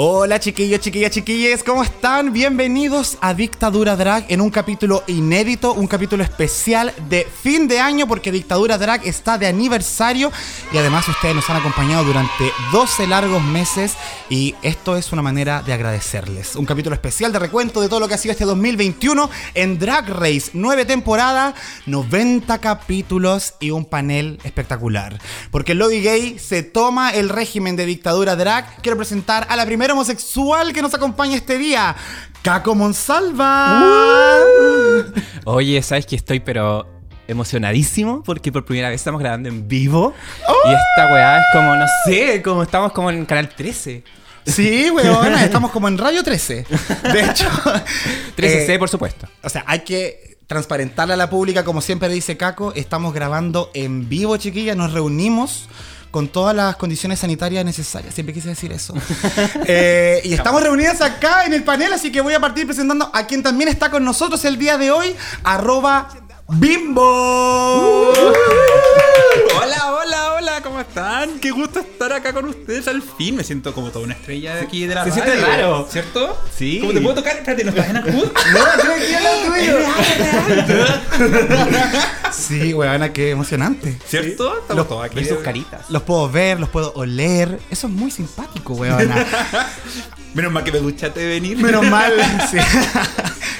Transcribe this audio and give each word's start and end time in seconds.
Hola 0.00 0.38
chiquillos, 0.38 0.78
chiquillas, 0.78 1.10
chiquilles, 1.10 1.64
¿cómo 1.64 1.82
están? 1.82 2.32
Bienvenidos 2.32 3.18
a 3.20 3.34
Dictadura 3.34 3.96
Drag 3.96 4.26
en 4.28 4.40
un 4.40 4.48
capítulo 4.48 5.02
inédito, 5.08 5.72
un 5.72 5.88
capítulo 5.88 6.22
especial 6.22 6.94
de 7.08 7.24
fin 7.24 7.66
de 7.66 7.80
año 7.80 8.06
porque 8.06 8.30
Dictadura 8.30 8.78
Drag 8.78 9.04
está 9.04 9.38
de 9.38 9.48
aniversario 9.48 10.30
y 10.72 10.78
además 10.78 11.08
ustedes 11.08 11.34
nos 11.34 11.50
han 11.50 11.56
acompañado 11.56 12.04
durante 12.04 12.52
12 12.70 13.08
largos 13.08 13.42
meses 13.42 13.94
y 14.30 14.54
esto 14.62 14.96
es 14.96 15.10
una 15.10 15.20
manera 15.20 15.62
de 15.62 15.72
agradecerles. 15.72 16.54
Un 16.54 16.64
capítulo 16.64 16.94
especial 16.94 17.32
de 17.32 17.40
recuento 17.40 17.80
de 17.80 17.88
todo 17.88 17.98
lo 17.98 18.06
que 18.06 18.14
ha 18.14 18.18
sido 18.18 18.30
este 18.30 18.44
2021 18.44 19.28
en 19.54 19.80
Drag 19.80 20.10
Race, 20.10 20.50
9 20.52 20.84
temporadas, 20.84 21.56
90 21.86 22.56
capítulos 22.58 23.54
y 23.58 23.72
un 23.72 23.84
panel 23.84 24.38
espectacular. 24.44 25.18
Porque 25.50 25.74
lobby 25.74 26.02
gay 26.02 26.38
se 26.38 26.62
toma 26.62 27.10
el 27.10 27.30
régimen 27.30 27.74
de 27.74 27.84
Dictadura 27.84 28.36
Drag. 28.36 28.80
Quiero 28.80 28.96
presentar 28.96 29.44
a 29.50 29.56
la 29.56 29.66
primera 29.66 29.87
homosexual 29.90 30.72
que 30.72 30.82
nos 30.82 30.94
acompaña 30.94 31.36
este 31.36 31.58
día, 31.58 31.94
Caco 32.42 32.74
Monsalva. 32.74 33.80
Uh. 34.44 35.04
Oye, 35.44 35.82
¿sabes 35.82 36.06
que 36.06 36.16
estoy 36.16 36.40
pero 36.40 36.86
emocionadísimo? 37.26 38.22
Porque 38.22 38.50
por 38.50 38.64
primera 38.64 38.88
vez 38.88 39.00
estamos 39.00 39.20
grabando 39.20 39.48
en 39.48 39.68
vivo. 39.68 40.14
Y 40.64 40.68
esta 40.70 41.12
weá 41.12 41.38
es 41.38 41.46
como, 41.52 41.76
no 41.76 41.86
sé, 42.04 42.42
como 42.42 42.62
estamos 42.62 42.92
como 42.92 43.10
en 43.10 43.24
Canal 43.26 43.48
13. 43.48 44.02
Sí, 44.46 44.90
weón, 44.90 45.34
estamos 45.34 45.70
como 45.70 45.88
en 45.88 45.98
Radio 45.98 46.22
13. 46.22 46.66
De 47.12 47.24
hecho, 47.24 47.48
13C, 48.36 48.70
eh, 48.70 48.78
por 48.78 48.88
supuesto. 48.88 49.28
O 49.42 49.48
sea, 49.48 49.64
hay 49.66 49.80
que 49.80 50.38
transparentarle 50.46 51.14
a 51.14 51.16
la 51.18 51.28
pública, 51.28 51.64
como 51.64 51.82
siempre 51.82 52.08
dice 52.08 52.38
Caco, 52.38 52.72
estamos 52.74 53.12
grabando 53.12 53.70
en 53.74 54.08
vivo, 54.08 54.36
chiquilla, 54.38 54.74
nos 54.74 54.92
reunimos 54.94 55.68
con 56.10 56.28
todas 56.28 56.54
las 56.54 56.76
condiciones 56.76 57.18
sanitarias 57.18 57.64
necesarias. 57.64 58.14
Siempre 58.14 58.34
quise 58.34 58.48
decir 58.48 58.72
eso. 58.72 58.94
Eh, 59.70 60.20
y 60.24 60.34
estamos 60.34 60.62
reunidas 60.62 61.00
acá 61.00 61.44
en 61.44 61.52
el 61.52 61.62
panel, 61.62 61.92
así 61.92 62.10
que 62.10 62.20
voy 62.20 62.32
a 62.32 62.40
partir 62.40 62.66
presentando 62.66 63.10
a 63.12 63.26
quien 63.26 63.42
también 63.42 63.68
está 63.68 63.90
con 63.90 64.04
nosotros 64.04 64.44
el 64.44 64.58
día 64.58 64.78
de 64.78 64.90
hoy, 64.90 65.14
arroba 65.44 66.08
Bimbo. 66.48 68.12
Hola, 69.60 69.92
hola, 69.92 70.27
hola, 70.38 70.60
¿cómo 70.62 70.78
están? 70.80 71.40
Qué 71.40 71.50
gusto 71.50 71.80
estar 71.80 72.12
acá 72.12 72.32
con 72.32 72.44
ustedes 72.46 72.86
al 72.86 73.02
fin. 73.02 73.34
Me 73.36 73.42
siento 73.44 73.74
como 73.74 73.90
toda 73.90 74.04
una 74.04 74.14
estrella 74.14 74.54
de 74.54 74.60
aquí 74.62 74.86
de 74.86 74.94
la 74.94 75.04
Se 75.04 75.10
radio. 75.10 75.24
siente 75.24 75.46
raro. 75.46 75.88
¿Cierto? 75.90 76.42
Sí. 76.56 76.78
¿Cómo 76.80 76.92
te 76.92 77.00
puedo 77.00 77.14
tocar? 77.16 77.36
Espérate, 77.38 77.64
¿no 77.64 77.70
estás 77.70 77.88
en 77.90 77.96
Ancud? 77.96 78.28
No, 78.52 78.60
Sí, 82.32 82.72
weona, 82.72 83.12
qué 83.12 83.30
emocionante. 83.30 83.98
¿Cierto? 84.06 84.52
Estamos 84.60 84.76
Los- 84.76 84.88
todos 84.88 85.04
aquí. 85.04 85.16
Ver 85.16 85.26
sus 85.26 85.38
caritas. 85.38 85.90
Los 85.90 86.02
puedo 86.02 86.30
ver, 86.30 86.60
los 86.60 86.68
puedo 86.68 86.92
oler. 86.94 87.58
Eso 87.70 87.86
es 87.88 87.92
muy 87.92 88.10
simpático, 88.10 88.74
weona. 88.74 89.26
Menos 90.34 90.52
mal 90.52 90.62
que 90.62 90.70
me 90.72 90.78
duchaste 90.78 91.18
de 91.20 91.26
venir. 91.26 91.56
Menos 91.58 91.84
mal. 91.86 92.12
sí. 92.50 92.58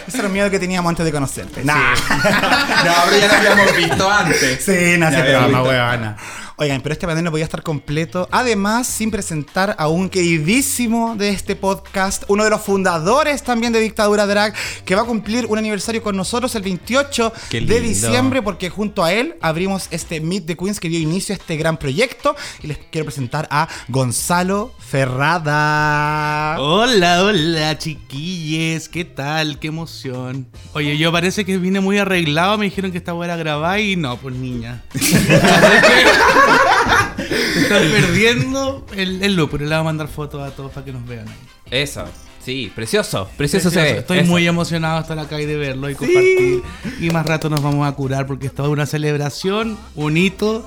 Ese 0.06 0.18
era 0.18 0.26
el 0.28 0.32
miedo 0.32 0.50
que 0.50 0.58
teníamos 0.58 0.88
antes 0.90 1.04
de 1.04 1.10
conocerte. 1.12 1.64
Nah. 1.64 1.94
no, 1.94 2.92
pero 3.06 3.18
ya 3.18 3.26
lo 3.28 3.34
habíamos 3.50 3.76
visto 3.76 4.10
antes. 4.10 4.64
Sí, 4.64 4.96
nace 4.98 5.16
Ya, 5.16 5.24
programa, 5.24 5.62
weona. 5.62 6.16
Oigan, 6.60 6.80
pero 6.80 6.92
este 6.92 7.06
panel 7.06 7.22
no 7.22 7.30
podía 7.30 7.44
estar 7.44 7.62
completo. 7.62 8.28
Además, 8.32 8.88
sin 8.88 9.12
presentar 9.12 9.76
a 9.78 9.86
un 9.86 10.08
queridísimo 10.08 11.14
de 11.14 11.28
este 11.28 11.54
podcast, 11.54 12.24
uno 12.26 12.42
de 12.42 12.50
los 12.50 12.60
fundadores 12.62 13.44
también 13.44 13.72
de 13.72 13.78
Dictadura 13.78 14.26
Drag, 14.26 14.52
que 14.84 14.96
va 14.96 15.02
a 15.02 15.04
cumplir 15.04 15.46
un 15.46 15.56
aniversario 15.56 16.02
con 16.02 16.16
nosotros 16.16 16.52
el 16.56 16.62
28 16.62 17.32
Qué 17.48 17.60
de 17.60 17.80
diciembre, 17.80 18.42
porque 18.42 18.70
junto 18.70 19.04
a 19.04 19.12
él 19.12 19.36
abrimos 19.40 19.86
este 19.92 20.20
Meet 20.20 20.46
the 20.46 20.56
Queens 20.56 20.80
que 20.80 20.88
dio 20.88 20.98
inicio 20.98 21.32
a 21.32 21.38
este 21.38 21.56
gran 21.56 21.76
proyecto. 21.76 22.34
Y 22.60 22.66
les 22.66 22.78
quiero 22.90 23.04
presentar 23.04 23.46
a 23.52 23.68
Gonzalo 23.86 24.74
Ferrada. 24.80 26.56
Hola, 26.58 27.22
hola, 27.22 27.78
chiquilles, 27.78 28.88
¿qué 28.88 29.04
tal? 29.04 29.60
Qué 29.60 29.68
emoción. 29.68 30.48
Oye, 30.72 30.98
yo 30.98 31.12
parece 31.12 31.44
que 31.44 31.56
vine 31.56 31.78
muy 31.78 31.98
arreglado, 31.98 32.58
me 32.58 32.64
dijeron 32.64 32.90
que 32.90 32.98
esta 32.98 33.14
hueá 33.14 33.26
era 33.26 33.36
grabar 33.36 33.78
y 33.78 33.94
no, 33.94 34.16
pues 34.16 34.34
niña. 34.34 34.82
Están 37.56 37.82
perdiendo 37.90 38.86
el, 38.96 39.22
el 39.22 39.34
look, 39.34 39.50
pero 39.52 39.64
le 39.64 39.70
voy 39.70 39.80
a 39.80 39.82
mandar 39.82 40.08
fotos 40.08 40.42
a 40.42 40.54
todos 40.54 40.72
para 40.72 40.84
que 40.84 40.92
nos 40.92 41.06
vean 41.06 41.28
ahí. 41.28 41.34
Eso. 41.70 42.04
Sí, 42.44 42.72
precioso. 42.74 43.28
Precioso, 43.36 43.70
se 43.70 43.82
ve. 43.82 43.98
Estoy 43.98 44.18
Eso. 44.20 44.28
muy 44.28 44.46
emocionado 44.46 44.96
de 44.96 45.02
estar 45.02 45.18
acá 45.18 45.38
y 45.40 45.44
de 45.44 45.56
verlo 45.56 45.90
y 45.90 45.94
compartir. 45.94 46.62
Y 46.98 47.10
más 47.10 47.26
rato 47.26 47.50
nos 47.50 47.62
vamos 47.62 47.86
a 47.86 47.92
curar 47.92 48.26
porque 48.26 48.46
esto 48.46 48.62
es 48.64 48.70
una 48.70 48.86
celebración, 48.86 49.76
un 49.94 50.16
hito 50.16 50.66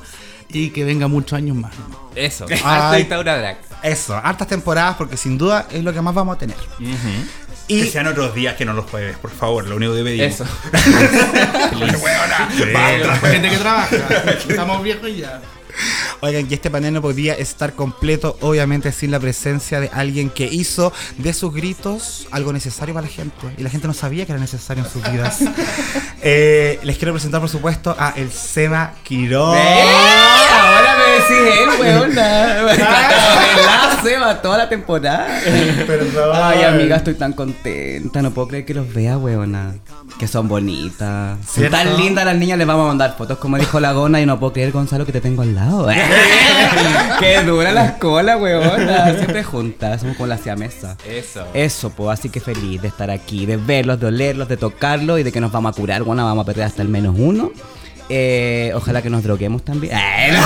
y 0.49 0.69
que 0.69 0.83
venga 0.83 1.07
muchos 1.07 1.37
años 1.37 1.57
más. 1.57 1.71
Eso. 2.13 2.45
Harta 2.63 2.95
dictadura 2.97 3.37
drag. 3.37 3.57
Eso, 3.81 4.15
hartas 4.15 4.47
temporadas, 4.47 4.95
porque 4.95 5.17
sin 5.17 5.39
duda 5.39 5.65
es 5.71 5.83
lo 5.83 5.91
que 5.91 6.01
más 6.01 6.13
vamos 6.13 6.35
a 6.35 6.39
tener. 6.39 6.57
Que 7.67 7.73
Y 7.73 7.87
sean 7.87 8.05
otros 8.05 8.35
días 8.35 8.55
que 8.55 8.65
no 8.65 8.73
los 8.73 8.85
jueves, 8.85 9.17
por 9.17 9.31
favor. 9.31 9.67
Lo 9.67 9.77
único 9.77 9.95
que 9.95 10.03
pedimos. 10.03 10.33
Eso. 10.33 10.45
Gente 13.23 13.49
que 13.49 13.57
trabaja, 13.57 13.95
estamos 14.47 14.83
viejos 14.83 15.09
ya. 15.17 15.41
Oigan, 16.21 16.47
y 16.49 16.53
este 16.53 16.69
panel 16.69 16.93
no 16.93 17.01
podía 17.01 17.33
estar 17.33 17.73
completo, 17.73 18.37
obviamente, 18.41 18.91
sin 18.91 19.11
la 19.11 19.19
presencia 19.19 19.79
de 19.79 19.89
alguien 19.93 20.29
que 20.29 20.45
hizo 20.45 20.93
de 21.17 21.33
sus 21.33 21.53
gritos 21.53 22.27
algo 22.31 22.53
necesario 22.53 22.93
para 22.93 23.07
la 23.07 23.13
gente. 23.13 23.53
Y 23.57 23.63
la 23.63 23.69
gente 23.69 23.87
no 23.87 23.93
sabía 23.93 24.25
que 24.25 24.31
era 24.31 24.41
necesario 24.41 24.83
en 24.83 24.89
sus 24.89 25.11
vidas. 25.11 25.39
Eh, 26.23 26.79
les 26.83 26.99
quiero 26.99 27.13
presentar, 27.13 27.41
por 27.41 27.49
supuesto, 27.49 27.95
a 27.97 28.13
el 28.15 28.31
Seba 28.31 28.93
Quirón. 29.03 29.57
¡Eh! 29.57 29.83
Ahora 30.51 30.95
me 30.95 31.13
decís 31.13 31.57
él, 31.59 31.69
weona. 31.81 32.61
¿Verdad, 32.63 34.03
Seba? 34.03 34.41
Toda 34.41 34.59
la 34.59 34.69
temporada. 34.69 35.41
Perdón. 35.87 36.29
Ay, 36.35 36.61
amiga, 36.63 36.97
estoy 36.97 37.15
tan 37.15 37.33
contenta. 37.33 38.21
No 38.21 38.29
puedo 38.29 38.49
creer 38.49 38.65
que 38.65 38.75
los 38.75 38.93
vea, 38.93 39.17
weona. 39.17 39.73
Que 40.21 40.27
son 40.27 40.47
bonitas. 40.47 41.39
Son 41.47 41.63
¿Cierto? 41.63 41.77
tan 41.77 41.97
lindas 41.97 42.23
las 42.25 42.35
niñas, 42.35 42.55
les 42.55 42.67
vamos 42.67 42.85
a 42.85 42.89
mandar 42.89 43.15
fotos. 43.17 43.39
Como 43.39 43.57
dijo 43.57 43.79
la 43.79 43.91
Gona, 43.93 44.21
y 44.21 44.27
no 44.27 44.39
puedo 44.39 44.53
creer, 44.53 44.71
Gonzalo, 44.71 45.03
que 45.03 45.11
te 45.11 45.19
tengo 45.19 45.41
al 45.41 45.55
lado. 45.55 45.87
Qué 47.19 47.41
dura 47.41 47.71
las 47.71 47.93
colas, 47.93 48.39
weona. 48.39 49.15
Siempre 49.15 49.43
juntas, 49.43 50.01
somos 50.01 50.15
como 50.17 50.27
la 50.27 50.37
siamesa. 50.37 50.95
Eso. 51.09 51.47
Eso, 51.55 51.89
pues, 51.89 52.19
así 52.19 52.29
que 52.29 52.39
feliz 52.39 52.83
de 52.83 52.89
estar 52.89 53.09
aquí, 53.09 53.47
de 53.47 53.57
verlos, 53.57 53.99
de 53.99 54.05
olerlos, 54.05 54.47
de 54.47 54.57
tocarlos 54.57 55.19
y 55.19 55.23
de 55.23 55.31
que 55.31 55.41
nos 55.41 55.51
vamos 55.51 55.75
a 55.75 55.75
curar. 55.75 56.03
Bueno, 56.03 56.23
vamos 56.23 56.43
a 56.43 56.45
perder 56.45 56.65
hasta 56.65 56.83
el 56.83 56.89
menos 56.89 57.15
uno. 57.17 57.51
Eh, 58.13 58.73
ojalá 58.75 59.01
que 59.01 59.09
nos 59.09 59.23
droguemos 59.23 59.65
también. 59.65 59.97
No. 60.33 60.41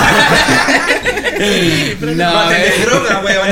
no, 2.16 2.34
No 2.34 2.50
des 2.50 2.86
droga, 2.86 3.22
weón. 3.26 3.50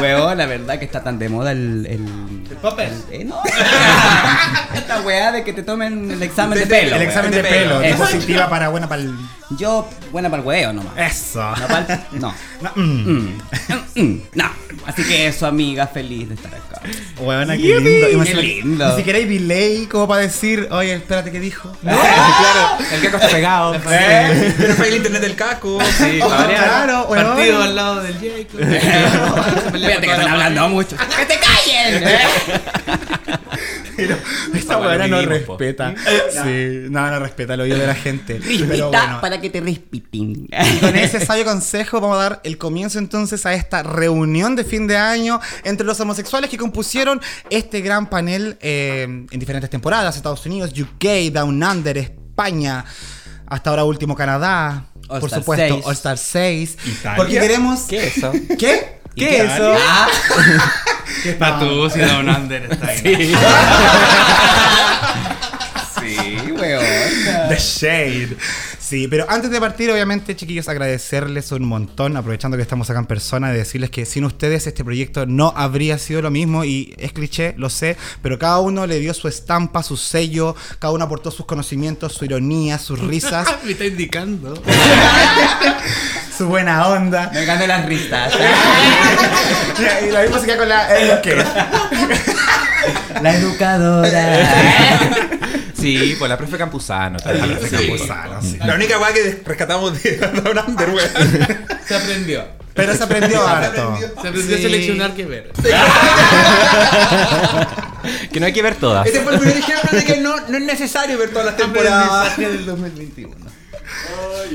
Weón, 0.00 0.38
la 0.38 0.46
verdad 0.46 0.80
que 0.80 0.86
está 0.86 1.04
tan 1.04 1.20
de 1.20 1.28
moda 1.28 1.52
el. 1.52 1.86
El, 1.86 2.41
papel. 2.56 2.92
eh, 3.10 3.24
no. 3.24 3.40
Esta 4.74 5.00
weá 5.02 5.32
de 5.32 5.44
que 5.44 5.52
te 5.52 5.62
tomen 5.62 6.10
el 6.10 6.22
examen 6.22 6.58
de, 6.58 6.66
pelo. 6.66 6.96
El 6.96 7.02
examen 7.02 7.30
de 7.30 7.42
de 7.42 7.48
pelo, 7.48 7.80
pelo. 7.80 7.80
diapositiva 7.80 8.48
para 8.48 8.68
buena 8.68 8.88
para 8.88 9.02
el. 9.02 9.14
Yo, 9.58 9.86
buena 10.10 10.30
para 10.30 10.40
el 10.42 10.48
huevo 10.48 10.72
nomás. 10.72 10.92
Eso. 10.96 11.42
No, 11.42 11.68
pa'l- 11.68 12.00
no. 12.12 12.34
No, 12.62 12.72
mm. 12.74 12.82
Mm. 13.12 13.40
Mm. 13.96 14.22
No. 14.34 14.50
Así 14.86 15.04
que 15.04 15.26
eso, 15.26 15.46
amiga, 15.46 15.86
feliz 15.86 16.28
de 16.28 16.34
estar 16.34 16.52
acá. 16.54 16.80
Buena, 17.20 17.54
qué 17.56 17.78
lindo. 17.78 18.18
Me 18.18 18.24
Qué 18.24 18.34
lindo. 18.34 18.88
Ni 18.88 18.96
siquiera 18.96 19.18
hay 19.18 19.26
delay 19.26 19.86
como 19.86 20.08
para 20.08 20.22
decir, 20.22 20.66
oye, 20.70 20.94
espérate, 20.94 21.30
¿qué 21.30 21.38
dijo? 21.38 21.70
claro. 21.82 22.78
El 22.92 23.00
que 23.00 23.06
está 23.08 23.28
pegado. 23.28 23.74
¿Eh? 23.90 24.54
Pero 24.58 24.74
fue 24.74 24.88
el 24.88 24.96
internet 24.96 25.20
del 25.22 25.34
caco. 25.36 25.78
Sí, 25.98 26.18
Oh, 26.22 26.28
claro, 26.28 27.06
weón. 27.10 27.26
Partido 27.26 27.62
al 27.62 27.76
lado 27.76 28.02
del 28.02 28.14
Jacob. 28.14 28.60
Fíjate 29.72 30.00
que 30.06 30.12
están 30.12 30.28
hablando 30.28 30.68
mucho. 30.70 30.96
¡Que 30.96 31.26
te 31.26 31.38
callen! 31.38 32.04
Pero 33.96 34.16
esta 34.54 34.78
lo 34.78 35.08
no 35.08 35.22
respeta. 35.22 35.94
Sí, 36.30 36.86
no, 36.90 37.10
no 37.10 37.18
respeta 37.18 37.54
el 37.54 37.60
oído 37.60 37.78
de 37.78 37.86
la 37.86 37.94
gente. 37.94 38.40
Pero 38.42 38.90
bueno. 38.90 39.20
para 39.20 39.40
que 39.40 39.50
te 39.50 39.60
rispitin. 39.60 40.48
Y 40.50 40.78
con 40.78 40.96
ese 40.96 41.24
sabio 41.24 41.44
consejo 41.44 42.00
vamos 42.00 42.16
a 42.16 42.22
dar 42.22 42.40
el 42.44 42.58
comienzo 42.58 42.98
entonces 42.98 43.44
a 43.46 43.54
esta 43.54 43.82
reunión 43.82 44.56
de 44.56 44.64
fin 44.64 44.86
de 44.86 44.96
año 44.96 45.40
entre 45.64 45.86
los 45.86 46.00
homosexuales 46.00 46.50
que 46.50 46.56
compusieron 46.56 47.20
este 47.50 47.80
gran 47.80 48.08
panel 48.08 48.56
eh, 48.60 49.02
en 49.02 49.38
diferentes 49.38 49.70
temporadas, 49.70 50.16
Estados 50.16 50.44
Unidos, 50.46 50.72
UK, 50.78 51.32
Down 51.32 51.62
Under, 51.62 51.98
España, 51.98 52.84
hasta 53.46 53.70
ahora 53.70 53.84
último 53.84 54.16
Canadá, 54.16 54.86
All 55.08 55.20
por 55.20 55.28
Star 55.28 55.40
supuesto 55.40 55.74
6. 55.74 55.86
All 55.86 55.94
Star 55.94 56.18
6. 56.18 56.78
Italia. 56.86 57.16
Porque 57.16 57.38
queremos... 57.38 57.80
¿Qué 57.82 58.06
es 58.06 58.16
eso? 58.16 58.32
¿Qué? 58.58 59.00
¿Qué 59.14 59.36
es 59.36 59.52
eso? 59.52 59.74
Para 61.38 61.58
tú, 61.60 61.90
si 61.90 62.00
Don 62.00 62.28
Under 62.28 62.72
está 62.72 62.86
ahí. 62.88 63.34
The 67.48 67.56
Shade. 67.58 68.36
Sí, 68.78 69.08
pero 69.08 69.24
antes 69.28 69.50
de 69.50 69.58
partir, 69.58 69.90
obviamente, 69.90 70.36
chiquillos, 70.36 70.68
agradecerles 70.68 71.50
un 71.52 71.64
montón, 71.64 72.16
aprovechando 72.16 72.56
que 72.56 72.62
estamos 72.62 72.90
acá 72.90 72.98
en 72.98 73.06
persona, 73.06 73.50
de 73.50 73.58
decirles 73.58 73.90
que 73.90 74.04
sin 74.04 74.24
ustedes 74.24 74.66
este 74.66 74.84
proyecto 74.84 75.24
no 75.24 75.52
habría 75.56 75.96
sido 75.98 76.20
lo 76.20 76.30
mismo 76.30 76.64
y 76.64 76.94
es 76.98 77.12
cliché, 77.12 77.54
lo 77.56 77.70
sé, 77.70 77.96
pero 78.20 78.38
cada 78.38 78.58
uno 78.60 78.86
le 78.86 78.98
dio 78.98 79.14
su 79.14 79.28
estampa, 79.28 79.82
su 79.82 79.96
sello, 79.96 80.54
cada 80.78 80.92
uno 80.92 81.04
aportó 81.04 81.30
sus 81.30 81.46
conocimientos, 81.46 82.12
su 82.12 82.24
ironía, 82.26 82.78
sus 82.78 82.98
risas, 82.98 83.48
Me 83.64 83.72
está 83.72 83.86
indicando. 83.86 84.62
su 86.36 86.46
buena 86.48 86.88
onda. 86.88 87.30
Me 87.32 87.44
gané 87.44 87.66
las 87.66 87.84
risas. 87.86 88.32
y 90.06 90.10
la 90.10 90.22
misma 90.22 90.38
se 90.38 90.46
queda 90.46 90.56
con 90.58 90.68
la... 90.68 90.98
eh, 90.98 91.20
¿qué? 91.22 91.44
La 93.22 93.34
educadora. 93.34 95.28
Sí, 95.82 96.14
pues 96.16 96.28
la 96.28 96.38
profe 96.38 96.56
Campuzano 96.58 97.18
también. 97.18 97.58
Sí. 97.68 97.76
Campuzano, 97.88 98.40
sí. 98.40 98.56
La 98.64 98.74
única 98.76 99.00
weá 99.00 99.12
que 99.12 99.42
rescatamos 99.44 100.00
de 100.00 100.16
Down 100.44 100.60
Under, 100.68 100.90
weón. 100.90 101.10
Se 101.88 101.96
aprendió. 101.96 102.44
Pero 102.72 102.94
se 102.96 103.02
aprendió 103.02 103.44
harto. 103.44 103.98
Se 104.22 104.28
aprendió 104.28 104.56
a 104.56 104.60
seleccionar 104.60 105.10
qué 105.14 105.26
ver. 105.26 105.50
Que 108.32 108.38
no 108.38 108.46
hay 108.46 108.52
que 108.52 108.62
ver 108.62 108.76
todas. 108.76 109.04
Ese 109.08 109.22
fue 109.22 109.32
el 109.34 109.40
primer 109.40 109.56
ejemplo 109.56 109.98
de 109.98 110.04
que 110.04 110.18
no, 110.18 110.36
no 110.48 110.56
es 110.56 110.62
necesario 110.62 111.18
ver 111.18 111.30
todas 111.30 111.46
las 111.46 111.56
temporadas. 111.56 112.36
del 112.36 112.64
2021. 112.64 113.34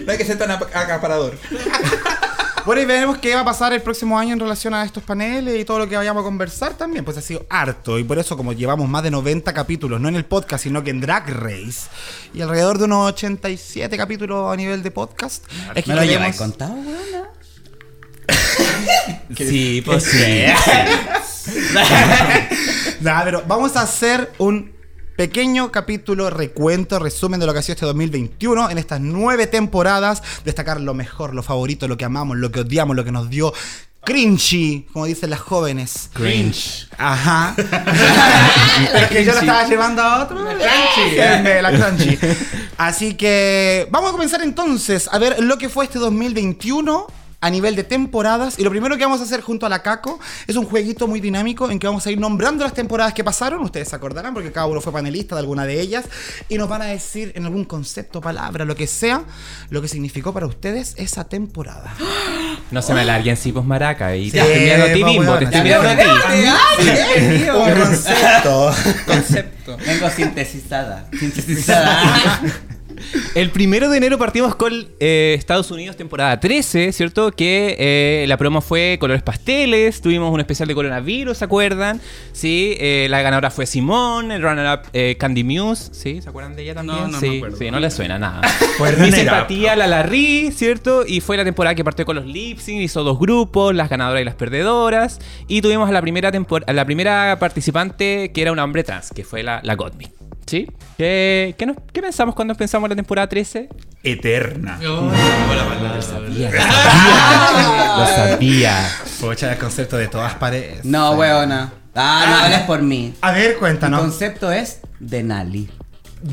No 0.05 0.11
hay 0.11 0.17
que 0.17 0.25
ser 0.25 0.37
tan 0.37 0.51
ap- 0.51 0.75
acaparador. 0.75 1.37
Bueno, 2.65 2.81
y 2.81 2.85
veremos 2.85 3.17
qué 3.19 3.33
va 3.33 3.39
a 3.41 3.45
pasar 3.45 3.71
el 3.71 3.81
próximo 3.81 4.19
año 4.19 4.33
en 4.33 4.41
relación 4.41 4.73
a 4.73 4.83
estos 4.83 5.01
paneles 5.01 5.57
y 5.57 5.63
todo 5.63 5.79
lo 5.79 5.87
que 5.87 5.95
vayamos 5.95 6.19
a 6.19 6.25
conversar 6.25 6.73
también. 6.73 7.05
Pues 7.05 7.15
ha 7.17 7.21
sido 7.21 7.45
harto. 7.49 7.97
Y 7.97 8.03
por 8.03 8.19
eso, 8.19 8.35
como 8.35 8.51
llevamos 8.51 8.89
más 8.89 9.03
de 9.03 9.09
90 9.09 9.53
capítulos, 9.53 10.01
no 10.01 10.09
en 10.09 10.17
el 10.17 10.25
podcast, 10.25 10.65
sino 10.65 10.83
que 10.83 10.89
en 10.89 10.99
Drag 10.99 11.29
Race, 11.29 11.87
y 12.33 12.41
alrededor 12.41 12.77
de 12.77 12.83
unos 12.83 13.07
87 13.13 13.95
capítulos 13.95 14.51
a 14.51 14.57
nivel 14.57 14.83
de 14.83 14.91
podcast, 14.91 15.45
es 15.75 15.85
que 15.85 15.91
¿Me 15.91 15.95
lo 15.95 16.03
lleváis 16.03 16.35
contado, 16.35 16.73
weona? 16.73 17.29
Sí, 19.37 19.81
pues 19.85 20.03
sí. 20.03 20.43
Nada, 22.99 23.23
pero 23.23 23.43
vamos 23.47 23.77
a 23.77 23.83
hacer 23.83 24.29
un 24.39 24.73
pequeño 25.17 25.71
capítulo, 25.71 26.29
recuento, 26.29 26.99
resumen 26.99 27.39
de 27.39 27.47
lo 27.47 27.51
que 27.51 27.59
ha 27.59 27.61
sido 27.63 27.73
este 27.73 27.85
2021 27.87 28.69
en 28.69 28.77
estas 28.77 29.01
nueve 29.01 29.47
temporadas. 29.47 30.21
Destacar 30.45 30.79
lo 30.79 30.93
mejor, 30.93 31.33
lo 31.33 31.41
favorito, 31.41 31.87
lo 31.87 31.97
que 31.97 32.05
amamos, 32.05 32.37
lo 32.37 32.51
que 32.51 32.59
odiamos, 32.61 32.95
lo 32.95 33.03
que 33.03 33.11
nos 33.11 33.27
dio 33.29 33.51
cringy, 34.05 34.85
como 34.93 35.05
dicen 35.05 35.31
las 35.31 35.39
jóvenes. 35.39 36.11
Cringe. 36.13 36.87
Ajá. 36.97 37.55
Pero 38.93 39.09
que 39.09 39.25
yo 39.25 39.33
lo 39.33 39.39
estaba 39.39 39.67
llevando 39.67 40.03
a 40.03 40.23
otro. 40.23 40.41
La 40.53 40.53
crunchy. 40.53 41.61
La 41.61 41.71
crunchy. 41.71 42.19
Así 42.77 43.15
que 43.15 43.87
vamos 43.89 44.09
a 44.09 44.11
comenzar 44.13 44.43
entonces 44.43 45.09
a 45.11 45.17
ver 45.17 45.43
lo 45.43 45.57
que 45.57 45.67
fue 45.67 45.85
este 45.85 45.97
2021 45.97 47.07
a 47.39 47.49
nivel 47.49 47.75
de 47.75 47.83
temporadas. 47.83 48.57
Y 48.57 48.63
lo 48.63 48.69
primero 48.69 48.97
que 48.97 49.03
vamos 49.03 49.21
a 49.21 49.23
hacer 49.23 49.41
junto 49.41 49.65
a 49.65 49.69
la 49.69 49.83
Caco 49.83 50.19
es 50.47 50.55
un 50.55 50.65
jueguito 50.65 51.07
muy 51.07 51.19
dinámico 51.19 51.69
en 51.69 51.79
que 51.79 51.87
vamos 51.87 52.05
a 52.07 52.11
ir 52.11 52.19
nombrando 52.19 52.63
las 52.63 52.73
temporadas 52.73 53.13
que 53.13 53.23
pasaron. 53.23 53.61
Ustedes 53.61 53.89
se 53.89 53.95
acordarán 53.95 54.33
porque 54.33 54.51
cada 54.51 54.65
uno 54.67 54.81
fue 54.81 54.91
panelista 54.91 55.35
de 55.35 55.41
alguna 55.41 55.65
de 55.65 55.79
ellas. 55.79 56.05
Y 56.49 56.57
nos 56.57 56.67
van 56.67 56.81
a 56.81 56.85
decir 56.85 57.31
en 57.35 57.45
algún 57.45 57.65
concepto, 57.65 58.21
palabra, 58.21 58.65
lo 58.65 58.75
que 58.75 58.87
sea, 58.87 59.23
lo 59.69 59.81
que 59.81 59.87
significó 59.87 60.33
para 60.33 60.47
ustedes 60.47 60.93
esa 60.97 61.25
temporada. 61.25 61.95
No 62.69 62.81
se 62.81 62.93
me 62.93 62.99
alarguen, 62.99 63.37
sí, 63.37 63.53
pues 63.53 63.63
maraca. 63.63 64.13
Y 64.17 64.29
te 64.29 64.39
estoy 64.39 64.59
mirando 64.59 64.85
a 64.85 64.93
ti 64.93 65.03
mismo, 65.05 65.37
te 65.37 65.45
estoy 65.45 65.61
mirando 65.61 65.87
a 65.87 65.95
ti. 65.95 66.03
Un 67.49 67.81
concepto. 67.81 68.75
Concepto. 69.05 69.77
Vengo 69.77 70.09
sintetizada. 70.09 71.07
Sintetizada. 71.17 72.41
El 73.35 73.51
primero 73.51 73.89
de 73.89 73.97
enero 73.97 74.17
partimos 74.17 74.55
con 74.55 74.87
eh, 74.99 75.35
Estados 75.37 75.71
Unidos, 75.71 75.95
temporada 75.97 76.39
13, 76.39 76.91
¿cierto? 76.91 77.31
Que 77.31 77.75
eh, 77.79 78.25
la 78.27 78.37
promo 78.37 78.61
fue 78.61 78.97
colores 78.99 79.23
pasteles, 79.23 80.01
tuvimos 80.01 80.33
un 80.33 80.39
especial 80.39 80.67
de 80.67 80.75
coronavirus, 80.75 81.37
¿se 81.37 81.45
acuerdan? 81.45 82.01
Sí, 82.33 82.75
eh, 82.79 83.07
la 83.09 83.21
ganadora 83.21 83.51
fue 83.51 83.65
Simón, 83.65 84.31
el 84.31 84.41
runner-up 84.41 84.87
eh, 84.93 85.15
Candy 85.19 85.43
Muse, 85.43 85.89
¿sí? 85.93 86.21
¿Se 86.21 86.29
acuerdan 86.29 86.55
de 86.55 86.63
ella 86.63 86.75
también? 86.75 86.99
No, 86.99 87.07
no 87.07 87.19
sí, 87.19 87.29
me 87.29 87.37
acuerdo. 87.37 87.57
sí, 87.57 87.71
no 87.71 87.79
le 87.79 87.91
suena 87.91 88.17
nada. 88.19 88.41
Fue 88.77 88.95
Mi 88.97 89.11
simpatía, 89.11 89.75
la 89.75 89.87
Larry, 89.87 90.51
¿cierto? 90.51 91.03
Y 91.05 91.21
fue 91.21 91.37
la 91.37 91.43
temporada 91.43 91.73
que 91.75 91.83
partió 91.83 92.05
con 92.05 92.15
los 92.15 92.25
lip 92.25 92.59
sync, 92.59 92.81
hizo 92.81 93.03
dos 93.03 93.19
grupos, 93.19 93.73
las 93.73 93.89
ganadoras 93.89 94.21
y 94.21 94.25
las 94.25 94.35
perdedoras. 94.35 95.19
Y 95.47 95.61
tuvimos 95.61 95.89
a 95.89 95.91
la 95.91 96.01
primera, 96.01 96.29
a 96.29 96.73
la 96.73 96.85
primera 96.85 97.37
participante 97.39 98.31
que 98.33 98.41
era 98.41 98.51
un 98.51 98.59
hombre 98.59 98.83
trans, 98.83 99.11
que 99.11 99.23
fue 99.23 99.43
la, 99.43 99.61
la 99.63 99.75
Gottmik. 99.75 100.26
¿Sí? 100.47 100.65
¿Qué, 100.97 101.55
qué, 101.57 101.65
nos- 101.65 101.75
qué 101.91 102.01
pensamos 102.01 102.33
cuando 102.33 102.55
pensamos 102.55 102.85
en 102.87 102.91
la 102.91 102.95
temporada 102.95 103.27
13? 103.27 103.67
Eterna. 104.01 104.79
Oh, 104.87 105.11
Lo 107.97 108.05
sabía. 108.07 108.89
Pocha, 109.21 109.51
el 109.51 109.57
concepto 109.57 109.97
de 109.97 110.07
todas 110.07 110.35
paredes. 110.35 110.85
No, 110.85 111.11
weona. 111.11 111.71
Ah, 111.95 112.25
no 112.29 112.35
hables 112.45 112.59
por 112.61 112.81
mí. 112.81 113.13
A 113.21 113.31
ver, 113.31 113.57
cuéntanos. 113.57 113.99
concepto 113.99 114.51
es 114.51 114.81
Denali. 114.99 115.69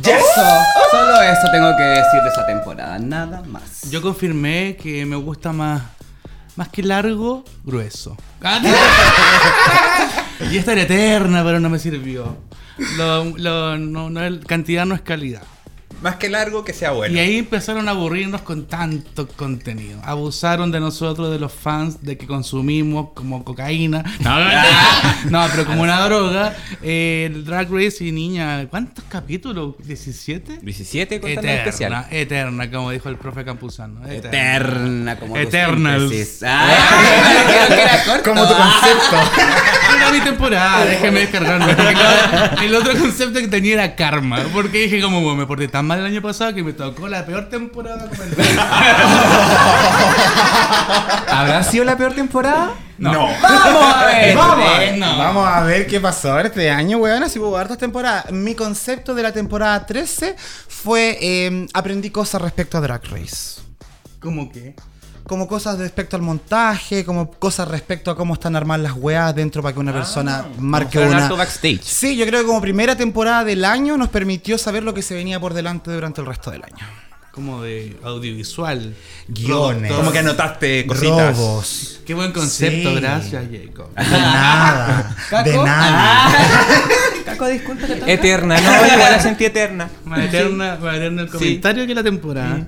Eso, 0.02 0.42
solo 0.90 1.20
eso 1.22 1.48
tengo 1.52 1.76
que 1.76 1.82
decir 1.82 2.20
de 2.22 2.28
esa 2.30 2.46
temporada, 2.46 2.98
nada 2.98 3.42
más. 3.42 3.82
Yo 3.90 4.00
confirmé 4.00 4.76
que 4.80 5.04
me 5.04 5.16
gusta 5.16 5.52
más, 5.52 5.82
más 6.56 6.68
que 6.68 6.82
largo, 6.82 7.44
grueso. 7.64 8.16
y 10.50 10.56
esta 10.56 10.72
era 10.72 10.82
eterna, 10.82 11.42
pero 11.44 11.60
no 11.60 11.68
me 11.68 11.78
sirvió. 11.78 12.38
Lo, 12.96 13.24
lo- 13.36 13.78
no, 13.78 14.10
no, 14.10 14.40
cantidad 14.46 14.84
no 14.86 14.94
es 14.94 15.02
calidad. 15.02 15.42
Más 16.04 16.16
que 16.16 16.28
largo, 16.28 16.66
que 16.66 16.74
sea 16.74 16.90
bueno. 16.90 17.14
Y 17.16 17.18
ahí 17.18 17.38
empezaron 17.38 17.88
a 17.88 17.92
aburrirnos 17.92 18.42
con 18.42 18.66
tanto 18.66 19.26
contenido. 19.26 19.98
Abusaron 20.04 20.70
de 20.70 20.78
nosotros, 20.78 21.30
de 21.32 21.38
los 21.38 21.50
fans, 21.50 22.02
de 22.02 22.18
que 22.18 22.26
consumimos 22.26 23.12
como 23.14 23.42
cocaína. 23.42 24.04
No, 24.20 24.38
no, 25.30 25.46
pero 25.50 25.64
como 25.64 25.80
una 25.80 26.04
droga. 26.04 26.54
Eh, 26.82 27.30
el 27.32 27.46
Drag 27.46 27.72
Race 27.72 28.04
y 28.04 28.12
niña, 28.12 28.66
¿cuántos 28.68 29.02
capítulos? 29.08 29.76
¿17? 29.78 30.60
17 30.60 31.20
contando 31.22 31.48
el 31.50 31.56
especial. 31.56 31.92
Eterna, 31.92 32.06
eterna, 32.10 32.70
como 32.70 32.90
dijo 32.90 33.08
el 33.08 33.16
profe 33.16 33.42
Campuzano. 33.46 34.06
Eterna. 34.06 34.28
Eterna, 34.28 35.18
como 35.18 35.36
Eternals. 35.38 36.12
Ah. 36.46 38.20
Como 38.22 38.46
tu 38.46 38.54
concepto. 38.54 39.16
Era 39.96 40.10
mi 40.10 40.20
temporada, 40.20 40.84
déjeme 40.84 41.20
descargarme. 41.20 41.74
El 42.64 42.74
otro 42.74 42.92
concepto 42.98 43.40
que 43.40 43.48
tenía 43.48 43.74
era 43.74 43.94
karma. 43.96 44.44
Porque 44.52 44.82
dije, 44.82 45.00
como 45.00 45.20
"Bueno, 45.22 45.36
me 45.36 45.46
porté 45.46 45.68
tan 45.68 45.86
mal 45.86 45.93
el 45.98 46.06
año 46.06 46.22
pasado 46.22 46.54
que 46.54 46.62
me 46.62 46.72
tocó 46.72 47.08
la 47.08 47.24
peor 47.24 47.48
temporada. 47.48 48.08
¿Habrá 51.28 51.62
sido 51.62 51.84
la 51.84 51.96
peor 51.96 52.14
temporada? 52.14 52.74
No. 52.98 53.10
Vamos 53.42 53.94
a 53.94 54.06
ver. 54.06 54.36
Vamos, 54.36 54.68
a 54.68 54.78
ver, 54.78 54.98
no. 54.98 55.18
vamos 55.18 55.48
a 55.48 55.62
ver 55.64 55.86
qué 55.86 56.00
pasó 56.00 56.38
este 56.38 56.70
año, 56.70 56.98
weón. 56.98 57.22
Así 57.22 57.38
hubo 57.38 57.56
hartas 57.56 57.78
temporadas. 57.78 58.30
Mi 58.30 58.54
concepto 58.54 59.14
de 59.14 59.22
la 59.22 59.32
temporada 59.32 59.84
13 59.84 60.36
fue 60.68 61.18
eh, 61.20 61.66
aprendí 61.72 62.10
cosas 62.10 62.40
respecto 62.40 62.78
a 62.78 62.80
Drag 62.80 63.02
Race. 63.10 63.60
¿Cómo 64.20 64.50
que? 64.50 64.74
Como 65.26 65.48
cosas 65.48 65.78
respecto 65.78 66.16
al 66.16 66.22
montaje, 66.22 67.02
como 67.04 67.30
cosas 67.30 67.66
respecto 67.68 68.10
a 68.10 68.16
cómo 68.16 68.34
están 68.34 68.56
armadas 68.56 68.82
las 68.82 68.92
weas 68.94 69.34
dentro 69.34 69.62
para 69.62 69.72
que 69.72 69.80
una 69.80 69.92
persona 69.92 70.44
marque 70.58 70.98
una. 70.98 71.28
backstage. 71.30 71.80
Sí, 71.82 72.14
yo 72.16 72.26
creo 72.26 72.40
que 72.42 72.46
como 72.46 72.60
primera 72.60 72.94
temporada 72.94 73.42
del 73.42 73.64
año 73.64 73.96
nos 73.96 74.10
permitió 74.10 74.58
saber 74.58 74.82
lo 74.82 74.92
que 74.92 75.00
se 75.00 75.14
venía 75.14 75.40
por 75.40 75.54
delante 75.54 75.90
durante 75.90 76.20
el 76.20 76.26
resto 76.26 76.50
del 76.50 76.62
año. 76.64 76.86
Como 77.30 77.62
de 77.62 77.96
audiovisual. 78.04 78.94
Guiones. 79.26 79.90
Como 79.92 80.12
que 80.12 80.18
anotaste 80.20 80.86
cositas. 80.86 81.36
Robos. 81.36 82.00
Qué 82.06 82.12
buen 82.14 82.30
concepto, 82.30 82.90
Sí. 82.90 82.96
gracias, 83.00 83.44
Jacob. 83.50 83.88
De 83.96 84.10
nada. 84.10 85.16
¿Caco? 85.30 85.50
De 85.50 85.56
nada. 85.56 86.26
Ah. 86.28 86.32
Caco, 87.24 87.46
disculpa. 87.48 87.86
¿te 87.86 87.96
toca? 87.96 88.12
Eterna, 88.12 88.60
no, 88.60 88.86
igual 88.86 89.12
la 89.12 89.20
sentí 89.20 89.46
eterna. 89.46 89.88
Más 90.04 90.20
eterna, 90.26 90.78
más 90.80 90.94
eterna 90.96 91.22
el 91.22 91.28
comentario 91.30 91.86
que 91.86 91.94
la 91.94 92.02
temporada. 92.04 92.66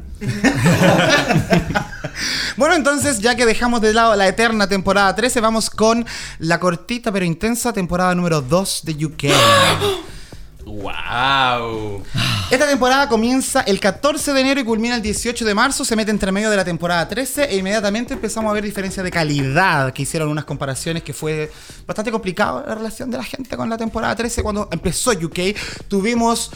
Bueno, 2.56 2.74
entonces, 2.74 3.20
ya 3.20 3.34
que 3.34 3.46
dejamos 3.46 3.80
de 3.80 3.92
lado 3.92 4.14
la 4.16 4.28
eterna 4.28 4.68
temporada 4.68 5.14
13, 5.14 5.40
vamos 5.40 5.70
con 5.70 6.06
la 6.38 6.60
cortita 6.60 7.12
pero 7.12 7.24
intensa 7.24 7.72
temporada 7.72 8.14
número 8.14 8.40
2 8.40 8.80
de 8.84 9.06
UK. 9.06 9.24
¡Wow! 10.64 12.02
Esta 12.50 12.66
temporada 12.66 13.08
comienza 13.08 13.60
el 13.60 13.78
14 13.78 14.32
de 14.32 14.40
enero 14.40 14.60
y 14.60 14.64
culmina 14.64 14.96
el 14.96 15.02
18 15.02 15.44
de 15.44 15.54
marzo, 15.54 15.84
se 15.84 15.94
mete 15.94 16.10
entre 16.10 16.32
medio 16.32 16.50
de 16.50 16.56
la 16.56 16.64
temporada 16.64 17.06
13 17.08 17.44
e 17.44 17.56
inmediatamente 17.56 18.14
empezamos 18.14 18.50
a 18.50 18.54
ver 18.54 18.64
diferencias 18.64 19.04
de 19.04 19.10
calidad, 19.10 19.92
que 19.92 20.02
hicieron 20.02 20.28
unas 20.28 20.44
comparaciones 20.44 21.02
que 21.02 21.12
fue 21.12 21.50
bastante 21.86 22.10
complicado 22.10 22.64
la 22.66 22.74
relación 22.74 23.10
de 23.10 23.18
la 23.18 23.24
gente 23.24 23.56
con 23.56 23.70
la 23.70 23.76
temporada 23.76 24.16
13 24.16 24.42
cuando 24.42 24.68
empezó 24.72 25.12
UK. 25.12 25.56
Tuvimos 25.88 26.50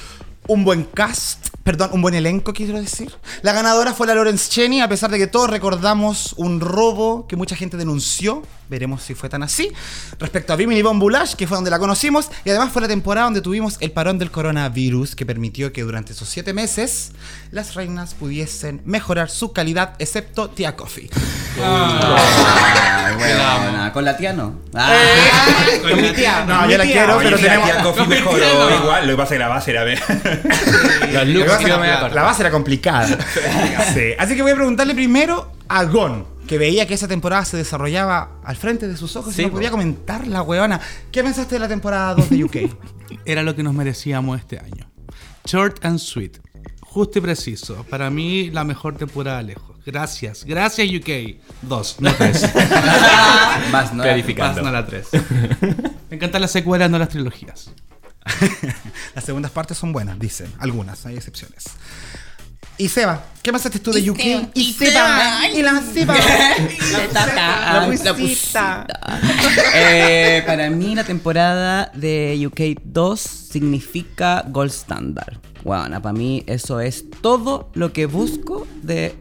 un 0.50 0.64
buen 0.64 0.82
cast, 0.82 1.46
perdón, 1.62 1.90
un 1.92 2.02
buen 2.02 2.12
elenco, 2.12 2.52
quiero 2.52 2.80
decir. 2.80 3.12
La 3.42 3.52
ganadora 3.52 3.94
fue 3.94 4.08
la 4.08 4.16
Lawrence 4.16 4.50
Cheney, 4.50 4.80
a 4.80 4.88
pesar 4.88 5.08
de 5.08 5.16
que 5.16 5.28
todos 5.28 5.48
recordamos 5.48 6.34
un 6.38 6.58
robo 6.60 7.28
que 7.28 7.36
mucha 7.36 7.54
gente 7.54 7.76
denunció. 7.76 8.42
Veremos 8.68 9.02
si 9.02 9.14
fue 9.14 9.28
tan 9.28 9.44
así. 9.44 9.70
Respecto 10.18 10.52
a 10.52 10.56
Bimini 10.56 10.82
Von 10.82 10.98
Boulash, 10.98 11.34
que 11.34 11.46
fue 11.46 11.56
donde 11.56 11.70
la 11.70 11.78
conocimos, 11.78 12.30
y 12.44 12.50
además 12.50 12.72
fue 12.72 12.82
la 12.82 12.88
temporada 12.88 13.26
donde 13.26 13.42
tuvimos 13.42 13.76
el 13.78 13.92
parón 13.92 14.18
del 14.18 14.32
coronavirus, 14.32 15.14
que 15.14 15.24
permitió 15.24 15.72
que 15.72 15.82
durante 15.82 16.14
esos 16.14 16.28
siete 16.28 16.52
meses 16.52 17.12
las 17.52 17.74
reinas 17.74 18.14
pudiesen 18.14 18.80
mejorar 18.84 19.30
su 19.30 19.52
calidad, 19.52 19.94
excepto 20.00 20.50
Tia 20.50 20.74
Coffee. 20.74 21.10
Ay, 21.62 23.16
weona, 23.16 23.92
Con 23.92 24.04
la 24.04 24.16
tía 24.16 24.32
no. 24.32 24.60
Ah. 24.74 24.96
Con 25.82 26.00
mi 26.00 26.10
tía. 26.12 26.44
No, 26.46 26.68
yo 26.70 26.78
la 26.78 26.84
quiero, 26.84 27.16
Oye, 27.16 27.24
pero 27.30 27.38
tenemos. 27.40 27.70
tía 27.70 27.82
Coffee 27.82 28.06
mejoró 28.06 28.76
igual. 28.76 29.06
Lo 29.06 29.12
que 29.12 29.16
pasa 29.16 29.34
es 29.34 29.38
que 29.38 29.38
la 29.38 29.48
base 29.48 29.70
era. 29.72 29.84
Los 31.12 31.26
looks 31.28 31.56
que 31.58 31.68
la, 31.68 32.22
base 32.22 32.42
era 32.42 32.50
complicada. 32.50 33.08
Sí. 33.94 34.12
Así 34.18 34.36
que 34.36 34.42
voy 34.42 34.52
a 34.52 34.54
preguntarle 34.54 34.94
primero 34.94 35.52
a 35.68 35.84
Gon, 35.84 36.26
que 36.46 36.58
veía 36.58 36.86
que 36.86 36.94
esa 36.94 37.08
temporada 37.08 37.44
se 37.44 37.56
desarrollaba 37.56 38.40
al 38.44 38.56
frente 38.56 38.86
de 38.86 38.96
sus 38.96 39.16
ojos 39.16 39.34
Sí, 39.34 39.42
y 39.42 39.44
no 39.46 39.50
po. 39.50 39.56
podía 39.56 39.70
comentar 39.70 40.26
la 40.26 40.42
huevona. 40.42 40.80
¿Qué 41.10 41.22
pensaste 41.22 41.56
de 41.56 41.58
la 41.58 41.68
temporada 41.68 42.14
2 42.14 42.30
de 42.30 42.44
UK? 42.44 42.56
Era 43.24 43.42
lo 43.42 43.56
que 43.56 43.62
nos 43.62 43.74
merecíamos 43.74 44.38
este 44.38 44.58
año. 44.58 44.90
Short 45.44 45.84
and 45.84 45.98
sweet. 45.98 46.38
Justo 46.80 47.18
y 47.18 47.22
preciso. 47.22 47.84
Para 47.88 48.10
mí, 48.10 48.50
la 48.50 48.64
mejor 48.64 48.96
temporada 48.96 49.42
lejos. 49.42 49.76
Gracias. 49.84 50.44
Gracias, 50.44 50.88
UK. 50.88 51.40
Dos, 51.62 51.96
no 52.00 52.12
tres. 52.14 52.48
Más 53.72 53.94
no. 53.94 54.04
Más 54.04 54.56
no 54.56 54.70
la 54.70 54.86
tres. 54.86 55.08
Me 56.10 56.16
encantan 56.16 56.42
las 56.42 56.50
secuelas, 56.50 56.90
no 56.90 56.98
las 56.98 57.08
trilogías. 57.08 57.70
Las 59.14 59.24
segundas 59.24 59.50
partes 59.50 59.76
son 59.76 59.92
buenas, 59.92 60.18
dicen. 60.18 60.52
Algunas, 60.58 61.04
hay 61.06 61.16
excepciones. 61.16 61.64
Y 62.80 62.88
Seba, 62.88 63.22
¿qué 63.42 63.52
pensaste 63.52 63.78
tú 63.78 63.92
de 63.92 64.10
UK? 64.10 64.52
Y 64.54 64.72
Seba, 64.72 65.50
y 65.50 65.62
la 65.62 65.82
Seba. 65.82 66.16
La 67.12 68.14
pusita. 68.14 68.86
Eh, 69.74 70.42
para 70.46 70.70
mí 70.70 70.94
la 70.94 71.04
temporada 71.04 71.90
de 71.94 72.42
UK 72.46 72.80
2 72.82 73.20
significa 73.20 74.44
Gold 74.48 74.70
Standard. 74.70 75.36
Bueno, 75.62 76.00
para 76.00 76.12
mí 76.14 76.42
eso 76.46 76.80
es 76.80 77.04
todo 77.20 77.70
lo 77.74 77.92
que 77.92 78.06
busco 78.06 78.66
de 78.82 79.14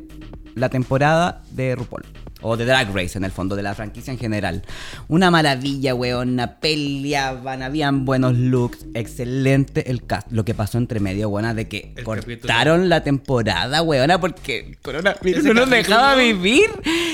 la 0.55 0.69
temporada 0.69 1.41
de 1.51 1.75
RuPaul. 1.75 2.05
O 2.41 2.55
de 2.55 2.65
Drag 2.65 2.93
Race, 2.95 3.17
en 3.17 3.25
el 3.25 3.31
fondo, 3.31 3.55
de 3.55 3.63
la 3.63 3.75
franquicia 3.75 4.11
en 4.13 4.17
general. 4.19 4.63
Una 5.09 5.29
maravilla, 5.29 5.93
weona. 5.93 6.59
Peleaban, 6.59 7.61
habían 7.63 8.05
buenos 8.05 8.37
looks. 8.37 8.85
Excelente 8.93 9.89
el 9.91 10.05
cast. 10.05 10.31
Lo 10.31 10.45
que 10.45 10.53
pasó 10.53 10.77
entre 10.77 10.99
medio, 10.99 11.27
weona, 11.29 11.53
de 11.53 11.67
que 11.67 11.93
El 11.97 12.03
cortaron 12.03 12.87
la 12.89 13.03
temporada, 13.03 13.81
weona, 13.81 14.19
porque 14.21 14.59
el 14.59 14.77
coronavirus 14.77 15.39
Ese 15.43 15.53
no 15.53 15.61
nos 15.61 15.69
dejaba 15.69 16.15
vivir. 16.15 16.69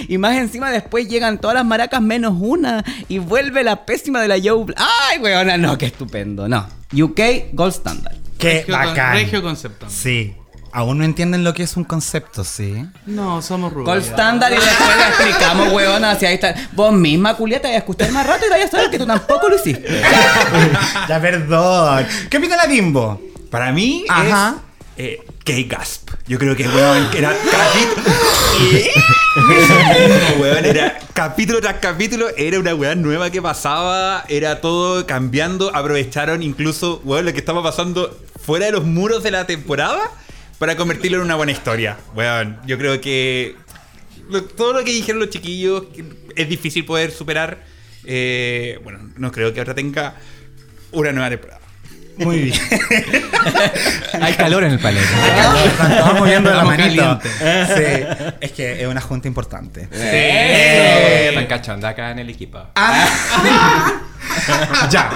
Y 0.08 0.18
más 0.20 0.38
encima 0.38 0.70
después 0.72 1.08
llegan 1.08 1.40
todas 1.40 1.56
las 1.56 1.66
maracas 1.66 2.02
menos 2.02 2.36
una. 2.40 2.84
Y 3.08 3.18
vuelve 3.20 3.64
la 3.64 3.86
pésima 3.86 4.22
de 4.22 4.28
la 4.28 4.36
Joe. 4.42 4.74
¡Ay, 4.78 5.20
weona! 5.20 5.58
No, 5.58 5.78
qué 5.78 5.88
estupendo. 5.88 6.48
No. 6.48 6.68
UK 6.94 7.20
Gold 7.54 7.74
Standard. 7.74 8.16
Qué 8.38 8.60
Regio 8.60 8.76
con- 8.76 8.86
bacán. 8.86 9.14
regio 9.16 9.42
concepto. 9.42 9.86
Sí. 9.90 10.36
Aún 10.76 10.98
no 10.98 11.06
entienden 11.06 11.46
lo 11.46 11.54
que 11.54 11.64
es 11.64 11.78
un 11.78 11.86
concepto, 11.86 12.44
sí. 12.44 12.86
No, 13.06 13.42
somos 13.42 13.72
rubios. 13.72 13.86
Gold 13.86 14.04
Standard 14.04 14.52
y 14.52 14.56
después 14.56 14.98
le 14.98 15.08
explicamos, 15.08 15.72
weona, 15.72 16.12
hacia 16.12 16.28
ahí 16.28 16.36
está. 16.36 16.54
Vos 16.74 16.92
misma, 16.92 17.34
culia, 17.36 17.62
te 17.62 17.70
vas 17.70 17.76
a 17.76 17.78
escuchar 17.78 18.12
más 18.12 18.28
rato 18.28 18.46
y 18.46 18.50
te 18.50 18.58
vas 18.58 18.66
a 18.66 18.72
saber 18.72 18.90
que 18.90 19.00
tú 19.00 19.06
tampoco 19.06 19.48
lo 19.48 19.56
hiciste. 19.56 19.88
ya, 21.08 21.22
perdón. 21.22 22.06
¿Qué 22.30 22.36
opina 22.36 22.58
la 22.58 22.66
Bimbo? 22.66 23.22
Para 23.50 23.72
mí 23.72 24.04
Ajá. 24.10 24.56
es 24.98 25.20
eh, 25.22 25.26
K-Gasp. 25.46 26.10
Yo 26.28 26.38
creo 26.38 26.58
que, 26.58 26.68
weón, 26.68 27.08
era 27.16 27.34
capítulo. 27.50 28.18
weón, 30.42 30.66
era 30.66 31.00
capítulo 31.14 31.62
tras 31.62 31.76
capítulo. 31.76 32.28
Era 32.36 32.60
una 32.60 32.76
weón 32.76 33.02
nueva 33.02 33.30
que 33.30 33.42
pasaba. 33.42 34.26
Era 34.28 34.60
todo 34.60 35.08
cambiando. 35.08 35.74
Aprovecharon 35.74 36.44
incluso, 36.44 37.02
weón, 37.06 37.24
lo 37.24 37.32
que 37.32 37.40
estaba 37.40 37.64
pasando 37.64 38.20
fuera 38.46 38.66
de 38.66 38.74
los 38.74 38.84
muros 38.84 39.24
de 39.24 39.32
la 39.32 39.48
temporada 39.48 40.12
para 40.60 40.76
convertirlo 40.76 41.18
en 41.18 41.24
una 41.24 41.36
buena 41.36 41.52
historia. 41.52 41.98
Weón, 42.16 42.60
yo 42.66 42.78
creo 42.78 43.00
que 43.02 43.56
todo 44.56 44.74
lo 44.74 44.84
que 44.84 44.92
dijeron 44.92 45.20
los 45.20 45.30
chiquillos 45.30 45.86
es 46.36 46.50
difícil 46.50 46.86
poder 46.86 47.12
superar. 47.12 47.64
Eh, 48.06 48.80
bueno, 48.84 49.12
no 49.18 49.32
creo 49.32 49.54
que 49.54 49.60
ahora 49.60 49.76
tenga 49.76 50.16
una 50.92 51.12
nueva 51.12 51.30
temporada. 51.30 51.65
Muy 52.18 52.40
bien. 52.40 52.60
Hay 54.22 54.34
calor 54.34 54.64
en 54.64 54.72
el 54.74 54.80
paleta. 54.80 55.08
Estamos 55.66 56.20
moviendo 56.20 56.54
la 56.54 56.78
calientes. 56.78 57.32
Sí. 57.40 58.26
Es 58.42 58.52
que 58.52 58.82
es 58.82 58.88
una 58.88 59.02
junta 59.02 59.28
importante. 59.28 59.88
Están 59.92 61.46
cachando 61.48 61.88
acá 61.88 62.12
en 62.12 62.20
el 62.20 62.30
equipo. 62.30 62.60
Ya. 64.90 65.10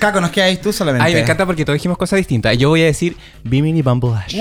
Caco, 0.00 0.20
nos 0.20 0.30
quedas 0.30 0.60
tú 0.60 0.72
solamente. 0.72 1.06
Ay, 1.06 1.14
me 1.14 1.20
encanta 1.20 1.46
porque 1.46 1.64
todos 1.64 1.74
dijimos 1.74 1.98
cosas 1.98 2.16
distintas. 2.16 2.56
Yo 2.56 2.70
voy 2.70 2.82
a 2.82 2.86
decir 2.86 3.16
Bimini 3.44 3.82
Bumble 3.82 4.14
Ash. 4.16 4.34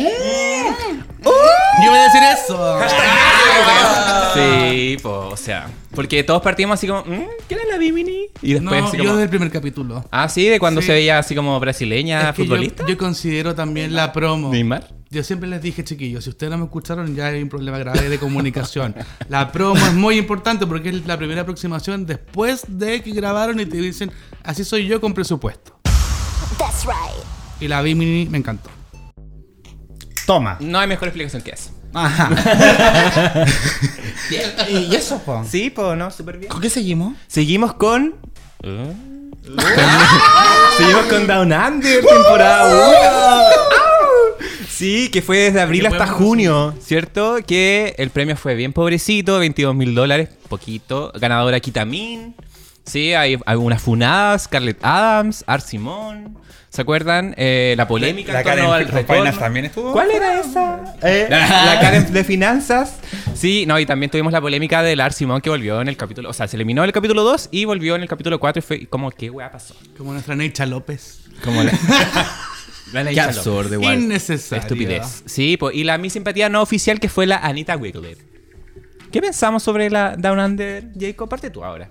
Yo 1.83 1.89
voy 1.91 1.99
a 1.99 2.03
decir 2.03 2.21
eso. 2.23 2.79
Sí, 4.33 4.97
pues, 5.01 5.13
o 5.15 5.37
sea. 5.37 5.67
Porque 5.95 6.23
todos 6.23 6.41
partimos 6.41 6.75
así 6.75 6.87
como, 6.87 7.01
"Mm, 7.05 7.23
¿quién 7.47 7.59
es 7.59 7.67
la 7.69 7.77
Bimini? 7.77 8.25
Y 8.41 8.53
después 8.53 8.81
No, 8.81 8.87
así 8.87 8.97
yo 8.97 9.03
como. 9.05 9.15
del 9.17 9.29
primer 9.29 9.49
capítulo. 9.51 10.05
Ah, 10.11 10.29
sí, 10.29 10.45
de 10.47 10.59
cuando 10.59 10.81
Sí. 10.81 10.87
se 10.87 10.93
veía 10.93 11.17
así 11.17 11.33
como 11.35 11.59
brasileña, 11.59 12.29
Es 12.29 12.35
que 12.35 12.43
yo, 12.43 12.47
futbolista. 12.49 12.85
yo 12.87 12.97
considero 12.97 13.55
también 13.55 13.95
la 13.95 14.11
promo. 14.13 14.51
Neymar. 14.51 14.89
Yo 15.09 15.23
siempre 15.23 15.47
les 15.49 15.61
dije, 15.61 15.83
chiquillos, 15.83 16.23
si 16.25 16.29
ustedes 16.31 16.51
no 16.51 16.57
me 16.57 16.65
escucharon, 16.65 17.15
ya 17.15 17.27
hay 17.27 17.41
un 17.41 17.49
problema 17.49 17.77
grave 17.79 18.09
de 18.09 18.19
comunicación. 18.19 18.93
La 19.29 19.51
promo 19.53 19.77
es 19.87 19.93
muy 19.93 20.17
importante 20.17 20.67
porque 20.67 20.89
es 20.89 21.05
la 21.07 21.17
primera 21.17 21.41
aproximación 21.43 22.05
después 22.05 22.63
de 22.67 23.01
que 23.01 23.11
grabaron 23.11 23.57
y 23.61 23.65
te 23.65 23.77
dicen, 23.77 24.11
así 24.43 24.65
soy 24.65 24.85
yo 24.85 24.99
con 24.99 25.13
presupuesto. 25.13 25.79
That's 26.57 26.83
right. 26.85 27.23
Y 27.61 27.69
la 27.69 27.81
Bimini 27.81 28.27
me 28.29 28.37
encantó. 28.37 28.69
Toma. 30.27 30.57
No 30.59 30.77
hay 30.77 30.87
mejor 30.87 31.07
explicación 31.07 31.41
que 31.41 31.51
eso. 31.51 31.71
Ajá. 31.93 32.29
¿Y 34.69 34.93
eso, 34.93 35.19
po? 35.19 35.45
Sí, 35.49 35.69
pues, 35.69 35.97
no, 35.97 36.11
súper 36.11 36.37
bien. 36.37 36.51
¿Con 36.51 36.59
qué 36.59 36.69
seguimos? 36.69 37.13
Seguimos 37.27 37.73
con. 37.75 38.13
Seguimos 40.77 41.05
con 41.05 41.25
Down 41.25 41.53
Under, 41.53 42.05
temporada 42.05 43.47
1. 44.37 44.47
Sí, 44.67 45.07
que 45.09 45.21
fue 45.21 45.37
desde 45.37 45.61
abril 45.61 45.85
hasta 45.87 46.05
junio, 46.07 46.75
¿cierto? 46.81 47.37
Que 47.47 47.95
el 47.97 48.09
premio 48.09 48.35
fue 48.35 48.55
bien 48.55 48.73
pobrecito, 48.73 49.39
22 49.39 49.73
mil 49.73 49.95
dólares, 49.95 50.27
poquito. 50.49 51.13
Ganadora 51.15 51.61
Kitamin. 51.61 52.35
Sí, 52.85 53.13
hay 53.13 53.39
algunas 53.45 53.81
funadas, 53.81 54.43
Scarlett 54.43 54.83
Adams, 54.83 55.45
Art 55.47 55.63
Simon. 55.65 56.37
¿Se 56.77 56.83
acuerdan? 56.83 57.33
Eh, 57.37 57.73
la 57.75 57.87
polémica 57.87 58.31
La 58.33 58.41
en 58.41 58.45
torno 58.45 58.69
Karen 58.69 58.95
al 58.95 59.03
Finance 59.03 59.39
también 59.39 59.65
estuvo. 59.65 59.93
¿Cuál 59.93 60.11
era 60.11 60.39
esa? 60.39 60.95
Eh, 61.01 61.25
la 61.27 61.79
Karen 61.81 62.13
de 62.13 62.23
finanzas. 62.23 62.99
Sí, 63.33 63.65
no, 63.65 63.79
y 63.79 63.87
también 63.87 64.11
tuvimos 64.11 64.31
la 64.31 64.39
polémica 64.39 64.83
de 64.83 64.95
Lars 64.95 65.15
Simón 65.15 65.41
que 65.41 65.49
volvió 65.49 65.81
en 65.81 65.87
el 65.87 65.97
capítulo, 65.97 66.29
o 66.29 66.33
sea, 66.33 66.47
se 66.47 66.55
eliminó 66.55 66.83
en 66.83 66.89
el 66.89 66.93
capítulo 66.93 67.23
2 67.23 67.49
y 67.49 67.65
volvió 67.65 67.95
en 67.95 68.03
el 68.03 68.07
capítulo 68.07 68.39
4 68.39 68.59
y 68.59 68.61
fue 68.61 68.85
como, 68.85 69.09
¿qué 69.09 69.31
weá 69.31 69.51
pasó? 69.51 69.75
Como 69.97 70.13
nuestra 70.13 70.35
Necha 70.35 70.67
López. 70.67 71.21
Como 71.43 71.63
la... 71.63 71.71
la 72.93 73.09
Qué 73.09 73.21
absurdo, 73.21 73.73
igual. 73.73 73.99
Innecesario. 73.99 74.61
Estupidez. 74.61 75.23
Sí, 75.25 75.57
po, 75.57 75.71
y 75.71 75.83
la 75.83 75.97
mi 75.97 76.11
simpatía 76.11 76.47
no 76.47 76.61
oficial 76.61 76.99
que 76.99 77.09
fue 77.09 77.25
la 77.25 77.37
Anita 77.37 77.75
Wiglet. 77.75 78.19
¿Qué 79.11 79.19
pensamos 79.19 79.63
sobre 79.63 79.89
la 79.89 80.15
Down 80.15 80.37
Under, 80.37 80.91
Jacob? 80.95 81.27
Parte 81.27 81.49
tú 81.49 81.63
ahora. 81.63 81.89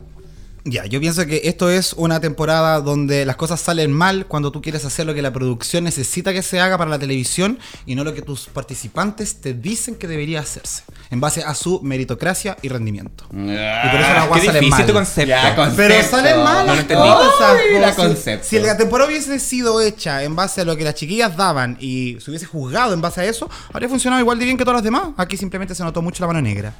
Ya, 0.68 0.84
yo 0.84 0.98
pienso 0.98 1.24
que 1.26 1.42
esto 1.44 1.70
es 1.70 1.92
una 1.92 2.18
temporada 2.18 2.80
donde 2.80 3.24
las 3.24 3.36
cosas 3.36 3.60
salen 3.60 3.92
mal 3.92 4.26
cuando 4.26 4.50
tú 4.50 4.60
quieres 4.60 4.84
hacer 4.84 5.06
lo 5.06 5.14
que 5.14 5.22
la 5.22 5.32
producción 5.32 5.84
necesita 5.84 6.32
que 6.32 6.42
se 6.42 6.58
haga 6.58 6.76
para 6.76 6.90
la 6.90 6.98
televisión 6.98 7.60
y 7.86 7.94
no 7.94 8.02
lo 8.02 8.12
que 8.14 8.20
tus 8.20 8.48
participantes 8.48 9.40
te 9.40 9.54
dicen 9.54 9.94
que 9.94 10.08
debería 10.08 10.40
hacerse, 10.40 10.82
en 11.12 11.20
base 11.20 11.44
a 11.44 11.54
su 11.54 11.80
meritocracia 11.82 12.56
y 12.62 12.68
rendimiento. 12.68 13.26
y 13.30 13.36
por 13.36 14.00
eso 14.00 14.12
la 14.12 14.22
Qué 14.22 14.28
guasa 14.28 14.44
sale 14.46 14.58
difícil 14.58 14.70
mal. 14.70 14.86
tu 14.86 14.92
concepto. 14.92 15.28
Ya, 15.28 15.54
con- 15.54 15.76
Pero 15.76 15.94
Concepto. 15.94 16.16
salen 16.16 16.42
mal 16.42 16.66
No 16.66 16.72
las 16.72 16.80
entendí. 16.82 17.08
cosas, 17.08 17.56
Ay, 17.62 17.74
po. 17.74 17.80
la 17.80 17.90
Si- 17.90 17.96
concepto. 17.96 18.46
Si 18.48 18.58
la 18.58 18.76
temporada 18.76 19.08
hubiese 19.08 19.38
sido 19.38 19.80
hecha 19.80 20.24
en 20.24 20.34
base 20.34 20.62
a 20.62 20.64
lo 20.64 20.76
que 20.76 20.82
las 20.82 20.96
chiquillas 20.96 21.36
daban 21.36 21.76
y 21.78 22.18
se 22.20 22.28
hubiese 22.32 22.46
juzgado 22.46 22.92
en 22.92 23.00
base 23.00 23.20
a 23.20 23.24
eso, 23.24 23.48
habría 23.72 23.88
funcionado 23.88 24.20
igual 24.20 24.36
de 24.40 24.44
bien 24.46 24.56
que 24.56 24.64
todas 24.64 24.78
las 24.78 24.84
demás. 24.84 25.10
Aquí 25.16 25.36
simplemente 25.36 25.76
se 25.76 25.84
notó 25.84 26.02
mucho 26.02 26.24
la 26.24 26.26
mano 26.26 26.42
negra. 26.42 26.74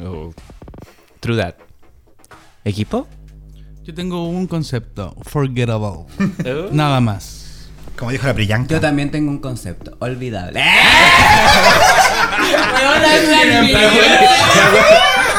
Oh. 0.00 0.32
True 1.20 1.36
that. 1.36 1.54
¿Equipo? 2.68 3.08
Yo 3.82 3.94
tengo 3.94 4.28
un 4.28 4.46
concepto. 4.46 5.16
Forgettable. 5.22 6.04
Nada 6.70 7.00
más. 7.00 7.70
Como 7.96 8.10
dijo 8.10 8.26
la 8.26 8.34
brillanca. 8.34 8.74
Yo 8.74 8.78
también 8.78 9.10
tengo 9.10 9.30
un 9.30 9.38
concepto. 9.38 9.96
Olvidable. 10.00 10.62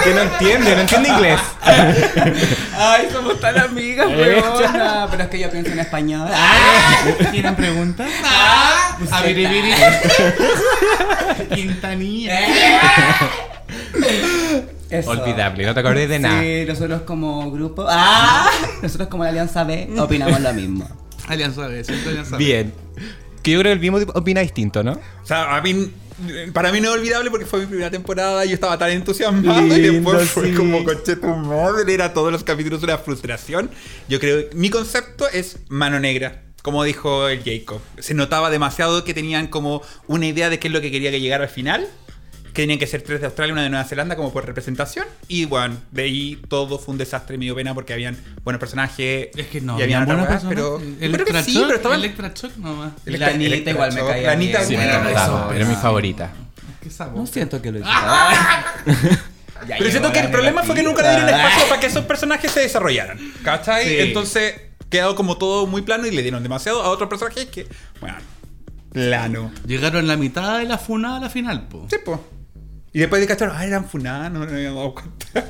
Que 0.03 0.13
no 0.15 0.21
entiende, 0.21 0.75
no 0.75 0.81
entiende 0.81 1.09
inglés. 1.09 1.39
Ay, 2.75 3.07
somos 3.11 3.39
tan 3.39 3.59
amigas, 3.59 4.07
weona. 4.07 5.07
Pero 5.11 5.23
es 5.23 5.29
que 5.29 5.39
yo 5.39 5.51
pienso 5.51 5.71
en 5.71 5.79
español. 5.79 6.29
¿Tienen 7.31 7.55
preguntas? 7.55 8.09
A 9.11 9.21
Biribiri. 9.21 9.71
Quintanilla. 11.53 12.39
Eso. 14.89 15.11
Olvidable, 15.11 15.65
no 15.65 15.73
te 15.73 15.79
acordé 15.79 16.07
de 16.07 16.19
nada. 16.19 16.41
Sí, 16.41 16.65
nosotros 16.67 17.03
como 17.03 17.51
grupo. 17.51 17.85
¡Ah! 17.87 18.49
Nosotros 18.81 19.07
como 19.09 19.23
la 19.23 19.29
Alianza 19.29 19.63
B 19.63 19.89
opinamos 19.99 20.41
lo 20.41 20.53
mismo. 20.53 20.89
Alianza 21.27 21.67
B, 21.67 21.83
siempre 21.83 22.09
Alianza 22.09 22.37
B. 22.37 22.43
Bien. 22.43 22.73
Que 23.43 23.51
yo 23.51 23.59
creo 23.59 23.69
que 23.69 23.73
el 23.73 23.79
mismo 23.79 23.99
opina 24.15 24.41
distinto, 24.41 24.83
¿no? 24.83 24.93
O 24.93 25.25
sea, 25.25 25.55
a 25.55 25.61
mí, 25.61 25.91
para 26.53 26.71
mí 26.71 26.81
no 26.81 26.89
es 26.89 26.95
olvidable 26.95 27.29
porque 27.29 27.45
fue 27.45 27.59
mi 27.61 27.67
primera 27.67 27.91
temporada 27.91 28.43
y 28.45 28.49
yo 28.49 28.55
estaba 28.55 28.77
tan 28.77 28.89
entusiasmado 28.89 29.61
y 29.61 29.69
Lindo, 29.69 30.11
después 30.11 30.29
fue 30.29 30.49
sí. 30.49 30.55
como 30.55 30.83
coche 30.83 31.15
tu 31.15 31.27
madre, 31.27 31.93
era 31.93 32.13
todos 32.13 32.31
los 32.31 32.43
capítulos 32.43 32.83
una 32.83 32.97
frustración. 32.97 33.69
Yo 34.09 34.19
creo, 34.19 34.45
mi 34.55 34.69
concepto 34.69 35.29
es 35.29 35.59
mano 35.69 35.99
negra. 35.99 36.43
Como 36.61 36.83
dijo 36.83 37.29
el 37.29 37.41
Jacob, 37.41 37.79
se 37.99 38.13
notaba 38.13 38.49
demasiado 38.49 39.05
que 39.05 39.13
tenían 39.13 39.47
como 39.47 39.81
una 40.07 40.25
idea 40.25 40.49
de 40.49 40.59
qué 40.59 40.67
es 40.67 40.73
lo 40.73 40.81
que 40.81 40.91
quería 40.91 41.09
que 41.09 41.21
llegara 41.21 41.45
al 41.45 41.49
final. 41.49 41.87
Que 42.53 42.63
tenían 42.63 42.79
que 42.79 42.87
ser 42.87 43.01
tres 43.01 43.19
de 43.19 43.27
Australia 43.27 43.51
y 43.51 43.53
una 43.53 43.63
de 43.63 43.69
Nueva 43.69 43.85
Zelanda 43.85 44.15
como 44.15 44.33
por 44.33 44.45
representación. 44.45 45.05
Y 45.27 45.45
bueno, 45.45 45.77
de 45.91 46.03
ahí 46.03 46.41
todo 46.47 46.79
fue 46.79 46.93
un 46.93 46.97
desastre, 46.97 47.37
me 47.37 47.45
dio 47.45 47.55
pena 47.55 47.73
porque 47.73 47.93
habían 47.93 48.17
buenos 48.43 48.59
personajes. 48.59 49.29
Es 49.35 49.47
que 49.47 49.61
no, 49.61 49.79
y 49.79 49.83
habían 49.83 50.05
personas. 50.05 50.45
pero, 50.47 50.77
pero 50.77 50.99
que 50.99 51.05
Electra 51.05 51.43
sí, 51.43 51.53
Shock, 51.53 51.63
pero 51.65 51.75
estaban. 51.77 51.99
Electra 51.99 52.31
Shock 52.33 52.57
nomás. 52.57 52.93
Y 53.05 53.11
la 53.17 53.27
Anita 53.27 53.71
igual 53.71 53.93
me 53.93 54.01
caía 54.01 54.27
La 54.27 54.31
Anita, 54.33 54.57
bien. 54.59 54.67
Sí, 54.69 54.77
me 54.77 54.85
bueno, 54.85 54.99
encantaba, 54.99 55.47
eso, 55.47 55.53
era 55.53 55.65
mi 55.65 55.75
favorita. 55.75 56.31
Qué 56.81 56.89
sabor. 56.89 57.17
No 57.17 57.27
siento 57.27 57.61
que 57.61 57.71
lo 57.71 57.79
hice. 57.79 57.89
Pero 59.67 59.89
siento 59.91 60.11
que 60.11 60.19
el 60.19 60.31
problema 60.31 60.63
fue 60.63 60.75
que 60.75 60.83
nunca 60.83 61.01
le 61.01 61.09
dieron 61.09 61.29
espacio 61.29 61.67
para 61.67 61.81
que 61.81 61.87
esos 61.87 62.05
personajes 62.05 62.51
se 62.51 62.61
desarrollaran. 62.61 63.19
¿Cachai? 63.43 63.87
Sí. 63.87 63.95
Entonces 63.99 64.55
quedó 64.89 65.15
como 65.15 65.37
todo 65.37 65.67
muy 65.67 65.81
plano 65.81 66.07
y 66.07 66.11
le 66.11 66.21
dieron 66.21 66.41
demasiado 66.43 66.81
a 66.81 66.89
otros 66.89 67.09
personajes 67.09 67.45
que, 67.47 67.67
bueno, 68.01 68.17
plano. 68.91 69.51
Llegaron 69.65 70.07
la 70.07 70.17
mitad 70.17 70.59
de 70.59 70.65
la 70.65 70.77
funada 70.77 71.17
a 71.17 71.19
la 71.19 71.29
final, 71.29 71.67
po. 71.67 71.87
Sí, 71.89 71.97
po. 72.03 72.25
Y 72.93 72.99
después 72.99 73.21
de 73.21 73.27
cachar, 73.27 73.51
ah, 73.55 73.65
eran 73.65 73.85
funadas, 73.85 74.31
no, 74.31 74.39
no 74.39 74.45
me 74.47 74.51
había 74.57 74.71
dado 74.71 74.93
cuenta. 74.95 75.25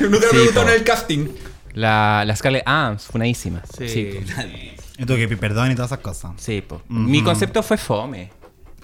Sí, 0.00 0.08
me 0.26 0.28
preguntaron 0.30 0.68
en 0.70 0.74
el 0.74 0.84
casting. 0.84 1.28
La, 1.74 2.24
la 2.26 2.36
Scarlett 2.36 2.64
Arms, 2.66 3.04
funadísima. 3.06 3.62
Sí. 3.78 3.88
Sí, 3.88 4.20
tú 5.06 5.14
que 5.16 5.28
perdón 5.36 5.70
y 5.70 5.74
todas 5.74 5.90
esas 5.92 6.00
cosas. 6.02 6.32
Sí, 6.36 6.60
po. 6.60 6.82
Mi 6.88 7.22
concepto 7.22 7.62
fue 7.62 7.76
fome. 7.78 8.30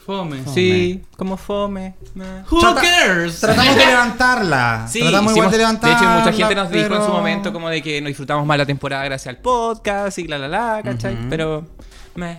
Fome. 0.06 0.40
Sí, 0.54 1.02
como 1.18 1.36
fome. 1.36 1.94
meh. 2.14 2.42
Who 2.50 2.60
Trata- 2.60 2.80
cares? 2.80 3.40
Tratamos 3.40 3.76
de 3.76 3.86
levantarla. 3.86 4.86
Sí, 4.90 5.00
Tratamos 5.00 5.32
igual 5.32 5.48
hicimos- 5.48 5.52
de 5.52 5.58
levantarla. 5.58 5.96
hecho, 5.98 6.08
mucha 6.08 6.32
gente 6.32 6.54
nos 6.54 6.70
dijo 6.70 6.84
en 6.86 6.92
pero- 6.92 7.04
su 7.06 7.12
momento 7.12 7.52
como 7.52 7.68
de 7.68 7.82
que 7.82 8.00
no 8.00 8.08
disfrutamos 8.08 8.46
más 8.46 8.56
la 8.56 8.64
temporada 8.64 9.04
gracias 9.04 9.34
al 9.36 9.42
podcast 9.42 10.16
y 10.18 10.26
la 10.26 10.38
la 10.38 10.48
la, 10.48 10.80
¿cachai? 10.82 11.14
Pero, 11.28 11.66
meh. 12.14 12.38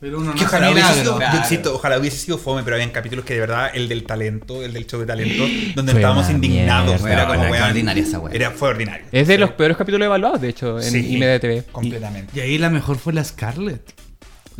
Pero 0.00 0.18
uno 0.18 0.32
no 0.34 0.42
ojalá 0.42 0.70
hubiese 0.70 0.94
sido, 0.94 1.16
claro. 1.18 1.32
yo 1.34 1.40
insisto, 1.42 1.74
ojalá 1.74 1.98
hubiese 1.98 2.16
sido 2.16 2.38
fome, 2.38 2.62
pero 2.62 2.76
habían 2.76 2.90
capítulos 2.90 3.24
que 3.24 3.34
de 3.34 3.40
verdad, 3.40 3.70
el 3.74 3.86
del 3.88 4.04
talento, 4.04 4.62
el 4.64 4.72
del 4.72 4.86
show 4.86 4.98
de 4.98 5.06
talento, 5.06 5.44
donde 5.74 5.92
Fue 5.92 6.00
estábamos 6.00 6.30
indignados. 6.30 7.02
mierda, 7.02 7.12
Era 7.12 7.26
como, 7.26 7.40
weón, 7.40 7.52
weón, 7.52 7.64
ordinaria 7.64 8.02
esa 8.02 8.18
weá. 8.18 8.34
Era, 8.34 8.50
fue 8.50 8.70
ordinario. 8.70 9.06
Es 9.12 9.28
de 9.28 9.36
los 9.38 9.50
peores 9.52 9.76
capítulos 9.76 10.06
evaluados, 10.06 10.40
de 10.40 10.48
hecho, 10.48 10.78
en 10.80 10.90
Sí, 10.90 11.16
IMDTV. 11.16 11.70
Completamente. 11.70 12.32
Y 12.34 12.40
ahí 12.40 12.56
la 12.58 12.70
mejor 12.70 12.96
fue 12.98 13.12
la 13.12 13.22
Scarlett. 13.24 13.92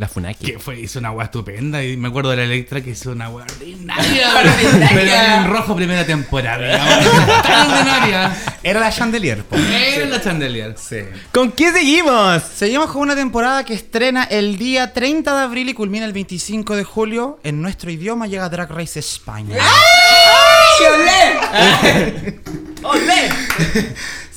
La 0.01 0.07
Funaki. 0.07 0.53
Que 0.53 0.57
fue, 0.57 0.79
hizo 0.79 0.97
una 0.97 1.11
weá 1.11 1.25
estupenda. 1.25 1.83
Y 1.83 1.95
me 1.95 2.07
acuerdo 2.07 2.31
de 2.31 2.37
la 2.37 2.43
Electra 2.43 2.81
que 2.81 2.89
hizo 2.89 3.11
una 3.11 3.29
weá 3.29 3.45
ordinaria. 3.59 4.29
Pero 4.91 5.11
en 5.11 5.47
rojo 5.47 5.75
primera 5.75 6.03
temporada. 6.03 6.79
Tan 7.43 7.71
ordinaria. 7.71 8.35
Era 8.63 8.79
la 8.79 8.91
Chandelier, 8.91 9.43
po. 9.43 9.55
Era 9.57 10.07
la 10.07 10.19
Chandelier. 10.19 10.75
Sí. 10.75 11.01
¿Con 11.31 11.51
qué 11.51 11.71
seguimos? 11.71 12.41
Seguimos 12.41 12.89
con 12.89 13.03
una 13.03 13.15
temporada 13.15 13.63
que 13.63 13.75
estrena 13.75 14.23
el 14.23 14.57
día 14.57 14.91
30 14.91 15.37
de 15.37 15.43
abril 15.43 15.69
y 15.69 15.75
culmina 15.75 16.05
el 16.05 16.13
25 16.13 16.75
de 16.75 16.83
julio. 16.83 17.39
En 17.43 17.61
nuestro 17.61 17.91
idioma 17.91 18.25
llega 18.25 18.49
Drag 18.49 18.71
Race 18.71 18.97
España. 18.97 19.55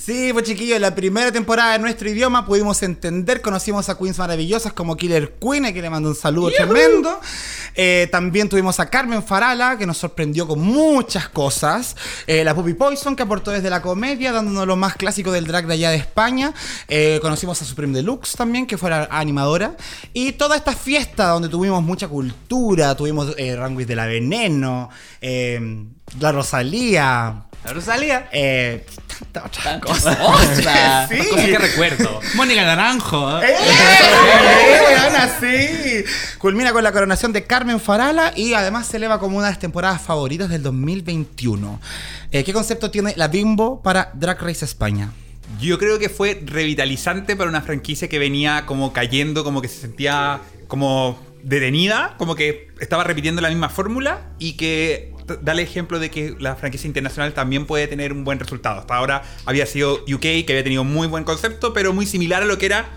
Sí, 0.05 0.29
pues 0.33 0.45
chiquillos, 0.45 0.79
la 0.79 0.93
primera 0.93 1.31
temporada 1.31 1.71
de 1.71 1.79
nuestro 1.79 2.07
idioma 2.07 2.45
pudimos 2.45 2.83
entender, 2.83 3.41
conocimos 3.41 3.89
a 3.89 3.97
queens 3.97 4.19
maravillosas 4.19 4.71
como 4.71 4.95
Killer 4.95 5.33
Queen, 5.41 5.65
a 5.65 5.73
que 5.73 5.81
le 5.81 5.89
mando 5.89 6.09
un 6.09 6.15
saludo 6.15 6.51
tremendo. 6.51 7.19
Eh, 7.73 8.07
también 8.11 8.47
tuvimos 8.47 8.79
a 8.79 8.87
Carmen 8.91 9.23
Farala, 9.23 9.79
que 9.79 9.87
nos 9.87 9.97
sorprendió 9.97 10.47
con 10.47 10.61
muchas 10.61 11.27
cosas. 11.29 11.95
Eh, 12.27 12.43
la 12.43 12.53
Puppy 12.53 12.75
Poison, 12.75 13.15
que 13.15 13.23
aportó 13.23 13.49
desde 13.49 13.71
la 13.71 13.81
comedia, 13.81 14.31
dándonos 14.31 14.67
lo 14.67 14.75
más 14.75 14.93
clásico 14.93 15.31
del 15.31 15.47
drag 15.47 15.65
de 15.65 15.73
allá 15.73 15.89
de 15.89 15.97
España. 15.97 16.53
Eh, 16.87 17.17
conocimos 17.23 17.59
a 17.63 17.65
Supreme 17.65 17.95
Deluxe 17.95 18.33
también, 18.33 18.67
que 18.67 18.77
fue 18.77 18.91
la 18.91 19.07
animadora. 19.09 19.75
Y 20.13 20.33
toda 20.33 20.55
esta 20.55 20.73
fiesta 20.73 21.29
donde 21.29 21.49
tuvimos 21.49 21.81
mucha 21.81 22.07
cultura, 22.07 22.95
tuvimos 22.95 23.33
eh, 23.39 23.55
Ranguis 23.55 23.87
de 23.87 23.95
la 23.95 24.05
Veneno, 24.05 24.91
la 26.19 26.31
Rosalía. 26.31 27.47
La 27.65 27.73
Rosalía. 27.73 28.29
Eh, 28.31 28.85
tanta 29.07 29.45
otra 29.45 29.79
cosa. 29.79 30.15
Sí. 31.09 31.17
Cosas 31.29 31.45
que 31.45 31.57
recuerdo. 31.57 32.19
Mónica 32.35 32.63
Naranjo. 32.63 33.41
¡Eh! 33.41 33.47
¡Eh, 33.49 34.79
weona, 34.85 35.29
sí! 35.39 36.03
Culmina 36.37 36.71
con 36.71 36.83
la 36.83 36.91
coronación 36.91 37.33
de 37.33 37.43
Carmen 37.43 37.79
Farala 37.79 38.33
y 38.35 38.53
además 38.53 38.85
se 38.87 38.97
eleva 38.97 39.19
como 39.19 39.37
una 39.37 39.47
de 39.47 39.53
las 39.53 39.59
temporadas 39.59 40.01
favoritas 40.01 40.49
del 40.49 40.61
2021. 40.61 41.81
Eh, 42.31 42.43
¿Qué 42.43 42.53
concepto 42.53 42.91
tiene 42.91 43.13
la 43.15 43.29
Bimbo 43.29 43.81
para 43.81 44.11
Drag 44.13 44.39
Race 44.41 44.63
España? 44.63 45.11
Yo 45.59 45.79
creo 45.79 45.97
que 45.97 46.09
fue 46.09 46.41
revitalizante 46.45 47.35
para 47.35 47.49
una 47.49 47.61
franquicia 47.61 48.07
que 48.07 48.19
venía 48.19 48.65
como 48.67 48.93
cayendo, 48.93 49.43
como 49.43 49.61
que 49.61 49.69
se 49.69 49.81
sentía 49.81 50.39
como 50.67 51.19
detenida, 51.41 52.13
como 52.17 52.35
que 52.35 52.67
estaba 52.79 53.03
repitiendo 53.03 53.41
la 53.41 53.49
misma 53.49 53.69
fórmula 53.69 54.21
y 54.37 54.53
que 54.53 55.14
da 55.41 55.51
el 55.53 55.59
ejemplo 55.59 55.99
de 55.99 56.09
que 56.09 56.35
la 56.39 56.55
franquicia 56.55 56.87
internacional 56.87 57.33
también 57.33 57.65
puede 57.65 57.87
tener 57.87 58.13
un 58.13 58.23
buen 58.23 58.39
resultado. 58.39 58.79
Hasta 58.79 58.95
ahora 58.95 59.23
había 59.45 59.65
sido 59.65 59.95
UK, 60.03 60.19
que 60.19 60.45
había 60.49 60.63
tenido 60.63 60.83
muy 60.83 61.07
buen 61.07 61.23
concepto, 61.23 61.73
pero 61.73 61.93
muy 61.93 62.05
similar 62.05 62.43
a 62.43 62.45
lo 62.45 62.57
que 62.57 62.67
era 62.67 62.89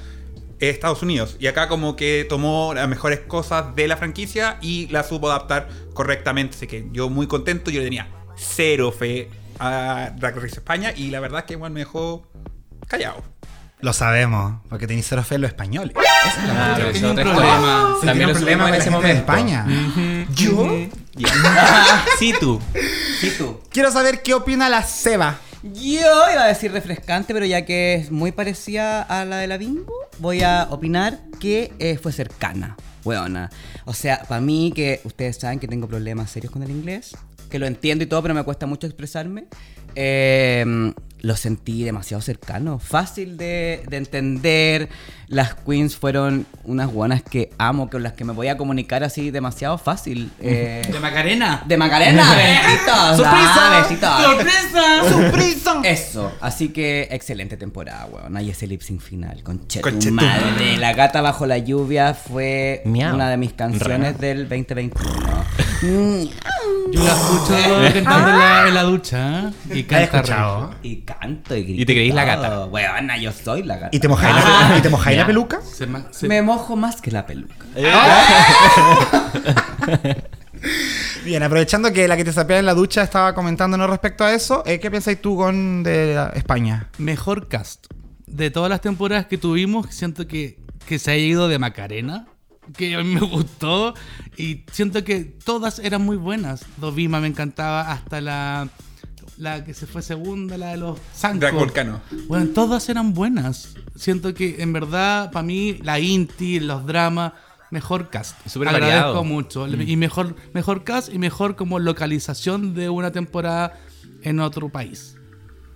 eh, 0.61 0.71
Estados 0.71 1.03
Unidos. 1.03 1.37
Y 1.39 1.47
acá 1.47 1.69
como 1.69 1.97
que 1.97 2.27
tomó 2.29 2.75
las 2.75 2.89
mejores 2.89 3.21
cosas 3.21 3.75
de 3.75 3.89
la 3.89 3.97
franquicia 3.97 4.59
y 4.61 4.89
la 4.89 5.05
supo 5.05 5.31
adaptar 5.31 5.69
correctamente. 5.95 6.57
Así 6.57 6.67
que 6.67 6.87
yo 6.93 7.09
muy 7.09 7.27
contento, 7.27 7.71
yo 7.71 7.81
le 7.81 7.87
tenía 7.87 8.09
cero 8.37 8.93
fe 8.93 9.31
a 9.59 10.13
Drag 10.17 10.37
Race 10.37 10.57
España 10.57 10.93
y 10.95 11.11
la 11.11 11.21
verdad 11.21 11.41
es 11.41 11.47
que 11.47 11.55
igual 11.55 11.73
me 11.73 11.81
dejó 11.81 12.27
callado. 12.87 13.23
Lo 13.81 13.93
sabemos, 13.93 14.61
porque 14.69 14.89
tenéis 14.89 15.07
cero 15.09 15.23
fe 15.23 15.37
en 15.37 15.43
los 15.43 15.51
españoles. 15.51 15.95
Un 15.97 16.87
es 16.89 17.03
otra 17.05 17.23
problema. 17.23 17.97
También 18.05 18.31
problema 18.31 18.35
supimos 18.35 18.59
con 18.59 18.67
en 18.67 18.71
la 18.73 18.77
ese 18.77 18.91
gente 18.91 19.07
de. 19.07 19.13
España. 19.15 19.67
¿Yo? 20.35 20.89
Sí, 22.19 22.33
tú. 22.39 22.61
¿Y 23.23 23.31
tú? 23.31 23.61
Quiero 23.71 23.91
saber 23.91 24.23
qué 24.23 24.35
opina 24.35 24.69
la 24.69 24.83
Seba. 24.83 25.39
Yo 25.63 26.31
iba 26.33 26.45
a 26.45 26.47
decir 26.47 26.71
refrescante, 26.71 27.35
pero 27.35 27.45
ya 27.45 27.65
que 27.65 27.95
es 27.95 28.11
muy 28.11 28.33
parecida 28.33 29.03
a 29.03 29.25
la 29.25 29.39
de 29.39 29.49
la 29.49 29.57
Bimbo, 29.57 29.93
voy 30.19 30.43
a 30.43 30.69
opinar 30.71 31.19
que 31.41 31.73
eh, 31.81 31.99
fue 31.99 32.13
cercana, 32.13 32.77
weona. 33.05 33.51
O 33.85 33.93
sea, 33.93 34.23
para 34.29 34.41
mí, 34.41 34.73
que 34.75 35.01
ustedes 35.05 35.37
saben 35.37 35.59
que 35.59 35.67
tengo 35.67 35.89
problemas 35.89 36.31
serios 36.31 36.53
con 36.53 36.63
el 36.63 36.71
inglés, 36.71 37.17
que 37.51 37.59
lo 37.59 37.67
entiendo 37.67 38.05
y 38.05 38.07
todo, 38.07 38.23
pero 38.23 38.35
me 38.35 38.45
cuesta 38.45 38.67
mucho 38.67 38.87
expresarme, 38.87 39.47
eh, 39.97 40.93
lo 41.21 41.37
sentí 41.37 41.85
demasiado 41.85 42.21
cercano, 42.21 42.79
fácil 42.79 43.37
de, 43.37 43.83
de 43.89 43.97
entender. 43.97 44.89
Las 45.27 45.55
queens 45.55 45.95
fueron 45.95 46.47
unas 46.65 46.91
buenas 46.91 47.23
que 47.23 47.51
amo, 47.59 47.91
con 47.91 48.03
las 48.03 48.15
que 48.15 48.25
me 48.25 48.33
voy 48.33 48.49
a 48.49 48.57
comunicar 48.57 49.05
así 49.05 49.31
demasiado 49.31 49.77
fácil. 49.77 50.31
eh, 50.41 50.83
De 50.91 50.99
Macarena. 51.01 51.63
de 51.67 51.77
Macarena, 51.77 52.35
besitos. 52.37 53.17
¡Sorpresa! 53.17 53.81
besitos. 53.83 54.23
¡Sorpresa! 54.23 55.09
¡Sorpresa! 55.11 55.81
Eso, 55.85 56.33
así 56.41 56.69
que 56.71 57.09
excelente 57.11 57.57
temporada, 57.57 58.07
weón. 58.07 58.37
Hay 58.37 58.51
ese 58.51 58.67
lip 58.67 58.81
sync 58.81 59.01
final 59.01 59.43
con 59.43 59.67
Che 59.69 59.81
Con 59.83 59.95
tu 59.95 59.99
Che 59.99 60.09
tu 60.09 60.15
madre. 60.15 60.77
La 60.79 60.93
gata 60.95 61.21
bajo 61.21 61.45
la 61.47 61.59
lluvia 61.59 62.15
fue 62.15 62.81
Miau. 62.87 63.15
una 63.15 63.29
de 63.29 63.37
mis 63.37 63.53
canciones 63.53 64.19
del 64.19 64.49
2021. 64.49 65.45
Yo 66.91 67.05
la 67.05 67.13
escucho 67.13 67.55
cantando 67.95 68.31
en 68.31 68.39
la, 68.39 68.69
en 68.69 68.75
la 68.75 68.83
ducha. 68.83 69.41
¿eh? 69.49 69.53
Y 69.67 69.75
¿La 69.75 69.79
he 69.79 69.85
canta 69.87 70.05
escuchado? 70.19 70.75
y 70.83 70.97
canto 71.19 71.57
y 71.57 71.63
grito. 71.65 71.83
Y 71.83 71.87
te 71.87 71.93
creís 71.95 72.15
la 72.15 72.25
gata. 72.25 72.67
Weona, 72.67 73.17
yo 73.17 73.33
soy 73.33 73.63
la 73.63 73.77
gata. 73.77 73.97
¿Y 73.97 74.01
te 74.01 74.09
mojáis 74.09 74.35
Ah, 74.39 74.69
la, 74.73 74.79
¿y 74.79 74.83
te 74.83 74.89
mojáis 74.91 75.19
la 75.19 75.27
peluca? 75.27 75.61
Se 75.63 75.87
ma- 75.87 76.07
se- 76.11 76.29
Me 76.29 76.43
mojo 76.43 76.77
más 76.77 77.01
que 77.01 77.11
la 77.11 77.27
peluca. 77.27 77.55
Bien, 81.25 81.43
aprovechando 81.43 81.93
que 81.93 82.09
la 82.09 82.17
que 82.17 82.25
te 82.25 82.33
sapea 82.33 82.59
en 82.59 82.67
la 82.67 82.75
ducha 82.75 83.03
estaba 83.03 83.35
comentándonos 83.35 83.89
respecto 83.91 84.25
a 84.25 84.33
eso, 84.35 84.63
eh, 84.67 84.81
¿qué 84.81 84.91
pensáis 84.91 85.21
tú 85.21 85.37
con 85.37 85.83
de 85.83 86.31
España? 86.35 86.89
mejor 86.99 87.49
cast. 87.49 87.87
De 88.27 88.51
todas 88.51 88.71
las 88.71 88.81
temporadas 88.81 89.27
que 89.27 89.39
tuvimos, 89.39 89.87
siento 89.91 90.27
que, 90.27 90.59
que 90.87 90.99
se 90.99 91.11
ha 91.13 91.17
ido 91.17 91.49
de 91.49 91.59
Macarena. 91.59 92.27
Que 92.77 92.95
a 92.95 92.99
mí 92.99 93.15
me 93.15 93.21
gustó. 93.21 93.95
Y 94.37 94.65
siento 94.73 95.03
que 95.03 95.21
todas 95.25 95.79
eran 95.79 96.05
muy 96.05 96.19
buenas. 96.19 96.67
Dovima 96.77 97.19
me 97.21 97.29
encantaba. 97.29 97.91
Hasta 97.91 98.21
la. 98.21 98.69
La 99.39 99.65
que 99.65 99.73
se 99.75 99.87
fue 99.87 100.03
segunda, 100.03 100.59
la 100.59 100.71
de 100.73 100.77
los. 100.79 100.99
Drag 101.35 101.55
Volcano. 101.55 102.01
Bueno, 102.27 102.49
todas 102.55 102.89
eran 102.89 103.15
buenas. 103.15 103.75
Siento 103.97 104.35
que 104.35 104.57
en 104.63 104.73
verdad, 104.73 105.31
para 105.31 105.43
mí, 105.45 105.79
la 105.83 105.99
Inti, 106.01 106.61
los 106.61 106.85
dramas, 106.87 107.33
mejor 107.71 108.11
cast. 108.11 108.37
Súper 108.47 108.69
Agradezco 108.69 108.97
variado. 108.97 109.25
mucho. 109.25 109.67
Y 109.69 109.97
mejor, 109.97 110.35
mejor 110.53 110.85
cast 110.85 111.13
y 111.13 111.19
mejor 111.19 111.57
como 111.57 111.79
localización 111.79 112.75
de 112.75 112.89
una 112.89 113.11
temporada 113.13 113.79
en 114.23 114.41
otro 114.41 114.69
país. 114.69 115.15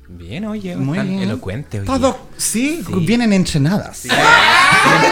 Bien, 0.09 0.44
oye, 0.44 0.77
Muy 0.77 0.98
tan 0.98 1.09
bien. 1.09 1.22
elocuente. 1.22 1.79
oye. 1.79 1.87
Todo, 1.87 2.18
sí, 2.37 2.85
vienen 3.07 3.33
entrenadas. 3.33 4.03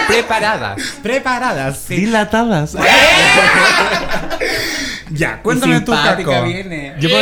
Preparadas. 0.09 0.81
Preparadas. 1.03 1.79
sí. 1.87 1.97
Dilatadas. 1.97 2.77
Ya, 5.13 5.43
cuéntame 5.43 5.81
tú, 5.81 5.91
Caco. 5.91 6.45
viene. 6.45 6.95
Yo 7.01 7.09
me 7.09 7.17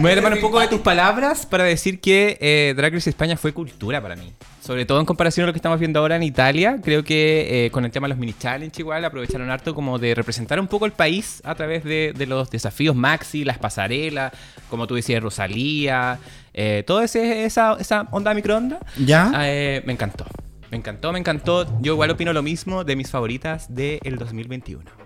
voy, 0.00 0.02
me 0.02 0.08
voy 0.08 0.12
a 0.12 0.16
tomar 0.16 0.32
un 0.34 0.40
poco 0.40 0.60
de 0.60 0.68
tus 0.68 0.80
palabras 0.80 1.46
para 1.46 1.64
decir 1.64 2.00
que 2.00 2.38
eh, 2.40 2.74
Drag 2.76 2.92
Race 2.92 3.10
España 3.10 3.36
fue 3.36 3.52
cultura 3.52 4.00
para 4.00 4.16
mí. 4.16 4.32
Sobre 4.60 4.84
todo 4.84 5.00
en 5.00 5.06
comparación 5.06 5.44
a 5.44 5.46
lo 5.48 5.52
que 5.52 5.58
estamos 5.58 5.78
viendo 5.78 6.00
ahora 6.00 6.16
en 6.16 6.22
Italia. 6.22 6.78
Creo 6.82 7.02
que 7.02 7.66
eh, 7.66 7.70
con 7.70 7.84
el 7.84 7.90
tema 7.90 8.06
de 8.06 8.10
los 8.10 8.18
mini 8.18 8.34
challenge 8.38 8.80
igual 8.80 9.04
aprovecharon 9.04 9.50
harto 9.50 9.74
como 9.74 9.98
de 9.98 10.14
representar 10.14 10.60
un 10.60 10.68
poco 10.68 10.86
el 10.86 10.92
país 10.92 11.40
a 11.44 11.54
través 11.54 11.84
de, 11.84 12.12
de 12.16 12.26
los 12.26 12.50
desafíos 12.50 12.94
maxi, 12.94 13.44
las 13.44 13.58
pasarelas, 13.58 14.32
como 14.68 14.86
tú 14.86 14.94
decías, 14.94 15.22
Rosalía, 15.22 16.18
eh, 16.54 16.84
toda 16.86 17.04
esa, 17.04 17.78
esa 17.78 18.08
onda 18.10 18.34
microonda. 18.34 18.80
¿Ya? 18.96 19.32
Eh, 19.44 19.82
me 19.86 19.92
encantó. 19.92 20.26
Me 20.70 20.76
encantó, 20.76 21.12
me 21.12 21.18
encantó. 21.18 21.80
Yo 21.80 21.94
igual 21.94 22.10
opino 22.10 22.32
lo 22.32 22.42
mismo 22.42 22.84
de 22.84 22.96
mis 22.96 23.10
favoritas 23.10 23.74
del 23.74 24.16
2021. 24.16 24.99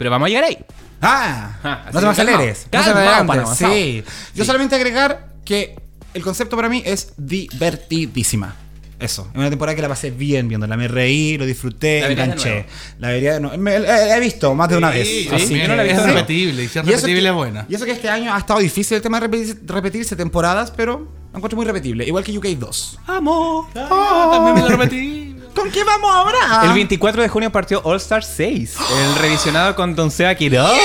Pero 0.00 0.08
vamos 0.10 0.26
a 0.26 0.28
llegar 0.30 0.44
ahí. 0.44 0.56
Ah, 1.02 1.58
Ah, 1.62 1.84
así 1.88 1.92
no 1.92 1.92
te 1.92 1.92
que 1.92 2.00
calmao. 2.00 2.10
aceleres. 2.12 2.66
No 2.72 2.78
se 2.82 2.84
Calmao, 2.86 3.02
adelantes, 3.02 3.26
Panamá, 3.36 3.54
Sí. 3.54 4.02
Yo 4.34 4.44
Sí. 4.44 4.46
solamente 4.46 4.74
agregar 4.76 5.26
que 5.44 5.76
el 6.14 6.22
concepto 6.22 6.56
para 6.56 6.70
mí 6.70 6.82
es 6.86 7.12
divertidísima. 7.18 8.56
Eso, 8.98 9.28
es 9.30 9.36
una 9.38 9.50
temporada 9.50 9.76
que 9.76 9.82
la 9.82 9.88
pasé 9.88 10.10
bien 10.10 10.48
viéndola, 10.48 10.74
me 10.78 10.88
reí, 10.88 11.36
lo 11.36 11.44
disfruté, 11.44 12.00
¿La 12.00 12.08
verías 12.08 12.26
de 12.28 12.32
enganché. 12.32 12.50
nuevo? 12.50 12.68
La 12.98 13.08
vería, 13.08 13.40
no, 13.40 13.56
me- 13.58 13.78
la 13.78 14.16
he 14.16 14.20
visto 14.20 14.54
más 14.54 14.70
de 14.70 14.76
una 14.78 14.88
vez. 14.90 15.06
Sí, 15.06 15.28
así 15.32 15.58
yo 15.58 15.68
no 15.68 15.76
la 15.76 15.84
he 15.84 15.88
visto 15.88 16.02
Sí. 16.04 16.08
repetible, 16.10 16.64
y 16.64 16.68
si 16.68 16.78
es 16.78 16.84
eso 16.86 16.92
repetible 16.96 17.20
que- 17.22 17.28
es 17.28 17.34
buena. 17.34 17.66
Y 17.68 17.74
eso 17.74 17.84
que 17.84 17.92
este 17.92 18.08
año 18.08 18.34
ha 18.34 18.38
estado 18.38 18.60
difícil 18.60 18.96
el 18.96 19.02
tema 19.02 19.18
de 19.20 19.26
repetirse, 19.26 19.58
repetirse 19.66 20.16
temporadas, 20.16 20.70
pero 20.74 20.98
lo 20.98 21.36
encuentro 21.36 21.56
muy 21.56 21.66
repetible. 21.66 22.06
Igual 22.06 22.24
que 22.24 22.36
UK 22.38 22.56
2. 22.58 22.98
¡Amo! 23.06 23.68
También 23.74 24.54
me 24.54 24.62
lo 24.62 24.68
repetí. 24.76 25.26
¿Con 25.54 25.70
qué 25.70 25.84
vamos 25.84 26.10
ahora? 26.10 26.62
El 26.64 26.72
24 26.72 27.22
de 27.22 27.28
junio 27.28 27.50
partió 27.50 27.80
All 27.84 27.96
Star 27.96 28.22
6, 28.24 28.76
el 28.98 29.14
revisionado 29.16 29.74
con 29.74 29.94
Don 29.94 30.10
Seba 30.10 30.34
Quiroz. 30.34 30.70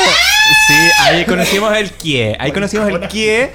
Sí, 0.67 0.73
ahí 1.01 1.25
conocimos 1.25 1.75
el 1.75 1.91
Kie. 1.91 2.36
Ahí 2.39 2.51
conocimos 2.51 2.88
el 2.88 3.08
Kie, 3.08 3.49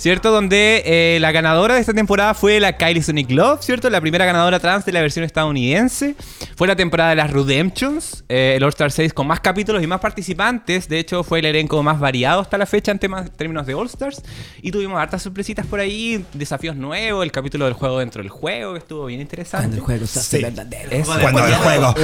¿cierto? 0.00 0.30
Donde 0.32 0.82
eh, 0.86 1.18
la 1.20 1.30
ganadora 1.30 1.74
de 1.74 1.80
esta 1.80 1.92
temporada 1.92 2.34
fue 2.34 2.58
la 2.58 2.76
Kylie 2.76 3.02
Sonic 3.02 3.30
Love, 3.30 3.62
¿cierto? 3.62 3.88
La 3.90 4.00
primera 4.00 4.24
ganadora 4.24 4.58
trans 4.58 4.84
de 4.84 4.92
la 4.92 5.00
versión 5.02 5.24
estadounidense. 5.24 6.14
Fue 6.56 6.66
la 6.66 6.74
temporada 6.74 7.10
de 7.10 7.16
las 7.16 7.30
Redemptions, 7.30 8.24
eh, 8.28 8.54
el 8.56 8.62
All 8.64 8.70
Star 8.70 8.90
6 8.90 9.12
con 9.12 9.26
más 9.26 9.40
capítulos 9.40 9.82
y 9.82 9.86
más 9.86 10.00
participantes. 10.00 10.88
De 10.88 10.98
hecho, 10.98 11.22
fue 11.22 11.40
el 11.40 11.44
elenco 11.46 11.82
más 11.82 12.00
variado 12.00 12.40
hasta 12.40 12.56
la 12.58 12.66
fecha 12.66 12.90
en 12.92 12.98
temas- 12.98 13.30
términos 13.30 13.66
de 13.66 13.74
All 13.74 13.86
Stars. 13.86 14.22
Y 14.62 14.70
tuvimos 14.72 14.98
hartas 15.00 15.22
sorpresitas 15.22 15.66
por 15.66 15.80
ahí, 15.80 16.24
desafíos 16.32 16.76
nuevos, 16.76 17.22
el 17.24 17.30
capítulo 17.32 17.66
del 17.66 17.74
juego 17.74 17.98
dentro 17.98 18.22
del 18.22 18.30
juego, 18.30 18.72
que 18.72 18.78
estuvo 18.78 19.06
bien 19.06 19.20
interesante. 19.20 19.66
Cuando 19.66 19.76
el 19.76 19.82
juego 19.82 20.06
se 20.06 20.18
hace 20.18 20.36
Sí. 20.38 20.42
verdadero. 20.42 20.90
Eso. 20.90 21.12
Cuando 21.20 21.46
el 21.46 21.54
juego. 21.54 21.94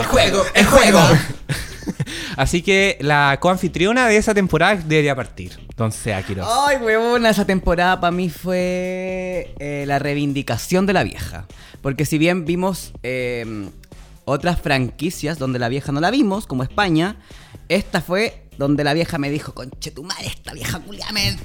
El 0.00 0.06
juego, 0.06 0.44
el 0.54 0.66
juego. 0.66 1.00
Así 2.40 2.62
que 2.62 2.96
la 3.02 3.36
coanfitriona 3.38 4.08
de 4.08 4.16
esa 4.16 4.32
temporada 4.32 4.76
debería 4.76 5.14
partir. 5.14 5.60
Entonces, 5.68 6.14
Akiro. 6.14 6.46
Ay, 6.50 6.78
huevona, 6.78 7.28
esa 7.28 7.44
temporada 7.44 8.00
para 8.00 8.12
mí 8.12 8.30
fue 8.30 9.54
eh, 9.58 9.84
la 9.86 9.98
reivindicación 9.98 10.86
de 10.86 10.94
la 10.94 11.02
vieja. 11.02 11.44
Porque 11.82 12.06
si 12.06 12.16
bien 12.16 12.46
vimos 12.46 12.94
eh, 13.02 13.68
otras 14.24 14.58
franquicias 14.58 15.38
donde 15.38 15.58
la 15.58 15.68
vieja 15.68 15.92
no 15.92 16.00
la 16.00 16.10
vimos, 16.10 16.46
como 16.46 16.62
España, 16.62 17.16
esta 17.68 18.00
fue 18.00 18.46
donde 18.56 18.84
la 18.84 18.94
vieja 18.94 19.18
me 19.18 19.28
dijo, 19.28 19.52
conche 19.52 19.90
tu 19.90 20.02
madre, 20.02 20.28
esta 20.28 20.54
vieja 20.54 20.80
culia 20.80 21.12
me 21.12 21.36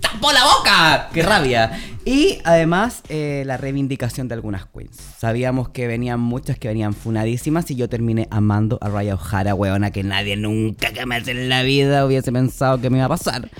tapó 0.00 0.32
la 0.32 0.44
boca. 0.44 1.08
¡Qué 1.12 1.22
rabia! 1.22 1.78
Y 2.04 2.38
además 2.44 3.02
eh, 3.08 3.42
la 3.46 3.56
reivindicación 3.56 4.26
de 4.28 4.34
algunas 4.34 4.66
queens. 4.66 4.96
Sabíamos 5.18 5.68
que 5.68 5.86
venían 5.86 6.18
muchas 6.20 6.58
que 6.58 6.68
venían 6.68 6.94
funadísimas 6.94 7.70
y 7.70 7.76
yo 7.76 7.88
terminé 7.88 8.26
amando 8.30 8.78
a 8.80 8.88
Raya 8.88 9.14
O'Hara, 9.14 9.54
huevona, 9.54 9.90
que 9.90 10.02
nadie 10.02 10.36
nunca 10.36 10.92
que 10.92 11.04
me 11.06 11.16
hace 11.16 11.32
en 11.32 11.48
la 11.48 11.62
vida 11.62 12.06
hubiese 12.06 12.32
pensado 12.32 12.80
que 12.80 12.88
me 12.90 12.96
iba 12.98 13.06
a 13.06 13.10
pasar. 13.10 13.50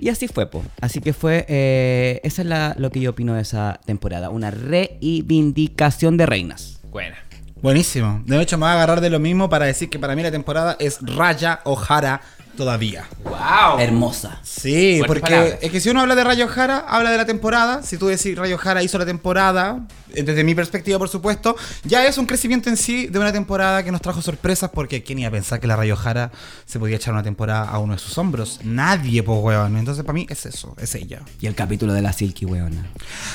Y 0.00 0.10
así 0.10 0.28
fue, 0.28 0.46
po. 0.48 0.62
Así 0.80 1.00
que 1.00 1.12
fue. 1.12 1.44
Eh, 1.48 2.20
esa 2.22 2.42
es 2.42 2.48
la- 2.48 2.74
lo 2.78 2.90
que 2.92 3.00
yo 3.00 3.10
opino 3.10 3.34
de 3.34 3.42
esa 3.42 3.80
temporada. 3.84 4.30
Una 4.30 4.50
reivindicación 4.52 6.16
de 6.16 6.26
reinas. 6.26 6.78
Buena. 6.90 7.16
Buenísimo. 7.60 8.22
De 8.24 8.40
hecho, 8.40 8.56
me 8.56 8.62
voy 8.66 8.68
a 8.70 8.74
agarrar 8.74 9.00
de 9.00 9.10
lo 9.10 9.18
mismo 9.18 9.48
para 9.48 9.66
decir 9.66 9.90
que 9.90 9.98
para 9.98 10.14
mí 10.14 10.22
la 10.22 10.30
temporada 10.30 10.76
es 10.78 10.98
Raya 11.02 11.60
O'Hara 11.64 12.20
todavía. 12.58 13.08
¡Wow! 13.22 13.78
Hermosa. 13.78 14.40
Sí, 14.42 15.00
porque 15.06 15.20
palabras. 15.22 15.58
es 15.62 15.70
que 15.70 15.80
si 15.80 15.90
uno 15.90 16.00
habla 16.00 16.16
de 16.16 16.24
Rayo 16.24 16.46
O'Hara, 16.46 16.78
habla 16.88 17.12
de 17.12 17.16
la 17.16 17.24
temporada. 17.24 17.84
Si 17.84 17.96
tú 17.96 18.08
decís 18.08 18.36
Rayo 18.36 18.56
O'Hara 18.56 18.82
hizo 18.82 18.98
la 18.98 19.06
temporada, 19.06 19.86
eh, 20.12 20.24
desde 20.24 20.42
mi 20.42 20.56
perspectiva, 20.56 20.98
por 20.98 21.08
supuesto, 21.08 21.54
ya 21.84 22.04
es 22.04 22.18
un 22.18 22.26
crecimiento 22.26 22.68
en 22.68 22.76
sí 22.76 23.06
de 23.06 23.18
una 23.20 23.32
temporada 23.32 23.84
que 23.84 23.92
nos 23.92 24.02
trajo 24.02 24.20
sorpresas. 24.20 24.70
Porque 24.70 25.04
¿quién 25.04 25.20
iba 25.20 25.28
a 25.28 25.30
pensar 25.30 25.60
que 25.60 25.68
la 25.68 25.76
Rayo 25.76 25.94
O'Hara 25.94 26.32
se 26.66 26.80
podía 26.80 26.96
echar 26.96 27.14
una 27.14 27.22
temporada 27.22 27.68
a 27.68 27.78
uno 27.78 27.92
de 27.92 28.00
sus 28.00 28.18
hombros? 28.18 28.58
Nadie, 28.64 29.22
pues, 29.22 29.38
weón. 29.40 29.76
Entonces, 29.76 30.02
para 30.02 30.14
mí 30.14 30.26
es 30.28 30.44
eso, 30.44 30.74
es 30.78 30.96
ella. 30.96 31.22
Y 31.40 31.46
el 31.46 31.54
capítulo 31.54 31.92
de 31.92 32.02
la 32.02 32.12
Silky, 32.12 32.44
weona. 32.44 32.90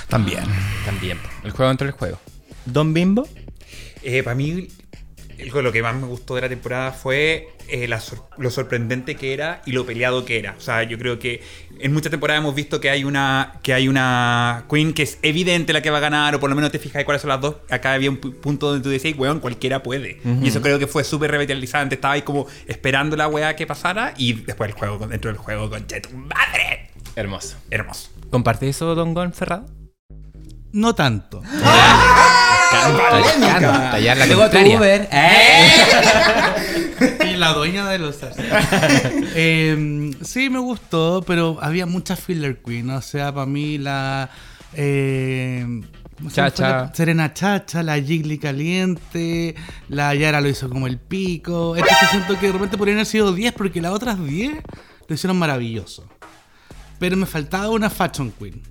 También. 0.09 0.43
También. 0.85 1.17
El 1.45 1.51
juego 1.51 1.69
dentro 1.69 1.87
del 1.87 1.95
juego. 1.95 2.19
Don 2.65 2.93
Bimbo. 2.93 3.25
Eh, 4.03 4.21
para 4.21 4.35
mí, 4.35 4.67
lo 5.51 5.71
que 5.71 5.81
más 5.83 5.95
me 5.95 6.07
gustó 6.07 6.35
de 6.35 6.41
la 6.41 6.49
temporada 6.49 6.91
fue 6.91 7.49
eh, 7.67 7.87
la 7.87 7.99
sor- 7.99 8.27
lo 8.37 8.49
sorprendente 8.49 9.15
que 9.15 9.33
era 9.33 9.61
y 9.65 9.71
lo 9.71 9.85
peleado 9.85 10.25
que 10.25 10.37
era. 10.39 10.55
O 10.57 10.61
sea, 10.61 10.83
yo 10.83 10.97
creo 10.97 11.19
que 11.19 11.41
en 11.79 11.93
muchas 11.93 12.11
temporadas 12.11 12.41
hemos 12.41 12.53
visto 12.55 12.79
que 12.81 12.89
hay 12.89 13.03
una 13.03 13.59
que 13.63 13.73
hay 13.73 13.87
una 13.87 14.65
queen 14.69 14.93
que 14.93 15.03
es 15.03 15.17
evidente 15.21 15.73
la 15.73 15.81
que 15.81 15.89
va 15.89 15.97
a 15.97 16.01
ganar, 16.01 16.35
o 16.35 16.39
por 16.39 16.49
lo 16.49 16.55
menos 16.55 16.71
te 16.71 16.79
fijas 16.79 17.03
cuáles 17.05 17.21
son 17.21 17.29
las 17.29 17.41
dos. 17.41 17.55
Acá 17.69 17.93
había 17.93 18.09
un 18.09 18.19
pu- 18.19 18.33
punto 18.35 18.67
donde 18.69 18.83
tú 18.83 18.89
decías, 18.89 19.17
weón, 19.17 19.39
cualquiera 19.39 19.81
puede. 19.83 20.19
Y 20.41 20.47
eso 20.47 20.61
creo 20.61 20.79
que 20.79 20.87
fue 20.87 21.03
súper 21.03 21.31
revitalizante. 21.31 21.95
Estaba 21.95 22.13
ahí 22.15 22.21
como 22.23 22.47
esperando 22.67 23.15
la 23.15 23.27
weá 23.27 23.55
que 23.55 23.65
pasara 23.67 24.13
y 24.17 24.33
después 24.33 24.69
el 24.69 24.75
juego, 24.75 25.07
dentro 25.07 25.29
del 25.31 25.37
juego, 25.37 25.69
con 25.69 25.85
tu 25.85 26.17
madre. 26.17 26.89
Hermoso. 27.15 27.57
Hermoso. 27.69 28.09
¿Comparte 28.29 28.67
eso, 28.67 28.95
Don 28.95 29.13
Gon 29.13 29.33
Ferrado? 29.33 29.65
No 30.71 30.95
tanto. 30.95 31.41
Canta, 31.41 31.59
la. 32.89 34.77
Uber. 34.77 35.09
¿eh? 35.11 35.69
Y 37.33 37.35
la 37.37 37.53
dueña 37.53 37.89
de 37.89 37.99
los. 37.99 38.17
Eh, 39.35 40.11
sí, 40.21 40.49
me 40.49 40.59
gustó, 40.59 41.23
pero 41.25 41.57
había 41.61 41.85
mucha 41.85 42.15
filler 42.15 42.61
queen. 42.61 42.89
O 42.91 43.01
sea, 43.01 43.33
para 43.33 43.45
mí 43.45 43.77
la. 43.77 44.29
eh, 44.73 45.65
¿cómo 46.17 46.29
se 46.29 46.35
llama? 46.37 46.51
Chacha. 46.51 46.91
Serena 46.93 47.33
Chacha, 47.33 47.81
la 47.83 47.99
Jiggly 47.99 48.37
Caliente, 48.37 49.55
la 49.89 50.13
Yara 50.13 50.39
lo 50.39 50.49
hizo 50.49 50.69
como 50.69 50.87
el 50.87 50.97
pico. 50.99 51.75
Entonces 51.75 52.09
siento 52.09 52.39
que 52.39 52.47
de 52.47 52.53
repente 52.53 52.77
podrían 52.77 52.97
haber 52.97 53.07
sido 53.07 53.33
10 53.33 53.53
porque 53.53 53.81
las 53.81 53.91
otras 53.91 54.23
10 54.23 54.53
lo 55.07 55.15
hicieron 55.15 55.37
maravilloso. 55.37 56.05
Pero 56.99 57.17
me 57.17 57.25
faltaba 57.25 57.69
una 57.69 57.89
Fashion 57.89 58.31
Queen. 58.31 58.61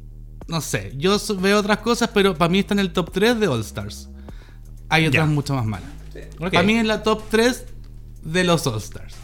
No 0.49 0.61
sé, 0.61 0.93
yo 0.97 1.17
veo 1.39 1.59
otras 1.59 1.79
cosas, 1.79 2.11
pero 2.13 2.35
para 2.37 2.49
mí 2.51 2.59
está 2.59 2.75
en 2.75 2.81
el 2.81 2.93
top 2.93 3.11
3 3.13 3.39
de 3.41 3.49
All 3.49 3.61
Stars. 3.61 4.09
Hay 4.89 5.07
otras 5.07 5.27
Ya. 5.27 5.31
mucho 5.33 5.55
más 5.55 5.65
malas. 5.65 5.89
Ok. 6.39 6.51
Para 6.53 6.63
mí 6.63 6.77
es 6.79 6.85
la 6.85 7.03
top 7.03 7.23
3 7.31 7.65
de 8.23 8.45
los 8.45 8.67
All 8.67 8.79
Stars. 8.79 9.15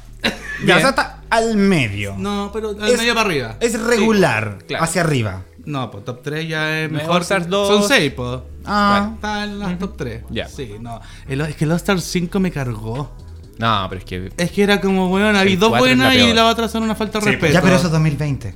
Ya, 0.67 0.77
o 0.77 0.81
sea, 0.81 0.89
está 0.91 1.23
al 1.31 1.57
medio. 1.57 2.15
No, 2.19 2.51
pero 2.53 2.71
al 2.71 2.89
Es- 2.89 2.99
medio 2.99 3.15
para 3.15 3.29
arriba. 3.29 3.57
Es 3.61 3.79
regular, 3.81 4.59
claro. 4.67 4.85
hacia 4.85 5.03
arriba. 5.03 5.45
No, 5.65 5.91
pues 5.91 6.05
top 6.05 6.23
3 6.23 6.49
ya 6.49 6.81
es 6.81 6.91
No, 6.91 6.97
mejor. 6.99 7.17
All 7.17 7.23
Stars 7.23 7.49
2. 7.49 7.69
Son 7.69 7.89
6, 7.89 8.13
pues. 8.17 8.41
Ah. 8.65 9.13
Está 9.15 9.45
en 9.45 9.59
la 9.59 9.79
top 9.79 9.97
3. 9.97 10.23
Ya. 10.31 10.49
Sí, 10.49 10.73
no. 10.81 11.01
El- 11.29 11.43
es 11.43 11.55
que 11.57 11.65
el 11.65 11.71
All 11.73 11.77
Stars 11.77 12.03
5 12.05 12.41
me 12.41 12.51
cargó. 12.51 13.13
No, 13.59 13.87
pero 13.89 13.99
es 13.99 14.05
que. 14.05 14.33
Es 14.37 14.51
que 14.53 14.63
era 14.63 14.81
como, 14.81 15.09
bueno, 15.09 15.37
había 15.39 15.57
dos 15.57 15.77
buenas 15.79 16.15
y 16.15 16.33
las 16.33 16.53
otras 16.53 16.71
son 16.73 16.83
una 16.85 16.95
falta 16.95 17.19
de 17.19 17.25
Sí, 17.25 17.31
respeto. 17.33 17.53
Ya, 17.53 17.61
pero 17.63 17.77
eso 17.77 17.87
es 17.87 17.93
2020. 17.93 18.55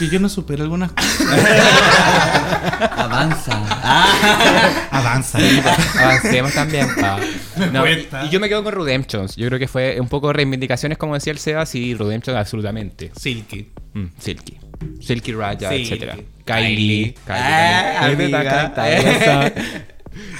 Y 0.00 0.08
yo 0.08 0.18
no 0.18 0.28
supero 0.28 0.62
algunas 0.64 0.92
cosas. 0.92 1.20
Avanza. 2.96 4.88
Avanza. 4.90 5.38
Avancemos 5.98 6.52
también. 6.52 6.88
pa. 7.00 7.18
No, 7.72 7.84
y, 7.88 8.06
yo 8.30 8.38
me 8.38 8.48
quedo 8.48 8.62
con 8.62 8.72
Redemptions. 8.72 9.34
Yo 9.34 9.48
creo 9.48 9.58
que 9.58 9.66
fue 9.66 10.00
un 10.00 10.08
poco 10.08 10.32
reivindicaciones, 10.32 10.96
como 10.96 11.14
decía 11.14 11.32
el 11.32 11.40
Sebas, 11.40 11.74
y 11.74 11.92
Redemption 11.94 12.36
absolutamente. 12.36 13.10
Silky. 13.16 13.72
Mm, 13.94 14.06
Silky. 14.16 14.58
Silky 15.00 15.32
Raya, 15.32 15.68
Silky. 15.70 15.82
etcétera. 15.82 16.16
Kylie. 16.44 17.14
Kylie. 17.14 17.16
Ah, 17.28 18.06
amiga. 18.06 18.38
Ahí 18.38 18.66
está, 18.66 18.82
ahí 18.82 18.94
está. 18.94 19.52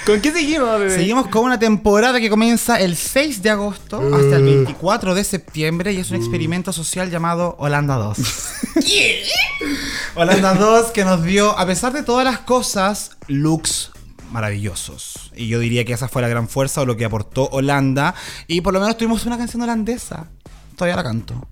¿Con 0.05 0.21
qué 0.21 0.31
seguimos, 0.31 0.79
bebé? 0.79 0.95
Seguimos 0.95 1.27
con 1.27 1.43
una 1.45 1.59
temporada 1.59 2.19
que 2.19 2.29
comienza 2.29 2.79
el 2.79 2.95
6 2.95 3.41
de 3.41 3.49
agosto 3.49 3.97
hasta 3.97 4.37
el 4.37 4.43
24 4.43 5.13
de 5.13 5.23
septiembre 5.23 5.93
y 5.93 5.97
es 5.97 6.11
un 6.11 6.17
experimento 6.17 6.73
social 6.73 7.09
llamado 7.09 7.55
Holanda 7.59 7.95
2. 7.95 8.17
Holanda 10.15 10.53
2 10.53 10.91
que 10.91 11.05
nos 11.05 11.23
dio, 11.23 11.57
a 11.57 11.65
pesar 11.65 11.93
de 11.93 12.03
todas 12.03 12.25
las 12.25 12.39
cosas, 12.39 13.17
looks 13.27 13.91
maravillosos. 14.31 15.31
Y 15.35 15.47
yo 15.47 15.59
diría 15.59 15.85
que 15.85 15.93
esa 15.93 16.07
fue 16.07 16.21
la 16.21 16.27
gran 16.27 16.47
fuerza 16.47 16.81
o 16.81 16.85
lo 16.85 16.97
que 16.97 17.05
aportó 17.05 17.49
Holanda. 17.51 18.15
Y 18.47 18.61
por 18.61 18.73
lo 18.73 18.79
menos 18.79 18.97
tuvimos 18.97 19.25
una 19.25 19.37
canción 19.37 19.61
holandesa. 19.61 20.27
Todavía 20.75 20.95
la 20.95 21.03
canto. 21.03 21.47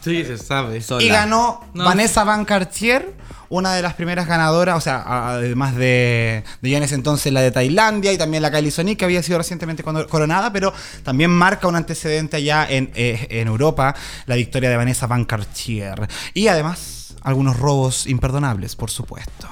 Sí, 0.00 0.24
se 0.24 0.38
sabe. 0.38 0.80
Sola. 0.80 1.04
Y 1.04 1.08
ganó 1.08 1.64
No. 1.74 1.84
Vanessa 1.84 2.24
Van 2.24 2.44
Cartier, 2.44 3.14
una 3.48 3.74
de 3.74 3.82
las 3.82 3.94
primeras 3.94 4.26
ganadoras, 4.26 4.76
o 4.76 4.80
sea, 4.80 5.02
además 5.32 5.74
de, 5.74 6.44
de 6.62 6.70
ya 6.70 6.78
en 6.78 6.82
ese 6.84 6.94
entonces 6.94 7.32
la 7.32 7.40
de 7.42 7.50
Tailandia 7.50 8.12
y 8.12 8.18
también 8.18 8.42
la 8.42 8.50
Kylie 8.50 8.70
Sonic, 8.70 8.98
que 8.98 9.04
había 9.04 9.22
sido 9.22 9.38
recientemente 9.38 9.82
coronada, 9.82 10.52
pero 10.52 10.72
también 11.02 11.30
marca 11.30 11.66
un 11.66 11.76
antecedente 11.76 12.36
allá 12.36 12.66
en, 12.68 12.90
eh, 12.94 13.26
en 13.30 13.48
Europa, 13.48 13.94
la 14.26 14.36
victoria 14.36 14.70
de 14.70 14.76
Vanessa 14.76 15.06
Van 15.06 15.24
Cartier. 15.24 16.08
Y 16.32 16.48
además, 16.48 17.16
algunos 17.22 17.58
robos 17.58 18.06
imperdonables, 18.06 18.76
por 18.76 18.90
supuesto. 18.90 19.48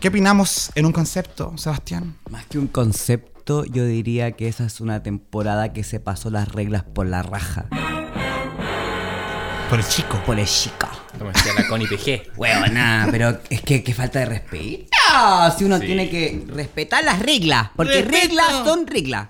¿Qué 0.00 0.08
opinamos 0.08 0.70
en 0.74 0.86
un 0.86 0.92
concepto, 0.92 1.54
Sebastián? 1.56 2.16
Más 2.30 2.46
que 2.46 2.58
un 2.58 2.68
concepto, 2.68 3.64
yo 3.64 3.84
diría 3.84 4.32
que 4.32 4.46
esa 4.46 4.64
es 4.64 4.80
una 4.80 5.02
temporada 5.02 5.72
que 5.72 5.82
se 5.84 6.00
pasó 6.00 6.30
las 6.30 6.52
reglas 6.52 6.84
por 6.84 7.06
la 7.06 7.22
raja. 7.22 7.66
Por 9.68 9.78
el 9.80 9.86
chico. 9.88 10.20
Por 10.24 10.38
el 10.38 10.46
chica. 10.46 10.88
Como 11.18 11.32
decía 11.32 11.52
la 11.54 11.66
Connie 11.66 11.86
PG. 11.88 12.36
Huevona, 12.36 13.08
pero 13.10 13.38
es 13.50 13.60
que, 13.62 13.82
que 13.82 13.94
falta 13.94 14.20
de 14.20 14.26
respeto. 14.26 14.86
Si 15.58 15.64
uno 15.64 15.80
tiene 15.80 16.08
que 16.08 16.44
respetar 16.48 17.02
las 17.04 17.18
reglas, 17.20 17.70
porque 17.74 18.02
Respeto. 18.02 18.18
reglas 18.28 18.46
son 18.64 18.86
reglas. 18.86 19.28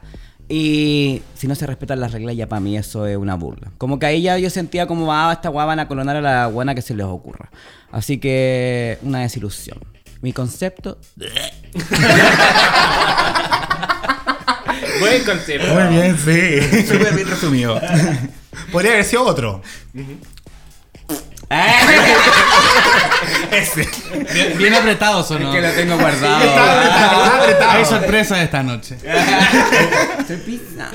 Y 0.49 1.22
si 1.35 1.49
no 1.49 1.55
se 1.55 1.66
respetan 1.66 2.01
las 2.01 2.12
reglas, 2.12 2.37
ya 2.37 2.46
para 2.49 2.61
mí 2.61 2.77
eso 2.77 3.07
es 3.07 3.16
una 3.16 3.35
burla. 3.35 3.72
Como 3.79 3.99
que 3.99 4.07
ahí 4.07 4.22
ya 4.22 4.38
yo 4.38 4.51
sentía 4.51 4.87
como, 4.87 5.12
ah, 5.12 5.33
esta 5.33 5.49
guava 5.49 5.66
van 5.68 5.81
a 5.81 5.88
colonar 5.88 6.16
a 6.16 6.20
la 6.20 6.46
buena 6.49 6.75
que 6.75 6.83
se 6.83 6.94
les 6.94 7.07
ocurra. 7.07 7.51
Así 7.90 8.18
que, 8.18 8.99
una 9.03 9.20
desilusión. 9.20 9.79
Mi 10.20 10.33
concepto, 10.33 10.99
Buen 15.01 15.25
concepto. 15.25 15.75
Muy 15.75 15.85
bien, 15.94 16.16
sí. 16.16 16.83
Súper 16.87 17.14
bien 17.14 17.29
resumido. 17.29 17.81
Podría 18.72 18.92
haber 18.92 19.05
sido 19.05 19.24
otro. 19.24 19.62
Ese. 23.52 23.88
Bien, 24.35 24.59
bien 24.59 24.74
apretados 24.74 25.31
o 25.31 25.38
no. 25.38 25.52
que 25.52 25.61
lo 25.61 25.70
tengo 25.70 25.96
guardado. 25.96 26.44
Está 26.44 27.37
apretado. 27.38 27.70
Hay 27.70 27.85
sorpresa 27.85 28.42
esta 28.42 28.62
noche. 28.62 28.96
Soy 30.26 30.37
pizza. 30.46 30.90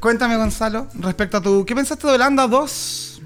Cuéntame, 0.00 0.36
Gonzalo, 0.36 0.88
respecto 0.94 1.38
a 1.38 1.42
tu. 1.42 1.64
¿Qué 1.64 1.74
pensaste 1.74 2.06
de 2.06 2.12
Holanda 2.14 2.46
2? 2.46 3.20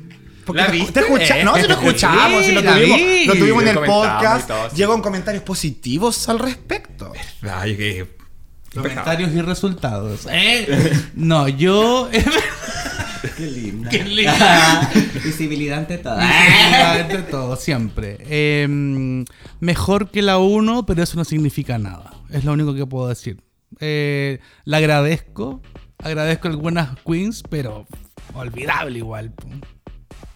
Porque 0.46 0.62
¿La 0.62 0.66
te- 0.68 0.72
viste? 0.72 0.92
te 0.92 1.00
escucha- 1.00 1.44
No, 1.44 1.54
si 1.56 1.62
lo 1.62 1.74
escuchamos, 1.74 2.44
si 2.44 2.52
lo 2.52 2.60
la 2.62 2.72
tuvimos, 2.74 2.96
vi. 2.98 3.24
lo 3.26 3.34
tuvimos 3.34 3.62
en 3.64 3.74
Lo 3.74 3.82
el 3.82 3.86
comentamos 3.90 4.06
y 4.06 4.10
podcast. 4.22 4.48
todo, 4.48 4.70
sí. 4.70 4.76
Llegan 4.76 5.02
comentarios 5.02 5.42
positivos 5.42 6.28
al 6.28 6.38
respecto. 6.38 7.12
Ay, 7.52 7.76
que. 7.76 8.19
Comentarios 8.74 9.32
y 9.32 9.40
resultados. 9.42 10.26
¿Eh? 10.30 10.92
No, 11.14 11.48
yo. 11.48 12.08
Qué 13.36 13.46
linda. 13.46 13.90
Qué 13.90 14.04
lindo. 14.04 14.32
Visibilidad 15.24 15.78
ante 15.78 15.98
todo. 15.98 16.18
Ante 16.18 17.18
todo, 17.30 17.56
siempre. 17.56 18.16
Eh, 18.20 19.24
mejor 19.60 20.10
que 20.10 20.22
la 20.22 20.38
1, 20.38 20.86
pero 20.86 21.02
eso 21.02 21.16
no 21.16 21.24
significa 21.24 21.78
nada. 21.78 22.12
Es 22.30 22.44
lo 22.44 22.52
único 22.52 22.74
que 22.74 22.86
puedo 22.86 23.08
decir. 23.08 23.42
Eh, 23.80 24.38
la 24.64 24.78
agradezco. 24.78 25.60
Agradezco 25.98 26.48
algunas 26.48 26.90
queens, 27.04 27.42
pero 27.48 27.86
olvidable 28.34 28.98
igual. 28.98 29.32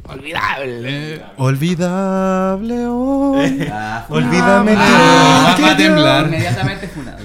Olvidable. 0.06 1.22
Olvidable 1.38 2.86
hoy. 2.86 3.66
Ah, 3.72 4.04
Olvídame 4.10 4.74
Ah, 4.76 5.56
va 5.62 5.70
a 5.70 5.76
temblar. 5.76 6.26
Inmediatamente 6.26 6.88
funado. 6.88 7.24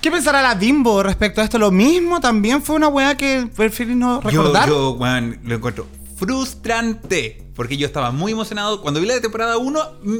¿Qué 0.00 0.10
pensará 0.10 0.42
la 0.42 0.54
Bimbo 0.54 1.02
respecto 1.02 1.40
a 1.40 1.44
esto? 1.44 1.58
Lo 1.58 1.70
mismo 1.70 2.20
también 2.20 2.62
fue 2.62 2.76
una 2.76 2.88
weá 2.88 3.16
que 3.16 3.48
preferí 3.54 3.94
no 3.94 4.22
Yo, 4.22 4.42
recordar. 4.42 4.68
yo, 4.68 4.90
weón, 4.92 5.38
lo 5.44 5.54
encuentro 5.56 5.86
frustrante. 6.20 7.42
Porque 7.54 7.76
yo 7.76 7.86
estaba 7.86 8.10
muy 8.10 8.32
emocionado. 8.32 8.82
Cuando 8.82 9.00
vi 9.00 9.06
la 9.06 9.20
temporada 9.20 9.56
1, 9.56 9.80
mm, 10.02 10.18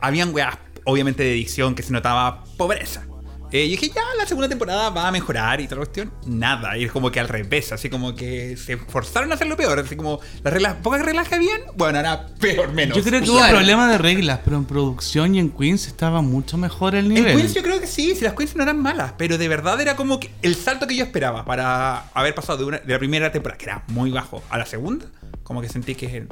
habían 0.00 0.34
weas, 0.34 0.56
obviamente, 0.84 1.22
de 1.22 1.32
edición 1.32 1.74
que 1.74 1.82
se 1.82 1.92
notaba 1.92 2.42
pobreza. 2.56 3.06
Eh, 3.52 3.64
y 3.64 3.70
dije, 3.70 3.88
ya, 3.94 4.02
la 4.18 4.26
segunda 4.26 4.48
temporada 4.48 4.90
va 4.90 5.06
a 5.06 5.12
mejorar 5.12 5.60
y 5.60 5.64
toda 5.66 5.76
la 5.80 5.86
cuestión. 5.86 6.12
Nada. 6.26 6.76
Y 6.76 6.84
es 6.84 6.92
como 6.92 7.10
que 7.12 7.20
al 7.20 7.28
revés, 7.28 7.70
así 7.72 7.88
como 7.88 8.14
que 8.14 8.56
se 8.56 8.76
forzaron 8.76 9.30
a 9.30 9.36
hacerlo 9.36 9.56
peor. 9.56 9.78
Así 9.78 9.94
como 9.96 10.20
las 10.42 10.52
reglas, 10.52 10.76
pocas 10.82 11.02
reglas 11.04 11.28
que 11.28 11.36
habían, 11.36 11.60
bueno, 11.76 11.98
ahora 11.98 12.26
peor, 12.40 12.72
menos. 12.72 12.96
Yo 12.96 13.04
creo 13.04 13.20
que 13.22 13.30
hubo 13.30 13.38
Claro. 13.38 13.56
problema 13.58 13.90
de 13.90 13.98
reglas, 13.98 14.40
pero 14.44 14.56
en 14.56 14.64
producción 14.64 15.34
y 15.34 15.38
en 15.38 15.50
Queens 15.50 15.86
estaba 15.86 16.22
mucho 16.22 16.56
mejor 16.58 16.94
el 16.96 17.06
En 17.06 17.14
nivel. 17.14 17.36
Queens 17.36 17.54
yo 17.54 17.62
creo 17.62 17.80
que 17.80 17.86
sí, 17.86 18.14
si 18.16 18.24
las 18.24 18.34
Queens 18.34 18.56
no 18.56 18.62
eran 18.64 18.82
malas, 18.82 19.12
pero 19.16 19.38
de 19.38 19.46
verdad 19.48 19.80
era 19.80 19.94
como 19.96 20.18
que 20.18 20.30
el 20.42 20.56
salto 20.56 20.86
que 20.86 20.96
yo 20.96 21.04
esperaba 21.04 21.44
para 21.44 22.08
haber 22.14 22.34
pasado 22.34 22.58
de, 22.58 22.64
una- 22.64 22.78
de 22.78 22.92
la 22.92 22.98
primera 22.98 23.30
temporada, 23.30 23.56
que 23.58 23.64
era 23.66 23.84
muy 23.88 24.10
bajo, 24.10 24.42
a 24.50 24.58
la 24.58 24.66
segunda, 24.66 25.06
como 25.44 25.60
que 25.62 25.68
sentí 25.68 25.94
que 25.94 26.26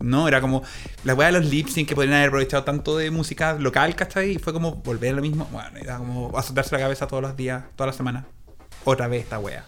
no, 0.00 0.28
era 0.28 0.40
como 0.40 0.62
la 1.04 1.14
weá 1.14 1.28
de 1.28 1.40
los 1.40 1.46
lip 1.46 1.68
sync 1.68 1.88
que 1.88 1.94
podrían 1.94 2.16
haber 2.16 2.28
aprovechado 2.28 2.64
tanto 2.64 2.96
de 2.96 3.10
música 3.10 3.54
local, 3.54 3.94
¿cachai? 3.94 4.32
Y 4.32 4.38
fue 4.38 4.52
como 4.52 4.76
volver 4.76 5.12
a 5.12 5.16
lo 5.16 5.22
mismo, 5.22 5.48
bueno, 5.52 5.76
era 5.78 5.98
como 5.98 6.36
azotarse 6.36 6.74
la 6.74 6.82
cabeza 6.82 7.06
todos 7.06 7.22
los 7.22 7.36
días, 7.36 7.64
toda 7.76 7.88
la 7.88 7.92
semana. 7.92 8.26
Otra 8.84 9.08
vez 9.08 9.24
esta 9.24 9.38
weá. 9.38 9.64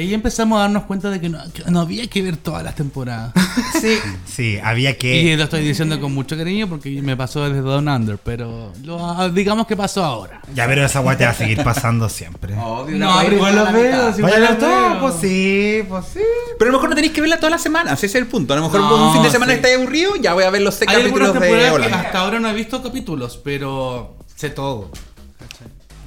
Y 0.00 0.06
ahí 0.06 0.14
empezamos 0.14 0.58
a 0.58 0.62
darnos 0.62 0.84
cuenta 0.84 1.10
de 1.10 1.20
que 1.20 1.28
no, 1.28 1.38
que 1.52 1.62
no 1.70 1.80
había 1.80 2.06
que 2.08 2.22
ver 2.22 2.36
todas 2.36 2.62
las 2.64 2.74
temporadas. 2.74 3.32
Sí. 3.80 3.96
Sí, 4.26 4.58
había 4.62 4.90
y 4.90 4.94
que. 4.94 5.36
lo 5.36 5.44
estoy 5.44 5.62
diciendo 5.64 5.98
con 6.00 6.12
mucho 6.12 6.36
cariño 6.36 6.68
porque 6.68 7.00
me 7.02 7.16
pasó 7.16 7.48
desde 7.48 7.62
Down 7.62 7.88
Under, 7.88 8.18
pero 8.18 8.72
lo- 8.84 9.30
digamos 9.30 9.66
que 9.66 9.76
pasó 9.76 10.04
ahora. 10.04 10.40
Ya, 10.54 10.66
pero 10.66 10.84
esa 10.84 11.00
weá 11.00 11.16
te 11.16 11.24
va 11.24 11.30
a 11.30 11.34
seguir 11.34 11.62
pasando 11.64 12.08
siempre. 12.08 12.54
Obvio, 12.58 12.98
No, 12.98 13.18
pero 13.22 13.36
igual 13.36 13.56
lo 13.56 13.72
veo. 13.72 14.14
si 14.14 14.22
Vaya 14.22 14.58
todo, 14.58 14.68
veo. 14.68 15.00
pues 15.00 15.14
sí, 15.20 15.82
pues 15.88 16.04
sí. 16.12 16.20
Pero 16.58 16.68
a 16.68 16.72
lo 16.72 16.78
mejor 16.78 16.90
no 16.90 16.94
tenéis 16.94 17.12
que 17.14 17.20
verla 17.22 17.36
todas 17.38 17.52
las 17.52 17.62
semanas, 17.62 17.94
ese 17.94 18.06
es 18.06 18.14
el 18.16 18.26
punto. 18.26 18.52
A 18.52 18.56
lo 18.56 18.64
mejor 18.64 18.80
No, 18.80 19.06
un 19.08 19.12
fin 19.14 19.22
de 19.22 19.30
semana 19.30 19.52
sí. 19.52 19.56
estáis 19.56 19.76
aburrido, 19.76 20.16
ya 20.16 20.34
voy 20.34 20.44
a 20.44 20.50
ver 20.50 20.62
los 20.62 20.74
seis 20.74 20.90
Hay 20.90 20.98
capítulos 21.02 21.40
de 21.40 21.84
hasta 21.94 22.18
ahora 22.18 22.38
no 22.40 22.48
he 22.48 22.54
visto 22.54 22.82
capítulos, 22.82 23.40
pero 23.42 24.16
sé 24.36 24.50
todo. 24.50 24.90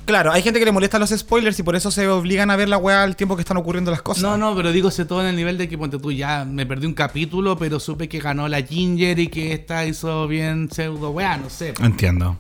Claro, 0.05 0.33
hay 0.33 0.41
gente 0.41 0.59
que 0.59 0.65
le 0.65 0.71
molesta 0.73 0.99
los 0.99 1.11
spoilers 1.11 1.57
y 1.59 1.63
por 1.63 1.75
eso 1.77 1.89
se 1.89 2.07
obligan 2.09 2.51
a 2.51 2.55
ver 2.57 2.67
la 2.67 2.77
weá 2.77 3.03
al 3.03 3.15
tiempo 3.15 3.35
que 3.37 3.41
están 3.41 3.55
ocurriendo 3.57 3.89
las 3.89 4.01
cosas. 4.01 4.21
No, 4.23 4.37
no, 4.37 4.53
pero 4.55 4.71
digo 4.73 4.91
sé 4.91 5.05
todo 5.05 5.21
en 5.21 5.27
el 5.27 5.35
nivel 5.35 5.57
de 5.57 5.69
que 5.69 5.77
ponte 5.77 5.97
tú 5.97 6.11
ya 6.11 6.43
me 6.45 6.65
perdí 6.65 6.85
un 6.87 6.93
capítulo, 6.93 7.57
pero 7.57 7.79
supe 7.79 8.09
que 8.09 8.19
ganó 8.19 8.47
la 8.49 8.61
Ginger 8.61 9.17
y 9.19 9.27
que 9.27 9.53
esta 9.53 9.85
hizo 9.85 10.27
bien 10.27 10.69
pseudo 10.71 11.11
weá, 11.11 11.37
no 11.37 11.49
sé. 11.49 11.73
Entiendo. 11.81 12.37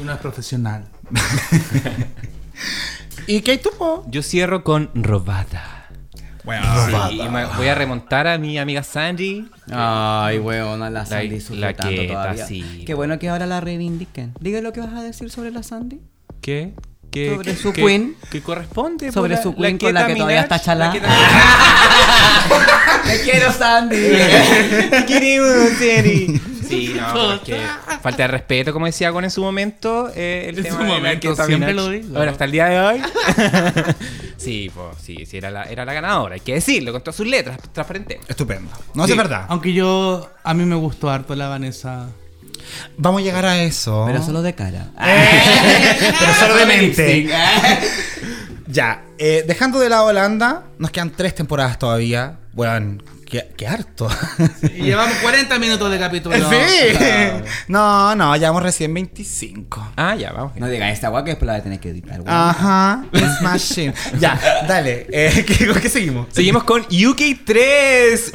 Uno 0.00 0.12
es 0.12 0.18
profesional. 0.18 0.88
¿Y 3.26 3.42
qué 3.42 3.52
hay 3.52 3.58
tú, 3.58 3.70
po? 3.78 4.04
Yo 4.08 4.22
cierro 4.22 4.64
con 4.64 4.90
Robada. 4.94 5.74
Bueno, 6.44 6.64
Sí, 7.10 7.20
y 7.20 7.28
me 7.28 7.44
voy 7.44 7.66
a 7.68 7.74
remontar 7.74 8.26
a 8.26 8.38
mi 8.38 8.56
amiga 8.58 8.82
Sandy. 8.82 9.46
Ay, 9.70 10.38
weona, 10.38 10.88
la 10.88 11.04
Sandy 11.04 11.38
La- 11.50 11.56
la 11.68 11.74
quieta, 11.74 12.12
todavía. 12.14 12.46
Qué 12.86 12.94
bueno 12.94 13.18
que 13.18 13.28
ahora 13.28 13.44
la 13.46 13.60
reivindiquen. 13.60 14.32
Diga 14.40 14.60
lo 14.62 14.72
que 14.72 14.80
vas 14.80 14.94
a 14.94 15.02
decir 15.02 15.30
sobre 15.30 15.50
la 15.50 15.62
Sandy. 15.62 16.00
¿Qué? 16.40 16.72
¿Qué- 17.10 17.30
Sobre 17.34 17.56
su 17.56 17.72
qué- 17.72 17.82
queen. 17.82 18.16
¿Qué 18.30 18.42
corresponde? 18.42 19.10
Sobre 19.12 19.34
pues, 19.34 19.42
su 19.42 19.54
queen 19.56 19.78
con 19.78 19.94
la 19.94 20.06
que 20.06 20.14
todavía 20.14 20.40
está 20.42 20.60
chalá. 20.60 20.88
la 20.88 20.92
Keta- 20.92 21.08
Te 23.04 23.20
quiero, 23.30 23.52
Sandy. 23.52 23.96
Te 24.90 25.04
queremos, 25.06 25.68
Sandy. 25.78 26.40
Sí, 26.68 26.94
no, 27.00 27.32
es 27.32 27.40
que 27.40 27.58
falta 28.02 28.24
de 28.24 28.28
respeto, 28.28 28.74
como 28.74 28.84
decía 28.84 29.10
con 29.10 29.24
en 29.24 29.30
su 29.30 29.40
momento. 29.40 30.10
eh, 30.14 30.46
el 30.50 30.58
En 30.58 30.64
tema 30.64 30.76
su 30.76 30.82
de 30.82 30.88
la 30.90 30.94
momento, 30.96 31.34
siempre 31.34 31.56
Minaj. 31.72 31.74
lo 31.74 31.88
digo. 31.88 32.18
Ahora, 32.18 32.30
hasta 32.32 32.44
el 32.44 32.52
día 32.52 32.66
de 32.66 32.78
hoy. 32.80 33.02
sí, 34.36 34.70
pues 34.74 34.98
sí, 35.02 35.24
sí, 35.24 35.38
era 35.38 35.50
la, 35.50 35.62
era 35.64 35.86
la 35.86 35.94
ganadora. 35.94 36.34
Hay 36.34 36.40
que 36.40 36.52
decirlo 36.54 36.92
con 36.92 37.00
todas 37.00 37.16
sus 37.16 37.26
letras, 37.26 37.56
transparente. 37.72 38.20
Estupendo. 38.28 38.70
No, 38.92 39.06
sí, 39.06 39.12
es 39.12 39.16
verdad. 39.16 39.46
Aunque 39.48 39.72
yo, 39.72 40.28
a 40.44 40.52
mí 40.52 40.64
me 40.66 40.74
gustó 40.76 41.08
harto 41.08 41.34
la 41.34 41.48
Vanessa. 41.48 42.08
Vamos 42.96 43.20
a 43.20 43.24
llegar 43.24 43.44
a 43.46 43.62
eso. 43.62 44.04
Pero 44.06 44.22
solo 44.22 44.42
de 44.42 44.54
cara. 44.54 44.88
Pero 44.98 46.34
solo 46.40 46.56
de 46.56 46.66
mente. 46.66 47.28
Ya, 48.70 49.02
eh, 49.16 49.44
dejando 49.48 49.78
de 49.80 49.88
lado 49.88 50.04
Holanda, 50.04 50.64
nos 50.78 50.90
quedan 50.90 51.08
tres 51.10 51.34
temporadas 51.34 51.78
todavía. 51.78 52.36
Bueno, 52.52 52.98
qué, 53.24 53.48
qué 53.56 53.66
harto. 53.66 54.10
Y 54.62 54.82
llevamos 54.82 55.16
40 55.22 55.58
minutos 55.58 55.90
de 55.90 55.98
capítulo. 55.98 56.36
sí. 56.36 56.94
No, 57.66 58.14
no, 58.14 58.36
llevamos 58.36 58.62
recién 58.62 58.92
25. 58.92 59.92
Ah, 59.96 60.14
ya, 60.16 60.32
vamos. 60.32 60.54
No 60.56 60.68
digas 60.68 60.92
esta 60.92 61.06
agua 61.06 61.24
que 61.24 61.30
después 61.30 61.46
la 61.46 61.54
voy 61.54 61.60
a 61.60 61.62
tener 61.62 61.80
que 61.80 61.88
editar. 61.88 62.20
weón. 62.20 62.28
Ajá, 62.28 63.04
Smashing. 63.38 63.94
ya, 64.20 64.38
dale. 64.68 65.06
Eh, 65.10 65.46
¿qué, 65.58 65.66
con 65.66 65.80
qué 65.80 65.88
seguimos? 65.88 66.26
Seguimos 66.30 66.64
con 66.64 66.82
UK3. 66.84 68.32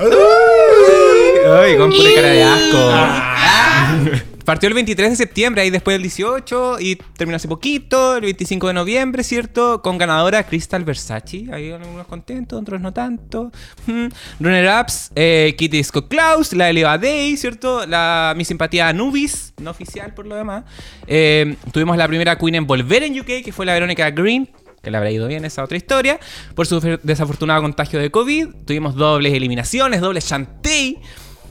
Ay, 1.45 1.77
con 1.77 1.91
pura 1.91 2.09
cara 2.15 2.27
de 2.29 2.43
asco. 2.43 4.23
partió 4.43 4.67
el 4.67 4.75
23 4.75 5.11
de 5.11 5.15
septiembre, 5.15 5.61
ahí 5.61 5.69
después 5.69 5.95
del 5.95 6.01
18 6.03 6.77
y 6.79 6.95
terminó 7.17 7.37
hace 7.37 7.47
poquito, 7.47 8.17
el 8.17 8.21
25 8.21 8.67
de 8.67 8.73
noviembre, 8.73 9.23
¿cierto? 9.23 9.81
Con 9.81 9.97
ganadora 9.97 10.43
Crystal 10.43 10.83
Versace. 10.83 11.47
Ahí 11.51 11.71
algunos 11.71 12.07
contentos, 12.07 12.61
otros 12.61 12.81
no 12.81 12.93
tanto. 12.93 13.51
Mm. 13.87 14.07
Runner-ups, 14.39 15.11
eh, 15.15 15.55
Kitty 15.57 15.83
Scott 15.83 16.07
Klaus, 16.09 16.53
la 16.53 16.69
Eleva 16.69 16.97
Day, 16.97 17.35
¿cierto? 17.37 17.85
La, 17.85 18.33
mi 18.35 18.45
simpatía 18.45 18.89
Anubis, 18.89 19.53
no 19.61 19.71
oficial 19.71 20.13
por 20.13 20.25
lo 20.25 20.35
demás. 20.35 20.65
Eh, 21.07 21.55
tuvimos 21.71 21.97
la 21.97 22.07
primera 22.07 22.37
Queen 22.37 22.55
en 22.55 22.67
volver 22.67 23.03
en 23.03 23.19
UK, 23.19 23.43
que 23.43 23.51
fue 23.51 23.65
la 23.65 23.73
Verónica 23.73 24.09
Green. 24.11 24.49
Que 24.81 24.91
le 24.91 24.97
habrá 24.97 25.11
ido 25.11 25.29
bien 25.29 25.45
esa 25.45 25.63
otra 25.63 25.77
historia. 25.77 26.19
Por 26.55 26.67
su 26.67 26.81
desafortunado 27.03 27.61
contagio 27.61 27.99
de 27.99 28.11
COVID. 28.11 28.49
Tuvimos 28.65 28.95
dobles 28.95 29.33
eliminaciones, 29.33 30.01
dobles 30.01 30.27
chantey. 30.27 30.99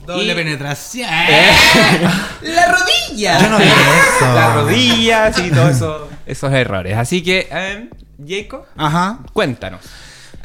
Doble 0.05 0.31
Y- 0.33 0.35
penetración. 0.35 1.09
¡La 2.41 2.67
rodilla! 2.71 3.39
Yo 3.41 3.49
no 3.49 3.57
vi 3.57 3.63
eso. 3.65 4.33
las 4.35 4.53
rodillas 4.55 5.37
y 5.45 5.49
todos 5.51 5.75
eso- 5.75 6.09
esos 6.25 6.51
errores. 6.53 6.97
Así 6.97 7.21
que, 7.23 7.47
eh, 7.51 7.89
Jacob, 8.27 8.65
Ajá. 8.75 9.19
cuéntanos. 9.33 9.81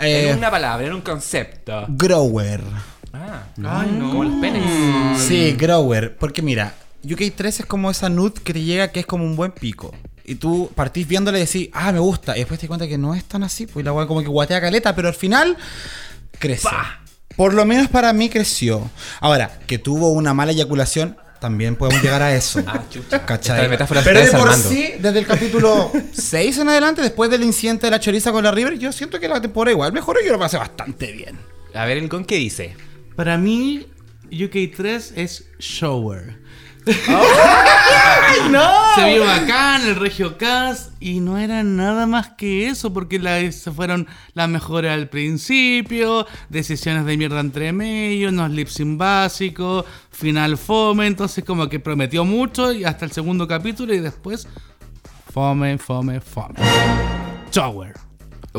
Eh, 0.01 0.31
en 0.31 0.38
una 0.38 0.51
palabra, 0.51 0.87
en 0.87 0.92
un 0.92 1.01
concepto. 1.01 1.87
Grower. 1.88 2.61
Ah, 3.12 3.42
Ay, 3.64 3.90
no. 3.99 4.11
como 4.11 4.25
los 4.25 4.40
penes. 4.40 5.21
Sí, 5.21 5.53
grower. 5.59 6.16
Porque 6.16 6.40
mira, 6.42 6.75
UK3 7.05 7.47
es 7.61 7.66
como 7.66 7.90
esa 7.90 8.09
nude 8.09 8.40
que 8.44 8.53
te 8.53 8.62
llega 8.62 8.88
que 8.88 9.01
es 9.01 9.07
como 9.07 9.25
un 9.25 9.35
buen 9.35 9.51
pico. 9.51 9.92
Y 10.25 10.35
tú 10.37 10.71
partís 10.75 11.09
viéndole 11.09 11.38
y 11.38 11.47
decís, 11.47 11.68
ah, 11.73 11.90
me 11.90 11.99
gusta. 12.01 12.37
Y 12.37 12.40
después 12.40 12.61
te 12.61 12.66
das 12.66 12.68
cuenta 12.68 12.87
que 12.87 12.99
no 12.99 13.14
es 13.14 13.25
tan 13.25 13.42
así. 13.42 13.66
Pues 13.66 13.85
la 13.85 13.92
weá 13.92 14.07
como 14.07 14.21
que 14.21 14.29
guatea 14.29 14.61
caleta, 14.61 14.94
pero 14.94 15.09
al 15.09 15.14
final 15.14 15.57
crece. 16.38 16.68
Por 17.38 17.55
lo 17.55 17.64
menos 17.64 17.87
para 17.87 18.12
mí 18.12 18.29
creció. 18.29 18.90
Ahora, 19.20 19.61
que 19.68 19.79
tuvo 19.79 20.11
una 20.11 20.35
mala 20.35 20.51
eyaculación, 20.51 21.16
también 21.38 21.77
podemos 21.77 22.03
llegar 22.03 22.20
a 22.20 22.35
eso. 22.35 22.61
Ah, 22.66 22.83
chucha. 22.90 23.24
¿Cachai? 23.24 23.68
Metáfora 23.68 24.03
Pero 24.03 24.18
de 24.18 24.33
por 24.33 24.53
sí, 24.55 24.94
desde 24.98 25.20
el 25.20 25.27
capítulo 25.27 25.92
6 26.12 26.59
en 26.59 26.68
adelante, 26.68 27.01
después 27.01 27.31
del 27.31 27.44
incidente 27.44 27.87
de 27.87 27.92
la 27.92 28.01
choriza 28.01 28.33
con 28.33 28.42
la 28.42 28.51
River, 28.51 28.77
yo 28.77 28.90
siento 28.90 29.20
que 29.20 29.29
la 29.29 29.40
temporada 29.40 29.70
igual 29.70 29.92
mejoró 29.92 30.20
y 30.20 30.27
yo 30.27 30.33
lo 30.33 30.38
pasé 30.40 30.59
bastante 30.59 31.12
bien. 31.12 31.38
A 31.74 31.85
ver, 31.85 31.98
el 31.98 32.09
con 32.09 32.24
qué 32.24 32.35
dice. 32.38 32.74
Para 33.14 33.38
mí, 33.38 33.87
UK3 34.33 35.12
es 35.14 35.44
shower. 35.61 36.40
Se 38.94 39.12
vio 39.12 39.24
bacán 39.24 39.87
el 39.87 39.96
Regio 39.96 40.38
Cast 40.38 40.92
y 41.01 41.20
no 41.20 41.38
era 41.38 41.62
nada 41.62 42.07
más 42.07 42.31
que 42.31 42.68
eso 42.68 42.92
porque 42.92 43.53
se 43.53 43.72
fueron 43.72 44.07
las 44.33 44.48
mejores 44.48 44.90
al 44.90 45.09
principio, 45.09 46.27
decisiones 46.48 47.05
de 47.05 47.16
mierda 47.16 47.40
entre 47.40 47.72
medio, 47.72 48.31
unos 48.31 48.51
lip 48.51 48.68
sync 48.68 48.98
básicos, 48.98 49.85
final 50.11 50.57
fome, 50.57 51.07
entonces 51.07 51.44
como 51.44 51.68
que 51.68 51.79
prometió 51.79 52.24
mucho 52.24 52.72
y 52.72 52.85
hasta 52.85 53.05
el 53.05 53.12
segundo 53.12 53.46
capítulo 53.46 53.94
y 53.94 54.01
después 54.01 54.48
fome, 55.31 55.79
fome, 55.79 56.20
fome. 56.20 56.57
Shower. 57.53 58.08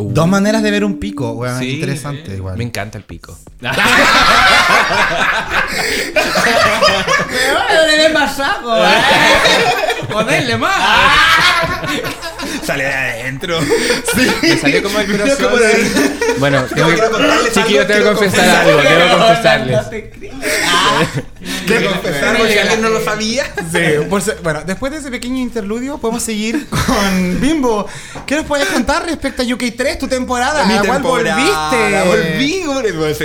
Dos 0.03 0.27
maneras 0.27 0.63
de 0.63 0.71
ver 0.71 0.83
un 0.83 0.99
pico, 0.99 1.31
weón. 1.31 1.59
Sí, 1.59 1.75
interesante 1.75 2.35
igual. 2.35 2.57
Me 2.57 2.63
encanta 2.63 2.97
el 2.97 3.03
pico. 3.03 3.37
¡No 3.61 3.71
le 7.87 7.97
des 7.97 8.13
más 8.13 8.35
saco! 8.35 8.73
¡Joderle 10.11 10.57
más! 10.57 10.79
Sale 12.65 12.83
de 12.85 12.93
adentro. 12.93 13.59
Me 14.41 14.57
salió 14.57 14.83
como 14.83 14.99
el 14.99 15.11
corazón. 15.11 15.37
como 15.45 15.57
de- 15.57 15.85
sí. 15.85 15.91
Bueno, 16.39 16.63
tengo 16.65 16.89
que, 16.89 16.95
tengo 17.85 17.85
que 17.85 18.03
confesar 18.03 18.49
algo. 18.67 18.79
Quiero 18.81 19.17
confesarles. 19.17 19.79
Quiero 21.65 21.91
confesar 21.91 22.37
si 22.47 22.57
alguien 22.57 22.81
no 22.81 22.89
lo 22.89 23.03
sabía. 23.03 23.45
Sí, 23.71 23.79
por 24.09 24.21
bueno, 24.43 24.61
después 24.65 24.91
de 24.91 24.97
ese 24.99 25.11
pequeño 25.11 25.37
interludio, 25.37 25.97
podemos 25.97 26.23
seguir 26.23 26.67
con 26.87 27.39
Bimbo. 27.41 27.87
¿Qué 28.25 28.35
nos 28.35 28.45
puedes 28.45 28.67
contar 28.67 29.05
respecto 29.05 29.41
a 29.41 29.45
UK3, 29.45 29.97
tu 29.97 30.07
temporada? 30.07 30.65
Mi 30.65 30.73
¿A 30.73 30.81
cuál 30.83 31.01
volviste? 31.01 32.03
Volví, 32.05 32.63
güey, 32.65 32.93
pues, 32.93 33.19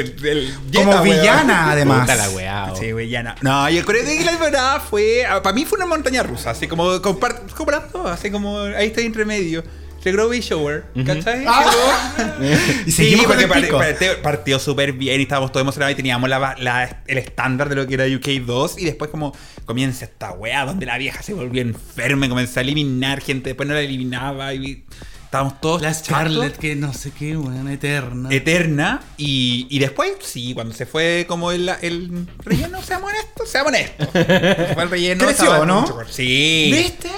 Como 0.74 1.02
villana, 1.02 1.70
además. 1.72 2.00
Puta 2.02 2.14
la 2.16 2.30
weá. 2.30 2.68
oh. 2.72 2.76
Sí, 2.76 2.92
villana. 2.92 3.34
No, 3.40 3.68
y 3.68 3.78
el 3.78 3.84
Corea 3.84 4.02
de 4.02 4.24
la 4.24 4.30
temporada 4.30 4.80
fue. 4.80 5.24
ah, 5.26 5.42
Para 5.42 5.54
mí 5.54 5.64
fue 5.64 5.76
una 5.78 5.86
montaña 5.86 6.22
rusa, 6.22 6.50
así 6.50 6.66
como 6.68 6.84
compar- 7.00 7.42
comparando, 7.54 8.06
así 8.08 8.30
como 8.30 8.58
ahí 8.60 8.88
está 8.88 9.00
entre 9.00 9.24
medio. 9.24 9.62
Se 10.04 10.12
Grow 10.12 10.32
y 10.34 10.40
Shower, 10.40 10.84
¿cachai? 11.06 11.46
Y 12.86 12.92
Sí, 12.92 13.22
porque 13.26 13.48
par- 13.48 13.66
partió, 13.70 14.22
partió 14.22 14.58
súper 14.58 14.92
bien 14.92 15.18
y 15.18 15.22
estábamos 15.22 15.50
todos 15.50 15.62
emocionados 15.64 15.92
y 15.94 15.96
teníamos 15.96 16.28
la- 16.28 16.54
la- 16.58 17.02
el 17.06 17.16
estándar 17.18 17.70
de 17.70 17.74
lo 17.76 17.86
que 17.86 17.94
era 17.94 18.06
UK2 18.06 18.74
y 18.78 18.84
después 18.84 19.10
como 19.10 19.34
comienza 19.64 20.04
esta 20.04 20.32
weá 20.32 20.66
donde 20.66 20.84
la 20.84 20.98
vieja 20.98 21.22
se 21.22 21.32
volvió 21.32 21.62
enferma 21.62 22.26
y 22.26 22.28
comenzó 22.28 22.60
a 22.60 22.62
eliminar 22.62 23.22
gente, 23.22 23.48
después 23.50 23.66
no 23.66 23.74
la 23.74 23.80
eliminaba 23.80 24.52
y 24.52 24.84
estábamos 25.24 25.58
todos 25.62 25.80
La. 25.80 25.94
Scarlett, 25.94 26.58
que 26.58 26.76
no 26.76 26.92
sé 26.92 27.10
qué, 27.10 27.36
weón, 27.36 27.68
eterna. 27.68 28.28
eterna 28.30 29.00
y, 29.16 29.66
y 29.70 29.78
después, 29.78 30.12
sí, 30.20 30.52
cuando 30.52 30.74
se 30.74 30.84
fue 30.86 31.24
como 31.26 31.50
el, 31.50 31.70
el 31.80 32.26
relleno, 32.44 32.82
seamos 32.82 33.10
honestos, 33.10 33.48
seamos 33.50 33.70
honestos. 33.70 34.08
Fue 34.12 34.82
el 34.82 34.90
relleno. 34.90 35.24
Creció, 35.26 35.64
¿no? 35.64 35.80
mucho- 35.80 35.98
Sí. 36.10 36.70
¿Viste? 36.74 37.08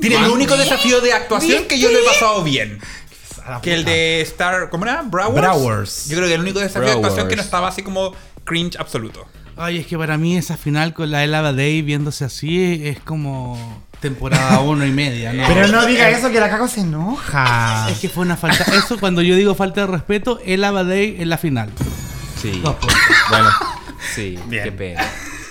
Tiene 0.00 0.16
el 0.16 0.30
único 0.30 0.56
desafío 0.56 1.00
de 1.00 1.12
actuación 1.12 1.64
que 1.64 1.78
yo 1.78 1.90
lo 1.90 1.98
he 1.98 2.04
pasado 2.04 2.42
bien. 2.42 2.78
Que 3.62 3.74
el 3.74 3.84
de 3.84 4.20
Star, 4.22 4.70
¿cómo 4.70 4.84
era? 4.84 5.02
Browers. 5.02 5.40
Browers. 5.40 6.08
Yo 6.08 6.16
creo 6.16 6.28
que 6.28 6.34
el 6.34 6.40
único 6.40 6.58
desafío 6.58 6.88
de 6.88 6.94
actuación 6.94 7.28
que 7.28 7.36
no 7.36 7.42
estaba 7.42 7.68
así 7.68 7.82
como 7.82 8.12
cringe 8.44 8.76
absoluto. 8.78 9.26
Ay, 9.56 9.78
es 9.78 9.86
que 9.86 9.96
para 9.96 10.18
mí 10.18 10.36
esa 10.36 10.56
final 10.56 10.92
con 10.92 11.10
la 11.10 11.24
Elava 11.24 11.52
Day 11.52 11.80
viéndose 11.80 12.24
así 12.24 12.82
es 12.84 13.00
como 13.00 13.84
temporada 14.00 14.60
uno 14.60 14.84
y 14.84 14.90
media, 14.90 15.32
¿no? 15.32 15.44
Pero 15.46 15.68
no 15.68 15.86
diga 15.86 16.10
eso 16.10 16.30
que 16.30 16.40
la 16.40 16.50
cago 16.50 16.68
se 16.68 16.80
enoja. 16.80 17.88
Es 17.90 17.98
que 17.98 18.08
fue 18.08 18.24
una 18.24 18.36
falta. 18.36 18.64
Eso 18.76 18.98
cuando 18.98 19.22
yo 19.22 19.34
digo 19.36 19.54
falta 19.54 19.82
de 19.82 19.86
respeto, 19.86 20.40
Elava 20.44 20.84
Day 20.84 21.16
en 21.20 21.28
la 21.28 21.38
final. 21.38 21.70
Sí. 22.40 22.60
Dos 22.62 22.74
puntos. 22.74 22.98
Bueno, 23.30 23.48
sí, 24.14 24.38
Bien. 24.46 24.64
qué 24.64 24.72
pena. 24.72 25.04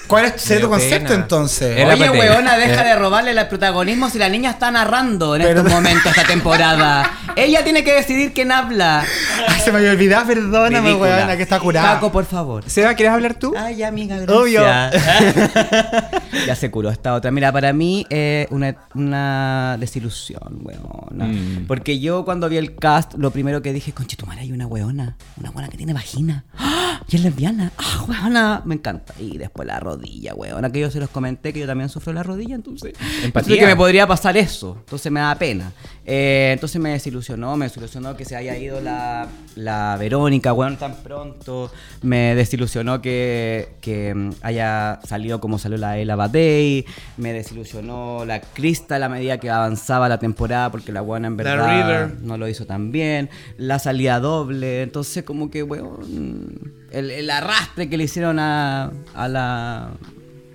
¿Cuál 0.07 0.25
es 0.25 0.35
tu 0.43 0.69
concepto 0.69 1.13
entonces? 1.13 1.77
Era 1.77 1.93
Oye, 1.95 2.05
patente. 2.05 2.19
weona, 2.19 2.57
deja 2.57 2.81
Eh. 2.83 2.87
de 2.89 2.95
robarle 2.95 3.31
el 3.31 3.47
protagonismo 3.47 4.09
si 4.09 4.17
la 4.19 4.29
niña 4.29 4.51
está 4.51 4.71
narrando 4.71 5.35
en 5.35 5.41
Pero- 5.43 5.59
estos 5.61 5.73
momentos 5.73 6.05
esta 6.05 6.23
temporada. 6.27 7.09
Ella 7.35 7.63
tiene 7.63 7.83
que 7.83 7.93
decidir 7.93 8.33
quién 8.33 8.51
habla. 8.51 9.03
Ay, 9.47 9.59
se 9.61 9.71
me 9.71 9.79
había 9.79 9.91
olvidado, 9.91 10.25
perdóname, 10.27 10.87
Ridícula. 10.89 11.09
weona, 11.17 11.37
que 11.37 11.43
está 11.43 11.59
curada. 11.59 11.93
Paco, 11.95 12.11
por 12.11 12.25
favor. 12.25 12.63
Seba, 12.67 12.93
¿quieres 12.93 13.13
hablar 13.13 13.33
tú? 13.35 13.53
Ay, 13.57 13.83
amiga, 13.83 14.15
gracias. 14.17 14.37
Obvio. 14.37 14.61
ya 16.47 16.55
se 16.55 16.71
curó 16.71 16.89
esta 16.89 17.13
otra. 17.13 17.31
Mira, 17.31 17.51
para 17.51 17.73
mí 17.73 18.05
es 18.09 18.47
una, 18.51 18.75
una 18.93 19.77
desilusión, 19.79 20.59
weona. 20.61 21.25
Mm. 21.25 21.65
Porque 21.67 21.99
yo 21.99 22.25
cuando 22.25 22.49
vi 22.49 22.57
el 22.57 22.75
cast, 22.75 23.13
lo 23.15 23.31
primero 23.31 23.61
que 23.61 23.73
dije, 23.73 23.91
conche, 23.93 24.15
tu 24.17 24.25
madre, 24.25 24.41
hay 24.41 24.51
una 24.51 24.67
weona. 24.67 25.17
Una 25.37 25.49
weona 25.51 25.69
que 25.69 25.77
tiene 25.77 25.93
vagina. 25.93 26.45
¡Ah! 26.57 26.71
Y 27.07 27.17
es 27.17 27.21
lesbiana. 27.21 27.71
¡Ah, 27.77 28.03
weona! 28.07 28.61
Me 28.65 28.75
encanta. 28.75 29.13
Y 29.19 29.37
después 29.37 29.67
la 29.67 29.79
rodilla, 29.79 29.94
weona, 30.35 30.71
que 30.71 30.79
yo 30.79 30.91
se 30.91 30.99
los 30.99 31.09
comenté 31.09 31.53
que 31.53 31.59
yo 31.59 31.67
también 31.67 31.89
sufro 31.89 32.13
la 32.13 32.23
rodilla, 32.23 32.55
entonces. 32.55 32.93
Empatía. 33.23 33.59
Que 33.59 33.65
me 33.65 33.75
podría 33.75 34.07
pasar 34.07 34.37
eso. 34.37 34.75
Entonces 34.79 35.11
me 35.11 35.19
da 35.19 35.35
pena. 35.35 35.71
Eh, 36.05 36.51
entonces 36.53 36.79
me 36.81 36.91
desilusionó, 36.91 37.57
me 37.57 37.65
desilusionó 37.65 38.15
que 38.15 38.25
se 38.25 38.35
haya 38.35 38.57
ido 38.57 38.79
la, 38.81 39.27
la 39.55 39.97
Verónica, 39.99 40.53
weón, 40.53 40.77
tan 40.77 40.95
pronto. 40.97 41.71
Me 42.01 42.35
desilusionó 42.35 43.01
que, 43.01 43.75
que 43.81 44.13
mm, 44.13 44.31
haya 44.41 44.99
salido 45.05 45.39
como 45.39 45.57
salió 45.57 45.77
la 45.77 45.97
Ella 45.97 46.15
Badey. 46.15 46.85
Me 47.17 47.33
desilusionó 47.33 48.25
la 48.25 48.41
Crystal 48.41 49.01
a 49.01 49.09
medida 49.09 49.39
que 49.39 49.49
avanzaba 49.49 50.09
la 50.09 50.19
temporada 50.19 50.71
porque 50.71 50.91
la 50.91 51.01
buena 51.01 51.27
en 51.27 51.37
La 51.37 51.43
verdad 51.43 52.13
no 52.21 52.37
lo 52.37 52.47
hizo 52.47 52.65
tan 52.65 52.91
bien. 52.91 53.29
La 53.57 53.79
salida 53.79 54.19
doble. 54.19 54.83
Entonces 54.83 55.23
como 55.23 55.49
que, 55.49 55.63
weón, 55.63 56.84
el, 56.95 57.11
el 57.11 57.29
arrastre 57.29 57.89
que 57.89 57.97
le 57.97 58.05
hicieron 58.05 58.39
a, 58.39 58.91
a 59.13 59.27
la... 59.27 59.89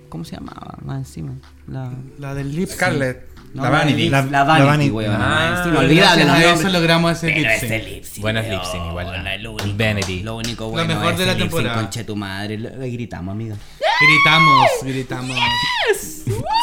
¿Cómo 0.09 0.25
se 0.25 0.35
llamaba? 0.35 0.77
Más 0.83 0.97
encima. 0.99 1.33
La... 1.67 1.91
La 2.19 2.33
del 2.33 2.53
lip. 2.55 2.69
Scarlett. 2.69 3.29
No, 3.53 3.63
la 3.63 3.69
Vanity. 3.69 4.09
La, 4.09 4.21
La- 4.23 4.43
Vanity, 4.45 4.67
Vanity. 4.67 4.89
weón. 4.91 5.15
Ah, 5.19 5.63
es 5.65 5.73
los 5.73 6.07
a 6.07 6.53
eso 6.53 6.69
logramos 6.69 7.11
ese 7.11 7.27
Pero 7.27 7.39
lip 7.39 7.49
ese 7.49 7.67
sync. 7.67 7.83
lip 7.89 8.03
sync, 8.05 8.21
Buenas 8.21 8.45
weón, 8.45 8.55
lip 8.61 8.63
sync 8.71 8.85
igual, 8.87 9.05
¿no? 9.23 9.29
el 9.29 9.47
único, 9.47 9.77
Vanity. 9.77 10.23
Lo 10.23 10.35
único 10.37 10.63
Lo 10.65 10.69
bueno 10.71 10.87
mejor 10.87 11.17
de 11.17 11.25
la 11.25 11.31
ese 11.33 11.41
temporada. 11.41 11.75
conche 11.75 12.03
tu 12.05 12.15
madre. 12.15 12.57
Le, 12.57 12.89
gritamos, 12.91 13.33
amiga. 13.33 13.55
Gritamos, 14.01 14.67
gritamos. 14.83 15.37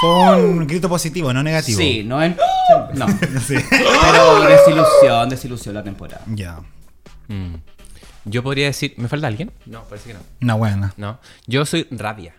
Fue 0.01 0.37
un 0.45 0.67
grito 0.67 0.89
positivo, 0.89 1.33
no 1.33 1.43
negativo. 1.43 1.79
Sí, 1.79 2.03
no 2.05 2.23
en... 2.23 2.37
No. 2.95 3.07
Pero 3.21 4.41
desilusión, 4.47 5.29
desilusión 5.29 5.75
la 5.75 5.83
temporada. 5.83 6.23
Ya. 6.27 6.59
Mm. 7.29 7.55
Yo 8.25 8.43
podría 8.43 8.67
decir. 8.67 8.95
¿Me 8.97 9.09
falta 9.09 9.27
alguien? 9.27 9.51
No, 9.67 9.85
parece 9.85 10.09
que 10.09 10.15
no. 10.15 10.21
Una 10.43 10.55
buena. 10.55 10.95
No. 10.97 11.19
Yo 11.47 11.65
soy 11.67 11.87
rabia. 11.91 12.35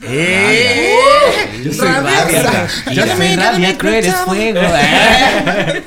Yo 0.00 1.72
soy 1.72 1.88
rabia. 1.88 2.66
Yo 2.92 3.06
soy 3.06 3.36
rabia, 3.36 3.78
tú 3.78 3.88
eres 3.88 4.14
fuego. 4.16 4.60
¿eh? 4.60 5.84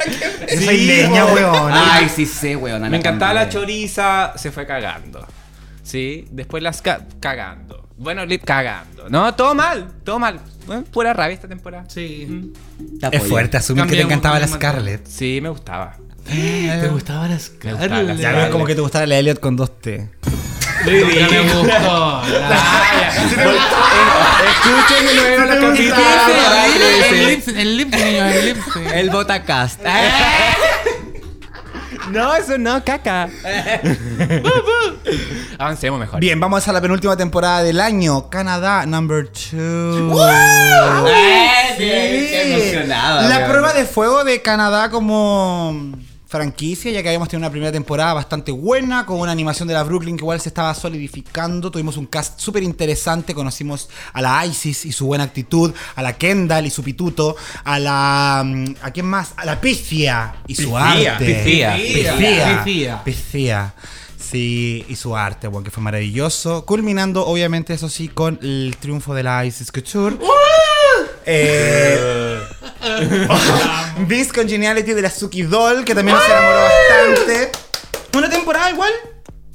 Soy 0.63 0.85
leña, 0.85 1.25
weón. 1.25 1.71
Ay, 1.73 2.07
sí 2.09 2.25
sé, 2.25 2.55
weón. 2.55 2.89
Me 2.89 2.97
encantaba 2.97 3.33
la 3.33 3.49
choriza, 3.49 4.33
se 4.37 4.49
fue 4.51 4.65
cagando. 4.65 5.27
¿Sí? 5.83 6.25
Después 6.31 6.63
las 6.63 6.81
ca- 6.81 7.05
cagando. 7.19 7.87
Bueno, 7.97 8.25
lip 8.25 8.43
cagando. 8.45 9.09
No, 9.09 9.33
todo 9.35 9.55
mal, 9.55 9.89
todo 10.03 10.19
mal. 10.19 10.39
bueno, 10.65 10.83
pura 10.85 11.13
rabia 11.13 11.33
esta 11.33 11.47
temporada. 11.47 11.85
Sí. 11.89 12.53
Es 13.11 13.23
fuerte 13.23 13.57
asumir 13.57 13.85
que 13.87 13.95
te 13.95 14.01
encantaba 14.01 14.39
la. 14.39 14.47
Scarlett. 14.47 15.05
Sí, 15.07 15.39
me 15.41 15.49
gustaba. 15.49 15.95
¿Te 16.27 16.87
gustaba 16.89 17.27
la 17.27 17.35
gustaba 17.35 17.37
la 17.37 17.39
Scarlett? 17.39 18.17
Ya 18.19 18.31
ves 18.33 18.49
como 18.49 18.65
que 18.65 18.75
te 18.75 18.81
gustara 18.81 19.05
la 19.05 19.17
Elliot 19.17 19.39
con 19.39 19.55
dos 19.55 19.79
T. 19.79 20.09
Nunca 20.85 21.27
me 21.29 21.41
gustó. 21.53 22.21
Escuchen 24.47 25.03
luego 25.15 25.45
la 25.45 25.55
El 26.65 27.27
lips, 27.27 27.47
el 27.47 27.77
lips, 27.77 27.97
niños, 27.97 28.35
el 28.35 28.45
lips. 28.45 28.61
El 28.93 29.09
Botacast. 29.09 29.81
No, 32.11 32.35
eso 32.35 32.57
no, 32.57 32.83
caca. 32.85 33.23
Avancemos 35.59 35.99
mejor. 35.99 36.19
Bien, 36.21 36.39
vamos 36.39 36.65
a 36.67 36.73
la 36.73 36.79
penúltima 36.79 37.17
temporada 37.17 37.63
del 37.63 37.81
año. 37.81 38.29
Canadá, 38.29 38.85
number 38.85 39.27
two. 39.27 40.15
Qué 41.77 42.53
emocionada, 42.53 43.27
La 43.27 43.37
weón. 43.39 43.49
prueba 43.49 43.73
de 43.73 43.85
fuego 43.85 44.23
de 44.23 44.41
Canadá 44.41 44.89
como 44.89 45.91
franquicia, 46.27 46.91
ya 46.91 47.01
que 47.01 47.07
habíamos 47.09 47.29
tenido 47.29 47.47
una 47.47 47.51
primera 47.51 47.71
temporada 47.71 48.13
bastante 48.13 48.51
buena, 48.51 49.05
con 49.05 49.19
una 49.19 49.31
animación 49.31 49.67
de 49.67 49.73
la 49.73 49.83
Brooklyn 49.83 50.17
que 50.17 50.23
igual 50.23 50.41
se 50.41 50.49
estaba 50.49 50.73
solidificando. 50.73 51.71
Tuvimos 51.71 51.97
un 51.97 52.05
cast 52.05 52.39
súper 52.39 52.63
interesante. 52.63 53.33
Conocimos 53.33 53.89
a 54.13 54.21
la 54.21 54.45
Isis 54.45 54.85
y 54.85 54.91
su 54.91 55.07
buena 55.07 55.23
actitud, 55.23 55.73
a 55.95 56.01
la 56.01 56.13
Kendall 56.13 56.65
y 56.65 56.69
su 56.69 56.83
pituto, 56.83 57.35
a 57.63 57.79
la. 57.79 58.43
mm, 58.45 58.75
¿A 58.81 58.91
quién 58.91 59.05
más? 59.05 59.33
A 59.37 59.45
la 59.45 59.59
Piscia 59.59 60.35
y 60.47 60.55
su 60.55 60.77
arte. 60.77 61.25
Piscía. 61.25 61.75
Piscía. 61.75 63.03
Piscía. 63.03 63.73
Sí, 64.19 64.85
y 64.89 64.95
su 64.97 65.15
arte, 65.15 65.47
bueno, 65.47 65.63
que 65.63 65.71
fue 65.71 65.81
maravilloso. 65.81 66.65
Culminando, 66.65 67.25
obviamente, 67.25 67.73
eso 67.73 67.87
sí, 67.87 68.09
con 68.09 68.37
el 68.41 68.75
triunfo 68.77 69.13
de 69.13 69.23
la 69.23 69.45
Isis 69.45 69.71
Couture. 69.71 70.17
Eh, 71.29 72.39
Congeniality 74.33 74.93
de 74.93 75.01
la 75.01 75.09
Suki 75.09 75.43
Doll, 75.43 75.83
que 75.85 75.93
también 75.93 76.17
nos 76.17 76.25
enamoró 76.25 76.59
bastante. 76.61 77.51
Una 78.17 78.29
temporada 78.29 78.69
igual, 78.71 78.91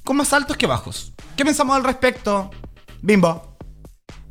con 0.04 0.16
más 0.16 0.32
altos 0.32 0.56
que 0.56 0.66
bajos. 0.66 1.12
¿Qué 1.36 1.44
pensamos 1.44 1.74
al 1.76 1.84
respecto? 1.84 2.50
Bimbo. 3.00 3.56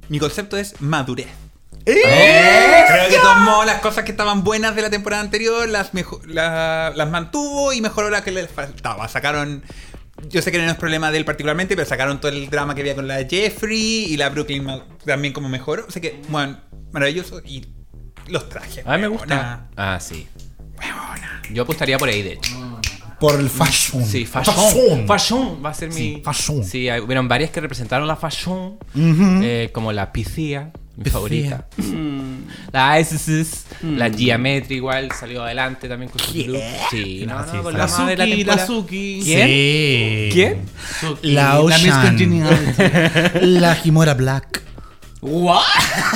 Mi 0.10 0.20
concepto 0.20 0.58
es 0.58 0.80
madurez. 0.82 1.28
¿Eh? 1.86 2.84
Creo 2.88 3.10
que 3.10 3.18
tomó 3.18 3.66
las 3.66 3.82
cosas 3.82 4.04
que 4.04 4.12
estaban 4.12 4.44
buenas 4.44 4.76
de 4.76 4.84
la 4.84 4.90
temporada 4.92 5.22
anterior, 5.24 5.68
las, 5.68 5.90
la- 6.28 6.92
las 6.96 7.10
mantuvo 7.10 7.74
y 7.74 7.82
mejoró 7.82 8.10
las 8.10 8.22
que 8.22 8.32
le 8.32 8.48
faltaba. 8.48 9.08
Sacaron. 9.08 9.64
Yo 10.30 10.44
sé 10.44 10.52
que 10.52 10.60
no 10.60 10.70
es 10.70 10.78
problema 10.78 11.10
de 11.10 11.18
él 11.18 11.26
particularmente, 11.26 11.76
pero 11.76 11.88
sacaron 11.90 12.22
todo 12.22 12.32
el 12.32 12.48
drama 12.52 12.76
que 12.76 12.82
había 12.82 12.94
con 12.94 13.08
la 13.08 13.26
Jeffrey 13.28 14.06
y 14.06 14.18
la 14.18 14.30
Brooklyn 14.30 14.68
también 15.06 15.34
como 15.34 15.50
mejoró. 15.50 15.86
O 15.88 15.92
sea 15.92 16.00
que, 16.02 16.22
bueno, 16.30 16.60
maravilloso. 16.92 17.42
Y 17.46 17.66
los 18.28 18.48
trajes. 18.50 18.86
A 18.86 18.96
mí 18.96 19.02
me 19.02 19.08
huevona. 19.08 19.68
gusta. 19.68 19.68
Ah, 19.76 20.00
sí. 20.00 20.28
Yo 21.54 21.64
apostaría 21.64 21.98
por 21.98 22.10
ahí, 22.10 22.22
de 22.22 22.34
hecho. 22.34 22.52
Por 23.20 23.40
el 23.40 23.50
fashion. 23.50 24.04
Sí, 24.04 24.26
fashion. 24.26 24.56
Fashion. 24.56 25.08
Fashion 25.08 25.62
va 25.64 25.70
a 25.70 25.74
ser 25.76 25.92
Sí, 25.94 26.16
mi. 26.16 26.22
fashion. 26.24 26.64
Sí, 26.64 26.90
hay- 26.90 27.00
hubieron 27.02 27.28
varias 27.28 27.52
que 27.52 27.62
representaron 27.62 28.08
la 28.08 28.16
fashion. 28.16 28.78
eh, 28.96 29.70
como 29.74 29.92
la 29.92 30.12
Piscía, 30.12 30.72
mi 30.98 31.10
favorita. 31.10 31.68
la 32.72 33.00
Isis, 33.00 33.66
la 33.84 34.10
Geometry 34.10 34.76
igual 34.78 35.12
salió 35.12 35.44
adelante 35.44 35.88
también 35.88 36.10
con 36.12 36.20
su 36.20 36.34
look. 36.48 36.62
Sí, 36.90 37.26
no, 37.28 37.46
no, 37.46 37.64
con 37.64 37.74
La 37.78 37.86
de 37.86 37.88
la 37.88 37.88
Suki, 37.88 38.16
la 38.16 38.26
temporada. 38.26 38.66
Suki. 38.66 39.22
¿Quién? 39.24 39.48
Sí. 39.48 40.30
¿Quién? 40.34 40.66
Suki, 41.00 41.32
La 41.34 41.54
La 41.60 41.64
Miss 41.64 41.76
Ocean. 41.76 42.08
Congeniality. 42.08 43.40
La 43.60 43.82
Kimora 43.82 44.14
Black. 44.16 44.62
What? 45.22 45.62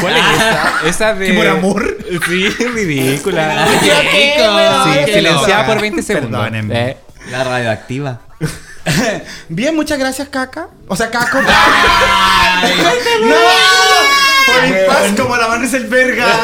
¿Cuál 0.02 0.18
es 0.18 0.24
esa? 0.36 0.74
Esa 0.86 1.14
de. 1.14 1.28
¿Kimora 1.28 1.52
Amor? 1.52 1.98
Sí, 2.28 2.50
ridícula. 2.74 3.68
Qué. 3.82 5.06
Sí, 5.06 5.14
silenciada 5.14 5.66
por 5.68 5.80
20 5.80 6.02
segundos. 6.02 6.32
Perdónenme. 6.42 6.90
Eh, 6.90 6.98
La 7.30 7.44
radioactiva. 7.44 8.22
Bien, 9.50 9.76
muchas 9.76 10.00
gracias, 10.00 10.30
Caca. 10.30 10.70
O 10.88 10.96
sea, 10.96 11.10
Caco. 11.12 11.40
¡No! 13.22 14.25
Por 14.46 14.64
mi 14.68 14.74
paz 14.88 15.14
como 15.18 15.36
la 15.38 15.48
mano 15.48 15.66
es 15.66 15.74
el 15.74 15.88
verga. 15.88 16.26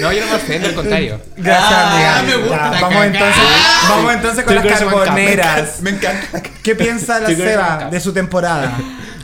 No, 0.00 0.12
yo 0.12 0.20
no 0.24 0.30
me 0.30 0.36
ofendo, 0.36 0.68
al 0.68 0.74
contrario. 0.74 1.20
Gracias, 1.36 1.72
Ah, 1.72 2.18
amiga. 2.18 2.22
me 2.22 2.42
gusta 2.42 2.56
Ya, 2.56 2.70
la 2.70 2.80
vamos 2.80 3.04
entonces, 3.06 3.42
vamos 3.88 4.12
entonces 4.12 4.44
con 4.44 4.54
las 4.54 4.66
carboneras. 4.66 5.80
Me 5.80 5.90
encanta. 5.90 6.42
¿Qué 6.62 6.74
piensa 6.76 7.18
la 7.20 7.28
Seba 7.28 7.88
de 7.90 8.00
su 8.00 8.12
temporada? 8.12 8.72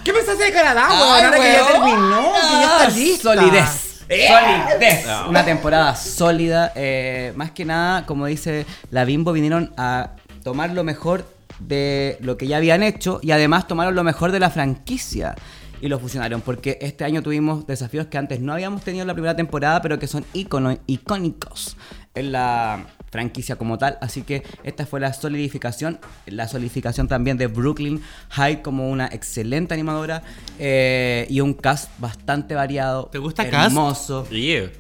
¿Qué 0.05 0.13
pensaste 0.13 0.45
de 0.45 0.53
Canadá? 0.53 0.87
Ahora 0.89 1.31
que 1.31 1.53
ya 1.53 1.67
terminó, 1.67 2.33
que 2.33 2.57
ya 2.61 2.63
está 2.65 2.89
lista. 2.91 3.35
Solidez. 3.35 3.71
Solidez. 4.09 5.07
Una 5.29 5.45
temporada 5.45 5.95
sólida. 5.97 6.73
eh, 6.75 7.33
más 7.37 7.51
que 7.53 7.65
nada, 7.65 8.05
como 8.07 8.27
dice 8.27 8.67
la 8.91 9.05
Bimbo, 9.05 9.33
vinieron 9.33 9.73
a 9.77 10.11
tomar 10.43 10.71
lo 10.71 10.83
mejor 10.85 11.27
de 11.61 12.19
lo 12.21 12.37
que 12.37 12.47
ya 12.47 12.57
habían 12.59 12.83
hecho 12.83 13.21
y 13.23 13.31
además 13.31 13.67
tomaron 13.69 13.95
lo 13.95 14.05
mejor 14.05 14.33
de 14.33 14.41
la 14.41 14.51
franquicia. 14.51 15.35
Y 15.81 15.89
lo 15.89 15.99
fusionaron, 15.99 16.41
porque 16.41 16.79
este 16.81 17.05
año 17.05 17.21
tuvimos 17.23 17.67
desafíos 17.67 18.07
que 18.07 18.17
antes 18.17 18.41
no 18.41 18.55
habíamos 18.55 18.83
tenido 18.83 19.03
en 19.03 19.09
la 19.09 19.13
primera 19.13 19.37
temporada, 19.37 19.83
pero 19.83 19.99
que 19.99 20.07
son 20.07 20.25
ícono- 20.33 20.79
icónicos 20.87 21.77
en 22.15 22.33
la 22.33 22.87
franquicia 23.15 23.55
como 23.55 23.79
tal. 23.79 23.97
Así 24.01 24.23
que 24.23 24.43
esta 24.65 24.87
fue 24.87 24.99
la 24.99 25.13
solidificación, 25.13 26.01
la 26.27 26.49
solidificación 26.49 27.07
también 27.07 27.37
de 27.39 27.47
Brooklyn 27.47 28.03
High 28.31 28.61
como 28.61 28.91
una 28.91 29.07
excelente 29.07 29.73
animadora 29.73 30.25
eh, 30.59 31.25
y 31.31 31.41
un 31.41 31.55
cast 31.55 31.91
bastante 31.99 32.57
variado. 32.57 33.09
¿Te 33.13 33.19
gusta 33.19 33.49
cast? 33.49 33.69
hermoso. 33.69 34.29
Yeah. 34.31 34.71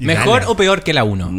¿Mejor 0.00 0.42
o 0.48 0.56
peor 0.56 0.82
que 0.82 0.92
la 0.92 1.04
1? 1.04 1.30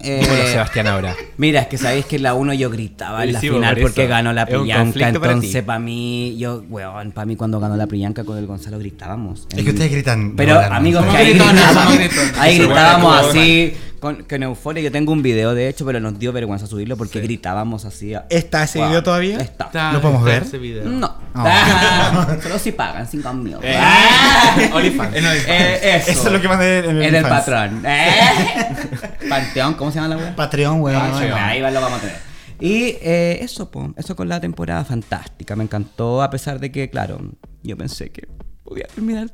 Eh, 0.00 0.22
Como 0.26 0.46
Sebastián 0.46 0.86
ahora. 0.86 1.14
Mira, 1.36 1.60
es 1.60 1.66
que 1.66 1.76
sabéis 1.76 2.06
que 2.06 2.16
en 2.16 2.22
la 2.22 2.32
1 2.32 2.54
yo 2.54 2.70
gritaba 2.70 3.24
en 3.24 3.34
la 3.34 3.40
Sí, 3.40 3.50
final 3.50 3.74
por 3.74 3.82
porque 3.82 4.06
ganó 4.06 4.32
la 4.32 4.46
Priyanka. 4.46 5.12
para 5.20 5.32
Entonces, 5.34 5.62
para 5.62 5.78
mí, 5.78 6.34
yo, 6.38 6.62
weón, 6.70 7.12
para 7.12 7.26
mí 7.26 7.36
cuando 7.36 7.60
ganó 7.60 7.76
la 7.76 7.86
Priyanka 7.86 8.24
con 8.24 8.38
el 8.38 8.46
Gonzalo 8.46 8.78
gritábamos. 8.78 9.46
Es 9.54 9.64
que 9.64 9.70
ustedes 9.70 9.92
gritan. 9.92 10.34
Pero 10.34 10.58
amigos, 10.58 11.04
que 11.04 11.10
Somos 11.10 11.20
ahí 11.20 11.28
gritábamos, 11.34 12.38
ahí 12.38 12.58
gritábamos 12.58 13.26
así 13.26 13.74
con, 13.98 14.24
con 14.24 14.42
euforia. 14.42 14.82
Yo 14.82 14.90
tengo 14.92 15.12
un 15.12 15.22
video 15.22 15.54
de 15.54 15.68
hecho, 15.68 15.84
pero 15.86 16.00
nos 16.00 16.18
dio 16.18 16.32
vergüenza 16.32 16.66
subirlo 16.66 16.96
porque 16.96 17.20
gritábamos 17.20 17.84
así. 17.84 18.14
a- 18.14 18.26
¿Está 18.30 18.64
ese 18.64 18.78
Wow. 18.78 18.88
video 18.88 19.02
todavía? 19.02 19.38
Está. 19.38 19.64
Está- 19.66 19.92
¿Lo 19.92 20.00
podemos 20.00 20.24
ver? 20.24 20.42
ese 20.42 20.58
video. 20.58 20.84
No. 20.84 21.14
Ah. 21.34 22.36
Solo 22.42 22.58
si 22.58 22.72
pagan 22.72 23.06
5 23.06 23.32
mil. 23.34 23.54
OnlyFans. 24.72 25.14
Eh, 25.16 25.96
eso. 25.96 26.10
Eso 26.12 26.26
es 26.28 26.32
lo 26.32 26.40
que 26.40 26.48
mandé 26.48 26.78
en 26.78 26.96
el 26.96 27.02
En 27.02 27.14
el 27.14 27.22
patrón. 27.22 27.82
Eh. 27.86 28.10
Panteón, 29.28 29.74
¿cómo 29.74 29.90
se 29.90 29.96
llama 30.00 30.14
la 30.14 30.16
web? 30.16 30.34
Patreon, 30.34 30.80
weón. 30.80 31.00
Ahí 31.34 31.60
va, 31.60 31.70
lo 31.70 31.80
vamos 31.80 31.98
a 31.98 32.00
tener. 32.02 32.16
Y 32.60 32.96
eh, 33.02 33.38
eso, 33.40 33.70
po, 33.70 33.94
eso 33.96 34.16
con 34.16 34.28
la 34.28 34.40
temporada 34.40 34.84
fantástica. 34.84 35.54
Me 35.54 35.64
encantó, 35.64 36.22
a 36.22 36.30
pesar 36.30 36.58
de 36.58 36.72
que, 36.72 36.90
claro, 36.90 37.20
yo 37.62 37.76
pensé 37.76 38.10
que 38.10 38.26
podía 38.64 38.86
terminar. 38.92 39.28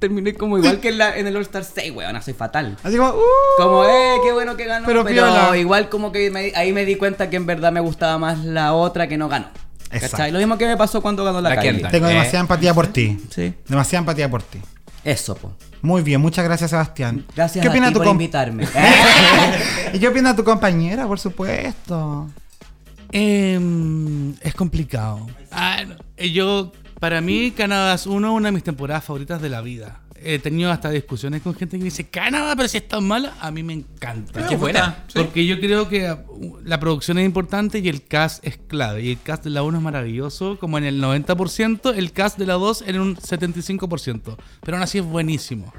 Terminé 0.00 0.34
como 0.34 0.58
igual 0.58 0.80
que 0.80 0.88
en, 0.88 0.98
la- 0.98 1.16
en 1.16 1.26
el 1.28 1.36
All 1.36 1.42
Star 1.42 1.62
6, 1.62 1.92
weón, 1.94 2.20
soy 2.22 2.34
fatal. 2.34 2.76
Así 2.82 2.96
como, 2.96 3.10
uh, 3.10 3.20
Como, 3.58 3.84
eh, 3.84 4.16
qué 4.24 4.32
bueno 4.32 4.56
que 4.56 4.64
ganó. 4.64 4.86
Pero 4.86 5.04
Pero, 5.04 5.54
igual 5.54 5.88
como 5.88 6.10
que 6.10 6.30
me- 6.30 6.52
ahí 6.56 6.72
me 6.72 6.84
di 6.84 6.96
cuenta 6.96 7.30
que 7.30 7.36
en 7.36 7.46
verdad 7.46 7.70
me 7.70 7.80
gustaba 7.80 8.18
más 8.18 8.44
la 8.44 8.72
otra 8.72 9.06
que 9.06 9.16
no 9.18 9.28
ganó. 9.28 9.46
Exacto. 9.92 10.16
¿Cachai? 10.16 10.32
Lo 10.32 10.38
mismo 10.38 10.56
que 10.58 10.66
me 10.66 10.76
pasó 10.76 11.00
cuando 11.02 11.22
ganó 11.24 11.40
la, 11.40 11.54
La 11.54 11.60
tengo 11.60 12.06
Eh. 12.06 12.10
demasiada 12.10 12.40
empatía 12.40 12.72
por 12.74 12.86
ti. 12.86 13.18
Sí. 13.30 13.52
Demasiada 13.68 14.00
empatía 14.00 14.30
por 14.30 14.42
ti. 14.42 14.58
Eso, 15.04 15.34
po. 15.34 15.52
Muy 15.82 16.02
bien, 16.02 16.20
muchas 16.20 16.44
gracias, 16.44 16.70
Sebastián. 16.70 17.24
Gracias 17.34 17.62
¿Qué 17.62 17.68
a 17.68 17.70
opina 17.70 17.88
ti 17.88 17.94
tu 17.94 17.98
por 18.00 18.08
invitarme. 18.08 18.64
¿Y 19.94 19.98
qué 19.98 20.08
opina 20.08 20.34
tu 20.36 20.44
compañera, 20.44 21.06
por 21.06 21.18
supuesto? 21.18 22.28
Em, 23.12 24.34
es 24.40 24.54
complicado. 24.54 25.26
Ah, 25.50 25.78
no. 25.86 25.96
Yo, 26.24 26.72
para 27.00 27.22
mí, 27.22 27.50
Canadá 27.50 27.94
es 27.94 28.06
uno, 28.06 28.34
una 28.34 28.48
de 28.48 28.52
mis 28.52 28.62
temporadas 28.62 29.04
favoritas 29.04 29.40
de 29.40 29.48
la 29.48 29.62
vida. 29.62 30.02
He 30.22 30.38
tenido 30.38 30.70
hasta 30.70 30.90
discusiones 30.90 31.40
con 31.40 31.54
gente 31.54 31.78
que 31.78 31.84
dice, 31.84 32.10
Canadá, 32.10 32.54
pero 32.54 32.68
si 32.68 32.76
es 32.76 32.86
tan 32.86 33.08
mala, 33.08 33.34
a 33.40 33.50
mí 33.50 33.62
me 33.62 33.72
encanta. 33.72 34.46
Qué 34.46 34.56
buena. 34.56 35.04
Porque 35.14 35.46
yo 35.46 35.58
creo 35.60 35.88
que 35.88 36.12
uh, 36.12 36.58
la 36.62 36.78
producción 36.78 37.18
es 37.18 37.24
importante 37.24 37.78
y 37.78 37.88
el 37.88 38.04
cast 38.04 38.46
es 38.46 38.58
clave. 38.58 39.02
Y 39.02 39.12
el 39.12 39.22
cast 39.22 39.44
de 39.44 39.50
la 39.50 39.62
1 39.62 39.78
es 39.78 39.82
maravilloso, 39.82 40.58
como 40.58 40.76
en 40.76 40.84
el 40.84 41.02
90%, 41.02 41.94
el 41.96 42.12
cast 42.12 42.38
de 42.38 42.44
la 42.44 42.54
2 42.54 42.84
en 42.86 43.00
un 43.00 43.16
75%. 43.16 44.36
Pero 44.60 44.76
aún 44.76 44.82
así 44.82 44.98
es 44.98 45.04
buenísimo. 45.04 45.72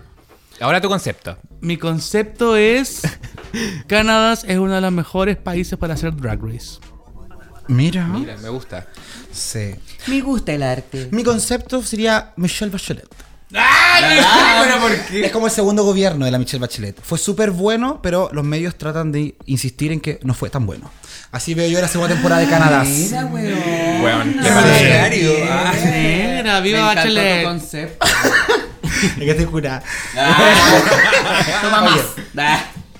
Ahora 0.59 0.81
tu 0.81 0.89
concepto. 0.89 1.37
Mi 1.59 1.77
concepto 1.77 2.55
es, 2.55 3.03
Canadá 3.87 4.33
es 4.33 4.57
uno 4.57 4.73
de 4.73 4.81
los 4.81 4.91
mejores 4.91 5.37
países 5.37 5.77
para 5.77 5.93
hacer 5.93 6.15
Drag 6.15 6.41
Race. 6.43 6.79
Mira. 7.71 8.05
Mira, 8.07 8.35
me 8.37 8.49
gusta. 8.49 8.87
Sí. 9.31 9.75
me 10.07 10.21
gusta 10.21 10.51
el 10.51 10.61
arte. 10.63 11.07
Mi 11.11 11.23
concepto 11.23 11.81
sería 11.83 12.33
Michelle 12.35 12.71
Bachelet. 12.71 13.07
Ah, 13.53 14.65
Es 15.13 15.31
como 15.31 15.45
el 15.47 15.51
segundo 15.51 15.83
gobierno 15.83 16.25
de 16.25 16.31
la 16.31 16.37
Michelle 16.39 16.59
Bachelet. 16.61 17.01
Fue 17.01 17.17
súper 17.17 17.51
bueno, 17.51 17.99
pero 18.01 18.29
los 18.33 18.43
medios 18.45 18.77
tratan 18.77 19.11
de 19.11 19.35
insistir 19.45 19.91
en 19.91 19.99
que 19.99 20.19
no 20.23 20.33
fue 20.33 20.49
tan 20.49 20.65
bueno. 20.65 20.91
Así 21.31 21.53
veo 21.53 21.69
yo 21.69 21.79
la 21.79 21.87
segunda 21.87 22.13
temporada 22.13 22.41
de 22.41 22.49
Canadá. 22.49 22.83
Mira, 22.83 23.25
weón. 23.25 24.03
Weón. 24.03 24.33
Qué. 24.41 25.47
Ah, 25.49 25.73
Mira, 25.73 26.53
Me 26.55 26.61
viva 26.61 26.81
Bachelet. 26.93 27.43
concepto. 27.45 28.07
Es 29.01 29.15
que 29.17 29.31
estoy 29.31 29.45
curada. 29.45 29.81
Toma 31.61 31.81
más. 31.81 31.99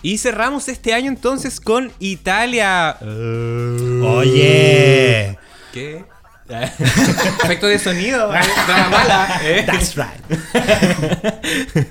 Y 0.04 0.18
cerramos 0.18 0.68
este 0.68 0.94
año 0.94 1.10
entonces 1.10 1.60
con 1.60 1.92
Italia. 2.00 2.98
Oye. 4.04 5.38
¿Qué? 5.72 6.04
Efecto 7.44 7.68
de 7.68 7.80
sonido. 7.80 8.34
eh, 8.36 8.40
mala. 8.90 9.40
eh. 9.44 9.64
That's 9.66 9.96
right. 9.96 10.22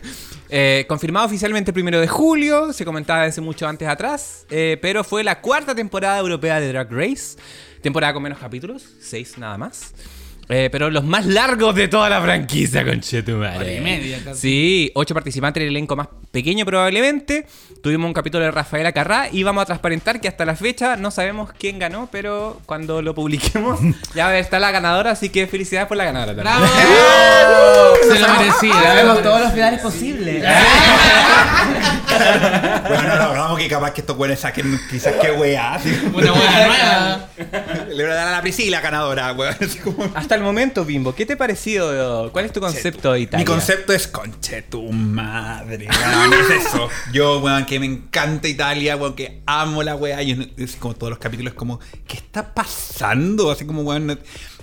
Eh, 0.52 0.84
confirmado 0.88 1.26
oficialmente 1.26 1.70
el 1.70 1.74
primero 1.74 2.00
de 2.00 2.08
julio, 2.08 2.72
se 2.72 2.84
comentaba 2.84 3.22
desde 3.22 3.40
mucho 3.40 3.68
antes 3.68 3.86
atrás, 3.86 4.46
eh, 4.50 4.78
pero 4.82 5.04
fue 5.04 5.22
la 5.22 5.40
cuarta 5.40 5.76
temporada 5.76 6.18
europea 6.18 6.58
de 6.58 6.72
Drag 6.72 6.90
Race, 6.90 7.38
temporada 7.82 8.12
con 8.12 8.24
menos 8.24 8.40
capítulos, 8.40 8.82
seis 9.00 9.38
nada 9.38 9.56
más. 9.56 9.92
Eh, 10.52 10.68
pero 10.72 10.90
los 10.90 11.04
más 11.04 11.26
largos 11.26 11.74
de 11.76 11.86
toda 11.86 12.08
la 12.10 12.20
franquicia, 12.20 12.84
conchetumare. 12.84 13.56
Hora 13.56 13.72
y 13.72 13.80
media, 13.80 14.18
casi. 14.24 14.40
Sí, 14.40 14.90
ocho 14.96 15.14
participantes 15.14 15.60
en 15.60 15.68
el 15.68 15.76
elenco 15.76 15.94
más 15.94 16.08
pequeño 16.32 16.64
probablemente. 16.66 17.46
Tuvimos 17.82 18.08
un 18.08 18.12
capítulo 18.12 18.44
de 18.44 18.50
Rafaela 18.50 18.90
Carrá 18.92 19.28
y 19.30 19.42
vamos 19.44 19.62
a 19.62 19.66
transparentar 19.66 20.20
que 20.20 20.26
hasta 20.28 20.44
la 20.44 20.56
fecha 20.56 20.96
no 20.96 21.10
sabemos 21.12 21.50
quién 21.56 21.78
ganó, 21.78 22.08
pero 22.10 22.60
cuando 22.66 23.00
lo 23.00 23.14
publiquemos 23.14 23.78
ya 24.14 24.36
está 24.38 24.58
la 24.58 24.70
ganadora, 24.72 25.12
así 25.12 25.28
que 25.28 25.46
felicidades 25.46 25.86
por 25.88 25.96
la 25.96 26.04
ganadora. 26.04 26.34
también. 26.34 26.58
¡Bravo! 26.58 27.94
Se 28.12 28.18
lo 28.18 28.28
merecía. 28.34 28.72
Sabemos 28.82 29.22
todos 29.22 29.40
los 29.42 29.52
finales 29.52 29.80
posibles. 29.80 30.44
Bueno, 32.10 33.16
no, 33.16 33.30
vamos 33.32 33.58
que 33.58 33.68
capaz 33.68 33.92
que 33.92 34.00
estos 34.00 34.16
güeyes 34.16 34.40
saquen 34.40 34.78
quizás 34.90 35.14
qué 35.20 35.30
weá. 35.32 35.74
así 35.74 35.90
Una 36.12 36.32
buena 36.32 36.66
nueva. 36.66 37.28
Le 37.88 38.02
voy 38.02 38.12
a 38.12 38.14
dar 38.14 38.28
a 38.28 38.30
la 38.32 38.42
Priscila 38.42 38.80
ganadora, 38.80 39.32
weón. 39.32 39.54
así 39.60 39.78
como- 39.78 40.10
Hasta 40.14 40.36
el 40.40 40.46
momento, 40.46 40.84
Bimbo, 40.84 41.14
¿qué 41.14 41.24
te 41.26 41.34
ha 41.34 41.38
parecido? 41.38 42.30
¿Cuál 42.32 42.44
es 42.46 42.52
tu 42.52 42.60
concepto 42.60 43.12
de 43.12 43.20
Italia? 43.20 43.44
Mi 43.44 43.50
concepto 43.50 43.92
es 43.92 44.06
conche 44.08 44.62
tu 44.62 44.90
madre, 44.92 45.88
weón. 45.88 46.32
Es 46.34 46.66
eso. 46.66 46.88
Yo, 47.12 47.38
weón, 47.40 47.64
que 47.66 47.78
me 47.78 47.86
encanta 47.86 48.48
Italia, 48.48 48.96
weón, 48.96 49.14
que 49.14 49.42
amo 49.46 49.82
la 49.82 49.94
weá. 49.96 50.16
No- 50.36 50.46
es 50.56 50.76
como 50.76 50.94
todos 50.94 51.10
los 51.10 51.18
capítulos, 51.18 51.54
como, 51.54 51.80
¿qué 52.06 52.16
está 52.16 52.54
pasando? 52.54 53.50
Así 53.50 53.64
como, 53.64 53.82
weón. 53.82 54.06
no- 54.08 54.18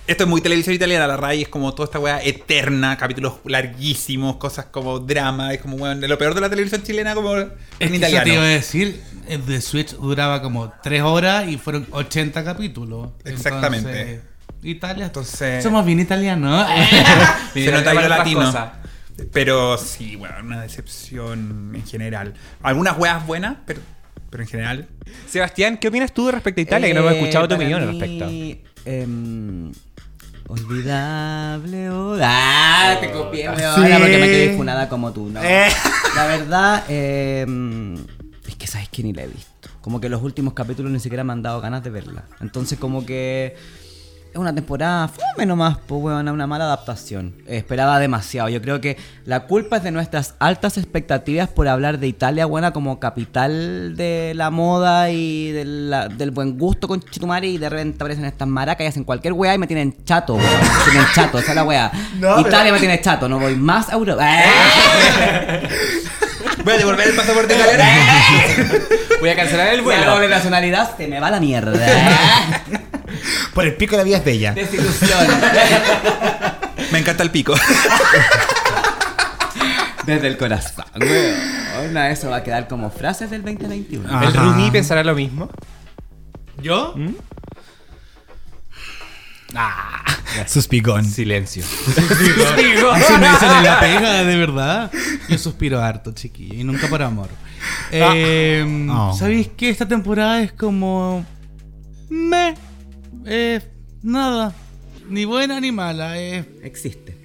Esto 0.06 0.24
es 0.24 0.28
muy 0.30 0.40
televisión 0.40 0.74
italiana, 0.74 1.06
la 1.06 1.18
RAI 1.18 1.42
es 1.42 1.48
como 1.48 1.74
toda 1.74 1.84
esta 1.84 1.98
weá 1.98 2.22
eterna, 2.22 2.96
capítulos 2.96 3.34
larguísimos, 3.44 4.36
cosas 4.36 4.64
como 4.66 5.00
drama, 5.00 5.52
es 5.52 5.60
como, 5.60 5.76
weón, 5.76 6.00
lo 6.00 6.16
peor 6.16 6.34
de 6.34 6.40
la 6.40 6.48
televisión 6.48 6.82
chilena 6.82 7.14
como 7.14 7.36
Es 7.36 7.44
en 7.44 7.50
que 7.78 7.84
eso 7.84 7.96
italiano. 7.96 8.24
te 8.24 8.32
iba 8.32 8.42
a 8.42 8.46
decir, 8.46 9.02
el 9.28 9.42
The 9.42 9.60
Switch 9.60 9.90
duraba 9.96 10.40
como 10.40 10.72
3 10.82 11.02
horas 11.02 11.46
y 11.48 11.58
fueron 11.58 11.86
80 11.90 12.42
capítulos. 12.42 13.10
Exactamente. 13.26 13.90
Entonces, 13.90 14.20
Italia. 14.70 15.06
Entonces- 15.06 15.62
Somos 15.62 15.84
bien 15.86 16.00
italianos. 16.00 16.66
Se 17.54 17.70
nota 17.72 17.92
otras 17.92 18.08
latino. 18.08 18.40
cosas. 18.40 18.70
Pero 19.32 19.76
sí, 19.78 20.14
bueno, 20.16 20.34
una 20.44 20.60
decepción 20.62 21.72
en 21.74 21.84
general. 21.86 22.34
Algunas 22.62 22.96
weas 22.96 23.26
buenas, 23.26 23.56
pero, 23.66 23.80
pero 24.30 24.44
en 24.44 24.48
general. 24.48 24.88
Sebastián, 25.28 25.76
¿qué 25.78 25.88
opinas 25.88 26.12
tú 26.12 26.30
respecto 26.30 26.60
a 26.60 26.62
Italia? 26.62 26.86
que 26.88 26.94
no 26.94 27.00
hemos 27.00 27.12
Eh, 27.14 27.18
escuchado 27.18 27.48
tu 27.48 27.54
opinión 27.56 27.82
al 27.82 27.88
respecto. 27.88 28.26
em, 28.84 29.72
olvidable. 30.46 31.90
oh, 31.90 32.16
ah, 32.22 32.96
te 33.00 33.10
copié, 33.10 33.48
weón. 33.48 33.58
Sí. 33.58 33.64
Ahora 33.82 33.98
porque 33.98 34.18
me 34.18 34.26
quedé 34.26 34.56
funada 34.56 34.88
como 34.88 35.12
tú, 35.12 35.28
¿no? 35.30 35.42
Eh. 35.42 35.68
La 36.14 36.26
verdad, 36.26 36.84
em, 36.88 37.94
es 38.46 38.54
que 38.56 38.66
sabes 38.66 38.88
que 38.88 39.02
ni 39.02 39.12
la 39.12 39.22
he 39.22 39.26
visto. 39.26 39.68
Como 39.80 40.00
que 40.00 40.08
los 40.08 40.22
últimos 40.22 40.54
capítulos 40.54 40.90
ni 40.92 41.00
siquiera 41.00 41.24
me 41.24 41.32
han 41.32 41.42
dado 41.42 41.60
ganas 41.60 41.82
de 41.82 41.90
verla. 41.90 42.24
Entonces, 42.40 42.78
como 42.78 43.04
que. 43.06 43.56
Es 44.30 44.36
una 44.38 44.54
temporada 44.54 45.08
fome 45.08 45.46
nomás, 45.46 45.78
pues, 45.86 46.02
weón, 46.02 46.28
una 46.28 46.46
mala 46.46 46.64
adaptación. 46.64 47.34
Esperaba 47.46 47.98
demasiado. 47.98 48.48
Yo 48.50 48.60
creo 48.60 48.78
que 48.80 48.98
la 49.24 49.40
culpa 49.46 49.78
es 49.78 49.82
de 49.82 49.90
nuestras 49.90 50.34
altas 50.38 50.76
expectativas 50.76 51.48
por 51.48 51.66
hablar 51.66 51.98
de 51.98 52.08
Italia, 52.08 52.44
buena 52.44 52.72
como 52.72 53.00
capital 53.00 53.96
de 53.96 54.32
la 54.36 54.50
moda 54.50 55.10
y 55.10 55.50
de 55.52 55.64
la- 55.64 56.08
del 56.08 56.30
buen 56.30 56.58
gusto 56.58 56.86
con 56.86 57.00
Chitumari. 57.02 57.54
Y 57.54 57.58
de 57.58 57.70
repente 57.70 57.96
aparecen 57.96 58.26
estas 58.26 58.46
maracas 58.46 58.84
y 58.84 58.88
hacen 58.88 59.04
cualquier 59.04 59.32
weá 59.32 59.54
y 59.54 59.58
me 59.58 59.66
tienen 59.66 59.96
chato. 60.04 60.36
Me 60.36 60.44
tienen 60.90 61.06
chato, 61.14 61.38
esa 61.38 61.50
es 61.50 61.56
la 61.56 61.64
weá. 61.64 61.90
No, 62.20 62.38
Italia 62.40 62.58
pero- 62.64 62.74
me 62.74 62.80
tiene 62.80 63.00
chato, 63.00 63.28
no 63.30 63.38
voy 63.38 63.56
más 63.56 63.88
a 63.88 63.94
Europa. 63.94 64.26
Voy 66.64 66.74
a 66.74 66.78
devolver 66.78 67.08
el 67.08 67.14
pasaporte 67.16 67.54
italiano. 67.54 67.84
Voy 69.20 69.30
a 69.30 69.36
cancelar 69.36 69.68
el 69.68 69.80
Vuelo 69.80 70.02
vuelo. 70.04 70.20
de 70.20 70.28
nacionalidad, 70.28 70.96
se 70.96 71.06
me 71.06 71.18
va 71.18 71.30
la 71.30 71.40
mierda. 71.40 71.72
Por 73.54 73.64
el 73.66 73.74
pico 73.76 73.96
la 73.96 74.02
vida 74.04 74.18
es 74.18 74.24
bella. 74.24 74.52
Desilusión. 74.52 75.26
Me 76.92 76.98
encanta 77.00 77.22
el 77.22 77.30
pico. 77.30 77.54
Desde 80.06 80.26
el 80.28 80.38
corazón, 80.38 80.86
weón. 80.98 81.96
Eso 81.96 82.30
va 82.30 82.36
a 82.36 82.42
quedar 82.42 82.66
como 82.66 82.90
frases 82.90 83.30
del 83.30 83.42
2021. 83.42 84.08
Ah. 84.10 84.24
¿El. 84.24 84.32
Rumi 84.34 84.70
pensará 84.70 85.04
lo 85.04 85.14
mismo? 85.14 85.50
¿Yo? 86.62 86.94
Suspigón. 90.46 91.04
Silencio. 91.04 91.62
Así 91.64 93.12
me 93.18 93.28
dicen 93.28 93.50
en 93.50 93.64
la 93.64 93.80
pega, 93.80 94.24
de 94.24 94.36
verdad. 94.36 94.90
Yo 95.28 95.38
suspiro 95.38 95.82
harto, 95.82 96.12
chiquillo, 96.12 96.54
y 96.54 96.64
nunca 96.64 96.88
por 96.88 97.02
amor. 97.02 97.28
Eh, 97.90 98.64
Oh. 98.90 99.14
¿Sabéis 99.16 99.48
que 99.48 99.68
esta 99.70 99.86
temporada 99.86 100.40
es 100.42 100.52
como. 100.52 101.24
Me. 102.08 102.54
Eh, 103.28 103.60
nada. 104.02 104.54
Ni 105.08 105.24
buena 105.24 105.60
ni 105.60 105.70
mala. 105.70 106.18
Es, 106.18 106.46
Existe. 106.62 107.16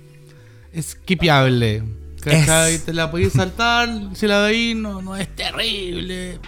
es 0.72 0.88
skipeable. 0.88 1.84
¿Cachai? 2.22 2.80
Te 2.80 2.94
la 2.94 3.10
podéis 3.12 3.34
saltar. 3.34 3.90
Si 4.14 4.28
la 4.28 4.40
veis, 4.42 4.76
no, 4.76 5.02
no 5.02 5.16
es 5.16 5.28
terrible. 5.36 6.40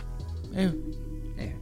Eh, 0.54 1.56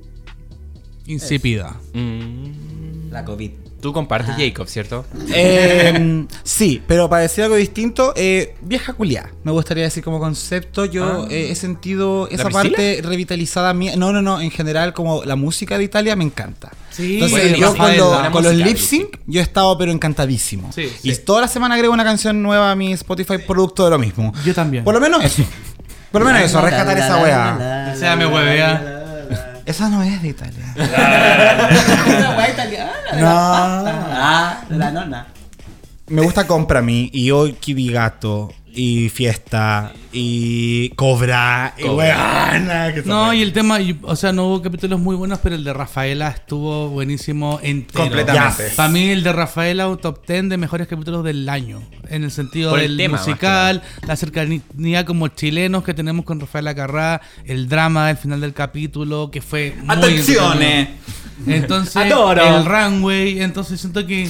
insípida. 1.05 1.79
Mm, 1.93 3.11
la 3.11 3.25
COVID. 3.25 3.51
Tú 3.84 3.91
compartes 3.91 4.34
Jacob, 4.38 4.65
¿cierto? 4.69 5.05
Eh, 5.34 6.25
sí, 6.43 6.81
pero 6.88 7.09
para 7.09 7.23
decir 7.23 7.43
algo 7.43 7.57
distinto, 7.57 8.13
eh, 8.15 8.55
vieja 8.61 8.93
culiá. 8.93 9.29
Me 9.43 9.51
gustaría 9.51 9.84
decir 9.84 10.01
como 10.03 10.19
concepto. 10.19 10.86
Yo 10.86 11.23
Ah. 11.23 11.27
eh, 11.29 11.49
he 11.51 11.55
sentido 11.55 12.29
esa 12.29 12.49
parte 12.49 13.01
revitalizada 13.03 13.73
mía. 13.73 13.95
No, 13.97 14.13
no, 14.13 14.21
no. 14.21 14.39
En 14.39 14.51
general, 14.51 14.93
como 14.93 15.25
la 15.25 15.36
música 15.36 15.77
de 15.77 15.84
Italia 15.84 16.15
me 16.15 16.23
encanta. 16.23 16.71
Sí, 16.91 17.15
Entonces, 17.15 17.39
bueno, 17.51 17.57
yo 17.57 17.71
Rafael, 17.73 17.99
con, 17.99 18.07
lo- 18.07 18.13
buena 18.13 18.31
con 18.31 18.43
los 18.45 18.53
lip 18.55 18.77
sync, 18.77 19.17
yo 19.27 19.41
he 19.41 19.43
estado 19.43 19.77
pero 19.77 19.91
encantadísimo. 19.91 20.71
Sí, 20.73 20.89
y 21.03 21.13
sí. 21.13 21.21
toda 21.25 21.41
la 21.41 21.47
semana 21.49 21.75
agrego 21.75 21.93
una 21.93 22.05
canción 22.05 22.41
nueva 22.41 22.71
a 22.71 22.75
mi 22.75 22.93
Spotify 22.93 23.38
producto 23.45 23.84
de 23.84 23.89
lo 23.91 23.99
mismo. 23.99 24.34
Yo 24.45 24.53
también. 24.53 24.86
Por 24.86 24.93
lo 24.93 25.01
menos 25.01 25.21
eso. 25.25 25.43
Por 26.13 26.21
lo 26.21 26.27
menos 26.27 26.43
eso, 26.43 26.61
rescatar 26.61 26.95
esa 26.95 27.17
weá. 27.23 27.91
O 27.95 27.97
sea, 27.99 28.15
me 28.15 28.27
huevea. 28.27 28.92
Esa 29.66 29.89
no 29.89 30.03
es 30.03 30.22
de 30.22 30.28
Italia. 30.30 30.74
Una 30.76 32.38
weá 32.38 32.49
italiana. 32.49 32.91
de 33.11 33.22
No. 33.22 33.26
la 33.26 33.84
pasta. 33.84 34.07
Ah, 34.11 34.61
de 34.70 34.78
la 34.78 34.91
nona. 34.91 35.28
Me 36.07 36.22
gusta 36.22 36.45
Compra 36.45 36.82
mí 36.82 37.09
y 37.14 37.32
hoy 37.32 37.53
Kibi 37.53 37.89
Gato 37.91 38.51
y 38.76 39.09
Fiesta 39.09 39.93
y 40.11 40.89
Cobra 40.89 41.76
y 41.78 41.84
weana. 41.84 42.91
que 42.93 43.03
No, 43.03 43.32
y 43.34 43.41
el 43.43 43.53
tema, 43.53 43.80
y- 43.80 43.99
o 44.01 44.15
sea, 44.15 44.32
no 44.32 44.47
hubo 44.47 44.61
capítulos 44.63 44.99
muy 44.99 45.15
buenos, 45.15 45.39
pero 45.43 45.55
el 45.55 45.63
de 45.63 45.74
Rafaela 45.74 46.30
estuvo 46.30 46.89
buenísimo 46.89 47.59
entero. 47.61 48.05
Completamente. 48.05 48.71
Para 48.76 48.89
mí 48.89 49.09
el 49.09 49.21
de 49.24 49.32
Rafaela 49.32 49.88
un 49.88 49.97
top 49.99 50.26
10 50.26 50.49
de 50.49 50.57
mejores 50.57 50.88
capítulos 50.88 51.24
del 51.24 51.47
año. 51.49 51.84
En 52.09 52.24
el 52.24 52.32
sentido 52.32 52.71
Por 52.71 52.80
el 52.80 52.97
del 52.97 53.05
tema, 53.07 53.17
musical, 53.19 53.84
la 54.07 54.15
cercanía 54.15 55.05
como 55.05 55.28
chilenos 55.28 55.84
que 55.84 55.93
tenemos 55.93 56.26
con 56.26 56.39
Rafaela 56.39 56.74
Carrá, 56.74 57.21
el 57.45 57.69
drama 57.69 58.07
del 58.07 58.17
final 58.17 58.41
del 58.41 58.53
capítulo, 58.53 59.30
que 59.30 59.41
fue 59.41 59.76
muy 59.84 59.95
Atenciones. 59.95 60.89
Entonces, 61.45 61.95
Adoro. 61.95 62.41
el 62.57 62.65
runway, 62.65 63.41
entonces 63.41 63.80
siento 63.80 64.05
que 64.07 64.30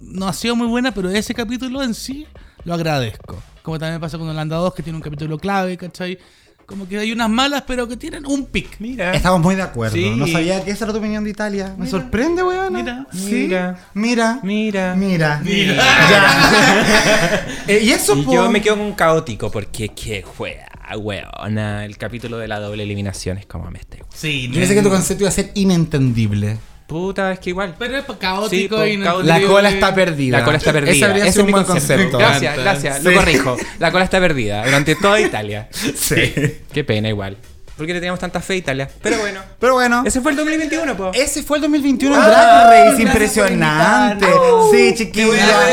no 0.00 0.28
ha 0.28 0.32
sido 0.32 0.56
muy 0.56 0.66
buena, 0.66 0.92
pero 0.92 1.10
ese 1.10 1.34
capítulo 1.34 1.82
en 1.82 1.94
sí 1.94 2.26
lo 2.66 2.74
agradezco. 2.74 3.40
Como 3.62 3.78
también 3.78 4.00
pasa 4.00 4.18
con 4.18 4.28
Holanda 4.28 4.56
2, 4.56 4.74
que 4.74 4.82
tiene 4.82 4.96
un 4.96 5.02
capítulo 5.02 5.38
clave, 5.38 5.76
¿cachai? 5.76 6.18
Como 6.66 6.88
que 6.88 6.98
hay 6.98 7.12
unas 7.12 7.30
malas, 7.30 7.62
pero 7.64 7.86
que 7.86 7.96
tienen 7.96 8.26
un 8.26 8.46
pic. 8.46 8.80
Mira. 8.80 9.12
Estamos 9.14 9.40
muy 9.40 9.54
de 9.54 9.62
acuerdo. 9.62 9.94
Sí. 9.94 10.10
No 10.16 10.26
sabía 10.26 10.64
que 10.64 10.72
esa 10.72 10.84
era 10.84 10.92
tu 10.92 10.98
opinión 10.98 11.22
de 11.22 11.30
Italia. 11.30 11.76
Me 11.78 11.86
sorprende, 11.86 12.42
weona. 12.42 12.82
Mira. 12.82 13.06
Sí. 13.12 13.30
Mira. 13.30 13.78
Mira. 13.94 14.94
Mira. 14.96 15.40
Mira. 15.44 15.74
Ya. 16.10 17.46
Eh, 17.68 17.80
y 17.82 17.90
eso 17.90 18.16
Y 18.16 18.24
yo 18.24 18.48
me 18.50 18.60
quedo 18.62 18.76
con 18.76 18.92
caótico 18.92 19.50
porque 19.50 19.88
qué 19.88 20.22
juega, 20.22 20.68
weona. 20.96 21.84
El 21.84 21.96
capítulo 21.98 22.38
de 22.38 22.46
la 22.48 22.58
doble 22.60 22.82
eliminación 22.82 23.38
es 23.38 23.46
como 23.46 23.70
me 23.70 23.78
estoy. 23.78 24.00
Sí, 24.14 24.48
Yo 24.48 24.54
pensé 24.54 24.74
que 24.74 24.82
tu 24.82 24.90
concepto 24.90 25.22
iba 25.24 25.28
a 25.28 25.32
ser 25.32 25.50
inentendible. 25.54 26.58
Puta, 26.86 27.32
es 27.32 27.40
que 27.40 27.50
igual. 27.50 27.74
Pero 27.78 27.96
es 27.98 28.04
caótico 28.18 28.84
Sí, 28.84 28.90
y 28.92 28.96
no. 28.96 29.20
La 29.22 29.40
cola 29.42 29.70
está 29.70 29.92
perdida. 29.94 30.38
La 30.38 30.44
cola 30.44 30.58
está 30.58 30.72
perdida. 30.72 30.92
Ese 31.16 31.28
es 31.28 31.36
un 31.38 31.50
buen 31.50 31.64
concepto. 31.64 32.12
concepto. 32.12 32.18
Gracias, 32.18 32.56
gracias. 32.58 32.98
Sí. 32.98 33.02
Lo 33.04 33.14
corrijo. 33.14 33.56
La 33.80 33.90
cola 33.90 34.04
está 34.04 34.20
perdida 34.20 34.64
durante 34.64 34.94
toda 34.94 35.20
Italia. 35.20 35.68
Sí. 35.96 36.32
Qué 36.72 36.84
pena 36.84 37.08
igual. 37.08 37.36
Porque 37.76 37.92
le 37.92 37.98
teníamos 38.00 38.20
tanta 38.20 38.40
fe 38.40 38.54
a 38.54 38.56
Italia. 38.56 38.88
Pero 39.02 39.18
bueno. 39.18 39.40
Pero 39.58 39.74
bueno. 39.74 40.02
Ese 40.06 40.20
fue 40.22 40.30
el 40.30 40.36
2021, 40.38 40.96
po. 40.96 41.10
Ese 41.12 41.42
fue 41.42 41.58
el 41.58 41.62
2021 41.62 42.14
en 42.14 42.22
Ah, 42.22 42.26
Drag 42.26 42.88
Race, 42.90 43.02
impresionante. 43.02 44.26
Sí, 44.72 44.94
chiquilla. 44.96 45.68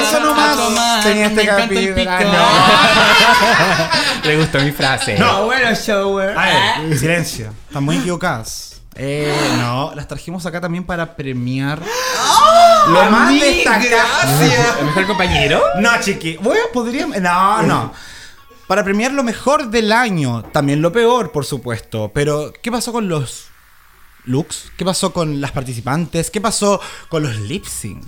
Eso 0.00 0.20
nomás 0.20 0.56
Tomar, 0.56 1.02
tenía 1.02 1.26
este 1.26 1.44
capítulo. 1.44 2.06
Ah, 2.08 3.90
Le 4.24 4.36
gustó 4.38 4.58
mi 4.60 4.70
frase. 4.72 5.18
No, 5.18 5.44
bueno, 5.46 5.74
shower. 5.74 6.32
no. 6.34 6.40
A 6.40 6.46
ver, 6.46 6.98
silencio. 6.98 7.52
Están 7.68 7.84
muy 7.84 7.96
equivocadas. 7.98 8.73
Eh, 8.96 9.34
no, 9.58 9.92
las 9.94 10.06
trajimos 10.06 10.46
acá 10.46 10.60
también 10.60 10.84
para 10.84 11.16
premiar 11.16 11.80
lo 12.88 13.10
más 13.10 13.32
destacado. 13.32 14.78
¿El 14.80 14.86
mejor 14.86 15.06
compañero? 15.06 15.62
No, 15.80 15.90
chiqui. 16.00 16.36
Bueno, 16.36 16.62
podríamos. 16.72 17.20
No, 17.20 17.62
no. 17.62 17.92
Para 18.66 18.84
premiar 18.84 19.12
lo 19.12 19.22
mejor 19.22 19.68
del 19.68 19.92
año. 19.92 20.42
También 20.44 20.80
lo 20.80 20.92
peor, 20.92 21.32
por 21.32 21.44
supuesto. 21.44 22.10
Pero, 22.14 22.52
¿qué 22.62 22.70
pasó 22.70 22.92
con 22.92 23.08
los 23.08 23.48
looks? 24.24 24.72
¿Qué 24.76 24.84
pasó 24.84 25.12
con 25.12 25.40
las 25.40 25.52
participantes? 25.52 26.30
¿Qué 26.30 26.40
pasó 26.40 26.80
con 27.08 27.22
los 27.22 27.36
lip 27.36 27.64
sync? 27.66 28.04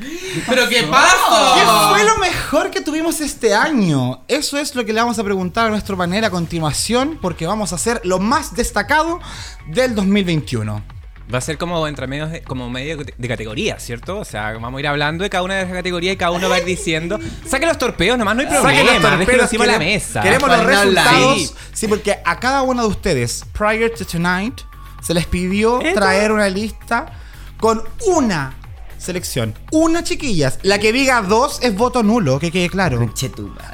¿Pero 0.49 0.69
qué 0.69 0.77
¿Qué 0.77 0.83
pasó? 0.85 1.91
fue 1.91 2.05
lo 2.05 2.17
mejor 2.19 2.71
que 2.71 2.81
tuvimos 2.81 3.21
este 3.21 3.55
año? 3.55 4.25
Eso 4.29 4.59
es 4.59 4.75
lo 4.75 4.85
que 4.85 4.93
le 4.93 5.01
vamos 5.01 5.19
a 5.19 5.25
preguntar 5.25 5.67
a 5.67 5.71
nuestro 5.71 5.97
panel 5.97 6.25
a 6.25 6.31
continuación, 6.31 7.19
porque 7.21 7.47
vamos 7.47 7.73
a 7.73 7.77
hacer 7.77 8.01
lo 8.05 8.19
más 8.19 8.55
destacado 8.55 9.21
del 9.69 9.95
2021. 9.95 10.97
Va 11.33 11.39
a 11.39 11.41
ser 11.41 11.59
como 11.59 11.89
entre 11.89 12.07
medios 12.07 12.31
de, 12.31 12.43
como 12.43 12.71
medio 12.71 12.99
de, 12.99 13.29
categoría, 13.29 13.81
¿cierto? 13.81 14.19
O 14.21 14.25
sea, 14.25 14.53
vamos 14.53 14.79
a 14.79 14.81
ir 14.81 14.87
hablando 14.87 15.25
de 15.25 15.31
cada 15.31 15.43
una 15.43 15.57
de 15.57 15.65
las 15.65 15.73
categorías 15.73 16.15
y 16.15 16.17
cada 16.17 16.31
uno 16.31 16.49
va 16.49 16.55
a 16.55 16.59
ir 16.61 16.65
diciendo. 16.65 17.19
Saquen 17.45 17.69
los 17.69 17.79
torpeos, 17.79 18.17
nomás 18.17 18.37
no 18.37 18.43
hay 18.43 18.47
problema. 18.47 18.71
Saquen 18.71 18.87
los 18.87 19.03
torpedos, 19.03 19.43
encima 19.43 19.67
de 19.67 19.73
la 19.73 19.79
mesa. 19.79 20.23
Queremos 20.23 20.49
los 20.49 20.65
resultados. 20.65 21.55
Sí, 21.73 21.89
porque 21.89 22.19
a 22.25 22.39
cada 22.39 22.63
uno 22.63 22.83
de 22.83 22.89
ustedes, 22.89 23.45
prior 23.53 23.91
to 23.91 24.05
tonight, 24.05 24.61
se 25.07 25.15
les 25.15 25.27
pidió 25.27 25.79
traer 25.95 26.33
una 26.33 26.49
lista 26.49 27.07
con 27.59 27.85
una 28.09 28.55
selección. 28.99 29.55
Una, 29.71 30.03
chiquillas. 30.03 30.59
La 30.63 30.81
que 30.81 30.93
diga 30.93 31.23
dos 31.23 31.61
es 31.63 31.77
voto 31.77 32.03
nulo, 32.03 32.41
que 32.41 32.51
quede 32.51 32.69
claro. 32.69 33.09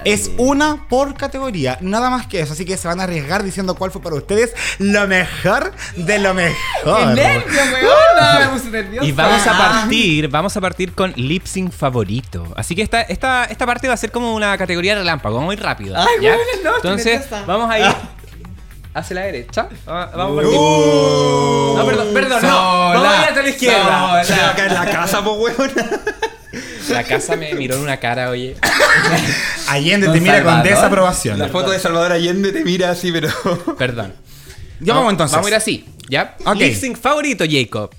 Es 0.04 0.30
una 0.36 0.86
por 0.90 1.14
categoría, 1.14 1.78
nada 1.80 2.10
más 2.10 2.26
que 2.26 2.40
eso. 2.40 2.52
Así 2.52 2.66
que 2.66 2.76
se 2.76 2.86
van 2.86 3.00
a 3.00 3.04
arriesgar 3.04 3.42
diciendo 3.44 3.76
cuál 3.76 3.90
fue 3.90 4.02
para 4.02 4.16
ustedes 4.16 4.52
lo 4.78 5.08
mejor 5.08 5.72
de 5.96 6.18
lo 6.18 6.34
mejor. 6.34 6.54
¡Qué 6.84 7.06
nervio, 7.14 7.60
weona! 7.72 8.40
Me 8.40 8.48
puse 8.48 8.70
nerviosa. 8.70 9.06
Y 9.06 9.12
vamos 9.12 9.46
a 9.46 9.56
partir, 9.56 10.28
vamos 10.28 10.56
a 10.58 10.60
partir 10.60 10.92
con 10.92 11.14
lip 11.16 11.46
sync 11.46 11.72
favorito. 11.72 12.46
Así 12.56 12.74
que 12.74 12.82
esta, 12.82 13.00
esta, 13.00 13.46
esta 13.46 13.64
parte 13.64 13.88
va 13.88 13.94
a 13.94 13.96
ser 13.96 14.12
como 14.12 14.34
una 14.34 14.58
categoría 14.58 14.96
relámpago, 14.96 15.50
ir 15.50 15.62
rápido. 15.62 15.96
Ay, 15.96 16.06
¿ya? 16.20 16.34
bueno, 16.34 16.50
no, 16.62 16.76
Entonces, 16.76 17.22
vamos 17.46 17.70
a 17.70 17.78
ir 17.78 18.21
hacia 18.94 19.14
la 19.14 19.22
derecha. 19.22 19.68
Va- 19.88 20.06
Vamos 20.06 20.38
a 20.38 20.42
partir. 20.42 20.54
No, 20.56 21.82
perdón, 21.86 22.08
perdón, 22.14 22.42
no. 22.42 22.48
Vamos 22.48 23.06
a 23.08 23.22
ir 23.22 23.28
hacia 23.30 23.42
la 23.42 23.48
izquierda. 23.48 24.24
Se 24.24 24.36
va 24.36 24.50
a 24.50 24.54
caer 24.54 24.72
la 24.72 24.90
casa, 24.90 25.22
po, 25.24 25.32
weón. 25.34 25.70
La 26.90 27.04
casa 27.04 27.36
me 27.36 27.54
miró 27.54 27.76
en 27.76 27.82
una 27.82 27.96
cara, 27.98 28.28
oye. 28.30 28.56
Allende 29.68 30.08
te 30.08 30.20
mira 30.20 30.42
con 30.42 30.52
Salvador. 30.52 30.64
desaprobación. 30.68 31.38
La 31.38 31.48
foto 31.48 31.70
de 31.70 31.78
Salvador 31.78 32.12
Allende 32.12 32.52
te 32.52 32.64
mira 32.64 32.90
así, 32.90 33.10
pero. 33.12 33.28
Perdón. 33.78 34.12
Ya 34.80 34.94
vamos 34.94 35.12
entonces. 35.12 35.32
Vamos 35.34 35.46
a 35.46 35.50
ir 35.50 35.56
así, 35.56 35.86
¿ya? 36.08 36.36
Ok. 36.44 36.60
Favorito, 37.00 37.44
Jacob. 37.48 37.90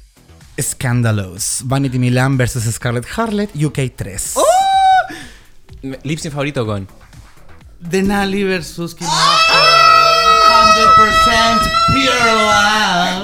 Scandalous. 0.62 1.62
Vanity 1.64 1.98
Milan 1.98 2.38
versus 2.38 2.64
Scarlett 2.76 3.06
Harlot, 3.16 3.50
UK 3.56 3.80
3. 3.96 4.36
Lip 6.04 6.20
sync 6.20 6.32
favorito 6.34 6.66
con. 6.66 6.88
Denali 7.80 8.44
versus 8.44 8.94
Kim 8.96 9.08
¡Ah! 9.10 9.38
100% 9.50 9.53
pure 11.94 12.34
love. 12.34 13.24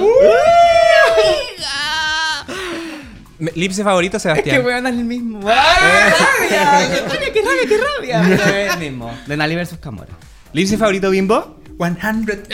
Me- 3.38 3.52
Lip 3.54 3.72
sync 3.72 3.84
favorito, 3.86 4.16
Es 4.18 4.22
Sebastián. 4.22 4.60
que 4.60 4.66
weón 4.66 4.86
es 4.86 4.92
el 4.92 5.04
mismo. 5.04 5.40
¡Ay, 5.48 5.50
qué 6.48 6.58
rabia! 6.60 6.90
¡Qué 6.90 7.00
rabia, 7.08 7.32
qué 7.32 7.42
rabia, 7.42 7.68
qué 7.68 7.78
rabia! 7.78 8.22
Pero 8.44 8.56
es 8.58 8.72
el 8.74 8.78
mismo. 8.80 9.18
De 9.26 9.36
Nali 9.36 9.56
versus 9.56 9.78
Camora. 9.78 10.12
Lip 10.52 10.66
sync 10.68 10.78
favorito, 10.78 11.10
Bimbo. 11.10 11.56
100%. 11.78 12.48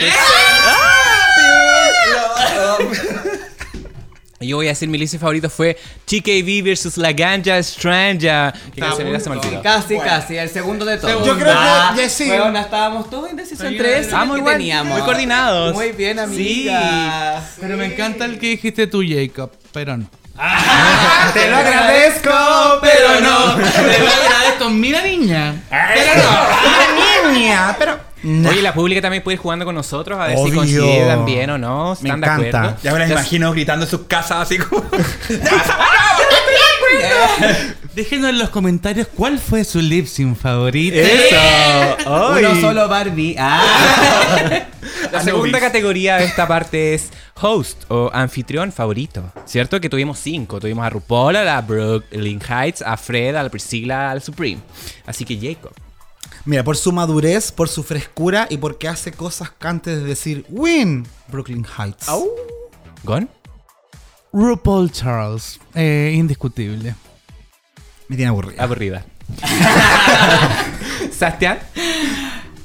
Yo 4.39 4.57
voy 4.57 4.67
a 4.67 4.69
decir 4.69 4.87
mi 4.87 4.99
sync 5.07 5.19
favorito 5.19 5.49
fue 5.49 5.75
TKV 6.05 6.63
versus 6.63 6.95
La 6.97 7.11
Ganja 7.11 7.61
Stranja. 7.63 8.53
Que 8.73 8.81
olvidó. 8.83 9.61
Casi, 9.63 9.97
casi. 9.97 10.37
El 10.37 10.49
segundo 10.49 10.85
de 10.85 10.97
todos. 10.97 11.25
Yo 11.25 11.33
creo 11.37 11.47
que 11.95 12.03
ya 12.03 12.09
sí. 12.09 12.29
Weona, 12.29 12.61
estábamos 12.61 13.09
todos 13.09 13.31
indecisos 13.31 13.67
Sí, 13.67 13.75
entre 13.75 13.99
eso. 13.99 14.15
Ah, 14.15 14.25
muy 14.25 14.41
teníamos. 14.43 14.93
muy 14.93 15.01
coordinados. 15.01 15.73
Muy 15.73 15.91
bien, 15.91 16.17
Sí. 16.35 16.69
amiga. 16.69 17.43
Pero 17.59 17.77
me 17.77 17.85
encanta 17.85 18.25
el 18.25 18.37
que 18.37 18.49
dijiste 18.49 18.85
tú, 18.85 19.01
Jacob. 19.07 19.51
Pero 19.73 19.97
no. 19.97 20.07
Te 21.33 21.49
lo 21.49 21.55
agradezco, 21.57 22.29
Pero 22.81 23.19
no. 23.21 23.55
Te 23.55 23.99
lo 23.99 24.07
agradezco. 24.07 24.69
Mira, 24.69 25.01
niña. 25.01 25.55
Pero 25.69 26.13
no. 26.23 27.06
Pero. 27.77 27.99
Oye, 28.49 28.61
la 28.61 28.73
pública 28.73 29.01
también 29.01 29.23
puede 29.23 29.35
ir 29.35 29.41
jugando 29.41 29.63
con 29.65 29.75
nosotros 29.75 30.19
a 30.19 30.27
ver 30.27 30.37
si 30.37 30.43
Obvio. 30.43 30.55
coincide 30.55 31.05
también 31.07 31.49
o 31.51 31.57
no. 31.57 31.95
si 31.95 32.03
Me 32.03 32.09
¿Están 32.09 32.21
de 32.41 32.47
encanta. 32.47 32.59
acuerdo? 32.69 32.83
Ya 32.83 32.93
me 32.93 32.99
las 32.99 33.11
imagino 33.11 33.51
gritando 33.51 33.85
en 33.85 33.91
sus 33.91 34.01
casas 34.01 34.37
así 34.43 34.57
como. 34.57 34.83
Déjenos 37.95 38.29
en 38.29 38.39
los 38.39 38.49
comentarios 38.49 39.07
cuál 39.15 39.39
fue 39.39 39.63
su 39.63 39.81
lip 39.81 40.05
sync 40.07 40.37
favorito. 40.37 40.97
Eso. 40.97 41.35
Ay. 42.35 42.45
Uno 42.45 42.61
solo 42.61 42.87
Barbie. 42.87 43.35
Ah. 43.39 43.61
La 45.11 45.21
segunda 45.21 45.59
categoría 45.59 46.17
de 46.17 46.25
esta 46.25 46.47
parte 46.47 46.93
es 46.93 47.09
host 47.41 47.83
o 47.87 48.09
anfitrión 48.13 48.71
favorito, 48.71 49.23
¿cierto? 49.45 49.81
Que 49.81 49.89
tuvimos 49.89 50.19
cinco. 50.19 50.59
Tuvimos 50.59 50.85
a 50.85 50.89
RuPaul, 50.89 51.35
a 51.37 51.43
la 51.43 51.61
Brooklyn 51.61 52.39
Heights, 52.47 52.81
a 52.83 52.97
Fred, 52.97 53.35
a 53.35 53.43
la 53.43 53.49
Priscilla, 53.49 54.11
al 54.11 54.21
Supreme. 54.21 54.61
Así 55.05 55.25
que 55.25 55.35
Jacob. 55.37 55.71
Mira, 56.45 56.63
por 56.63 56.77
su 56.77 56.91
madurez, 56.91 57.51
por 57.51 57.69
su 57.69 57.83
frescura 57.83 58.47
y 58.49 58.57
porque 58.57 58.87
hace 58.87 59.11
cosas 59.11 59.51
que 59.51 59.67
antes 59.67 59.97
de 59.97 60.03
decir 60.03 60.45
win 60.49 61.05
Brooklyn 61.27 61.65
Heights. 61.65 62.07
¿Gon? 63.03 63.29
RuPaul 64.33 64.91
Charles. 64.91 65.59
Eh, 65.73 66.13
indiscutible. 66.15 66.95
Me 68.07 68.15
tiene 68.15 68.29
aburrida. 68.29 68.63
Aburrida. 68.63 69.05
Sebastián. 71.11 71.59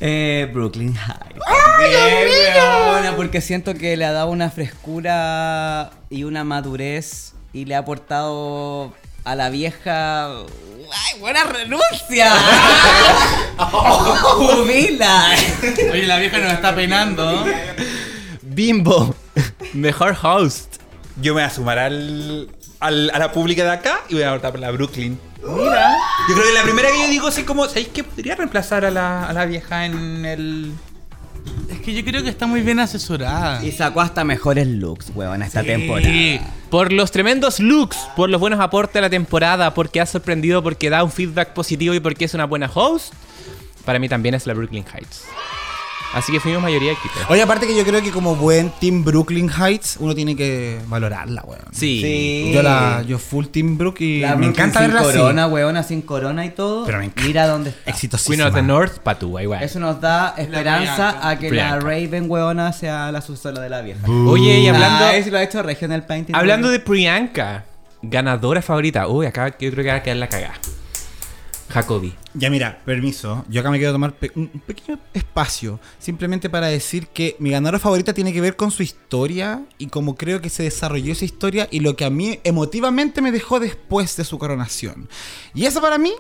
Eh, 0.01 0.51
Brooklyn 0.53 0.95
High. 0.95 1.35
Bien, 1.79 3.15
porque 3.17 3.41
siento 3.41 3.75
que 3.75 3.97
le 3.97 4.05
ha 4.05 4.13
dado 4.13 4.31
una 4.31 4.51
frescura 4.51 5.93
y 6.11 6.25
una 6.25 6.45
madurez 6.45 7.35
y 7.53 7.65
le 7.65 7.75
ha 7.75 7.79
aportado 7.79 8.93
a 9.25 9.35
la 9.35 9.49
vieja. 9.49 10.29
¡Ay, 10.95 11.19
buena 11.21 11.45
renuncia! 11.45 12.33
¡Jubila! 13.59 15.35
Oye, 15.93 16.07
la 16.07 16.19
vieja 16.19 16.39
nos 16.39 16.53
está 16.53 16.75
penando. 16.75 17.45
Bimbo. 18.43 19.15
Mejor 19.73 20.17
host. 20.23 20.77
Yo 21.17 21.35
me 21.35 21.41
voy 21.43 21.47
a 21.49 21.51
sumar 21.51 21.79
al, 21.79 22.49
al- 22.81 23.11
a 23.15 23.19
la 23.19 23.33
pública 23.33 23.65
de 23.65 23.71
acá 23.71 24.01
y 24.09 24.15
voy 24.15 24.23
a 24.23 24.33
votar 24.33 24.51
por 24.53 24.61
la 24.61 24.71
Brooklyn. 24.71 25.19
Mira. 25.47 25.97
Yo 26.29 26.35
creo 26.35 26.47
que 26.47 26.53
la 26.55 26.63
primera 26.63 26.91
que 26.91 26.99
yo 27.03 27.09
digo 27.09 27.29
así 27.29 27.45
como, 27.45 27.67
¿sabéis 27.67 27.89
qué? 27.89 28.05
Podría 28.05 28.35
reemplazar 28.35 28.85
a 28.85 28.91
la, 28.91 29.27
a 29.27 29.33
la 29.33 29.45
vieja 29.47 29.85
en 29.87 30.25
el... 30.25 30.73
Es 31.71 31.81
que 31.81 31.95
yo 31.95 32.05
creo 32.05 32.23
que 32.23 32.29
está 32.29 32.47
muy 32.47 32.61
bien 32.61 32.79
asesorada. 32.79 33.65
Y 33.65 33.73
sacó 33.73 34.01
hasta 34.01 34.25
mejores 34.25 34.67
looks, 34.67 35.11
weón, 35.15 35.43
esta 35.43 35.63
temporada. 35.63 36.09
Sí. 36.09 36.41
Por 36.71 36.93
los 36.93 37.11
tremendos 37.11 37.61
looks, 37.61 37.97
por 38.17 38.31
los 38.31 38.41
buenos 38.41 38.61
aportes 38.61 38.97
a 38.97 39.01
la 39.01 39.11
temporada, 39.11 39.75
porque 39.75 40.01
ha 40.01 40.07
sorprendido, 40.07 40.63
porque 40.63 40.91
da 40.91 41.03
un 41.05 41.11
feedback 41.11 41.53
positivo 41.53 41.95
y 41.95 42.01
porque 42.01 42.25
es 42.25 42.35
una 42.35 42.45
buena 42.45 42.71
host, 42.73 43.13
para 43.85 43.99
mí 43.99 44.09
también 44.09 44.35
es 44.35 44.47
la 44.47 44.55
Brooklyn 44.55 44.85
Heights. 44.85 45.25
Así 46.15 46.31
que 46.33 46.41
fuimos 46.41 46.61
mayoría 46.63 46.93
equipo. 46.93 47.15
Oye, 47.31 47.41
aparte 47.43 47.67
que 47.67 47.75
yo 47.77 47.85
creo 47.85 48.03
que 48.03 48.11
como 48.11 48.37
buen 48.37 48.71
Team 48.81 49.03
Brooklyn 49.05 49.51
Heights, 49.51 49.97
uno 49.99 50.15
tiene 50.15 50.37
que 50.37 50.79
valorarla, 50.87 51.43
weón. 51.47 51.63
Sí. 51.73 52.01
Sí. 52.03 52.51
Yo 52.53 52.63
la, 52.63 53.03
yo 53.07 53.19
full 53.19 53.47
Team 53.47 53.79
Brook 53.79 53.97
y 54.01 54.21
La 54.21 54.31
me 54.31 54.47
Brooklyn 54.47 54.51
encanta 54.51 54.81
sin 54.81 54.93
verla 54.93 55.03
corona, 55.03 55.45
así. 55.45 55.53
weona, 55.55 55.83
sin 55.83 56.03
corona 56.03 56.45
y 56.45 56.51
todo. 56.51 56.85
Pero 56.85 56.99
me 56.99 57.07
encanta. 57.07 57.27
Mira 57.27 57.47
dónde 57.47 57.71
está. 57.71 57.91
Exitosísima. 57.91 58.37
Queen 58.37 58.49
of 58.49 58.55
the 58.55 58.63
North, 58.63 58.99
Patúa, 58.99 59.43
igual. 59.43 59.63
Eso 59.63 59.81
nos 59.81 60.01
da 60.01 60.35
esperanza 60.37 61.27
a 61.29 61.39
que 61.39 61.51
la 61.51 61.79
Raven, 61.81 62.27
weona, 62.29 62.73
sea 62.73 63.11
la 63.11 63.21
sucesora 63.23 63.61
de 63.63 63.71
la 63.71 63.81
vieja. 63.81 64.01
Oye, 64.09 64.61
y 64.61 64.69
hablando, 64.69 65.05
Ah, 65.07 65.17
eso 65.17 65.31
lo 65.31 65.39
ha 65.39 65.43
hecho 65.43 65.63
Regional 65.63 66.05
Painting. 66.05 66.35
hablando 66.35 66.69
de 66.69 66.79
Priyanka, 66.81 67.65
ganadora 68.03 68.61
favorita. 68.63 69.07
Uy, 69.09 69.27
acá 69.27 69.49
yo 69.59 69.71
creo 69.71 69.85
que 69.85 69.91
va 69.91 69.97
a 69.97 70.03
quedar 70.03 70.17
la 70.19 70.29
cagada. 70.29 70.55
Jacobi. 71.73 72.15
Ya 72.35 72.51
mira, 72.51 72.81
permiso. 72.85 73.45
Yo 73.49 73.61
acá 73.61 73.71
me 73.71 73.79
quiero 73.79 73.93
tomar 73.93 74.13
pe- 74.13 74.31
un 74.35 74.49
pequeño 74.49 74.99
espacio. 75.15 75.81
Simplemente 75.99 76.51
para 76.51 76.67
decir 76.69 77.09
que 77.09 77.35
mi 77.39 77.51
ganadora 77.51 77.79
favorita 77.79 78.13
tiene 78.13 78.33
que 78.33 78.41
ver 78.41 78.57
con 78.57 78.71
su 78.71 78.83
historia 78.83 79.63
y 79.79 79.87
cómo 79.87 80.15
creo 80.17 80.41
que 80.41 80.51
se 80.51 80.63
desarrolló 80.65 81.13
esa 81.13 81.25
historia 81.25 81.69
y 81.71 81.81
lo 81.81 81.97
que 81.97 82.05
a 82.05 82.11
mí 82.11 82.39
emotivamente 82.45 83.23
me 83.23 83.33
dejó 83.33 83.59
después 83.61 84.17
de 84.17 84.25
su 84.25 84.39
coronación. 84.39 85.09
Y 85.55 85.65
eso 85.67 85.81
para 85.81 85.97
mí 85.99 86.13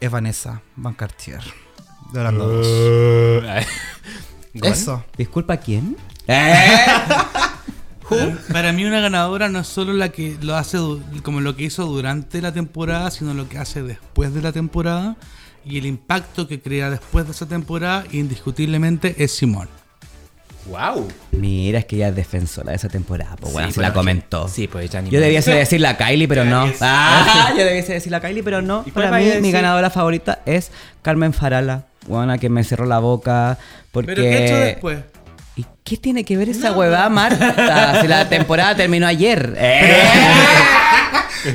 es 0.00 0.10
Vanessa 0.10 0.62
Van 0.76 0.94
Cartier. 0.94 1.40
De 2.12 2.18
Orlando 2.20 2.46
2. 2.48 2.66
Eso. 4.62 5.04
Disculpa, 5.16 5.56
¿quién? 5.58 5.96
¿Eh? 6.26 6.54
Para, 8.10 8.36
para 8.52 8.72
mí 8.72 8.84
una 8.84 9.00
ganadora 9.00 9.48
no 9.48 9.60
es 9.60 9.66
solo 9.68 9.92
la 9.92 10.08
que 10.10 10.36
lo 10.42 10.56
hace 10.56 10.78
como 11.22 11.40
lo 11.40 11.56
que 11.56 11.64
hizo 11.64 11.84
durante 11.86 12.42
la 12.42 12.52
temporada, 12.52 13.10
sino 13.10 13.32
lo 13.34 13.48
que 13.48 13.58
hace 13.58 13.82
después 13.82 14.34
de 14.34 14.42
la 14.42 14.52
temporada 14.52 15.16
y 15.64 15.78
el 15.78 15.86
impacto 15.86 16.48
que 16.48 16.60
crea 16.60 16.90
después 16.90 17.26
de 17.26 17.32
esa 17.32 17.46
temporada 17.46 18.04
indiscutiblemente 18.12 19.14
es 19.22 19.32
Simón. 19.32 19.68
¡Wow! 20.66 21.08
Mira, 21.32 21.78
es 21.78 21.84
que 21.86 21.96
ella 21.96 22.08
es 22.08 22.16
defensora 22.16 22.70
de 22.70 22.76
esa 22.76 22.88
temporada. 22.88 23.34
Pues 23.40 23.52
bueno, 23.52 23.68
Sí, 23.68 23.74
se 23.74 23.80
la 23.80 23.88
porque- 23.88 23.98
comentó. 23.98 24.46
Sí, 24.48 24.68
pues 24.68 24.90
ya 24.90 25.00
ni 25.00 25.08
Yo 25.10 25.18
modo. 25.18 25.24
debiese 25.24 25.52
decirle 25.54 25.88
a 25.88 25.96
Kylie, 25.96 26.28
pero 26.28 26.44
no. 26.44 26.70
Ah, 26.82 27.50
yo 27.58 27.64
debiese 27.64 27.94
decirle 27.94 28.18
a 28.18 28.20
Kylie, 28.20 28.42
pero 28.42 28.60
no. 28.60 28.82
¿Y 28.86 28.90
cuál 28.90 29.06
Para 29.06 29.18
mí, 29.18 29.24
mi 29.24 29.30
decir? 29.30 29.52
ganadora 29.52 29.88
favorita 29.90 30.42
es 30.44 30.70
Carmen 31.02 31.32
Farala. 31.32 31.86
Buena 32.06 32.38
que 32.38 32.48
me 32.50 32.62
cerró 32.62 32.84
la 32.86 32.98
boca. 32.98 33.58
Porque... 33.90 34.12
¿Pero 34.14 34.22
qué 34.22 34.34
ha 34.34 34.44
hecho 34.46 34.56
después? 34.56 34.98
¿Y 35.60 35.66
qué 35.84 35.96
tiene 35.98 36.24
que 36.24 36.36
ver 36.36 36.48
esa 36.48 36.72
huevada, 36.72 37.08
Marta? 37.10 37.98
si 38.00 38.08
la 38.08 38.28
temporada 38.28 38.74
terminó 38.76 39.06
ayer. 39.06 39.54
Eh. 39.58 40.02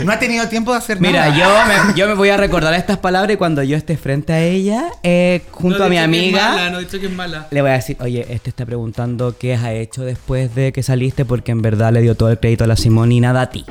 No 0.04 0.12
ha 0.12 0.18
tenido 0.20 0.48
tiempo 0.48 0.72
de 0.72 0.78
hacer 0.80 1.00
Mira, 1.00 1.30
nada. 1.30 1.38
yo 1.38 1.88
me, 1.88 1.94
yo 1.98 2.08
me 2.08 2.16
voy 2.16 2.30
a 2.30 2.38
recordar 2.38 2.74
estas 2.74 2.98
palabras 2.98 3.34
y 3.34 3.38
cuando 3.38 3.62
yo 3.62 3.78
esté 3.78 3.98
frente 3.98 4.34
a 4.34 4.42
ella, 4.42 4.86
eh, 5.04 5.42
junto 5.52 5.78
No 5.80 5.86
a 5.86 5.90
mi 5.90 5.98
amiga, 6.00 6.50
mala, 6.50 6.70
no 6.72 6.80
he 6.80 6.86
dicho 6.86 7.00
que 7.00 7.06
es 7.06 7.12
mala. 7.12 7.48
le 7.52 7.62
voy 7.62 7.70
a 7.70 7.74
decir, 7.74 7.96
oye, 8.00 8.26
este 8.30 8.50
está 8.50 8.66
preguntando 8.66 9.36
qué 9.38 9.54
has 9.54 9.66
hecho 9.68 10.02
después 10.04 10.56
de 10.56 10.72
que 10.74 10.82
saliste 10.82 11.24
porque 11.24 11.52
en 11.52 11.62
verdad 11.62 11.94
le 11.94 12.02
dio 12.02 12.16
todo 12.16 12.30
el 12.32 12.40
crédito 12.40 12.64
a 12.64 12.68
la 12.68 12.76
Simón 12.76 13.12
y 13.12 13.20
nada 13.20 13.42
a 13.42 13.50
ti. 13.52 13.64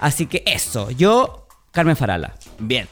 Así 0.00 0.24
que 0.26 0.42
eso, 0.46 0.90
yo, 0.90 1.46
Carmen 1.72 1.96
Farala. 1.96 2.34
Bien. 2.58 2.88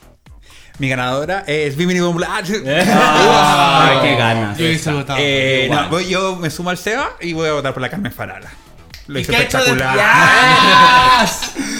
Mi 0.79 0.89
ganadora 0.91 1.45
es 1.47 1.75
Bimini 1.77 2.01
Boom 2.01 2.19
Bla- 2.19 2.37
Ay, 2.43 3.99
qué 4.03 4.17
ganas. 4.17 4.59
Yo 4.59 4.93
votado. 4.95 5.19
Eh, 5.23 5.69
no, 5.71 5.89
voy- 5.89 6.09
yo 6.09 6.37
me 6.37 6.51
sumo 6.51 6.71
al 6.71 6.77
Seba 6.79 7.11
y 7.21 7.33
voy 7.33 7.49
a 7.49 7.53
votar 7.55 7.73
por 7.73 7.81
la 7.83 7.89
Carmen 7.89 8.13
Farala. 8.13 8.51
Lo 9.07 9.19
¿Y 9.19 9.23
hizo 9.23 9.33
espectacular. 9.33 9.97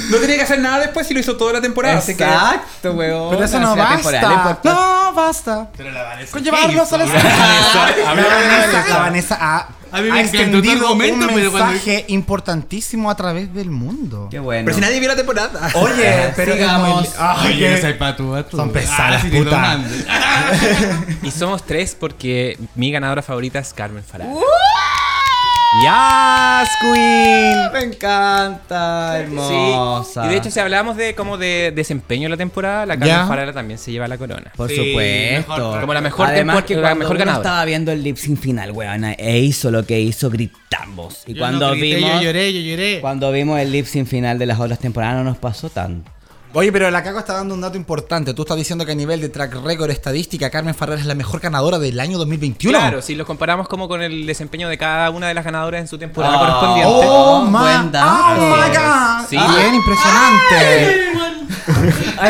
No 0.09 0.19
tenía 0.19 0.37
que 0.37 0.43
hacer 0.43 0.61
nada 0.61 0.79
después 0.79 1.11
y 1.11 1.15
lo 1.15 1.21
hizo 1.21 1.37
toda 1.37 1.55
la 1.55 1.61
temporada. 1.61 1.99
así 1.99 2.17
que- 2.17 2.23
Exacto, 2.25 2.93
weón. 2.93 3.31
Pero 3.31 3.45
eso 3.45 3.59
no 3.59 3.75
temporal, 3.75 4.23
basta. 4.25 4.63
No, 4.63 5.13
basta. 5.13 5.69
Pero 5.77 5.91
la 5.91 6.03
Vanessa 6.05 6.33
Con 6.33 6.45
llevarlos 6.45 6.93
a 6.93 6.99
la 6.99 7.05
¿qué 7.07 7.13
la? 7.13 8.05
Vanessa, 8.15 8.85
la 8.89 8.99
Vanessa 8.99 9.39
ha, 9.41 9.69
A 9.97 10.03
mí 10.03 10.11
me 10.11 10.19
ha 10.19 10.21
encantó 10.23 10.37
tu 10.39 10.43
extendido 10.59 10.87
argumento, 10.89 11.27
un 11.27 11.35
pero 11.35 11.51
cuando- 11.51 11.71
mensaje 11.73 12.05
importantísimo 12.09 13.11
a 13.11 13.15
través 13.17 13.53
del 13.55 13.71
mundo. 13.71 14.29
Qué 14.31 14.39
bueno. 14.39 14.65
Pero 14.67 14.75
si 14.77 14.81
nadie 14.81 14.99
vio 15.01 15.09
la 15.09 15.17
temporada. 15.17 15.71
Oye, 15.75 16.33
pero 16.37 16.53
es 16.53 16.59
sigamos. 16.59 17.01
muy- 17.01 17.09
Ay, 17.19 17.59
yo 17.59 17.69
no 17.71 17.75
qué- 17.77 17.81
soy 17.83 17.93
patúa, 17.95 18.43
tú. 18.43 18.57
Son 18.57 18.71
pesadas, 18.71 19.17
Ah, 19.17 19.21
sí, 19.23 19.31
Tito 19.31 19.45
puta. 19.45 19.79
Y 21.23 21.31
somos 21.31 21.65
tres 21.65 21.97
porque 21.99 22.59
mi 22.75 22.91
ganadora 22.91 23.23
favorita 23.23 23.59
es 23.59 23.73
Carmen 23.73 24.05
Farala. 24.05 24.33
¡Yas, 25.85 26.69
Queen! 26.81 27.71
Me 27.73 27.81
encanta, 27.95 29.19
hermosa. 29.19 30.23
Sí. 30.23 30.27
Y 30.27 30.31
de 30.31 30.37
hecho, 30.39 30.51
si 30.51 30.59
hablamos 30.59 30.97
de 30.97 31.15
como 31.15 31.37
de 31.37 31.71
desempeño 31.75 32.25
en 32.27 32.31
la 32.31 32.37
temporada, 32.39 32.87
la 32.87 32.99
Carmen. 32.99 33.29
Farala 33.29 33.53
también 33.53 33.79
se 33.79 33.93
lleva 33.93 34.09
la 34.09 34.17
corona. 34.17 34.53
Por 34.57 34.71
Sí, 34.71 34.77
supuesto. 34.77 35.53
mejor- 35.53 35.81
Como 35.81 35.93
la 35.95 36.01
mejor 36.01 36.27
Además 36.29 36.65
que 36.65 36.77
la 36.77 36.81
cuando 36.81 36.99
mejor 37.01 37.17
uno 37.17 37.25
ganadora. 37.27 37.49
estaba 37.49 37.65
viendo 37.67 37.93
el 37.93 38.03
lip 38.03 38.17
sync 38.17 38.39
final, 38.41 38.71
weona, 38.73 39.13
e 39.15 39.39
hizo 39.41 39.71
lo 39.71 39.85
que 39.85 40.01
hizo, 40.01 40.31
gritamos. 40.31 41.25
Y 41.27 41.35
Yo 41.35 41.41
cuando 41.41 41.67
no 41.69 41.73
grité, 41.73 41.97
vimos... 41.97 42.11
Yo 42.15 42.23
lloré, 42.23 42.53
yo 42.55 42.61
lloré. 42.61 43.01
Cuando 43.01 43.31
vimos 43.33 43.61
el 43.61 43.71
lip 43.71 43.85
sync 43.87 44.07
final 44.09 44.39
de 44.39 44.47
las 44.47 44.59
otras 44.59 44.79
temporadas 44.79 45.17
no 45.17 45.25
nos 45.25 45.37
pasó 45.37 45.69
tanto. 45.69 46.11
Oye, 46.59 46.73
pero 46.73 46.91
la 46.91 47.03
Caco 47.03 47.19
está 47.19 47.35
dando 47.35 47.53
un 47.55 47.61
dato 47.61 47.77
importante. 47.77 48.33
Tú 48.33 48.41
estás 48.41 48.57
diciendo 48.57 48.87
que 48.87 48.93
a 48.93 48.95
nivel 48.95 49.21
de 49.21 49.29
track 49.29 49.57
record 49.63 49.91
estadística, 49.91 50.49
Carmen 50.49 50.75
Farrell 50.75 50.99
es 50.99 51.05
la 51.05 51.15
mejor 51.15 51.39
ganadora 51.41 51.79
del 51.79 52.01
año 52.01 52.17
2021. 52.17 52.79
Claro, 52.79 53.03
si 53.03 53.15
lo 53.15 53.27
comparamos 53.27 53.69
como 53.69 53.89
con 53.89 54.01
el 54.01 54.25
desempeño 54.25 54.67
de 54.71 54.79
cada 54.79 55.11
una 55.11 55.29
de 55.29 55.35
las 55.35 55.45
ganadoras 55.45 55.83
en 55.83 55.87
su 55.87 55.99
temporada 55.99 56.35
Ah. 56.35 56.39
correspondiente. 56.39 56.93
Oh, 56.97 57.43
my, 57.45 57.59
oh 57.59 58.57
my 58.57 58.75
god. 58.75 59.27
Sí. 59.29 59.37
Bien, 59.37 59.75
impresionante. 59.75 61.13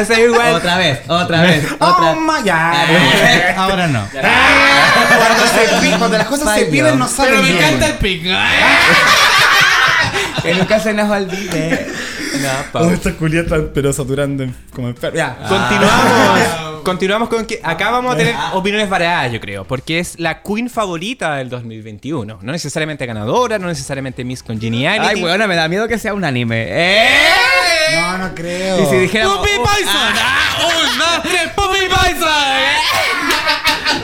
Ese 0.00 0.24
igual. 0.24 0.54
Otra 0.56 0.76
vez, 0.76 1.00
otra 1.06 1.42
vez, 1.42 1.64
Oh 1.78 1.86
otra 1.86 2.14
my 2.16 2.42
god. 2.42 3.56
Ahora 3.58 3.86
no. 3.86 4.08
cuando, 4.10 5.46
se 5.46 5.98
cuando 5.98 6.18
las 6.18 6.26
cosas 6.26 6.52
se 6.58 6.64
piden, 6.66 6.98
no 6.98 7.06
salen 7.06 7.30
Pero 7.34 7.42
me 7.44 7.52
bien. 7.52 7.64
encanta 7.64 7.86
el 7.86 7.94
pic. 7.98 8.22
Que 10.42 10.54
nunca 10.54 10.78
se 10.80 10.92
nos 10.94 11.10
olvide. 11.10 11.86
Oh, 12.72 12.90
esta 12.90 13.12
culia 13.14 13.46
tan 13.46 13.70
pero 13.74 13.92
saturando 13.92 14.42
en- 14.42 14.54
como 14.72 14.88
enfermo. 14.88 15.16
Ya. 15.16 15.36
Continuamos. 15.48 16.76
Continuamos 16.86 17.28
con 17.28 17.44
que 17.46 17.58
acá 17.64 17.90
vamos 17.90 18.14
a 18.14 18.16
tener 18.16 18.36
opiniones 18.52 18.88
variadas, 18.88 19.32
yo 19.32 19.40
creo, 19.40 19.64
porque 19.64 19.98
es 19.98 20.20
la 20.20 20.40
queen 20.42 20.70
favorita 20.70 21.34
del 21.34 21.48
2021. 21.48 22.38
No 22.40 22.52
necesariamente 22.52 23.04
ganadora, 23.06 23.58
no 23.58 23.66
necesariamente 23.66 24.22
Miss 24.24 24.40
Congeniality. 24.44 25.16
Ay, 25.16 25.22
weona, 25.24 25.48
me 25.48 25.56
da 25.56 25.66
miedo 25.66 25.88
que 25.88 25.98
sea 25.98 26.14
un 26.14 26.24
anime. 26.24 26.66
¡Eh! 26.68 27.08
No, 27.92 28.18
no 28.18 28.34
creo. 28.36 28.82
Y 28.82 28.86
si 28.86 28.96
dijéramos... 28.98 29.38
¡Puppy 29.38 29.50
oh, 29.58 29.62
Bison! 29.62 30.14
¡Ah! 30.16 30.58
¡Un, 30.64 30.98
dos, 30.98 31.22
tres! 31.22 31.50
¡Puppy 31.56 31.86
Bison! 31.88 32.28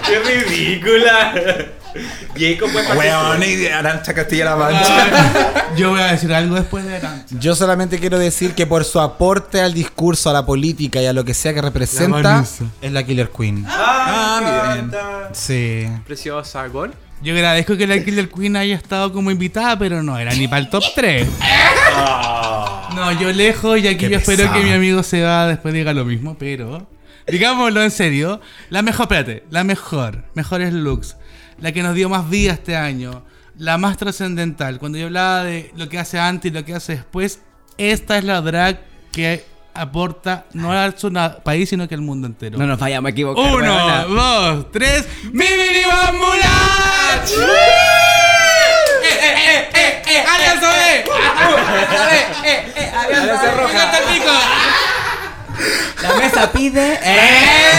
¡Qué 0.07 0.19
ridícula! 0.19 1.82
Jacob 2.37 2.71
puede 2.73 2.97
Weón, 2.97 3.43
y 3.43 3.67
Arancha 3.67 4.15
Castilla-La 4.15 4.57
Mancha. 4.57 5.67
Yo 5.77 5.91
voy 5.91 6.01
a 6.01 6.13
decir 6.13 6.33
algo 6.33 6.57
después 6.57 6.85
de 6.85 6.97
Arancha. 6.97 7.37
Yo 7.39 7.55
solamente 7.55 7.99
quiero 7.99 8.19
decir 8.19 8.55
que 8.55 8.67
por 8.67 8.85
su 8.85 9.01
aporte 9.01 9.61
al 9.61 9.75
discurso, 9.75 10.31
a 10.31 10.33
la 10.33 10.47
política 10.47 11.01
y 11.01 11.07
a 11.07 11.13
lo 11.13 11.25
que 11.25 11.35
sea 11.35 11.55
que 11.55 11.63
representa, 11.63 12.45
es 12.81 12.93
la 12.93 13.03
Killer 13.03 13.31
Queen. 13.31 13.65
Ah, 13.69 14.75
bien. 14.75 14.91
Sí. 15.33 15.89
Preciosa, 16.07 16.67
gol. 16.67 16.93
Yo 17.23 17.35
agradezco 17.35 17.77
que 17.77 17.87
la 17.87 18.03
Killer 18.03 18.29
Queen 18.29 18.57
haya 18.57 18.75
estado 18.75 19.13
como 19.13 19.31
invitada, 19.31 19.79
pero 19.79 20.03
no 20.03 20.19
era 20.19 20.35
ni 20.35 20.49
para 20.49 20.59
el 20.59 20.69
top 20.69 20.83
3. 20.95 21.29
No, 22.95 23.13
yo 23.13 23.33
lejos 23.33 23.79
y 23.79 23.87
aquí 23.87 23.97
Qué 23.97 24.11
yo 24.11 24.19
espero 24.19 24.53
que 24.53 24.61
mi 24.61 24.73
amigo 24.73 25.03
se 25.03 25.23
va 25.23 25.47
después 25.47 25.73
diga 25.73 25.93
lo 25.93 26.05
mismo, 26.05 26.37
pero 26.37 26.87
digámoslo 27.27 27.83
en 27.83 27.91
serio, 27.91 28.41
la 28.71 28.83
mejor, 28.83 29.05
espérate, 29.05 29.45
la 29.51 29.65
mejor, 29.65 30.25
mejores 30.35 30.73
looks, 30.73 31.17
la 31.63 31.73
que 31.73 31.83
nos 31.83 31.95
dio 31.95 32.09
más 32.11 32.29
vida 32.29 32.53
este 32.53 32.77
año, 32.77 33.25
la 33.57 33.79
más 33.79 33.97
trascendental. 33.97 34.79
Cuando 34.79 34.99
yo 34.99 35.07
hablaba 35.07 35.45
de 35.45 35.71
lo 35.77 35.89
que 35.89 35.99
hace 35.99 36.19
antes 36.19 36.51
y 36.51 36.55
lo 36.55 36.65
que 36.65 36.75
hace 36.75 36.97
después, 36.97 37.41
esta 37.79 38.19
es 38.19 38.25
la 38.25 38.41
drag 38.43 38.81
que 39.13 39.45
aporta 39.75 40.45
no 40.53 40.71
a 40.73 40.93
su 40.97 41.09
na- 41.11 41.37
país, 41.39 41.69
sino 41.71 41.89
que 41.89 41.95
al 41.95 42.03
mundo 42.03 42.27
entero. 42.27 42.59
No 42.59 42.67
nos 42.67 42.79
vayamos 42.79 43.09
a 43.09 43.13
equivocar. 43.13 43.55
Uno, 43.55 44.09
dos, 44.09 44.71
tres. 44.73 45.07
¡Eh, 45.25 45.39
eh, 49.05 49.35
eh, 49.47 49.69
eh, 49.75 50.03
eh! 50.07 50.25
¡Alianza 50.29 50.69
B! 50.71 51.05
Alianza 52.97 53.51
Roja. 53.53 53.67
¡Me 53.67 53.73
encanta 53.73 53.99
el 53.99 54.05
pico! 54.15 54.33
La 56.03 56.15
mesa 56.17 56.53
pide. 56.53 56.99
¡Eh! 57.03 57.79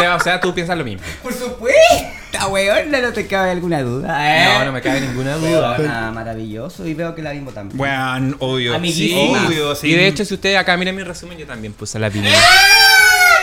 O 0.00 0.02
sea, 0.02 0.16
o 0.16 0.20
sea, 0.20 0.40
tú 0.40 0.54
piensas 0.54 0.78
lo 0.78 0.84
mismo. 0.84 1.02
Por 1.22 1.34
supuesto, 1.34 2.48
weón, 2.48 2.90
no 2.90 3.12
te 3.12 3.26
cabe 3.26 3.50
alguna 3.50 3.82
duda. 3.82 4.16
¿eh? 4.34 4.58
No, 4.58 4.64
no 4.64 4.72
me 4.72 4.80
cabe 4.80 5.02
ninguna 5.02 5.36
duda. 5.36 5.76
Weona, 5.78 6.10
maravilloso. 6.10 6.86
Y 6.86 6.94
veo 6.94 7.14
que 7.14 7.20
la 7.22 7.32
mismo 7.32 7.52
también. 7.52 7.78
Weón, 7.78 8.36
obvio. 8.38 8.74
Amiguísima. 8.74 9.46
obvio, 9.46 9.74
sí. 9.74 9.88
Y 9.88 9.94
de 9.94 10.06
hecho, 10.06 10.24
si 10.24 10.34
ustedes 10.34 10.56
acá 10.56 10.76
miren 10.78 10.96
mi 10.96 11.02
resumen, 11.02 11.36
yo 11.36 11.46
también 11.46 11.74
puse 11.74 11.98
la 11.98 12.08
opinión. 12.08 12.32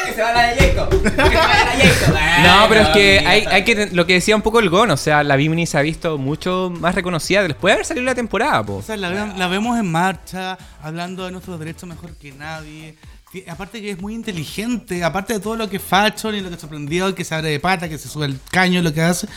Que 0.06 0.14
se 0.14 0.22
va 0.22 0.34
la 0.34 0.48
de 0.48 0.56
Jacob. 0.56 0.90
Que 0.90 1.10
se 1.10 1.16
vaya 1.16 1.66
la 1.66 1.72
Jacob. 1.72 2.18
No, 2.44 2.66
pero 2.70 2.82
es 2.82 2.90
que 2.90 3.20
hay, 3.26 3.46
hay 3.46 3.64
que 3.64 3.90
lo 3.92 4.06
que 4.06 4.14
decía 4.14 4.36
un 4.36 4.42
poco 4.42 4.60
el 4.60 4.70
Gon, 4.70 4.90
o 4.92 4.98
sea, 4.98 5.24
la 5.24 5.36
Bimini 5.36 5.66
se 5.66 5.78
ha 5.78 5.82
visto 5.82 6.18
mucho 6.18 6.72
más 6.80 6.96
reconocida 6.96 7.44
después 7.44 7.72
de 7.72 7.74
haber 7.74 7.86
salido 7.86 8.06
la 8.06 8.16
temporada, 8.16 8.64
po. 8.64 8.76
O 8.76 8.82
sea, 8.82 8.96
la, 8.96 9.10
la 9.10 9.48
vemos 9.48 9.78
en 9.78 9.92
marcha, 9.92 10.58
hablando 10.82 11.26
de 11.26 11.32
nuestros 11.32 11.60
derechos 11.60 11.90
mejor 11.90 12.16
que 12.16 12.32
nadie. 12.32 12.96
Que- 13.44 13.50
aparte 13.52 13.82
que 13.82 13.92
es 13.92 14.02
muy 14.02 14.14
inteligente, 14.14 15.04
aparte 15.04 15.34
de 15.34 15.40
todo 15.40 15.56
lo 15.56 15.70
que 15.70 15.78
es 15.78 15.84
fashion 15.84 16.36
y 16.36 16.42
lo 16.42 16.50
que 16.50 16.58
sorprendió, 16.58 17.14
que 17.16 17.24
se 17.24 17.36
abre 17.36 17.50
de 17.50 17.60
pata, 17.60 17.88
que 17.90 17.98
se 17.98 18.08
sube 18.10 18.26
el 18.26 18.40
caño, 18.52 18.82
lo 18.82 18.94
que 18.94 19.02
hace. 19.02 19.28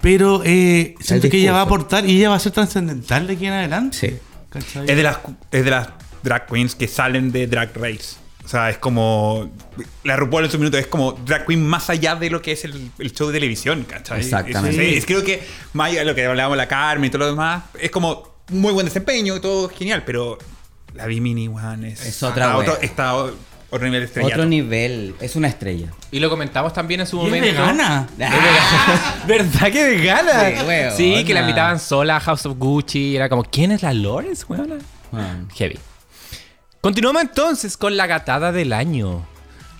Pero 0.00 0.42
eh, 0.44 0.94
siento 1.00 1.28
que 1.28 1.38
ella 1.38 1.52
va 1.52 1.60
a 1.60 1.62
aportar 1.62 2.06
y 2.06 2.16
ella 2.18 2.30
va 2.30 2.36
a 2.36 2.40
ser 2.40 2.52
trascendental 2.52 3.26
de 3.26 3.32
aquí 3.34 3.46
en 3.46 3.52
adelante. 3.52 3.96
Sí. 3.98 4.16
¿Cachai? 4.50 4.88
Es 4.88 4.96
de 4.96 5.02
las 5.02 5.18
es 5.50 5.64
de 5.64 5.70
las 5.70 5.88
drag 6.22 6.46
queens 6.46 6.74
que 6.74 6.86
salen 6.88 7.32
de 7.32 7.46
Drag 7.46 7.70
Race. 7.76 8.16
O 8.44 8.48
sea, 8.48 8.70
es 8.70 8.78
como. 8.78 9.50
La 10.04 10.16
RuPaul 10.16 10.44
en 10.46 10.50
su 10.50 10.58
minuto 10.58 10.78
es 10.78 10.86
como 10.86 11.12
drag 11.12 11.44
queen 11.46 11.66
más 11.66 11.90
allá 11.90 12.14
de 12.14 12.30
lo 12.30 12.40
que 12.40 12.52
es 12.52 12.64
el, 12.64 12.90
el 12.98 13.12
show 13.12 13.26
de 13.26 13.34
televisión, 13.34 13.84
¿cachai? 13.84 14.20
Exactamente. 14.20 14.90
Es, 14.92 14.98
es- 14.98 15.06
creo 15.06 15.22
que, 15.22 15.42
más 15.74 15.90
allá 15.90 16.00
de 16.00 16.06
lo 16.06 16.14
que 16.14 16.24
hablábamos 16.24 16.56
la 16.56 16.66
Carmen 16.68 17.08
y 17.08 17.10
todo 17.10 17.18
lo 17.18 17.26
demás, 17.26 17.64
es 17.78 17.90
como 17.90 18.36
muy 18.50 18.72
buen 18.72 18.86
desempeño 18.86 19.36
y 19.36 19.40
todo 19.40 19.68
genial, 19.68 20.02
pero 20.06 20.38
la 20.94 21.06
Bimini, 21.06 21.48
weón, 21.48 21.84
es. 21.84 22.04
Es 22.04 22.22
otra 22.22 22.56
otro, 22.56 22.78
está 22.80 23.14
otro 23.70 23.84
nivel 23.86 24.02
estrella. 24.04 24.28
Otro 24.28 24.46
nivel. 24.46 25.14
Es 25.20 25.36
una 25.36 25.48
estrella. 25.48 25.88
Y 26.10 26.20
lo 26.20 26.30
comentamos 26.30 26.72
también 26.72 27.00
en 27.00 27.06
su 27.06 27.16
Y 27.18 27.20
es 27.20 27.24
momento. 27.26 27.46
vegana. 27.62 28.08
¿Verdad 29.26 29.70
que 29.72 29.84
vegana? 29.84 30.92
Sí. 30.96 31.16
Sí, 31.18 31.24
que 31.24 31.34
la 31.34 31.40
invitaban 31.40 31.78
sola 31.78 32.16
a 32.16 32.20
House 32.20 32.46
of 32.46 32.56
Gucci. 32.58 33.16
Era 33.16 33.28
como, 33.28 33.44
¿quién 33.44 33.72
es 33.72 33.82
la 33.82 33.92
Lawrence? 33.92 34.44
Weón. 34.48 34.78
Heavy. 35.54 35.78
Continuamos 36.80 37.22
entonces 37.22 37.76
con 37.76 37.96
la 37.96 38.06
gatada 38.06 38.52
del 38.52 38.72
año. 38.72 39.26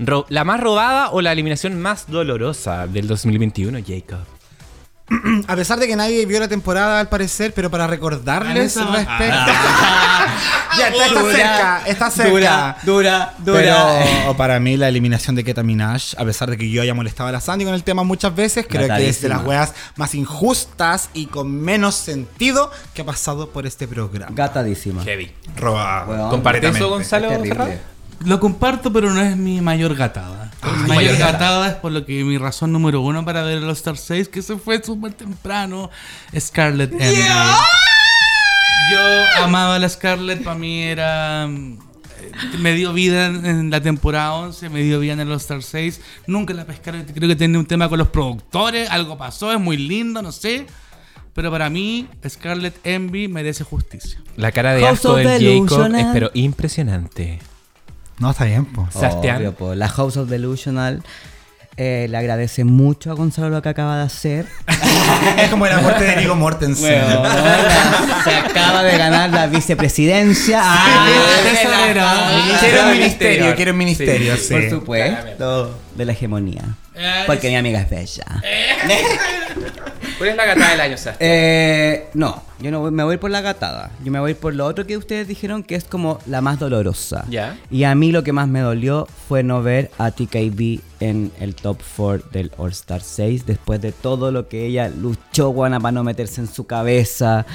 Ro- 0.00 0.26
¿La 0.28 0.44
más 0.44 0.60
robada 0.60 1.10
o 1.10 1.20
la 1.22 1.32
eliminación 1.32 1.80
más 1.80 2.08
dolorosa 2.10 2.86
del 2.86 3.08
2021, 3.08 3.78
Jacob? 3.86 4.20
a 5.46 5.56
pesar 5.56 5.78
de 5.78 5.86
que 5.86 5.96
nadie 5.96 6.24
vio 6.26 6.38
la 6.40 6.48
temporada 6.48 7.00
al 7.00 7.08
parecer, 7.08 7.52
pero 7.54 7.70
para 7.70 7.86
recordarles 7.86 8.76
Vanessa- 8.76 8.92
respecto. 8.92 9.52
ya, 10.78 10.88
está, 10.88 11.06
está 11.06 11.20
Dura, 11.20 11.32
cerca, 11.32 11.82
está 11.86 12.10
cerca. 12.10 12.30
Dura, 12.30 12.76
dura, 12.84 13.34
dura. 13.38 14.02
Pero 14.04 14.36
para 14.36 14.60
mí 14.60 14.76
la 14.76 14.88
eliminación 14.88 15.34
de 15.36 15.44
Keta 15.44 15.62
Minaj, 15.62 16.14
a 16.18 16.24
pesar 16.24 16.50
de 16.50 16.56
que 16.58 16.70
yo 16.70 16.82
haya 16.82 16.94
molestado 16.94 17.28
a 17.28 17.32
la 17.32 17.40
Sandy 17.40 17.64
con 17.64 17.74
el 17.74 17.84
tema 17.84 18.04
muchas 18.04 18.34
veces, 18.34 18.66
creo 18.68 18.86
que 18.88 19.08
es 19.08 19.20
de 19.22 19.28
las 19.28 19.38
Gatadísima. 19.38 19.48
weas 19.48 19.74
más 19.96 20.14
injustas 20.14 21.10
y 21.14 21.26
con 21.26 21.50
menos 21.50 21.94
sentido 21.94 22.70
que 22.94 23.02
ha 23.02 23.06
pasado 23.06 23.50
por 23.50 23.66
este 23.66 23.88
programa. 23.88 24.32
Gatadísima. 24.34 25.02
Heavy. 25.04 25.32
Roba. 25.56 26.04
Weón. 26.06 26.30
¿Comparte 26.30 26.68
eso. 26.68 26.88
Gonzalo? 26.88 27.28
Lo 28.24 28.40
comparto, 28.40 28.92
pero 28.92 29.12
no 29.12 29.20
es 29.20 29.36
mi 29.36 29.60
mayor 29.60 29.94
gatada. 29.94 30.50
mi 30.82 30.88
mayor 30.88 31.16
gatada 31.16 31.68
es 31.68 31.74
por 31.74 31.92
lo 31.92 32.04
que 32.04 32.24
mi 32.24 32.36
razón 32.36 32.72
número 32.72 33.00
uno 33.00 33.24
para 33.24 33.42
ver 33.42 33.58
el 33.58 33.64
All-Star 33.64 33.96
6, 33.96 34.28
que 34.28 34.42
se 34.42 34.56
fue 34.56 34.82
súper 34.82 35.12
temprano, 35.12 35.90
Scarlett 36.38 36.92
Envy. 36.92 37.22
Yo 38.90 39.42
amaba 39.44 39.76
a 39.76 39.78
la 39.78 39.88
Scarlett, 39.88 40.42
para 40.42 40.58
mí 40.58 40.82
era... 40.82 41.46
eh, 41.46 42.58
Me 42.58 42.72
dio 42.74 42.92
vida 42.92 43.26
en, 43.26 43.70
la 43.70 43.80
temporada 43.80 44.32
11, 44.34 44.68
me 44.70 44.82
dio 44.82 44.98
vida 44.98 45.12
en 45.12 45.20
el 45.20 45.30
All-Star 45.30 45.62
6. 45.62 46.00
Nunca 46.26 46.54
la 46.54 46.64
pescaron, 46.64 47.04
creo 47.04 47.28
que 47.28 47.36
tiene 47.36 47.56
un 47.58 47.66
tema 47.66 47.88
con 47.88 47.98
los 47.98 48.08
productores, 48.08 48.90
algo 48.90 49.16
pasó, 49.16 49.52
es 49.52 49.60
muy 49.60 49.76
lindo, 49.76 50.22
no 50.22 50.32
sé. 50.32 50.66
Pero 51.34 51.52
para 51.52 51.70
mí, 51.70 52.08
Scarlett 52.28 52.84
Envy 52.84 53.28
merece 53.28 53.62
justicia. 53.62 54.20
La 54.36 54.50
cara 54.50 54.74
de 54.74 54.80
House 54.82 54.98
asco 54.98 55.12
of 55.12 55.18
del 55.18 55.68
Jacob 55.68 55.94
es 55.94 56.06
pero 56.12 56.30
impresionante. 56.34 57.38
No, 58.18 58.30
está 58.30 58.44
bien, 58.44 58.64
pues. 58.64 58.92
Sebastián. 58.92 59.36
Obvio, 59.36 59.54
po. 59.54 59.74
La 59.74 59.88
House 59.88 60.16
of 60.16 60.28
Delusional 60.28 61.02
eh, 61.80 62.08
le 62.10 62.16
agradece 62.16 62.64
mucho 62.64 63.12
a 63.12 63.14
Gonzalo 63.14 63.50
lo 63.50 63.62
que 63.62 63.68
acaba 63.68 63.98
de 63.98 64.02
hacer. 64.02 64.46
es 65.38 65.48
como 65.48 65.64
la 65.64 65.78
muerte 65.78 66.02
de 66.02 66.16
Nico 66.16 66.34
Mortensen. 66.34 67.04
Se 68.24 68.34
acaba 68.34 68.82
de 68.82 68.98
ganar 68.98 69.30
la 69.30 69.46
vicepresidencia. 69.46 70.60
Ah, 70.60 71.06
la-. 71.94 72.58
Quiero 72.58 72.82
un 72.82 72.90
ministerio, 72.90 73.54
quiero 73.54 73.70
un 73.70 73.78
ministerio, 73.78 74.36
sí. 74.36 74.54
Por 74.54 74.68
supuesto, 74.68 75.78
de 75.94 76.04
la 76.04 76.12
hegemonía. 76.12 76.64
Eh, 76.96 77.22
Porque 77.28 77.48
mi 77.48 77.54
amiga 77.54 77.80
es 77.82 77.88
bella. 77.88 78.24
¿Cuál 80.18 80.30
es 80.30 80.36
la 80.36 80.46
gata 80.46 80.70
del 80.70 80.80
año, 80.80 80.96
Sebastián? 80.96 81.30
Eh, 81.30 82.08
no, 82.14 82.42
yo 82.60 82.70
no 82.70 82.90
me 82.90 83.04
voy 83.04 83.16
por 83.18 83.30
la 83.30 83.40
gatada. 83.40 83.90
Yo 84.04 84.10
me 84.10 84.18
voy 84.18 84.34
por 84.34 84.54
lo 84.54 84.66
otro 84.66 84.86
que 84.86 84.96
ustedes 84.96 85.28
dijeron 85.28 85.62
que 85.62 85.76
es 85.76 85.84
como 85.84 86.18
la 86.26 86.40
más 86.40 86.58
dolorosa. 86.58 87.24
Ya. 87.28 87.56
Y 87.70 87.84
a 87.84 87.94
mí 87.94 88.10
lo 88.10 88.24
que 88.24 88.32
más 88.32 88.48
me 88.48 88.60
dolió 88.60 89.06
fue 89.28 89.42
no 89.42 89.62
ver 89.62 89.90
a 89.98 90.10
TKB 90.10 90.80
en 91.00 91.30
el 91.38 91.54
top 91.54 91.78
4 91.96 92.30
del 92.32 92.50
All 92.56 92.72
Star 92.72 93.00
6 93.00 93.46
después 93.46 93.80
de 93.80 93.92
todo 93.92 94.32
lo 94.32 94.48
que 94.48 94.66
ella 94.66 94.88
luchó, 94.88 95.50
guana, 95.50 95.78
para 95.78 95.92
no 95.92 96.02
meterse 96.02 96.40
en 96.40 96.48
su 96.48 96.66
cabeza. 96.66 97.46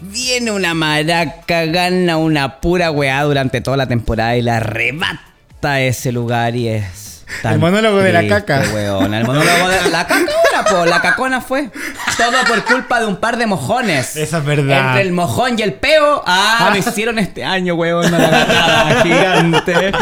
Viene 0.00 0.50
una 0.50 0.74
maraca, 0.74 1.64
gana 1.66 2.16
una 2.16 2.60
pura 2.60 2.90
weá 2.90 3.22
durante 3.22 3.60
toda 3.60 3.76
la 3.76 3.86
temporada 3.86 4.36
y 4.36 4.42
la 4.42 4.56
arrebata 4.56 5.80
ese 5.80 6.12
lugar 6.12 6.56
y 6.56 6.68
es. 6.68 7.21
Tan 7.42 7.54
El 7.54 7.58
monólogo 7.58 7.98
de 7.98 8.12
la 8.12 8.26
caca. 8.26 8.62
weona. 8.74 9.18
El 9.18 9.26
monólogo 9.26 9.68
de 9.68 9.90
la 9.90 10.06
caca 10.06 10.30
ahora, 10.54 10.70
po. 10.70 10.84
La 10.86 11.00
cacona 11.00 11.40
fue. 11.40 11.70
Todo 12.16 12.32
por 12.48 12.64
culpa 12.64 13.00
de 13.00 13.06
un 13.06 13.16
par 13.16 13.36
de 13.36 13.46
mojones. 13.46 14.16
Esa 14.16 14.38
es 14.38 14.44
verdad. 14.44 14.88
Entre 14.88 15.02
el 15.02 15.12
mojón 15.12 15.58
y 15.58 15.62
el 15.62 15.74
peo. 15.74 16.22
Ah, 16.26 16.70
me 16.72 16.78
hicieron 16.78 17.18
este 17.18 17.44
año, 17.44 17.74
weón. 17.74 18.12
Una 18.12 19.00
gigante. 19.02 19.92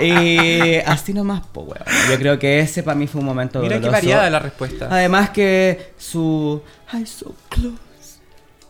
Y 0.00 0.76
así 0.86 1.12
nomás, 1.14 1.40
po, 1.52 1.62
weón. 1.62 1.84
Yo 2.10 2.18
creo 2.18 2.38
que 2.38 2.60
ese 2.60 2.82
para 2.82 2.94
mí 2.94 3.06
fue 3.06 3.20
un 3.20 3.26
momento 3.26 3.60
Mira 3.60 3.76
qué 3.76 3.80
doloroso. 3.82 3.92
variada 4.06 4.30
la 4.30 4.38
respuesta. 4.38 4.88
Además 4.90 5.30
que 5.30 5.92
su... 5.98 6.62
I 6.92 7.04
so 7.06 7.34
close. 7.48 7.76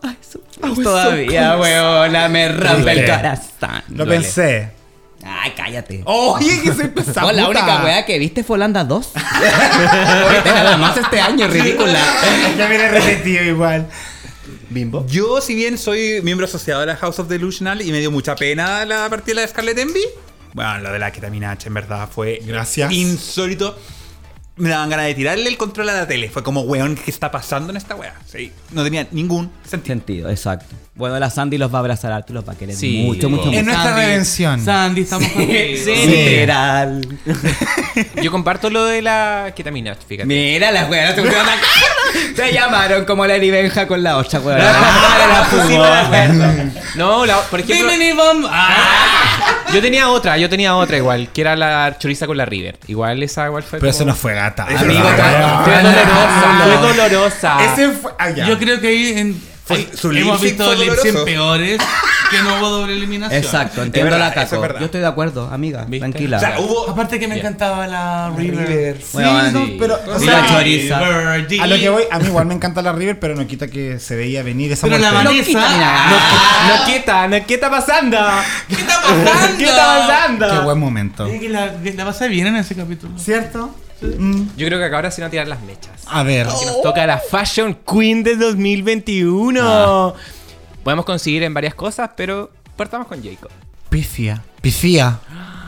I 0.02 0.16
so 0.20 0.40
close. 0.61 0.82
Todavía, 0.82 1.56
weona, 1.56 2.28
me 2.28 2.48
rompe 2.48 2.92
el 2.92 3.04
corazón. 3.06 3.82
Lo 3.90 4.04
Duele. 4.04 4.20
pensé. 4.22 4.78
Ay, 5.29 5.53
cállate. 5.57 6.03
Oye, 6.05 6.61
que 6.62 6.72
soy 6.72 6.89
pesado. 6.95 7.26
Oh, 7.29 7.33
la 7.33 7.49
única 7.49 7.83
weá 7.85 8.05
que 8.07 8.18
viste 8.18 8.43
fue 8.45 8.55
Holanda 8.55 8.85
2. 8.85 9.12
Viste 9.14 9.29
nada 10.51 10.76
más 10.76 10.97
este 10.97 11.20
año, 11.20 11.47
ridícula. 11.49 11.99
Ya 12.57 12.66
viene 12.68 12.89
repetido 12.89 13.45
igual. 13.45 13.89
Bimbo. 14.70 15.07
Yo, 15.07 15.41
si 15.41 15.55
bien 15.55 15.79
soy 15.79 16.20
miembro 16.22 16.47
asociado 16.47 16.81
de 16.81 16.87
la 16.87 16.97
House 16.97 17.18
of 17.18 17.29
Delusional 17.29 17.81
y 17.83 17.91
me 17.91 17.99
dio 18.01 18.11
mucha 18.11 18.35
pena 18.37 18.85
la 18.85 19.09
partida 19.09 19.41
de 19.41 19.49
Scarlett 19.49 19.79
Envy, 19.79 20.01
bueno, 20.55 20.79
lo 20.79 20.93
de 20.93 20.99
la 20.99 21.11
Ketaminacha 21.11 21.68
en 21.68 21.74
verdad 21.74 22.09
fue 22.12 22.41
Gracias. 22.45 22.91
insólito. 22.93 23.79
Me 24.59 24.68
daban 24.68 24.90
ganas 24.90 25.06
de 25.06 25.14
tirarle 25.14 25.48
el 25.48 25.56
control 25.56 25.88
a 25.90 25.94
la 25.94 26.06
tele. 26.09 26.28
Fue 26.30 26.42
como, 26.42 26.62
weón, 26.62 26.96
¿qué 26.96 27.11
está 27.11 27.30
pasando 27.30 27.70
en 27.70 27.76
esta 27.76 27.94
weá? 27.94 28.14
Sí, 28.26 28.52
no 28.72 28.82
tenía 28.84 29.06
ningún 29.12 29.50
sentido. 29.64 29.94
Sentido, 29.98 30.30
exacto. 30.30 30.74
Bueno, 30.96 31.16
la 31.20 31.30
Sandy 31.30 31.59
los 31.59 31.72
va 31.72 31.76
a 31.76 31.80
abrazar 31.80 32.11
harto 32.11 32.32
y 32.32 32.34
los 32.34 32.46
va 32.48 32.54
a 32.54 32.56
querer 32.56 32.74
Sí, 32.74 33.04
mucho, 33.06 33.30
mucho, 33.30 33.44
mucho. 33.46 33.56
En 33.59 33.66
nuestra 33.66 33.84
Sandy, 33.90 34.00
redención. 34.06 34.64
Sandy, 34.64 35.00
estamos 35.02 35.28
contigo. 35.28 35.52
Sí, 35.84 36.06
literal. 36.09 37.06
Yo 38.22 38.30
comparto 38.32 38.68
lo 38.68 38.84
de 38.84 39.00
la 39.02 39.52
ketamina, 39.54 39.94
fíjate. 39.94 40.26
Mira 40.26 40.72
las 40.72 40.90
weas, 40.90 41.14
te 41.14 41.22
pusieron 41.22 41.46
la- 41.46 41.54
Te 42.34 42.52
llamaron 42.52 43.04
como 43.04 43.24
la 43.26 43.38
Benja 43.38 43.86
con 43.86 44.02
la 44.02 44.16
otra 44.16 44.40
weón. 44.40 44.59
No, 46.96 47.24
la- 47.26 47.42
por 47.42 47.61
ejemplo. 47.61 48.48
Ah. 48.50 49.28
Yo 49.75 49.81
tenía 49.83 50.09
otra, 50.09 50.37
yo 50.39 50.49
tenía 50.49 50.75
otra 50.77 50.97
igual, 50.97 51.29
que 51.33 51.41
era 51.43 51.57
la 51.57 51.97
choriza 51.99 52.27
con 52.27 52.37
la 52.37 52.45
River. 52.45 52.79
Igual 52.87 53.23
esa 53.23 53.47
igual 53.47 53.62
fue 53.62 53.79
Pero 53.79 53.91
eso 53.91 54.01
como- 54.01 54.11
no 54.12 54.16
fue 54.16 54.35
gata. 54.35 54.64
Amigo, 54.64 55.03
fue 55.64 55.83
dolorosa, 55.83 56.61
fue 56.64 56.89
dolorosa. 56.89 57.59
Ese 57.73 57.89
fue. 57.91 58.12
ah, 58.19 58.31
ya. 58.31 58.47
Yo 58.47 58.59
creo 58.59 58.81
que 58.81 58.89
ahí, 58.89 59.19
en, 59.19 59.41
Fue- 59.69 59.89
su 59.97 60.11
hemos 60.11 60.41
visto 60.41 60.64
doloroso. 60.64 61.25
peores 61.25 61.79
que 62.31 62.43
no 62.43 62.59
hubo 62.59 62.69
doble 62.71 62.95
eliminación. 62.95 63.43
Exacto, 63.43 63.83
entiendo 63.83 64.11
verdad, 64.11 64.33
la 64.35 64.43
es 64.43 64.49
caco. 64.51 64.61
verdad. 64.62 64.81
Yo 64.81 64.87
estoy 64.87 65.01
de 65.01 65.07
acuerdo, 65.07 65.49
amiga. 65.53 65.85
¿Viste? 65.87 65.99
Tranquila. 65.99 66.37
O 66.39 66.41
sea, 66.41 66.61
hubo. 66.61 66.91
Aparte 66.91 67.19
que 67.21 67.29
me 67.29 67.39
encantaba 67.39 67.87
la 67.87 68.31
River. 68.37 69.01
Sí, 69.03 69.19
no, 69.53 69.66
pero. 69.79 69.99
o 70.07 70.19
sea, 70.19 70.41
la 70.43 70.47
choriza. 70.49 70.99
A 70.99 71.66
lo 71.66 71.77
que 71.77 71.89
voy, 71.89 72.03
a 72.11 72.19
mí 72.19 72.27
igual 72.27 72.47
me 72.47 72.55
encanta 72.55 72.83
la 72.83 72.93
River, 72.93 73.19
pero 73.21 73.35
no 73.37 73.47
quita 73.47 73.69
que 73.69 73.99
se 73.99 74.16
veía 74.16 74.43
venir 74.43 74.73
esa 74.73 74.87
Pero 74.87 74.99
la 74.99 75.12
muerte. 75.12 75.29
Vanessa. 75.29 75.47
quita, 75.47 75.69
mira. 75.69 76.09
No 76.79 76.85
quieta, 76.85 77.29
no 77.29 77.43
quieta 77.47 77.71
pasando. 77.71 78.19
¿Qué 78.69 78.75
está 78.75 79.01
pasando? 79.03 79.31
¿Qué 79.59 79.64
está 79.64 80.07
pasando? 80.07 80.49
Qué 80.51 80.59
buen 80.61 80.79
momento. 80.79 81.27
Que 81.29 81.49
la, 81.49 81.73
la 81.97 82.05
pasé 82.05 82.29
bien 82.29 82.47
en 82.49 82.57
ese 82.57 82.75
capítulo. 82.75 83.19
¿Cierto? 83.19 83.75
Mm. 84.01 84.42
Yo 84.57 84.66
creo 84.66 84.78
que 84.78 84.84
acá 84.84 84.96
ahora 84.96 85.11
sí 85.11 85.20
van 85.20 85.28
a 85.28 85.30
tirar 85.30 85.49
las 85.49 85.61
mechas. 85.62 86.03
A 86.07 86.22
ver. 86.22 86.46
Que 86.46 86.66
nos 86.66 86.82
toca 86.82 87.07
la 87.07 87.18
Fashion 87.18 87.76
Queen 87.86 88.22
de 88.22 88.36
2021. 88.36 90.14
Podemos 90.84 91.05
conseguir 91.05 91.42
en 91.42 91.55
varias 91.55 91.74
cosas, 91.74 92.11
pero 92.16 92.51
partamos 92.76 93.07
con 93.09 93.22
Jacob. 93.22 93.51
Pifia. 93.90 94.42
Pifia. 94.61 95.18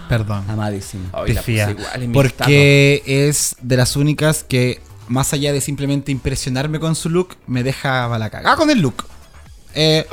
Perdón. 0.09 0.45
La 0.47 1.24
Pifia. 1.24 1.70
igual 1.70 2.11
Porque 2.12 3.03
es 3.07 3.57
de 3.61 3.76
las 3.76 3.97
únicas 3.97 4.45
que, 4.45 4.81
más 5.09 5.33
allá 5.33 5.53
de 5.53 5.61
simplemente 5.61 6.12
impresionarme 6.12 6.81
con 6.81 6.95
su 6.95 7.09
look, 7.11 7.37
me 7.47 7.62
deja 7.62 8.12
a 8.12 8.18
la 8.18 8.31
caga. 8.31 8.53
Ah, 8.53 8.57
con 8.57 8.70
el 8.70 8.81
look. 8.81 9.05
Eh, 9.75 10.07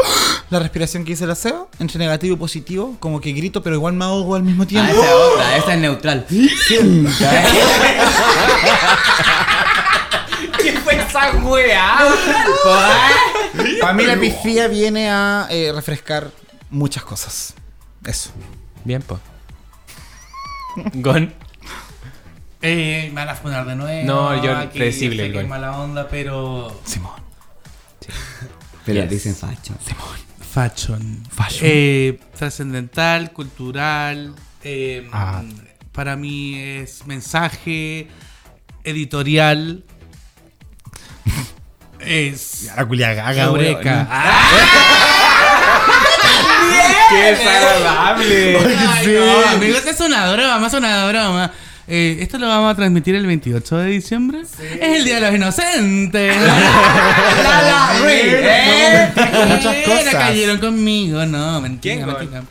la 0.49 0.59
respiración 0.59 1.03
que 1.03 1.13
hice 1.13 1.23
el 1.25 1.31
aseo, 1.31 1.69
entre 1.79 1.97
negativo 1.99 2.35
y 2.35 2.37
positivo, 2.37 2.95
como 2.99 3.19
que 3.19 3.31
grito, 3.33 3.61
pero 3.63 3.75
igual 3.75 3.93
me 3.93 4.05
ahogo 4.05 4.35
al 4.35 4.43
mismo 4.43 4.63
Ah, 4.63 4.67
tiempo. 4.67 4.91
esa 4.93 5.03
es 5.03 5.11
otra, 5.11 5.57
esa 5.57 5.73
es 5.73 5.79
neutral. 5.79 6.25
¿Qué 10.61 10.71
fue 10.83 10.95
esa 10.95 11.31
wea? 11.37 11.97
Para 13.81 13.93
mí 13.93 14.03
la 14.05 14.17
pifia 14.19 14.67
viene 14.67 15.09
a 15.09 15.47
eh, 15.49 15.71
refrescar 15.73 16.31
muchas 16.69 17.03
cosas. 17.03 17.53
Eso. 18.05 18.31
Bien, 18.83 19.01
po. 19.01 19.19
Gon. 20.93 21.33
Eh, 22.61 23.09
me 23.09 23.15
van 23.21 23.29
a 23.29 23.35
fundar 23.35 23.65
de 23.65 23.75
nuevo. 23.75 24.05
No, 24.07 24.43
yo 24.43 24.69
predecible, 24.71 25.43
mala 25.45 25.77
onda, 25.77 26.07
pero. 26.07 26.79
Simón. 26.85 27.13
Pero 28.87 29.01
Yes. 29.01 29.09
dicen 29.11 29.35
facho. 29.35 29.73
Fashion. 30.53 31.23
Fashion. 31.29 31.61
Eh, 31.63 32.19
trascendental, 32.37 33.31
cultural. 33.33 34.33
eh, 34.63 35.07
Ah. 35.13 35.43
Para 35.91 36.15
mí 36.15 36.55
es 36.57 37.05
mensaje 37.05 38.07
editorial. 38.83 39.83
es. 41.99 42.71
La 42.75 42.85
culia 42.85 43.13
gaga, 43.13 43.43
Eureka. 43.43 44.07
¡Qué 47.09 47.15
desagradable! 47.15 48.53
No, 48.53 49.47
amigos, 49.49 49.85
es 49.85 49.99
una 50.01 50.31
broma, 50.33 50.67
es 50.67 50.73
una 50.73 51.07
broma. 51.07 51.51
Eh, 51.89 52.17
esto 52.19 52.37
lo 52.37 52.47
vamos 52.47 52.73
a 52.73 52.75
transmitir 52.75 53.15
el 53.15 53.25
28 53.25 53.77
de 53.77 53.85
diciembre. 53.91 54.41
Es 54.41 54.59
el 54.81 55.05
Día 55.05 55.15
de 55.15 55.21
los 55.21 55.35
Inocentes. 55.35 56.35
la, 57.43 57.93
Ri, 58.03 58.19
¿eh? 58.23 59.11
Muchas 59.47 59.75
cosas. 59.85 60.05
La 60.05 60.19
cayeron 60.19 60.57
conmigo, 60.57 61.25
no, 61.25 61.61
mentira, 61.61 61.95
¿Quién, 61.95 62.07
mentira. 62.07 62.43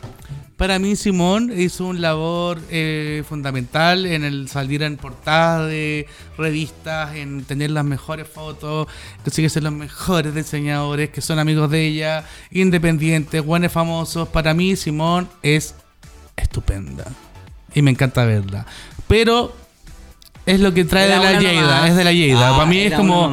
Para 0.57 0.79
mí, 0.79 0.95
Simón 0.95 1.53
hizo 1.55 1.85
un 1.85 2.01
labor 2.01 2.59
eh, 2.71 3.23
fundamental 3.29 4.07
en 4.07 4.23
el 4.23 4.49
salir 4.49 4.81
en 4.81 4.97
portadas 4.97 5.69
de 5.69 6.07
revistas, 6.35 7.15
en 7.15 7.43
tener 7.43 7.69
las 7.69 7.85
mejores 7.85 8.27
fotos, 8.27 8.87
conseguir 9.23 9.51
ser 9.51 9.61
los 9.61 9.71
mejores 9.73 10.33
diseñadores 10.33 11.11
que 11.11 11.21
son 11.21 11.37
amigos 11.37 11.69
de 11.69 11.85
ella, 11.85 12.23
independientes, 12.49 13.45
buenos 13.45 13.71
famosos. 13.71 14.29
Para 14.29 14.55
mí, 14.55 14.75
Simón 14.75 15.29
es 15.43 15.75
estupenda 16.35 17.05
y 17.75 17.83
me 17.83 17.91
encanta 17.91 18.25
verla. 18.25 18.65
Pero 19.07 19.55
es 20.45 20.59
lo 20.59 20.73
que 20.73 20.85
trae 20.85 21.07
de 21.07 21.17
la 21.17 21.39
nomás. 21.39 21.89
es 21.89 21.95
de 21.95 22.03
la 22.03 22.11
Lleida. 22.13 22.49
Ah, 22.49 22.57
Para 22.57 22.65
mí 22.65 22.79
es 22.79 22.93
como. 22.93 23.31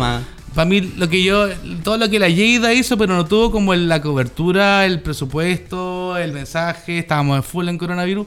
Para 0.55 0.65
mí, 0.67 0.81
lo 0.97 1.09
que 1.09 1.23
yo. 1.23 1.49
Todo 1.83 1.97
lo 1.99 2.09
que 2.09 2.19
la 2.19 2.29
Lleida 2.29 2.73
hizo, 2.73 2.97
pero 2.97 3.15
no 3.17 3.25
tuvo 3.27 3.51
como 3.51 3.75
la 3.75 4.01
cobertura, 4.01 4.87
el 4.87 5.01
presupuesto, 5.01 6.17
el 6.17 6.33
mensaje. 6.33 6.99
Estábamos 6.99 7.37
en 7.37 7.43
full 7.43 7.69
en 7.69 7.79
coronavirus. 7.79 8.27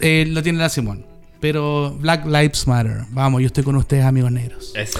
eh, 0.00 0.26
lo 0.28 0.42
tiene 0.42 0.58
la 0.58 0.68
Simón. 0.68 1.06
Pero 1.40 1.94
Black 2.00 2.24
Lives 2.24 2.66
Matter. 2.66 3.02
Vamos, 3.10 3.40
yo 3.42 3.46
estoy 3.48 3.62
con 3.64 3.76
ustedes, 3.76 4.04
amigos 4.04 4.32
negros. 4.32 4.72
Eso. 4.74 4.98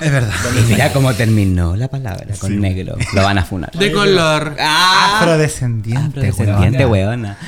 Es 0.00 0.10
verdad. 0.10 0.34
Y 0.58 0.72
mira 0.72 0.92
cómo 0.92 1.14
terminó 1.14 1.76
la 1.76 1.86
palabra 1.88 2.26
con 2.40 2.60
negro. 2.60 2.96
Lo 3.14 3.22
van 3.22 3.38
a 3.38 3.44
funar. 3.44 3.70
De 3.70 3.92
color. 3.92 4.56
Ah, 4.58 5.18
Afrodescendiente, 5.20 6.18
Afrodescendiente, 6.28 6.84
weona. 6.84 7.38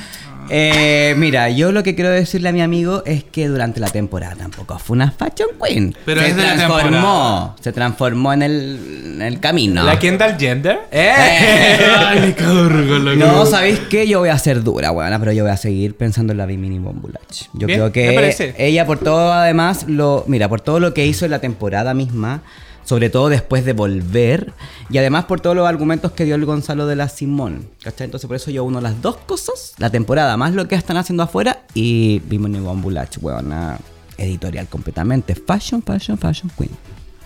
Eh, 0.49 1.13
mira, 1.17 1.49
yo 1.49 1.71
lo 1.71 1.83
que 1.83 1.95
quiero 1.95 2.09
decirle 2.09 2.49
a 2.49 2.51
mi 2.51 2.61
amigo 2.61 3.03
es 3.05 3.23
que 3.23 3.47
durante 3.47 3.79
la 3.79 3.87
temporada 3.89 4.35
tampoco 4.35 4.77
fue 4.79 4.95
una 4.95 5.11
fashion 5.11 5.49
queen. 5.63 5.95
Pero 6.05 6.21
se 6.21 6.27
es 6.29 6.35
de 6.35 6.41
la 6.41 6.53
transformó, 6.55 6.83
temporada. 6.83 7.55
se 7.61 7.71
transformó 7.71 8.33
en 8.33 8.41
el, 8.41 8.79
en 9.15 9.21
el 9.21 9.39
camino. 9.39 9.83
¿La 9.83 9.99
Kendall 9.99 10.37
Gender? 10.39 10.79
Eh. 10.91 11.11
Ay, 12.07 12.35
loco. 12.39 13.15
No, 13.15 13.45
¿sabéis 13.45 13.79
qué? 13.89 14.07
Yo 14.07 14.19
voy 14.19 14.29
a 14.29 14.37
ser 14.37 14.63
dura, 14.63 14.91
weona, 14.91 15.19
pero 15.19 15.31
yo 15.31 15.43
voy 15.43 15.51
a 15.51 15.57
seguir 15.57 15.95
pensando 15.95 16.31
en 16.33 16.37
la 16.37 16.45
Bimini 16.45 16.79
Bombulach. 16.79 17.47
Yo 17.53 17.67
Bien, 17.67 17.79
creo 17.79 17.91
que 17.91 18.55
ella 18.57 18.85
por 18.85 18.99
todo, 18.99 19.31
además, 19.33 19.85
lo, 19.87 20.23
mira, 20.27 20.49
por 20.49 20.61
todo 20.61 20.79
lo 20.79 20.93
que 20.93 21.05
hizo 21.05 21.25
en 21.25 21.31
la 21.31 21.39
temporada 21.39 21.93
misma, 21.93 22.41
sobre 22.89 23.11
todo 23.11 23.29
después 23.29 23.65
de 23.65 23.73
volver, 23.73 24.51
y 24.89 24.97
además 24.97 25.25
por 25.25 25.41
todos 25.41 25.55
los 25.55 25.67
argumentos 25.67 26.11
que 26.13 26.25
dio 26.25 26.33
el 26.33 26.43
Gonzalo 26.43 26.87
de 26.87 26.95
la 26.95 27.07
Simón, 27.07 27.69
¿cachai? 27.83 28.05
Entonces 28.05 28.27
por 28.27 28.35
eso 28.35 28.49
yo 28.49 28.63
uno 28.63 28.81
las 28.81 28.99
dos 29.03 29.17
cosas, 29.17 29.75
la 29.77 29.91
temporada, 29.91 30.35
más 30.37 30.55
lo 30.55 30.67
que 30.67 30.73
están 30.73 30.97
haciendo 30.97 31.21
afuera, 31.21 31.65
y 31.75 32.17
Bimini 32.25 32.59
Bombulach, 32.59 33.15
weona, 33.21 33.77
editorial 34.17 34.65
completamente. 34.67 35.35
Fashion, 35.35 35.83
fashion, 35.83 36.17
fashion 36.17 36.51
queen. 36.57 36.71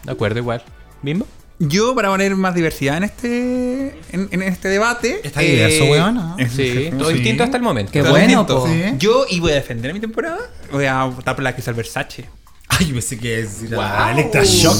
De 0.04 0.12
acuerdo, 0.12 0.38
igual. 0.40 0.62
¿Bimbo? 1.02 1.26
Yo, 1.60 1.96
para 1.96 2.10
poner 2.10 2.36
más 2.36 2.54
diversidad 2.56 2.98
en 2.98 3.04
este, 3.06 3.98
en, 4.12 4.28
en 4.32 4.42
este 4.42 4.68
debate. 4.68 5.22
Está 5.24 5.40
diverso, 5.40 5.86
weón, 5.86 6.16
¿no? 6.16 6.36
eh, 6.40 6.50
Sí, 6.54 6.90
todo 7.00 7.08
distinto 7.08 7.42
hasta 7.46 7.56
el 7.56 7.64
momento. 7.64 7.90
Qué 7.94 8.02
Todo 8.02 8.12
bueno, 8.12 8.28
distinto. 8.28 8.60
po. 8.64 8.68
Sí. 8.68 8.84
Yo, 8.98 9.26
y 9.30 9.40
voy 9.40 9.54
a 9.54 9.56
defender 9.56 9.92
a 9.92 9.94
mi 9.94 10.02
temporada, 10.02 10.40
voy 10.74 10.88
a 10.88 11.06
votar 11.06 11.36
por 11.36 11.44
la 11.46 11.56
que 11.56 11.62
es 11.62 11.68
el 11.70 11.74
Versace. 11.76 12.26
Ay, 12.70 12.92
pensé 12.92 13.18
que 13.20 13.40
es 13.42 13.54
decir 13.62 13.76
Wow. 13.76 13.84
a 13.84 14.12
Electrashock. 14.12 14.76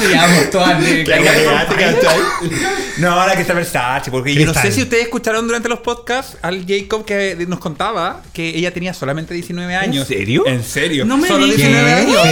Digamos, 0.00 0.50
todas 0.50 0.80
No, 2.98 3.10
ahora 3.10 3.34
que 3.36 3.42
está 3.42 3.54
Versace, 3.54 4.10
porque 4.10 4.34
yo 4.34 4.46
no 4.46 4.54
sé 4.54 4.72
si 4.72 4.82
ustedes 4.82 5.04
escucharon 5.04 5.46
durante 5.46 5.68
los 5.68 5.80
podcasts 5.80 6.36
al 6.42 6.64
Jacob 6.66 7.04
que 7.04 7.36
nos 7.48 7.58
contaba 7.58 8.22
que 8.32 8.48
ella 8.56 8.72
tenía 8.72 8.94
solamente 8.94 9.34
19 9.34 9.74
años. 9.74 10.06
serio? 10.06 10.46
¿En 10.46 10.62
serio? 10.64 11.04
No 11.04 11.16
me 11.18 11.28
Solo 11.28 11.44
digas. 11.44 11.58
19 11.58 11.92
años. 11.92 12.25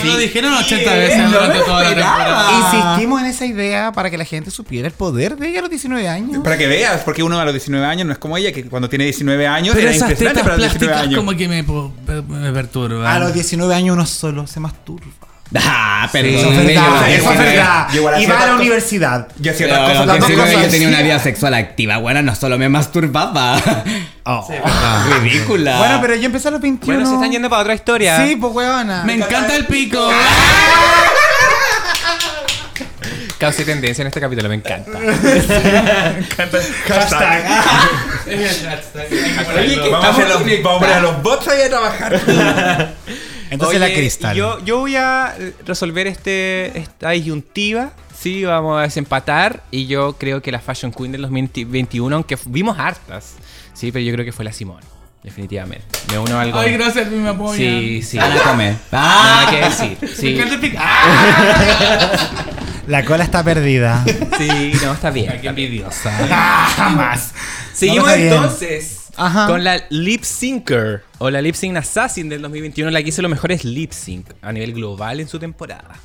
Sí. 0.00 0.06
Lo 0.06 0.16
dijeron 0.16 0.52
80 0.54 0.94
veces 0.94 1.18
No 1.18 1.30
durante 1.30 1.58
toda 1.60 1.82
la 1.82 1.88
temporada. 1.88 2.50
Insistimos 2.58 3.20
en 3.20 3.26
esa 3.26 3.46
idea 3.46 3.92
para 3.92 4.10
que 4.10 4.18
la 4.18 4.24
gente 4.24 4.50
supiera 4.50 4.88
el 4.88 4.94
poder 4.94 5.36
de 5.36 5.48
ella 5.48 5.58
a 5.58 5.62
los 5.62 5.70
19 5.70 6.08
años. 6.08 6.42
Para 6.42 6.56
que 6.58 6.66
veas, 6.66 7.02
porque 7.04 7.22
uno 7.22 7.38
a 7.38 7.44
los 7.44 7.54
19 7.54 7.84
años 7.86 8.06
no 8.06 8.12
es 8.12 8.18
como 8.18 8.36
ella, 8.36 8.52
que 8.52 8.64
cuando 8.64 8.88
tiene 8.88 9.04
19 9.04 9.46
años 9.46 9.74
Pero 9.74 9.88
era 9.88 9.96
esas 9.96 10.08
impresionante 10.10 10.42
para 10.42 10.56
los 10.56 10.64
19 10.70 10.78
plásticas 10.92 11.02
años. 11.08 11.18
como 11.18 11.36
que 11.36 11.48
me, 11.48 11.62
me 12.40 12.52
perturban. 12.52 13.06
A 13.06 13.18
los 13.18 13.32
19 13.34 13.74
años 13.74 13.94
uno 13.94 14.06
solo 14.06 14.46
se 14.46 14.60
masturba. 14.60 15.06
Ah, 15.54 16.02
Eso 16.04 16.12
perdón. 16.12 16.34
es 16.34 16.66
verdad, 16.66 17.00
yo- 17.00 17.06
eso 17.14 17.32
es 17.32 17.38
verdad. 17.38 17.86
va 18.30 18.42
a 18.42 18.46
la 18.46 18.54
universidad. 18.54 19.28
Yo 19.38 19.52
hacía 19.52 19.66
Pero 19.66 19.80
otras 19.82 19.90
cosas. 19.98 20.06
las 20.06 20.18
dos 20.18 20.26
19 20.28 20.50
yo 20.52 20.56
cosas. 20.58 20.72
tenía 20.72 20.88
una 20.88 21.02
vida 21.02 21.18
sexual 21.18 21.54
activa. 21.54 21.96
Bueno, 21.98 22.22
no 22.22 22.34
solo 22.34 22.56
me 22.58 22.68
masturbaba. 22.68 23.60
Oh. 24.24 24.48
Ridícula. 25.22 25.78
Bueno, 25.78 25.98
pero 26.00 26.14
yo 26.14 26.26
empecé 26.26 26.48
a 26.48 26.52
los 26.52 26.60
21. 26.60 26.94
Bueno, 26.98 27.08
se 27.08 27.14
están 27.16 27.30
yendo 27.32 27.50
para 27.50 27.62
otra 27.62 27.74
historia. 27.74 28.24
Sí, 28.26 28.36
pues 28.36 28.54
weona. 28.54 29.02
Me 29.04 29.14
encanta 29.14 29.54
el 29.56 29.66
pico. 29.66 30.08
Causa 33.38 33.62
y 33.62 33.64
tendencia 33.64 34.02
en 34.02 34.06
este 34.08 34.20
capítulo, 34.20 34.48
me 34.48 34.54
encanta. 34.54 34.92
Hashtag. 36.88 37.44
Oye, 39.58 39.80
que 39.82 39.90
Vamos 39.90 40.18
a, 40.18 40.28
los, 40.28 40.62
vamos 40.62 40.88
a 40.88 41.00
los 41.00 41.22
bots 41.22 41.48
ahí 41.48 41.62
a 41.62 41.68
trabajar. 41.68 42.20
Entonces 43.52 43.78
Oye, 43.80 43.88
la 43.88 43.94
cristal. 43.94 44.36
Yo, 44.36 44.64
yo 44.64 44.78
voy 44.78 44.96
a 44.96 45.34
resolver 45.66 46.06
este, 46.06 46.78
esta 46.78 47.10
disyuntiva. 47.10 47.92
Sí, 48.18 48.44
vamos 48.44 48.78
a 48.78 48.82
desempatar. 48.82 49.62
Y 49.70 49.86
yo 49.86 50.14
creo 50.14 50.40
que 50.40 50.50
la 50.50 50.58
Fashion 50.60 50.90
Queen 50.90 51.12
del 51.12 51.22
2021, 51.22 52.16
aunque 52.16 52.38
vimos 52.46 52.78
hartas, 52.78 53.34
sí, 53.74 53.92
pero 53.92 54.04
yo 54.04 54.12
creo 54.12 54.24
que 54.24 54.32
fue 54.32 54.44
la 54.44 54.52
Simón. 54.52 54.80
Definitivamente. 55.22 55.84
Me 56.10 56.18
uno 56.18 56.36
a 56.36 56.42
algo. 56.42 56.58
Ay, 56.58 56.72
gracias, 56.72 57.08
me 57.10 57.28
apoya. 57.28 57.56
Sí, 57.56 58.02
sí. 58.02 58.16
Van 58.16 58.32
a 58.32 58.42
comer. 58.42 58.74
Nada 58.90 59.50
que 59.50 59.56
decir. 59.58 59.98
Me 60.00 60.08
Sí. 60.08 60.40
¡Ah! 60.78 62.18
La 62.88 63.04
cola 63.04 63.22
está 63.22 63.44
perdida. 63.44 64.04
sí, 64.38 64.72
no, 64.82 64.92
está 64.92 65.10
bien. 65.10 65.38
Qué 65.40 65.46
envidiosa. 65.48 66.10
Ah, 66.30 66.72
Jamás. 66.76 67.32
Seguimos 67.72 68.08
No, 68.08 68.10
está 68.10 68.20
bien. 68.22 68.34
entonces 68.34 69.01
Ajá. 69.16 69.46
con 69.46 69.62
la 69.64 69.84
Lip 69.90 70.24
Syncer 70.24 71.04
o 71.18 71.30
la 71.30 71.40
Lip 71.42 71.54
Sync 71.54 71.76
Assassin 71.76 72.28
del 72.28 72.42
2021, 72.42 72.90
la 72.90 73.02
que 73.02 73.10
hizo 73.10 73.22
los 73.22 73.30
mejores 73.30 73.64
lip 73.64 73.92
sync 73.92 74.26
a 74.42 74.52
nivel 74.52 74.72
global 74.74 75.20
en 75.20 75.28
su 75.28 75.38
temporada. 75.38 76.00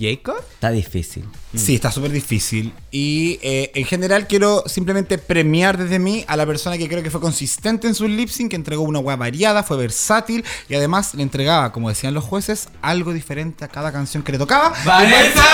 Jacob. 0.00 0.42
Está 0.54 0.70
difícil. 0.70 1.24
Sí, 1.54 1.74
está 1.74 1.92
súper 1.92 2.10
difícil. 2.10 2.72
Y 2.90 3.38
eh, 3.42 3.70
en 3.74 3.84
general 3.84 4.26
quiero 4.26 4.64
simplemente 4.66 5.18
premiar 5.18 5.76
desde 5.76 5.98
mí 5.98 6.24
a 6.26 6.36
la 6.36 6.46
persona 6.46 6.78
que 6.78 6.88
creo 6.88 7.02
que 7.02 7.10
fue 7.10 7.20
consistente 7.20 7.86
en 7.86 7.94
su 7.94 8.08
lip 8.08 8.30
sync, 8.30 8.50
que 8.50 8.56
entregó 8.56 8.82
una 8.82 9.00
hueá 9.00 9.16
variada, 9.16 9.62
fue 9.62 9.76
versátil 9.76 10.44
y 10.68 10.74
además 10.74 11.14
le 11.14 11.22
entregaba, 11.22 11.70
como 11.72 11.90
decían 11.90 12.14
los 12.14 12.24
jueces, 12.24 12.68
algo 12.80 13.12
diferente 13.12 13.64
a 13.64 13.68
cada 13.68 13.92
canción 13.92 14.22
que 14.22 14.32
le 14.32 14.38
tocaba. 14.38 14.72
¡Vanessa! 14.84 15.44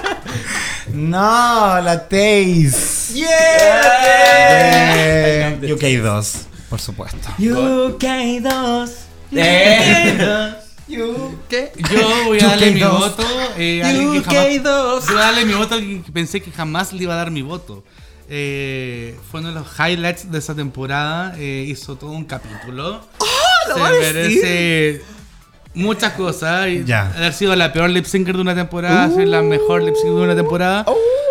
No, 0.96 1.80
la 1.82 2.08
Taze. 2.08 3.12
Yeah. 3.14 4.36
De 5.60 5.76
UK2, 5.76 6.46
por 6.70 6.80
supuesto. 6.80 7.28
UK2. 7.38 8.90
Eh. 9.32 10.54
¿Qué? 11.48 11.72
Yo 11.92 12.24
voy 12.24 12.40
a 12.40 12.46
darle 12.46 12.70
mi 12.70 12.80
UK2. 12.80 12.98
voto 12.98 13.24
eh, 13.58 13.82
a 13.82 13.88
alguien 13.88 14.12
que 14.12 14.20
jamás. 14.22 14.46
UK2. 14.46 14.64
Yo 14.64 15.12
voy 15.12 15.16
a 15.16 15.24
darle 15.26 15.44
mi 15.44 15.52
voto 15.52 15.74
a 15.74 15.78
alguien 15.78 16.02
que 16.02 16.12
pensé 16.12 16.40
que 16.40 16.50
jamás 16.50 16.94
le 16.94 17.02
iba 17.02 17.12
a 17.12 17.16
dar 17.18 17.30
mi 17.30 17.42
voto. 17.42 17.84
Eh, 18.28 19.18
fue 19.30 19.40
uno 19.40 19.50
de 19.50 19.56
los 19.56 19.66
highlights 19.78 20.30
de 20.30 20.38
esa 20.38 20.54
temporada. 20.54 21.34
eh, 21.36 21.66
hizo 21.68 21.96
todo 21.96 22.10
un 22.10 22.24
capítulo. 22.24 23.02
Se 23.74 23.80
merece 24.00 25.02
muchas 25.76 26.14
cosas. 26.14 26.68
y 26.68 26.84
Ya. 26.84 27.12
Haber 27.16 27.32
sido 27.32 27.54
la 27.54 27.72
peor 27.72 27.90
lip 27.90 28.04
syncer 28.04 28.34
de 28.34 28.42
una 28.42 28.54
temporada, 28.54 29.08
ser 29.10 29.28
la 29.28 29.42
mejor 29.42 29.82
lip 29.82 29.94
sync 29.94 30.06
de 30.14 30.22
una 30.22 30.34
temporada. 30.34 30.84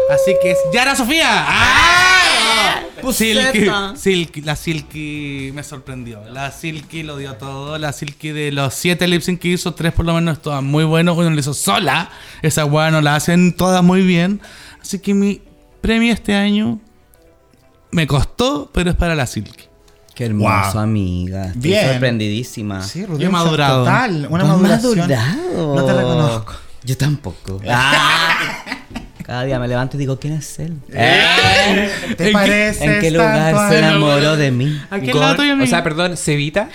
Así 0.10 0.36
que 0.42 0.52
es 0.52 0.58
Yara 0.72 0.96
Sofía. 0.96 1.28
¡Ah! 1.28 2.82
Silky, 3.12 3.70
Silky, 3.96 4.42
la 4.42 4.56
Silky 4.56 5.52
me 5.54 5.64
sorprendió. 5.64 6.24
La 6.32 6.52
Silky 6.52 7.04
lo 7.04 7.18
dio 7.18 7.34
todo. 7.34 7.78
La 7.78 7.92
Silky 7.94 8.30
de 8.30 8.52
los 8.52 8.74
siete 8.74 9.08
lip 9.08 9.22
sync 9.22 9.40
que 9.40 9.50
hizo, 9.50 9.74
tres 9.74 9.94
por 9.94 10.06
lo 10.06 10.14
menos 10.14 10.42
todas 10.42 10.64
muy 10.64 10.84
buenos. 10.86 11.18
Uno 11.18 11.30
lo 11.30 11.40
hizo 11.40 11.54
sola. 11.54 12.10
Esa 12.42 12.66
weá 12.66 12.90
no 12.92 13.02
la 13.02 13.16
hacen 13.16 13.56
todas 13.56 13.84
muy 13.84 14.02
bien. 14.02 14.42
Así 14.82 15.00
que 15.00 15.14
mi 15.14 15.42
premio 15.82 16.14
este 16.14 16.34
año 16.36 16.80
me 17.92 18.08
costó, 18.08 18.70
pero 18.74 18.90
es 18.90 18.96
para 18.96 19.14
la 19.16 19.28
Silky. 19.28 19.66
Qué 20.16 20.26
hermoso, 20.26 20.74
Wow. 20.74 20.82
amiga. 20.82 21.46
Estoy 21.48 21.62
Bien. 21.62 21.88
sorprendidísima. 21.90 22.82
Sí, 22.82 23.06
Yo 23.20 23.28
he 23.28 23.30
madurado. 23.30 23.80
Total, 23.84 24.28
una 24.30 24.46
maduración. 24.46 24.98
madurado. 24.98 25.76
No 25.76 25.84
te 25.86 25.94
reconozco. 25.94 26.54
Yo 26.84 26.98
tampoco. 26.98 27.60
Ah. 27.70 28.38
Cada 29.24 29.44
día 29.44 29.58
me 29.60 29.68
levanto 29.68 29.98
y 29.98 30.00
digo, 30.02 30.20
¿quién 30.20 30.34
es 30.34 30.60
él? 30.60 30.78
Eh. 30.94 31.90
¿Te 32.16 32.32
parece? 32.32 32.86
¿En 32.86 33.02
qué 33.02 33.10
lugar 33.10 33.70
se 33.70 33.80
enamoró 33.80 34.38
de 34.38 34.52
mí? 34.52 34.80
Al 34.92 35.02
Gor- 35.02 35.20
lado 35.20 35.36
tuyo, 35.38 35.56
o 35.62 35.66
sea, 35.66 35.84
perdón, 35.84 36.16
Cevita. 36.16 36.70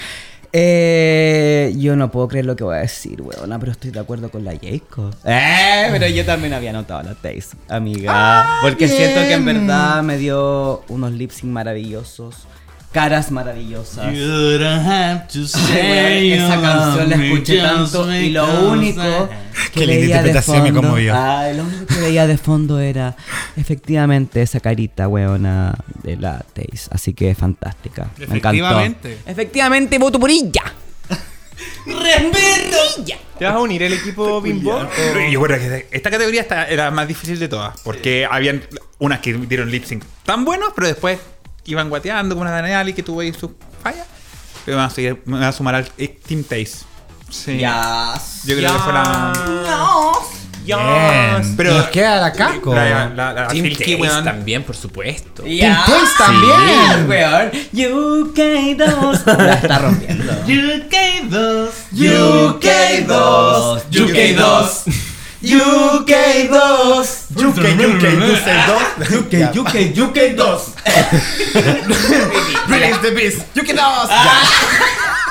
Eh, 0.52 1.72
yo 1.78 1.94
no 1.94 2.10
puedo 2.10 2.26
creer 2.26 2.44
lo 2.46 2.56
que 2.56 2.64
voy 2.64 2.74
a 2.76 2.80
decir, 2.80 3.22
weona, 3.22 3.56
pero 3.60 3.70
estoy 3.70 3.92
de 3.92 4.00
acuerdo 4.00 4.30
con 4.30 4.44
la 4.44 4.50
Jacob. 4.60 5.14
Eh, 5.24 5.86
pero 5.92 6.08
yo 6.08 6.24
también 6.24 6.52
había 6.52 6.72
notado 6.72 7.04
la 7.04 7.14
Taze, 7.14 7.56
amiga. 7.68 8.58
porque 8.62 8.88
siento 8.88 9.20
que 9.20 9.34
en 9.34 9.44
verdad 9.44 10.02
me 10.02 10.18
dio 10.18 10.82
unos 10.88 11.12
lip 11.12 11.30
sync 11.30 11.52
maravillosos. 11.52 12.34
Caras 12.92 13.30
maravillosas. 13.30 14.12
You 14.14 14.58
don't 14.58 14.86
have 14.86 15.28
to 15.32 15.46
say 15.46 16.32
Esa 16.32 16.56
you 16.56 16.62
canción 16.62 17.10
la 17.10 17.16
me, 17.16 17.32
escuché 17.32 17.58
tanto 17.60 18.14
y 18.14 18.30
lo 18.30 18.70
único 18.70 19.28
que 19.72 19.80
Qué 19.80 19.86
veía 19.86 20.22
de 20.22 20.32
me 20.32 20.42
fondo, 20.42 20.74
conmovió. 20.74 21.14
ay, 21.16 21.56
lo 21.56 21.64
único 21.64 21.86
que 21.86 22.00
veía 22.00 22.26
de 22.26 22.38
fondo 22.38 22.80
era 22.80 23.16
efectivamente 23.56 24.42
esa 24.42 24.60
carita 24.60 25.06
weona 25.08 25.74
de 26.02 26.16
la 26.16 26.44
Taze, 26.52 26.88
así 26.90 27.14
que 27.14 27.34
fantástica, 27.34 28.10
me 28.18 28.24
encantó. 28.24 28.48
Efectivamente. 28.50 29.18
Efectivamente 29.26 29.98
voto 29.98 30.18
por 30.18 30.30
ella. 30.30 30.62
¿Te 33.38 33.44
vas 33.44 33.54
a 33.54 33.60
unir 33.60 33.82
el 33.82 33.92
equipo 33.92 34.40
Bimbo? 34.40 34.86
Yo 35.30 35.40
creo 35.42 35.58
que 35.58 35.88
esta 35.90 36.10
categoría 36.10 36.46
era 36.68 36.86
la 36.86 36.90
más 36.90 37.08
difícil 37.08 37.38
de 37.38 37.48
todas. 37.48 37.80
Porque 37.82 38.26
habían 38.30 38.62
unas 38.98 39.20
que 39.20 39.32
dieron 39.34 39.70
lip 39.70 39.84
sync 39.84 40.04
tan 40.24 40.44
buenos, 40.44 40.70
pero 40.74 40.88
después 40.88 41.18
iban 41.72 41.88
guateando 41.88 42.34
como 42.34 42.42
una 42.48 42.60
Daniel 42.62 42.94
que 42.94 43.02
tuvo 43.02 43.20
ahí 43.20 43.32
sus 43.32 43.50
fallas. 43.82 44.06
Pero 44.64 44.76
me 44.76 44.82
va 44.82 44.88
a, 44.88 44.90
seguir- 44.90 45.20
me 45.24 45.38
va 45.38 45.48
a 45.48 45.52
sumar 45.52 45.74
al 45.74 45.86
Team 45.90 46.42
Taste. 46.42 46.78
Sí. 47.30 47.58
Yes. 47.58 48.42
Yo 48.44 48.56
creo 48.56 48.72
que 48.72 48.78
fue 48.80 48.92
la. 48.92 49.32
Bien. 50.64 51.56
Pero- 51.56 51.74
Nos 51.78 51.86
queda 51.88 52.20
la 52.20 52.32
caco. 52.32 52.74
La, 52.74 53.08
la, 53.08 53.32
la 53.32 53.48
Team 53.48 53.70
Taste 53.70 53.96
weón. 53.96 54.22
también, 54.24 54.62
por 54.62 54.76
supuesto. 54.76 55.42
Yes. 55.44 55.74
Taze 55.86 56.12
también. 56.18 57.08
weón. 57.08 57.50
UK2. 57.72 59.24
La 59.38 59.54
está 59.54 59.78
rompiendo. 59.78 60.32
UK2 60.46 61.68
UK2. 61.92 63.06
UK2. 63.06 63.82
UK2. 63.90 64.92
UK, 65.42 66.10
UK, 67.38 67.64
UK, 69.16 69.34
UK, 69.56 69.74
UK2. 69.96 70.60
Release 72.68 72.98
the 73.00 73.10
beast. 73.14 73.38
UK2. 73.54 73.76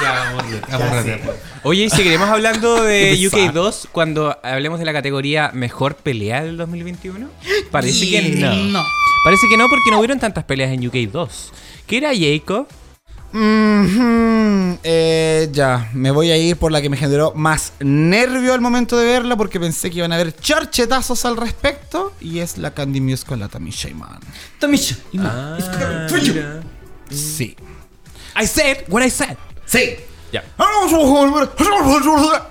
Ya, 0.02 0.30
aburrete, 0.32 0.72
aburrete. 0.74 1.22
Oye, 1.64 1.84
y 1.84 1.90
seguiremos 1.90 2.30
hablando 2.30 2.82
de 2.84 3.18
pesar. 3.32 3.54
UK2 3.54 3.88
cuando 3.92 4.38
hablemos 4.44 4.80
de 4.80 4.86
la 4.86 4.94
categoría 4.94 5.52
Mejor 5.54 5.96
Pelea 5.96 6.44
del 6.44 6.58
2021. 6.58 7.28
Parece 7.70 8.10
que 8.10 8.22
no. 8.22 8.54
No. 8.56 8.84
Parece 9.24 9.48
que 9.50 9.58
no 9.58 9.68
porque 9.70 9.92
no 9.92 10.00
hubieron 10.00 10.20
tantas 10.20 10.44
peleas 10.46 10.72
en 10.72 10.82
UK2. 10.82 11.28
¿Qué 11.86 11.98
era 11.98 12.12
Jacob? 12.18 12.68
Mhm, 13.32 14.80
eh, 14.84 15.50
ya, 15.52 15.90
me 15.94 16.12
voy 16.12 16.32
a 16.32 16.38
ir 16.38 16.58
por 16.58 16.72
la 16.72 16.82
que 16.82 16.90
me 16.90 16.98
generó 16.98 17.34
más 17.36 17.74
nervio 17.80 18.54
al 18.54 18.62
momento 18.62 18.98
de 18.98 19.06
verla 19.06 19.36
porque 19.38 19.60
pensé 19.60 19.90
que 19.92 19.98
iban 20.00 20.12
a 20.12 20.16
haber 20.16 20.36
charchetazos 20.36 21.26
al 21.26 21.38
respecto 21.38 22.14
y 22.20 22.40
es 22.40 22.58
la 22.58 22.72
Candy 22.74 23.02
Muse 23.02 23.26
con 23.26 23.40
la 23.40 23.48
Tammy 23.48 23.72
Shayman. 23.72 24.20
Tomisha. 24.60 24.96
Sí. 27.10 27.56
I 28.42 28.46
said 28.48 28.78
what 28.88 29.04
I 29.04 29.10
said. 29.10 29.38
Sí. 29.66 29.96
Ya. 30.32 30.44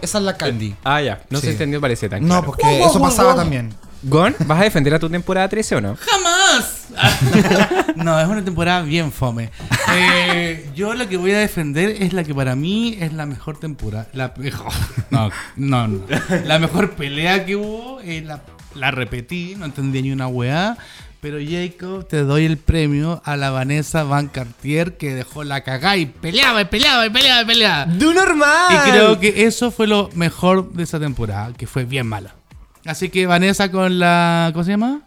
Esa 0.02 0.18
es 0.18 0.24
la 0.24 0.36
Candy. 0.36 0.74
Ah, 0.84 1.00
ya. 1.00 1.22
No 1.30 1.38
Sí. 1.38 1.46
se 1.46 1.52
entendió, 1.52 1.80
parece 1.80 2.08
tan 2.08 2.22
No, 2.22 2.28
claro. 2.28 2.46
porque 2.46 2.80
eso 2.82 3.00
pasaba 3.00 3.34
también. 3.36 3.72
Gon, 4.02 4.34
¿vas 4.46 4.60
a 4.60 4.64
defender 4.64 4.94
a 4.94 4.98
tu 4.98 5.10
temporada 5.10 5.48
13 5.48 5.76
o 5.76 5.80
no? 5.80 5.96
¡Jamás! 5.96 6.86
no, 7.96 8.18
es 8.20 8.28
una 8.28 8.44
temporada 8.44 8.82
bien 8.82 9.10
fome. 9.12 9.50
Eh, 9.92 10.70
yo 10.74 10.94
lo 10.94 11.08
que 11.08 11.16
voy 11.16 11.32
a 11.32 11.38
defender 11.38 11.90
es 12.00 12.12
la 12.12 12.22
que 12.24 12.34
para 12.34 12.54
mí 12.54 12.96
es 13.00 13.12
la 13.12 13.26
mejor 13.26 13.58
temporada. 13.58 14.08
La 14.12 14.32
mejor. 14.36 14.72
No, 15.10 15.30
no, 15.56 15.88
no. 15.88 16.00
La 16.44 16.58
mejor 16.58 16.92
pelea 16.92 17.44
que 17.44 17.56
hubo. 17.56 18.00
eh, 18.02 18.22
la, 18.24 18.42
la 18.74 18.90
repetí, 18.92 19.54
no 19.56 19.64
entendí 19.64 20.02
ni 20.02 20.12
una 20.12 20.28
weá. 20.28 20.76
Pero 21.20 21.38
Jacob, 21.44 22.06
te 22.06 22.18
doy 22.22 22.44
el 22.44 22.58
premio 22.58 23.20
a 23.24 23.36
la 23.36 23.50
Vanessa 23.50 24.04
Van 24.04 24.28
Cartier 24.28 24.96
que 24.96 25.14
dejó 25.16 25.42
la 25.42 25.62
cagada 25.62 25.96
y 25.96 26.06
peleaba 26.06 26.60
y 26.60 26.66
peleaba 26.66 27.04
y 27.06 27.10
peleaba 27.10 27.42
y 27.42 27.44
peleaba. 27.44 27.84
¡Du 27.86 28.14
normal! 28.14 28.66
Y 28.86 28.90
creo 28.90 29.18
que 29.18 29.44
eso 29.46 29.72
fue 29.72 29.88
lo 29.88 30.10
mejor 30.14 30.72
de 30.72 30.84
esa 30.84 31.00
temporada, 31.00 31.52
que 31.54 31.66
fue 31.66 31.84
bien 31.84 32.06
mala. 32.06 32.36
Así 32.88 33.08
que 33.10 33.26
Vanessa 33.26 33.70
con 33.70 33.98
la. 33.98 34.50
¿Cómo 34.52 34.64
se 34.64 34.70
llama? 34.70 35.00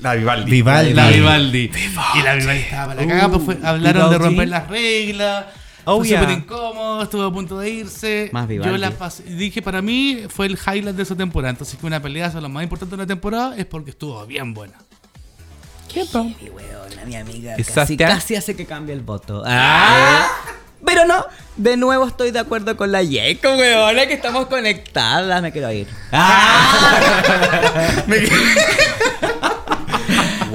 La 0.00 0.14
Vivaldi. 0.14 0.50
Vivaldi. 0.50 0.94
La 0.94 1.08
Vivaldi. 1.08 1.70
Y 2.14 2.22
la 2.22 2.34
Vivaldi 2.34 2.60
estaba 2.62 2.86
para 2.88 3.00
la 3.02 3.06
cagada, 3.08 3.28
pues 3.30 3.42
fue- 3.44 3.58
hablaron 3.62 4.10
de 4.10 4.18
romper 4.18 4.48
las 4.48 4.68
reglas. 4.68 5.46
Oh, 5.84 5.98
fue 5.98 6.08
yeah. 6.08 6.20
súper 6.20 6.36
incómodo, 6.38 7.02
estuvo 7.02 7.22
a 7.24 7.32
punto 7.32 7.58
de 7.58 7.70
irse. 7.70 8.30
Más 8.32 8.46
Vivaldi. 8.46 8.72
Yo 8.72 8.78
la 8.78 8.90
pasé- 8.92 9.24
dije, 9.24 9.62
para 9.62 9.80
mí 9.82 10.22
fue 10.28 10.46
el 10.46 10.52
highlight 10.58 10.96
de 10.96 11.02
esa 11.02 11.16
temporada. 11.16 11.50
Entonces, 11.50 11.78
que 11.78 11.86
una 11.86 12.00
pelea 12.00 12.26
es 12.26 12.34
lo 12.34 12.48
más 12.48 12.62
importante 12.62 12.90
de 12.96 13.02
una 13.02 13.06
temporada 13.06 13.56
es 13.56 13.66
porque 13.66 13.90
estuvo 13.90 14.24
bien 14.26 14.54
buena. 14.54 14.74
Y 15.94 16.50
weona, 16.50 17.04
mi 17.06 17.16
amiga 17.16 17.56
casi, 17.74 17.96
casi 17.96 18.36
hace 18.36 18.54
que 18.54 18.66
cambie 18.66 18.94
el 18.94 19.00
voto. 19.00 19.42
Ah. 19.46 20.28
Pero 20.84 21.04
no, 21.06 21.24
de 21.56 21.76
nuevo 21.76 22.06
estoy 22.06 22.30
de 22.30 22.38
acuerdo 22.38 22.76
con 22.76 22.92
la 22.92 23.02
Yeco, 23.02 23.48
weona, 23.56 24.06
que 24.06 24.14
estamos 24.14 24.46
conectadas. 24.46 25.42
Me 25.42 25.52
quiero 25.52 25.72
ir. 25.72 25.88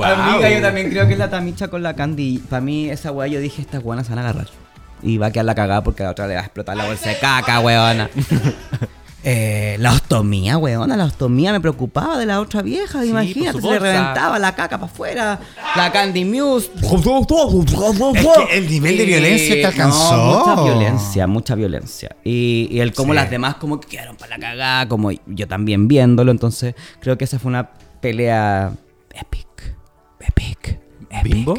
Amiga, 0.03 0.49
yo 0.49 0.61
también 0.61 0.89
creo 0.89 1.07
que 1.07 1.13
es 1.13 1.19
la 1.19 1.30
tamicha 1.30 1.67
con 1.67 1.84
la 1.84 1.95
Candy. 1.95 2.39
Para 2.39 2.61
mí, 2.61 2.89
esa 2.89 3.11
weá, 3.11 3.28
yo 3.28 3.39
dije, 3.39 3.61
estas 3.61 3.84
buenas 3.84 4.07
se 4.07 4.13
van 4.13 4.26
a 4.26 4.30
agarrar. 4.30 4.47
Y 5.01 5.17
va 5.17 5.28
a 5.28 5.32
quedar 5.32 5.45
la 5.45 5.55
cagada 5.55 5.84
porque 5.84 6.03
a 6.03 6.05
la 6.07 6.11
otra 6.11 6.28
le 6.28 6.36
va 6.36 6.41
a 6.41 6.43
explotar 6.43 6.76
la 6.76 6.86
bolsa 6.86 7.09
de 7.09 7.19
caca, 7.19 7.59
weona. 7.59 8.09
Eh, 9.26 9.78
la 9.80 9.93
ostomía, 9.93 10.57
weona, 10.57 10.97
la 10.97 11.05
ostomía 11.05 11.53
me 11.53 11.61
preocupaba 11.61 12.17
de 12.17 12.26
la 12.26 12.41
otra 12.41 12.61
vieja, 12.61 13.05
imagínate, 13.05 13.53
su 13.61 13.61
se 13.61 13.71
le 13.74 13.80
reventaba 13.80 14.38
la 14.38 14.53
caca 14.53 14.78
para 14.78 14.91
afuera, 14.91 15.39
la 15.78 15.91
Candy 15.93 16.26
Muse. 16.26 16.69
Es 16.82 18.28
que 18.47 18.57
el 18.57 18.69
nivel 18.69 18.97
de 18.97 19.05
violencia 19.05 19.55
que 19.55 19.65
alcanzó. 19.65 20.17
No, 20.17 20.39
mucha 20.39 20.61
violencia, 20.63 21.28
mucha 21.28 21.55
violencia. 21.55 22.15
Y, 22.24 22.67
y 22.69 22.80
el 22.82 22.93
cómo 22.93 23.13
Sí. 23.13 23.15
las 23.15 23.30
demás 23.30 23.55
como 23.55 23.80
que 23.80 23.88
quedaron 23.88 24.17
para 24.17 24.38
la 24.38 24.45
cagada, 24.45 24.89
como 24.89 25.11
yo 25.28 25.47
también 25.47 25.88
viéndolo, 25.88 26.32
entonces 26.32 26.76
creo 26.99 27.17
que 27.17 27.24
esa 27.24 27.39
fue 27.39 27.49
una 27.49 27.69
pelea 28.01 28.74
epic. 29.13 29.76
Epic. 30.19 30.80
Epic. 31.09 31.24
¿Bimbo? 31.24 31.57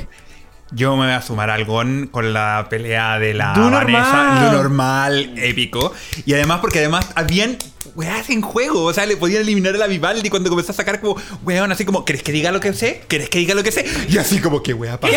Yo 0.75 0.97
me 0.97 1.05
voy 1.07 1.15
a 1.15 1.23
sumar 1.23 1.51
al 1.51 1.65
Gon 1.65 2.09
con 2.11 2.33
la 2.33 2.67
pelea 2.69 3.19
de 3.21 3.33
la 3.33 3.53
Du 3.55 3.71
Vanessa, 3.71 4.25
normal. 4.25 4.45
lo 4.45 4.53
normal, 4.63 5.33
épico. 5.37 5.93
Y 6.27 6.35
además, 6.35 6.59
porque 6.61 6.81
además 6.81 7.07
habían 7.15 7.57
weas 7.95 8.29
en 8.31 8.41
juego. 8.43 8.83
O 8.85 8.93
sea, 8.93 9.07
le 9.07 9.17
podían 9.17 9.43
eliminar 9.43 9.75
a 9.77 9.79
la 9.79 9.87
Vivaldi 9.87 10.31
cuando 10.31 10.51
comenzó 10.51 10.73
a 10.73 10.75
sacar 10.75 11.01
como, 11.01 11.17
weón, 11.45 11.71
así 11.71 11.85
como, 11.85 12.05
¿querés 12.05 12.23
que 12.25 12.33
diga 12.33 12.51
lo 12.51 12.59
que 12.59 12.73
sé? 12.73 13.05
¿Querés 13.07 13.29
que 13.29 13.39
diga 13.39 13.55
lo 13.55 13.63
que 13.63 13.71
sé? 13.71 13.87
Y 14.09 14.19
así 14.19 14.41
como, 14.41 14.63
¿qué 14.63 14.75
wea 14.75 14.99
pasa? 14.99 15.15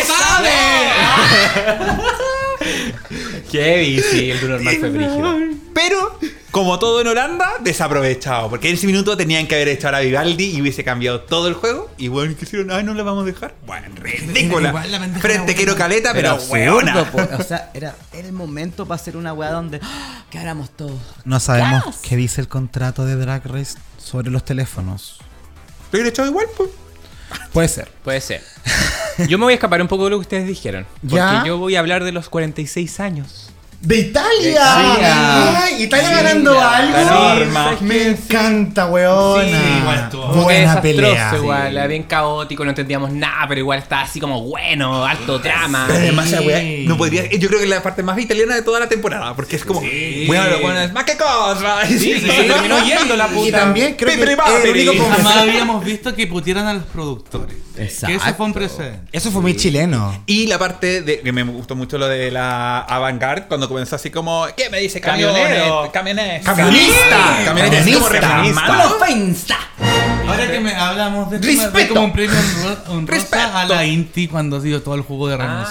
Qué 3.51 3.77
bici, 3.79 4.31
el 4.31 4.39
du 4.39 4.49
normal 4.49 4.77
fue 4.79 4.89
brígido. 4.89 5.37
Pero, 5.73 6.19
como 6.57 6.79
todo 6.79 7.01
en 7.01 7.05
Holanda, 7.05 7.51
desaprovechado. 7.59 8.49
Porque 8.49 8.67
en 8.67 8.73
ese 8.73 8.87
minuto 8.87 9.15
tenían 9.15 9.45
que 9.45 9.53
haber 9.53 9.67
hecho 9.67 9.89
a 9.89 9.99
Vivaldi 9.99 10.55
y 10.55 10.61
hubiese 10.61 10.83
cambiado 10.83 11.21
todo 11.21 11.47
el 11.49 11.53
juego. 11.53 11.91
Y 11.99 12.07
bueno, 12.07 12.33
¿qué 12.35 12.45
hicieron? 12.45 12.71
Ay, 12.71 12.83
no 12.83 12.95
la 12.95 13.03
vamos 13.03 13.21
a 13.21 13.25
dejar. 13.27 13.53
Bueno, 13.67 13.89
ridícula. 13.93 14.69
Igual 14.69 14.91
la 14.91 14.99
pendeja 14.99 15.21
Frente 15.21 15.51
era 15.51 15.55
quiero 15.55 15.75
caleta, 15.75 16.13
pero, 16.13 16.39
po. 16.39 17.19
O 17.37 17.43
sea, 17.47 17.69
era, 17.75 17.95
era 18.11 18.27
el 18.27 18.33
momento 18.33 18.87
para 18.87 18.99
hacer 18.99 19.17
una 19.17 19.33
weá 19.33 19.51
donde 19.51 19.79
¡ah! 19.83 20.25
quedáramos 20.31 20.71
todos. 20.71 20.99
No 21.25 21.39
sabemos 21.39 21.97
qué 22.01 22.15
dice 22.15 22.41
el 22.41 22.47
contrato 22.47 23.05
de 23.05 23.17
Drag 23.17 23.45
Race 23.45 23.77
sobre 23.99 24.31
los 24.31 24.43
teléfonos. 24.43 25.19
Lo 25.91 25.97
hubiera 25.97 26.09
echado 26.09 26.27
igual, 26.27 26.47
pues. 26.57 26.71
Puede 27.53 27.67
ser. 27.67 27.91
Puede 28.03 28.19
ser. 28.19 28.41
Yo 29.27 29.37
me 29.37 29.43
voy 29.43 29.53
a 29.53 29.55
escapar 29.57 29.79
un 29.79 29.87
poco 29.87 30.05
de 30.05 30.09
lo 30.09 30.17
que 30.17 30.21
ustedes 30.21 30.47
dijeron. 30.47 30.87
Porque 31.01 31.17
¿Ya? 31.17 31.43
yo 31.45 31.57
voy 31.59 31.75
a 31.75 31.79
hablar 31.79 32.03
de 32.03 32.11
los 32.11 32.29
46 32.29 32.99
años. 32.99 33.46
¡De 33.79 33.99
Italia! 33.99 34.51
Italia. 34.51 35.63
¡Ay! 35.63 35.83
¿Italia 35.83 36.09
ganando 36.09 36.59
algo? 36.59 36.93
Ganó. 36.93 37.81
Me 37.81 38.07
encanta, 38.09 38.87
weona. 38.87 39.43
Sí, 39.43 39.77
igual 39.79 39.99
estuvo. 39.99 40.27
Buena 40.27 40.81
pelea. 40.81 41.33
igual, 41.35 41.71
era 41.71 41.87
bien 41.87 42.03
caótico, 42.03 42.63
no 42.63 42.71
entendíamos 42.71 43.11
nada, 43.11 43.45
pero 43.47 43.59
igual 43.59 43.79
estaba 43.79 44.01
así 44.01 44.19
como 44.19 44.41
bueno, 44.41 45.05
alto 45.05 45.37
drama. 45.39 45.85
Además, 45.85 46.33
wea 46.43 46.85
no 46.87 46.97
podría. 46.97 47.29
Yo 47.29 47.47
creo 47.47 47.59
que 47.59 47.65
es 47.65 47.69
la 47.69 47.83
parte 47.83 48.01
más 48.01 48.17
italiana 48.19 48.55
de 48.55 48.63
toda 48.63 48.79
la 48.79 48.89
temporada. 48.89 49.35
Porque 49.35 49.55
es 49.57 49.63
como. 49.65 49.79
Bueno, 49.79 50.49
lo 50.49 50.59
bueno 50.59 50.79
es 50.79 50.91
más 50.91 51.03
que 51.03 51.15
cosa. 51.15 51.85
Sí, 51.85 51.99
sí, 51.99 52.19
sí, 52.19 52.27
terminó 52.47 52.83
yendo 52.83 53.15
la 53.15 53.27
puta. 53.27 53.47
Y 53.47 53.51
también 53.51 53.95
creo 53.95 54.17
que 54.17 54.25
Pepe 54.25 54.43
el 54.63 54.89
único 54.89 55.05
Jamás 55.07 55.37
habíamos 55.37 55.85
visto 55.85 56.15
que 56.15 56.25
putieran 56.25 56.65
a 56.65 56.73
los 56.73 56.83
productores. 56.83 57.55
Exacto. 57.77 58.07
Que 58.07 58.15
eso 58.15 58.35
fue 58.35 58.45
un 58.45 58.53
precedente. 58.53 59.07
Eso 59.11 59.31
fue 59.31 59.41
muy 59.41 59.55
chileno. 59.55 60.23
Y 60.25 60.47
la 60.47 60.57
parte 60.57 61.01
de 61.01 61.21
que 61.21 61.31
me 61.31 61.43
gustó 61.43 61.75
mucho 61.75 61.97
lo 61.97 62.07
de 62.07 62.31
la 62.31 62.79
avant-garde 62.79 63.47
cuando 63.47 63.66
comenzó 63.67 63.95
así 63.95 64.09
como 64.09 64.45
¿qué 64.55 64.69
me 64.69 64.79
dice 64.79 64.99
camionero? 65.01 65.89
Camionero. 65.91 66.43
Camionista. 66.43 67.37
Camionista. 67.45 68.43
Ahora 70.27 70.51
que 70.51 70.59
me 70.59 70.73
hablamos 70.75 71.31
de 71.31 71.37
Respeto. 71.39 71.93
como 71.93 72.05
un 72.05 72.11
premio 72.11 72.35
honrosa 72.89 73.21
Respeto. 73.21 73.57
a 73.57 73.65
la 73.65 73.85
Inti 73.85 74.27
cuando 74.27 74.59
dio 74.59 74.81
todo 74.81 74.95
el 74.95 75.01
juego 75.01 75.29
de 75.29 75.35
Ah, 75.39 75.65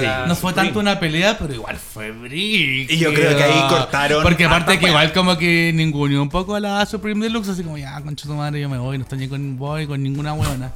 la 0.00 0.26
No 0.26 0.36
fue 0.36 0.52
tanto 0.52 0.80
una 0.80 1.00
pelea, 1.00 1.38
pero 1.38 1.54
igual 1.54 1.76
fue 1.76 2.10
brígido. 2.10 2.92
Y 2.92 2.98
yo 2.98 3.14
creo 3.14 3.36
que 3.36 3.42
ahí 3.42 3.68
cortaron 3.68 4.22
Porque 4.22 4.44
aparte 4.44 4.78
que 4.78 4.88
igual 4.88 5.12
como 5.12 5.38
que 5.38 5.72
ninguneó 5.74 6.20
un 6.22 6.28
poco 6.28 6.54
a 6.54 6.60
la 6.60 6.84
Supreme 6.86 7.24
Deluxe, 7.24 7.50
así 7.50 7.62
como 7.62 7.78
ya, 7.78 8.00
concha 8.02 8.26
tu 8.26 8.34
madre, 8.34 8.60
yo 8.60 8.68
me 8.68 8.78
voy, 8.78 8.98
no 8.98 9.04
estoy 9.04 9.18
ni 9.18 9.28
con 9.28 9.56
voy 9.56 9.86
con 9.86 10.02
ninguna 10.02 10.34
huevona. 10.34 10.72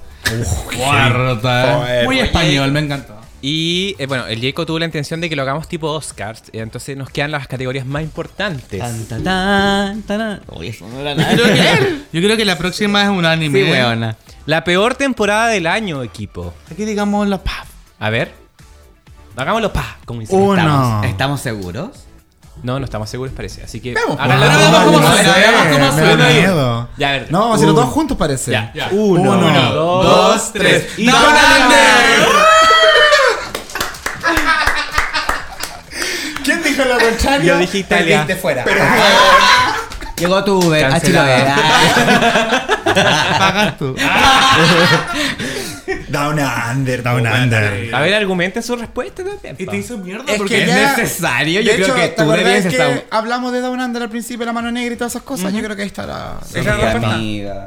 Muy 2.05 2.19
español, 2.20 2.73
me 2.73 2.81
encantó. 2.81 3.16
Y 3.48 3.94
eh, 4.01 4.06
bueno, 4.06 4.27
el 4.27 4.40
Jacob 4.40 4.66
tuvo 4.66 4.81
la 4.81 4.86
intención 4.86 5.20
de 5.20 5.28
que 5.28 5.36
lo 5.36 5.43
hagamos 5.43 5.68
tipo 5.68 5.89
Oscars. 5.89 6.43
y 6.51 6.59
entonces 6.59 6.97
nos 6.97 7.10
quedan 7.10 7.31
las 7.31 7.47
categorías 7.47 7.86
más 7.86 8.02
importantes. 8.02 8.81
Tan, 8.81 9.05
ta, 9.05 9.23
tan, 9.23 10.02
tan. 10.02 10.40
Oye, 10.48 10.70
eso 10.70 10.89
no 10.89 10.98
era 10.98 11.14
nada. 11.14 11.32
Yo 11.36 11.44
creo, 11.44 11.55
que, 11.55 11.98
yo 12.12 12.23
creo 12.23 12.36
que 12.36 12.44
la 12.44 12.59
próxima 12.59 13.05
es 13.05 13.09
un 13.09 13.24
anime. 13.24 13.64
Sí, 13.64 13.70
weona. 13.70 14.16
La 14.47 14.64
peor 14.64 14.97
temporada 14.97 15.47
del 15.47 15.68
año, 15.68 16.02
equipo. 16.02 16.55
Aquí 16.73 16.85
digamos 16.85 17.28
la 17.28 17.40
paf. 17.40 17.68
A 18.01 18.10
ver. 18.10 18.35
Hagámoslo 19.36 19.73
pa, 19.73 19.97
como 20.05 20.18
dice. 20.23 20.35
Uno. 20.35 20.56
¿Estamos, 20.56 21.06
¿Estamos 21.06 21.40
seguros? 21.40 21.90
No, 22.64 22.81
no 22.81 22.85
estamos 22.85 23.09
seguros, 23.09 23.32
parece. 23.32 23.62
Así 23.62 23.78
que. 23.78 23.94
Veamos, 23.94 24.16
pues. 24.16 24.28
Cómo 24.86 24.98
No 24.98 25.12
suena, 25.12 25.35
veamos 25.35 25.66
cómo 25.73 25.93
suena. 25.93 26.89
Ya, 26.98 27.09
a 27.10 27.12
ver. 27.12 27.31
No, 27.31 27.39
vamos 27.43 27.52
a 27.52 27.56
hacerlo 27.59 27.74
todos 27.77 27.90
juntos, 27.90 28.16
parece. 28.16 28.51
Ya, 28.51 28.73
ya. 28.74 28.89
Uno, 28.90 29.39
Uno, 29.39 29.73
dos, 29.73 30.52
tres. 30.52 30.98
Y 30.98 31.06
¡Down 31.06 31.23
Down 31.23 31.62
Under! 31.62 32.56
¿Quién 36.47 36.62
dijo 36.77 36.89
lo 36.89 36.98
contrario? 36.98 37.47
Yo 37.55 37.59
dije 37.59 37.78
Italia. 37.78 38.19
Perdiste 38.20 38.36
fuera. 38.40 38.65
Llegó 40.19 40.44
tu 40.44 40.59
Uber 40.59 40.85
a. 40.85 41.01
Chiloé. 41.01 41.44
Ah. 41.47 42.66
Pagas 43.39 43.78
tú. 43.78 43.94
Down 46.09 46.39
Under. 46.74 47.03
Down 47.03 47.27
Under. 47.27 47.94
A 47.94 48.01
ver, 48.01 48.15
argumenten 48.15 48.62
su 48.62 48.77
respuesta 48.77 49.23
también. 49.24 49.57
Y 49.59 49.66
te 49.66 49.77
hizo 49.77 49.98
mierda 49.98 50.24
Es 50.32 50.39
porque 50.39 50.57
que 50.57 50.62
es 50.65 50.74
necesario. 50.98 51.61
Yo 51.61 51.70
de 51.70 51.77
creo 51.77 51.86
hecho, 51.86 51.94
que 51.97 52.09
¿te 52.09 52.23
tú 52.24 52.32
que 52.32 52.59
estar. 52.69 53.05
hablamos 53.11 53.53
de 53.53 53.61
Down 53.61 53.81
Under 53.81 54.03
al 54.03 54.09
principio, 54.11 54.47
la 54.47 54.53
mano 54.53 54.70
negra 54.73 54.94
y 54.94 54.97
todas 54.97 55.12
esas 55.12 55.23
cosas? 55.23 55.53
Yo 55.53 55.62
creo 55.62 55.77
que 55.77 55.82
ahí 55.82 55.89
está 55.89 56.07
la... 56.07 56.39
Esa 56.48 56.59
es 56.61 56.65
la 56.66 56.90
amiga. 56.93 57.66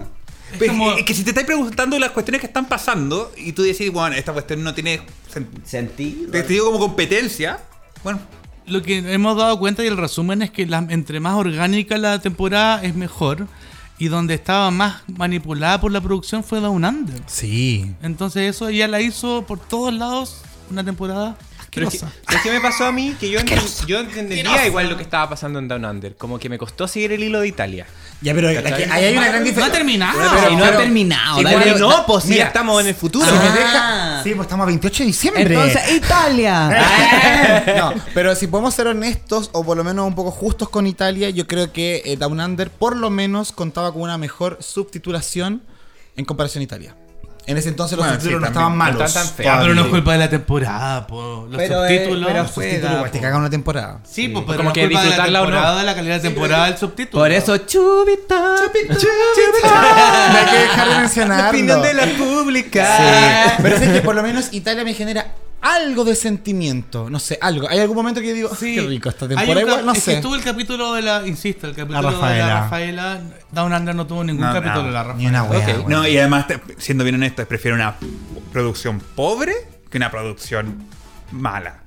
Como- 0.67 0.93
es 0.93 1.05
que 1.05 1.13
si 1.13 1.23
te 1.23 1.29
estás 1.29 1.43
preguntando 1.43 1.99
las 1.99 2.09
cuestiones 2.09 2.41
que 2.41 2.47
están 2.47 2.65
pasando 2.65 3.31
y 3.37 3.51
tú 3.51 3.61
decís, 3.61 3.91
bueno, 3.91 4.15
esta 4.15 4.33
cuestión 4.33 4.63
no 4.63 4.73
tiene 4.73 4.99
sen- 5.31 5.45
Sentido. 5.63 6.31
te 6.31 6.41
digo 6.43 6.65
como 6.65 6.79
competencia, 6.79 7.59
bueno, 8.03 8.19
Lo 8.69 8.81
que 8.81 8.97
hemos 9.13 9.37
dado 9.37 9.57
cuenta 9.59 9.83
y 9.83 9.87
el 9.87 9.97
resumen 9.97 10.41
es 10.41 10.51
que 10.51 10.65
la- 10.65 10.85
entre 10.89 11.19
más 11.19 11.33
orgánica 11.35 11.97
la 11.97 12.19
temporada 12.19 12.83
es 12.83 12.95
mejor. 12.95 13.47
Y 13.97 14.07
donde 14.07 14.33
estaba 14.33 14.71
más 14.71 15.01
manipulada 15.07 15.81
por 15.81 15.91
la 15.91 15.99
producción 15.99 16.41
fue 16.43 16.61
Down 16.61 16.85
Under. 16.85 17.21
Sí. 17.25 17.91
Entonces 18.01 18.49
eso 18.55 18.69
ya 18.69 18.87
la 18.87 19.01
hizo 19.01 19.43
por 19.45 19.59
todos 19.59 19.93
lados 19.93 20.41
una 20.71 20.83
temporada 20.85 21.37
Pero 21.73 21.87
es 21.87 21.93
que. 21.93 21.99
¿sabes 21.99 22.41
qué 22.43 22.51
me 22.51 22.59
pasó 22.61 22.85
a 22.85 22.91
mí? 22.91 23.15
Que 23.19 23.29
yo, 23.29 23.39
enten- 23.39 23.85
yo 23.85 23.99
entendería 23.99 24.65
igual 24.65 24.89
lo 24.89 24.97
que 24.97 25.03
estaba 25.03 25.29
pasando 25.29 25.59
en 25.59 25.67
Down 25.67 25.85
Under. 25.85 26.15
Como 26.15 26.39
que 26.39 26.49
me 26.49 26.57
costó 26.57 26.87
seguir 26.87 27.11
el 27.11 27.23
hilo 27.23 27.41
de 27.41 27.47
Italia. 27.47 27.85
Ya, 28.21 28.33
pero 28.33 28.49
aquí- 28.49 28.57
ahí 28.89 29.05
hay 29.05 29.13
una 29.17 29.27
gran 29.27 29.35
No 29.35 29.39
ha 29.39 29.43
diferencia. 29.49 29.71
terminado. 29.71 30.19
Y 30.51 30.55
no 30.55 30.63
ha 30.63 30.67
pero- 30.67 30.79
terminado. 30.79 31.37
Sí, 31.37 31.43
dale- 31.43 31.75
no, 31.79 32.05
pues 32.05 32.23
sí, 32.23 32.29
Mira, 32.31 32.41
ya 32.43 32.47
estamos 32.47 32.81
en 32.81 32.87
el 32.87 32.95
futuro. 32.95 33.25
Si 33.25 33.31
me 33.31 33.37
Ah. 33.37 33.51
deja- 33.53 34.23
Sí, 34.23 34.31
pues 34.35 34.45
estamos 34.45 34.63
a 34.63 34.67
28 34.67 35.03
de 35.03 35.07
diciembre. 35.07 35.43
Entonces, 35.43 35.91
Italia. 35.93 36.69
no, 37.77 37.93
pero 38.13 38.35
si 38.35 38.47
podemos 38.47 38.73
ser 38.73 38.87
honestos 38.87 39.49
o 39.53 39.63
por 39.63 39.77
lo 39.77 39.83
menos 39.83 40.05
un 40.05 40.15
poco 40.15 40.31
justos 40.31 40.69
con 40.69 40.87
Italia, 40.87 41.29
yo 41.29 41.47
creo 41.47 41.71
que 41.71 42.01
eh, 42.05 42.17
Down 42.17 42.39
Under 42.41 42.69
por 42.69 42.97
lo 42.97 43.09
menos 43.09 43.51
contaba 43.53 43.93
con 43.93 44.01
una 44.01 44.17
mejor 44.17 44.57
subtitulación 44.61 45.63
en 46.17 46.25
comparación 46.25 46.61
a 46.61 46.63
Italia. 46.65 46.95
En 47.49 47.57
ese 47.57 47.69
entonces 47.69 47.97
los 47.97 48.05
Bueno, 48.05 48.19
subtítulos 48.21 48.39
sí, 48.39 48.41
no 48.41 48.47
estaban 48.47 48.77
malos. 48.77 48.99
No 48.99 49.05
están 49.05 49.25
tan 49.25 49.33
feos. 49.35 49.45
Ya, 49.55 49.59
pero 49.61 49.73
no 49.75 49.81
es 49.81 49.87
culpa 49.87 50.11
de 50.13 50.17
la 50.19 50.29
temporada, 50.29 51.07
po. 51.07 51.47
Los 51.49 51.57
Pero, 51.57 51.79
subtítulos. 51.81 52.27
pero 52.27 52.43
Los 52.43 52.51
subtítulos, 52.51 52.97
pues, 52.99 53.11
te 53.11 53.19
cagan 53.19 53.39
una 53.39 53.49
temporada. 53.49 53.99
Sí, 54.03 54.27
pues, 54.27 54.43
Como 54.45 54.47
pero 54.51 54.63
no 54.63 54.69
es 54.69 54.73
que 54.75 54.81
culpa 54.81 54.99
de 54.99 55.05
la 55.05 55.09
disfrutarla 55.15 55.39
o 55.41 55.43
no. 55.45 55.49
temporada, 55.51 55.79
de 55.79 55.85
la 55.85 55.95
calidad 55.95 56.15
de 56.15 56.21
temporada 56.29 56.65
del 56.65 56.77
subtítulo. 56.77 57.23
Por 57.23 57.31
eso, 57.31 57.57
chubita. 57.57 58.39
No 58.39 60.37
hay 60.37 60.45
que 60.45 60.57
dejar 60.59 60.89
de 60.89 60.97
mencionarlo. 60.99 62.17
pública. 62.17 62.97
Sí, 62.97 63.53
pero 63.63 63.75
es 63.77 63.89
que 63.91 64.01
por 64.01 64.15
lo 64.15 64.23
menos 64.23 64.49
Italia 64.51 64.83
me 64.83 64.93
genera 64.93 65.25
algo 65.61 66.03
de 66.05 66.15
sentimiento. 66.15 67.09
No 67.09 67.19
sé, 67.19 67.37
algo. 67.41 67.69
Hay 67.69 67.79
algún 67.79 67.95
momento 67.97 68.21
que 68.21 68.27
yo 68.27 68.33
digo, 68.33 68.55
Sí. 68.55 68.75
qué 68.75 68.81
rico 68.81 69.09
esta 69.09 69.27
temporada. 69.27 69.61
Igual, 69.61 69.85
no 69.85 69.91
es 69.91 69.97
que 69.99 70.03
sé. 70.05 70.13
estuvo 70.15 70.35
el 70.35 70.43
capítulo 70.43 70.93
de 70.93 71.01
la, 71.01 71.27
insisto, 71.27 71.67
el 71.67 71.75
capítulo 71.75 72.01
de 72.09 72.15
Rafaela. 72.15 72.47
la 72.47 72.59
Rafaela. 72.61 73.21
Down 73.51 73.73
Under 73.73 73.95
no 73.95 74.07
tuvo 74.07 74.23
ningún 74.23 74.45
No, 74.45 74.53
capítulo 74.53 74.81
no, 74.81 74.87
de 74.87 74.91
la 74.93 75.03
Ni 75.15 75.27
Rafaela. 75.29 75.29
una 75.29 75.43
wea. 75.43 75.83
No, 75.87 76.07
y 76.07 76.17
además, 76.17 76.47
te- 76.47 76.59
siendo 76.77 77.03
bien 77.03 77.15
honesto, 77.15 77.45
prefiero 77.47 77.75
una 77.75 77.95
producción 78.53 78.99
pobre 79.15 79.53
que 79.89 79.97
una 79.97 80.09
producción 80.11 80.83
mala. 81.31 81.79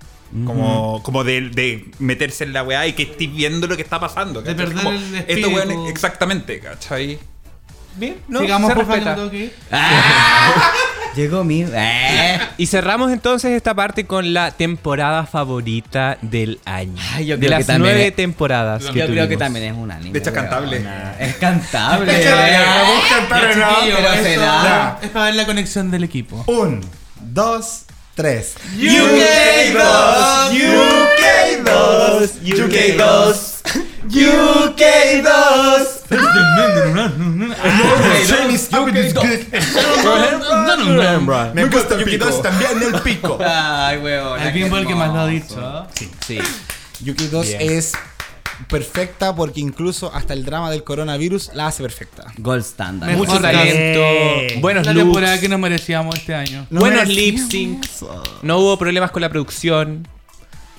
Como, 0.47 1.03
como 1.03 1.25
de, 1.25 1.51
de 1.51 1.91
meterse 1.99 2.45
en 2.45 2.55
la 2.55 2.63
weá 2.63 2.87
y 2.87 2.95
que 2.95 3.03
estés 3.03 3.31
viendo 3.35 3.67
lo 3.67 3.77
que 3.77 3.83
está 3.83 4.01
pasando. 4.01 4.41
De 4.41 4.53
¿cachai? 4.55 4.67
perder 4.67 4.83
Como, 4.85 4.91
el 4.97 5.03
estos 5.15 5.19
espíritu. 5.29 5.51
weones- 5.51 5.91
exactamente, 5.91 6.59
¿cachai? 6.61 7.19
Bien, 7.97 8.17
no, 8.29 8.41
Sigamos 8.41 8.73
se 8.73 8.79
respeta. 8.79 9.15
Llegó 11.15 11.45
mi. 11.45 11.63
Eh. 11.63 12.39
Y 12.57 12.67
cerramos 12.67 13.13
entonces 13.13 13.53
esta 13.53 13.75
parte 13.75 14.07
con 14.07 14.33
la 14.33 14.51
temporada 14.51 15.27
favorita 15.27 16.17
del 16.23 16.59
año. 16.65 17.01
Ay, 17.15 17.27
yo 17.27 17.37
de 17.37 17.41
creo 17.41 17.51
las 17.51 17.59
que 17.61 17.65
también 17.67 17.95
nueve 17.95 18.09
es- 18.09 18.17
temporadas. 18.17 18.83
Yo 18.85 18.93
que 18.93 19.07
creo 19.07 19.29
que 19.29 19.37
también 19.37 19.67
es 19.67 19.75
un 19.77 19.91
anime. 19.91 20.13
De 20.13 20.19
hecho, 20.19 20.31
es 20.31 20.35
cantable. 20.35 20.83
Es 21.19 21.35
cantable. 21.37 22.21
Eso 22.21 22.31
será. 24.23 24.99
Es 25.03 25.11
para 25.11 25.25
ver 25.27 25.35
la 25.35 25.47
conexión 25.47 25.91
del 25.91 26.05
equipo. 26.05 26.45
Un, 26.47 26.81
dos, 27.21 27.85
tres. 28.15 28.55
UK 28.77 29.73
2, 29.75 30.53
UK 30.53 31.65
2, 31.65 32.31
UK 32.43 32.77
2, 32.99 33.63
UK 34.09 34.83
2. 35.25 36.03
Me 41.55 41.65
gusta 41.69 41.95
el 41.95 42.05
pico. 42.05 42.29
también 42.43 42.83
el 42.83 43.01
pico. 43.01 43.39
Ay, 43.47 43.99
weón. 43.99 44.41
El 44.41 44.53
bimbo 44.53 44.77
el 44.79 44.87
que 44.87 44.95
más 44.95 45.13
lo 45.13 45.21
ha 45.21 45.27
dicho. 45.27 45.87
Sí. 46.27 46.39
Yuki 47.01 47.27
2 47.29 47.47
Bien. 47.47 47.61
es 47.61 47.93
perfecta 48.69 49.35
porque 49.35 49.61
incluso 49.61 50.13
hasta 50.15 50.33
el 50.33 50.45
drama 50.45 50.71
del 50.71 50.85
coronavirus 50.85 51.51
la 51.55 51.69
hace 51.69 51.83
perfecta. 51.83 52.33
Gold 52.39 52.63
standard. 52.63 53.11
Mejor 53.11 53.27
Mucho 53.27 53.41
talento, 53.41 54.61
buenos 54.61 54.87
la 54.87 54.93
looks, 54.93 55.07
temporada 55.07 55.41
que 55.41 55.49
nos 55.49 55.59
merecíamos 55.59 56.17
este 56.17 56.35
año. 56.35 56.67
No 56.71 56.81
buenos 56.81 57.09
merecíamos 57.09 57.51
lip 57.51 57.51
syncs. 57.51 58.05
No 58.43 58.59
hubo 58.59 58.79
problemas 58.79 59.11
con 59.11 59.23
la 59.23 59.29
producción. 59.29 60.07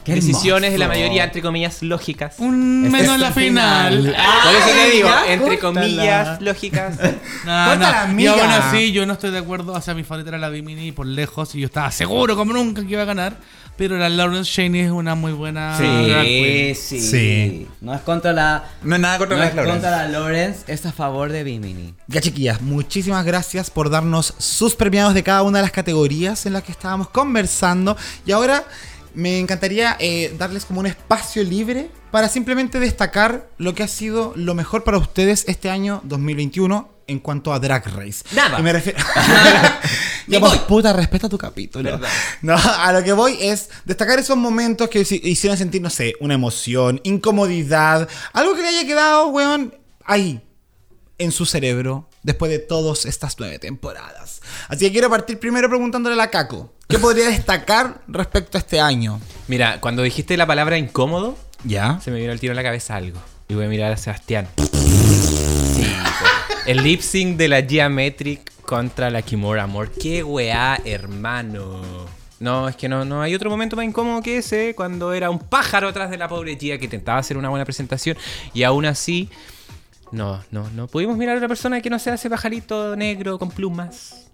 Qué 0.04 0.16
Decisiones 0.16 0.72
de 0.72 0.78
la 0.78 0.88
mayoría, 0.88 1.24
entre 1.26 1.42
comillas, 1.42 1.82
lógicas. 1.82 2.36
Un 2.40 2.84
Este 2.86 2.98
menos 2.98 3.16
es 3.16 3.22
la 3.22 3.32
final. 3.32 3.98
final. 3.98 4.16
Por 4.44 4.54
eso 4.56 4.68
te 4.76 4.92
digo, 4.96 5.10
entre 5.28 5.60
córtala. 5.60 5.82
comillas, 5.86 6.42
lógicas. 6.42 6.98
No, 7.46 7.76
no. 7.76 8.20
Y 8.22 8.28
aún 8.28 8.40
así, 8.52 8.92
yo 8.94 9.06
no 9.06 9.14
estoy 9.14 9.32
de 9.32 9.40
acuerdo. 9.40 9.74
O 9.74 9.82
sea, 9.82 9.94
mi 9.94 10.04
favorita 10.04 10.30
era 10.30 10.38
la 10.38 10.50
Bimini 10.50 10.92
por 10.94 11.06
lejos 11.06 11.54
y 11.56 11.60
yo 11.60 11.66
estaba 11.66 11.92
seguro 11.92 12.36
como 12.38 12.54
nunca 12.54 12.84
que 12.86 12.92
iba 12.94 13.02
a 13.02 13.06
ganar. 13.06 13.38
Pero 13.76 13.98
la 13.98 14.08
Lawrence 14.08 14.50
Shaney 14.52 14.82
es 14.82 14.92
una 14.92 15.16
muy 15.16 15.32
buena. 15.34 15.78
Sí, 15.78 16.76
sí, 16.76 17.02
Sí. 17.02 17.68
No 17.82 17.94
es 17.94 18.02
contra 18.02 18.32
la. 18.32 18.64
No 18.84 18.96
es 18.96 19.02
nada 19.02 19.18
contra 19.18 19.36
No 19.36 19.44
la 19.44 19.50
es 19.50 19.56
Lawrence. 19.56 19.74
contra 19.82 19.92
la 19.92 20.08
Lawrence, 20.10 20.60
es 20.68 20.86
a 20.86 20.92
favor 20.92 21.32
de 21.32 21.44
Bimini. 21.44 21.96
Ya 22.08 22.22
chiquillas, 22.22 22.62
muchísimas 22.62 23.26
gracias 23.26 23.72
por 23.72 23.90
darnos 23.90 24.36
sus 24.38 24.76
premiados 24.76 25.14
de 25.16 25.24
cada 25.24 25.42
una 25.42 25.58
de 25.58 25.64
las 25.64 25.72
categorías 25.72 26.46
en 26.46 26.54
las 26.54 26.64
que 26.64 26.72
estábamos 26.72 27.10
conversando. 27.10 27.98
Y 28.28 28.32
ahora 28.32 28.64
me 29.14 29.40
encantaría 29.40 29.96
eh, 30.00 30.36
darles 30.38 30.66
como 30.66 30.80
un 30.80 30.88
espacio 30.88 31.44
libre 31.44 31.90
para 32.12 32.30
simplemente 32.30 32.80
destacar 32.80 33.50
lo 33.58 33.74
que 33.74 33.84
ha 33.84 33.88
sido 33.88 34.34
lo 34.36 34.54
mejor 34.56 34.84
para 34.84 34.98
ustedes 34.98 35.46
este 35.48 35.70
año 35.70 36.02
2021 36.06 36.90
en 37.08 37.20
cuanto 37.20 37.52
a 37.54 37.60
Drag 37.60 37.86
Race. 37.96 38.24
Nada. 38.34 38.60
Y 38.60 38.64
me 38.64 38.74
refiero... 38.74 39.00
Ya 40.28 40.40
pues, 40.40 40.58
puta, 40.60 40.94
respeta 40.94 41.28
tu 41.28 41.38
capítulo. 41.38 42.00
No, 42.42 42.56
a 42.56 42.94
lo 42.94 43.04
que 43.04 43.12
voy 43.12 43.38
es 43.42 43.70
destacar 43.84 44.20
esos 44.20 44.38
momentos 44.38 44.88
que 44.88 45.02
hici- 45.02 45.20
hicieron 45.22 45.58
sentir, 45.58 45.82
no 45.82 45.90
sé, 45.90 46.14
una 46.22 46.34
emoción, 46.36 47.02
incomodidad, 47.04 48.08
algo 48.32 48.56
que 48.56 48.62
le 48.62 48.70
haya 48.70 48.86
quedado, 48.88 49.28
weón, 49.28 49.76
ahí, 50.06 50.42
en 51.18 51.34
su 51.34 51.46
cerebro 51.46 52.10
después 52.24 52.50
de 52.52 52.60
todas 52.60 53.06
estas 53.06 53.36
nueve 53.38 53.60
temporadas. 53.60 54.42
Así 54.70 54.86
que 54.86 54.94
quiero 54.94 55.10
partir 55.10 55.38
primero 55.40 55.68
preguntándole 55.68 56.14
a 56.14 56.18
la 56.18 56.30
Caco. 56.32 56.74
¿Qué 56.94 57.00
podría 57.00 57.30
destacar 57.30 58.02
respecto 58.08 58.56
a 58.56 58.60
este 58.60 58.80
año? 58.80 59.20
Mira, 59.48 59.82
cuando 59.82 60.04
dijiste 60.04 60.38
la 60.38 60.46
palabra 60.46 60.78
incómodo, 60.78 61.36
¿Ya? 61.64 62.00
se 62.02 62.12
me 62.12 62.20
vino 62.20 62.32
al 62.32 62.40
tiro 62.40 62.52
en 62.52 62.56
la 62.56 62.62
cabeza 62.62 62.96
algo. 62.96 63.20
Y 63.48 63.56
voy 63.56 63.66
a 63.66 63.68
mirar 63.68 63.92
a 63.92 63.98
Sebastián. 63.98 64.48
El 66.68 66.84
lip 66.84 67.02
sync 67.02 67.36
de 67.36 67.48
la 67.48 67.64
Geometric 67.64 68.62
contra 68.62 69.10
la 69.10 69.24
Kimura 69.24 69.64
Amor. 69.64 69.90
¡Qué 69.90 70.24
weá, 70.24 70.80
hermano! 70.86 71.82
No, 72.40 72.70
es 72.70 72.76
que 72.76 72.88
no, 72.88 73.04
no 73.04 73.24
hay 73.24 73.34
otro 73.34 73.50
momento 73.50 73.76
más 73.76 73.86
incómodo 73.86 74.22
que 74.22 74.38
ese, 74.38 74.76
cuando 74.76 75.14
era 75.14 75.32
un 75.32 75.40
pájaro 75.40 75.88
atrás 75.88 76.12
de 76.12 76.20
la 76.20 76.28
pobre 76.28 76.58
Gia 76.58 76.78
que 76.78 76.86
intentaba 76.86 77.18
hacer 77.18 77.38
una 77.38 77.50
buena 77.50 77.66
presentación 77.66 78.18
y 78.54 78.62
aún 78.62 78.86
así, 78.86 79.32
no, 80.12 80.44
no, 80.52 80.70
no 80.70 80.86
pudimos 80.86 81.18
mirar 81.18 81.38
a 81.38 81.40
una 81.40 81.48
persona 81.48 81.82
que 81.82 81.90
no 81.90 81.98
sea 81.98 82.14
ese 82.14 82.30
pajarito 82.30 82.96
negro 82.96 83.40
con 83.40 83.50
plumas. 83.50 84.28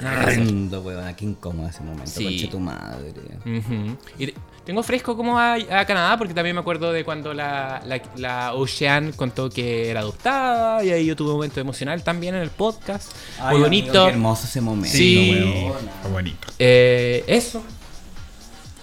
Horrendo, 0.00 0.80
weón. 0.82 1.14
Qué 1.14 1.24
incómodo 1.24 1.68
ese 1.68 1.82
momento. 1.82 2.10
Sí. 2.10 2.24
Conche 2.24 2.46
tu 2.48 2.58
madre. 2.60 3.12
Ujú. 3.44 3.96
Y 4.18 4.26
te- 4.26 4.34
tengo 4.64 4.82
fresco 4.82 5.16
como 5.16 5.38
a, 5.38 5.54
a 5.54 5.84
Canadá 5.84 6.16
porque 6.18 6.32
también 6.34 6.54
me 6.54 6.60
acuerdo 6.60 6.92
de 6.92 7.04
cuando 7.04 7.34
la, 7.34 7.82
la, 7.86 8.00
la 8.16 8.54
Ocean 8.54 9.12
contó 9.12 9.50
que 9.50 9.90
era 9.90 10.00
adoptada 10.00 10.84
y 10.84 10.90
ahí 10.90 11.06
yo 11.06 11.16
tuve 11.16 11.30
un 11.30 11.36
momento 11.36 11.60
emocional 11.60 12.02
también 12.04 12.34
en 12.34 12.42
el 12.42 12.50
podcast. 12.50 13.10
Ay, 13.40 13.56
Muy 13.58 13.66
amigo, 13.66 13.86
bonito. 13.86 14.04
Qué 14.06 14.10
hermoso 14.12 14.44
ese 14.46 14.60
momento, 14.60 14.96
Sí. 14.96 15.30
weón. 15.64 16.12
Bonito. 16.12 16.48
Eh, 16.58 17.24
eso. 17.26 17.62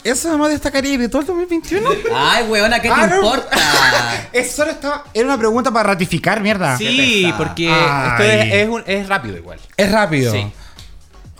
Eso 0.03 0.29
además 0.29 0.51
destacaría 0.51 0.97
de 0.97 1.09
todo 1.09 1.21
el 1.21 1.27
2021. 1.27 1.89
Ay, 2.15 2.45
weona, 2.45 2.79
¿qué 2.81 2.87
te 2.87 2.93
Ah, 2.93 3.07
no. 3.07 3.15
importa? 3.17 3.49
Es 4.33 4.51
solo 4.51 4.71
estaba. 4.71 5.03
Era 5.13 5.25
una 5.25 5.37
pregunta 5.37 5.71
para 5.71 5.89
ratificar, 5.89 6.41
mierda. 6.41 6.77
Sí, 6.77 7.31
porque 7.37 7.69
Ay. 7.69 8.07
esto 8.11 8.23
es, 8.23 8.53
es 8.53 8.69
un- 8.69 8.83
es 8.85 9.07
rápido 9.09 9.37
igual. 9.37 9.59
Es 9.75 9.91
rápido. 9.91 10.31
Sí. 10.31 10.45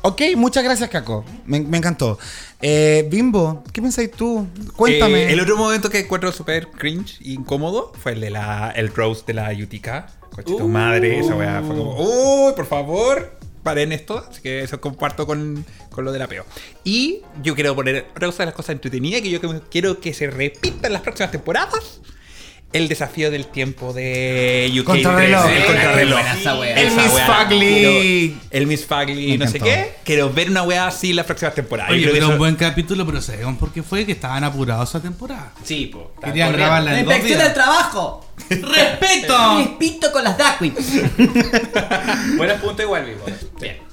Ok, 0.02 0.22
muchas 0.36 0.64
gracias, 0.64 0.90
Caco. 0.90 1.26
Me, 1.45 1.60
me 1.60 1.78
encantó. 1.78 2.18
Eh, 2.61 3.07
Bimbo, 3.10 3.64
¿qué 3.72 3.82
pensáis 3.82 4.11
tú? 4.11 4.48
Cuéntame. 4.76 5.24
Eh, 5.24 5.34
el 5.34 5.40
otro 5.40 5.57
momento 5.57 5.90
que 5.90 5.99
encuentro 5.99 6.32
súper 6.32 6.69
cringe 6.69 7.19
e 7.22 7.32
incómodo 7.32 7.91
fue 8.02 8.14
el 8.14 8.22
de 8.22 8.30
la 8.30 8.72
el 8.76 8.94
roast 8.94 9.28
de 9.28 9.34
la 9.34 9.52
UTK. 9.52 10.30
Coche 10.32 10.56
tu 10.57 10.68
madre, 10.68 11.19
esa 11.19 11.36
weá 11.36 11.64
fue 11.65 11.76
como, 11.76 11.95
uy, 11.98 12.53
por 12.56 12.68
favor, 12.68 13.38
paren 13.64 13.91
esto. 13.91 14.24
Así 14.30 14.41
que 14.41 14.61
eso 14.61 14.80
comparto 14.80 15.26
con, 15.26 15.65
con 15.90 16.06
lo 16.06 16.11
del 16.11 16.22
apeo. 16.22 16.45
Y 16.84 17.22
yo 17.41 17.56
quiero 17.56 17.76
poner 17.76 18.07
otra 18.11 18.28
cosa 18.28 18.44
de 18.44 18.48
las 18.48 18.56
cosas 18.56 18.72
entretenidas 18.72 19.22
que 19.22 19.30
yo 19.30 19.40
quiero 19.69 19.99
que 19.99 20.14
se 20.14 20.30
repita 20.30 20.88
en 20.88 20.94
las 20.94 21.02
próximas 21.02 21.32
temporadas. 21.32 22.02
El 22.73 22.89
desafío 22.89 23.31
del 23.31 23.48
tiempo 23.48 23.94
de 23.94 24.69
UK 24.81 24.85
Contrarreloj. 24.85 25.45
13, 25.45 25.57
el 25.60 25.65
contrarreloj. 25.65 26.19
El 26.76 26.91
Miss. 26.91 27.11
Quiero- 27.14 28.39
El 28.52 28.68
Miss 28.68 28.85
Fugly, 28.85 29.27
Me 29.31 29.38
no 29.38 29.48
sé 29.48 29.60
qué. 29.60 29.95
Quiero 30.03 30.31
ver 30.34 30.49
una 30.49 30.64
weá 30.64 30.85
así 30.88 31.14
próximas 31.26 31.56
temporadas. 31.56 31.91
Yo 31.91 31.95
Oye, 31.95 32.07
pero 32.11 32.26
eso- 32.26 32.34
un 32.34 32.38
buen 32.38 32.56
capítulo, 32.56 33.06
pero 33.06 33.22
sabemos 33.22 33.57
por 33.57 33.72
qué 33.72 33.84
fue 33.84 34.06
que 34.06 34.11
estaban 34.11 34.44
apurados 34.44 34.89
esa 34.89 34.99
temporada. 35.02 35.53
Sí, 35.64 35.85
po. 35.88 36.11
Querían 36.22 36.52
grabarla 36.52 36.91
La 36.91 36.99
en 36.99 37.06
dos 37.06 37.14
inspección 37.15 37.39
días. 37.39 37.53
del 37.56 37.64
trabajo. 37.64 38.26
¡Respeto! 38.49 39.57
Respito 39.57 40.11
con 40.11 40.23
las 40.26 40.35
queens. 40.57 40.91
Buenos 42.38 42.60
puntos 42.61 42.81
igual, 42.85 43.06
vivo. 43.06 43.26
Bien. 43.61 43.86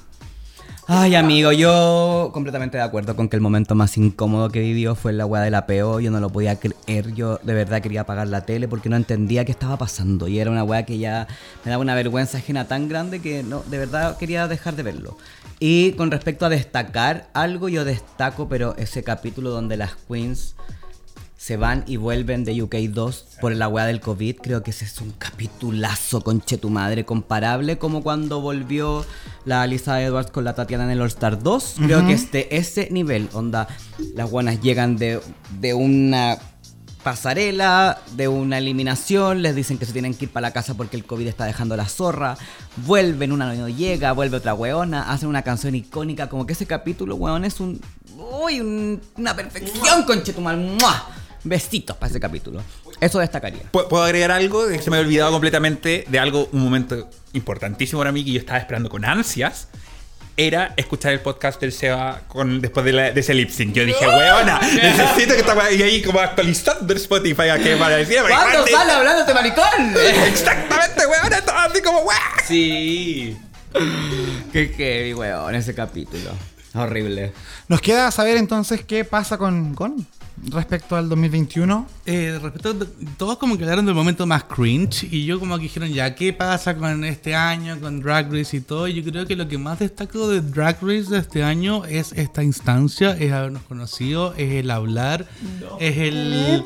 Ay, 0.87 1.15
amigo, 1.15 1.51
yo 1.51 2.29
completamente 2.31 2.77
de 2.77 2.83
acuerdo 2.83 3.15
con 3.15 3.27
que 3.27 3.35
el 3.35 3.41
momento 3.41 3.73
más 3.73 3.97
incómodo 3.97 4.49
que 4.49 4.59
vivió 4.59 4.93
fue 4.93 5.13
la 5.13 5.25
weá 5.25 5.41
del 5.41 5.55
apeo. 5.55 5.99
Yo 5.99 6.11
no 6.11 6.19
lo 6.19 6.29
podía 6.29 6.59
creer. 6.59 7.11
Yo 7.15 7.39
de 7.41 7.55
verdad 7.55 7.81
quería 7.81 8.01
apagar 8.01 8.27
la 8.27 8.45
tele 8.45 8.67
porque 8.67 8.87
no 8.87 8.95
entendía 8.95 9.45
qué 9.45 9.51
estaba 9.51 9.77
pasando. 9.77 10.27
Y 10.27 10.37
era 10.37 10.51
una 10.51 10.63
weá 10.63 10.85
que 10.85 10.99
ya 10.99 11.27
me 11.63 11.71
daba 11.71 11.81
una 11.81 11.95
vergüenza 11.95 12.37
ajena 12.37 12.67
tan 12.67 12.87
grande 12.87 13.19
que 13.19 13.41
no, 13.41 13.63
de 13.63 13.79
verdad 13.79 14.15
quería 14.19 14.47
dejar 14.47 14.75
de 14.75 14.83
verlo. 14.83 15.17
Y 15.59 15.93
con 15.93 16.11
respecto 16.11 16.45
a 16.45 16.49
destacar 16.49 17.29
algo, 17.33 17.67
yo 17.67 17.83
destaco, 17.83 18.47
pero 18.47 18.75
ese 18.77 19.01
capítulo 19.01 19.49
donde 19.49 19.77
las 19.77 19.95
queens 20.07 20.55
se 21.45 21.57
van 21.57 21.83
y 21.85 21.97
vuelven 21.97 22.43
de 22.43 22.59
UK 22.63 22.73
2 22.89 23.25
por 23.39 23.53
la 23.55 23.67
weá 23.67 23.85
del 23.85 23.99
COVID. 23.99 24.37
Creo 24.37 24.63
que 24.63 24.71
ese 24.71 24.85
es 24.85 24.99
un 24.99 25.11
capitulazo, 25.11 26.21
conche 26.21 26.57
tu 26.57 26.71
madre, 26.71 27.05
comparable 27.05 27.77
como 27.77 28.01
cuando 28.01 28.41
volvió 28.41 29.05
la 29.45 29.67
Lisa 29.67 30.01
Edwards 30.01 30.31
con 30.31 30.43
la 30.43 30.55
Tatiana 30.55 30.85
en 30.85 30.89
el 30.89 31.01
All 31.01 31.07
Star 31.09 31.43
2. 31.43 31.75
Creo 31.85 32.03
que 32.07 32.13
es 32.13 32.31
de 32.31 32.47
ese 32.49 32.87
nivel, 32.89 33.29
onda, 33.33 33.67
las 34.15 34.31
buenas 34.31 34.59
llegan 34.59 34.97
de, 34.97 35.21
de 35.59 35.75
una 35.75 36.39
pasarela, 37.03 37.99
de 38.15 38.27
una 38.27 38.57
eliminación, 38.57 39.43
les 39.43 39.53
dicen 39.53 39.77
que 39.77 39.85
se 39.85 39.93
tienen 39.93 40.15
que 40.15 40.25
ir 40.25 40.31
para 40.31 40.47
la 40.47 40.51
casa 40.53 40.73
porque 40.73 40.97
el 40.97 41.05
COVID 41.05 41.27
está 41.27 41.45
dejando 41.45 41.77
la 41.77 41.85
zorra, 41.87 42.35
vuelven, 42.87 43.31
una 43.31 43.53
no 43.53 43.69
llega, 43.69 44.11
vuelve 44.13 44.37
otra 44.37 44.55
weona, 44.55 45.11
hacen 45.11 45.29
una 45.29 45.43
canción 45.43 45.75
icónica, 45.75 46.27
como 46.27 46.47
que 46.47 46.53
ese 46.53 46.65
capítulo, 46.65 47.13
weón, 47.15 47.45
es 47.45 47.59
un... 47.59 47.79
Uy, 48.41 48.59
un- 48.61 48.99
una 49.17 49.35
perfección, 49.35 50.01
conchetumal. 50.07 50.57
¡Mua! 50.57 51.09
Besitos 51.45 51.95
para 51.95 52.09
ese 52.09 52.19
capítulo. 52.19 52.61
Eso 52.99 53.19
destacaría. 53.19 53.63
¿Puedo 53.71 54.03
agregar 54.03 54.31
algo? 54.31 54.67
Que 54.67 54.81
se 54.81 54.89
me 54.89 54.97
había 54.97 55.07
olvidado 55.07 55.31
completamente 55.31 56.05
de 56.07 56.19
algo, 56.19 56.49
un 56.51 56.63
momento 56.63 57.09
importantísimo 57.33 57.99
para 57.99 58.11
mí 58.11 58.25
que 58.25 58.31
yo 58.31 58.39
estaba 58.39 58.59
esperando 58.59 58.89
con 58.89 59.05
ansias. 59.05 59.67
Era 60.37 60.73
escuchar 60.75 61.13
el 61.13 61.21
podcast 61.21 61.61
del 61.61 61.71
Seba 61.71 62.23
con, 62.27 62.59
después 62.59 62.85
de, 62.85 62.91
la- 62.91 63.11
de 63.11 63.19
ese 63.21 63.33
lip 63.33 63.49
sync. 63.49 63.73
Yo 63.73 63.85
dije, 63.85 64.05
weona, 64.05 64.59
necesito 64.81 65.33
que 65.33 65.39
estaba 65.39 65.63
ahí, 65.65 65.81
ahí 65.81 66.01
como 66.01 66.19
actualizando 66.19 66.91
el 66.93 66.99
Spotify 66.99 67.49
a 67.49 67.57
que 67.59 67.77
para 67.77 67.95
decir. 67.95 68.17
¿Cuándo 68.27 68.67
sale 68.67 68.91
hablando 68.91 69.21
este 69.21 69.33
maricón? 69.33 69.95
Exactamente, 70.27 71.05
weona, 71.07 71.37
estaba 71.37 71.63
así 71.65 71.81
como, 71.81 71.99
weá. 71.99 72.19
Sí. 72.45 73.37
Qué 74.51 74.73
heavy, 74.75 75.13
weón, 75.13 75.55
ese 75.55 75.73
capítulo. 75.73 76.31
Horrible. 76.73 77.31
Nos 77.69 77.79
queda 77.81 78.11
saber 78.11 78.35
entonces 78.37 78.83
qué 78.83 79.05
pasa 79.05 79.37
con, 79.37 79.73
con 79.75 80.05
respecto 80.51 80.95
al 80.95 81.07
2021. 81.09 81.87
Eh, 82.05 82.37
respecto 82.41 82.69
a- 82.71 83.07
todos 83.17 83.37
como 83.37 83.57
que 83.57 83.63
hablaron 83.63 83.85
del 83.85 83.95
momento 83.95 84.25
más 84.27 84.43
cringe 84.43 85.03
y 85.09 85.25
yo 85.25 85.39
como 85.39 85.55
que 85.57 85.63
dijeron 85.63 85.89
ya 85.91 86.13
qué 86.13 86.33
pasa 86.33 86.75
con 86.75 87.03
este 87.05 87.33
año 87.33 87.79
con 87.79 88.01
Drag 88.01 88.31
Race 88.31 88.57
y 88.57 88.61
todo 88.61 88.87
yo 88.87 89.03
creo 89.03 89.25
que 89.25 89.35
lo 89.35 89.47
que 89.47 89.57
más 89.57 89.79
destaco 89.79 90.27
de 90.27 90.41
Drag 90.41 90.77
Race 90.81 91.09
de 91.09 91.17
este 91.19 91.43
año 91.43 91.85
es 91.85 92.11
esta 92.11 92.43
instancia 92.43 93.11
es 93.17 93.31
habernos 93.31 93.63
conocido 93.63 94.33
es 94.37 94.51
el 94.53 94.69
hablar 94.71 95.25
es 95.79 95.97
el 95.97 96.63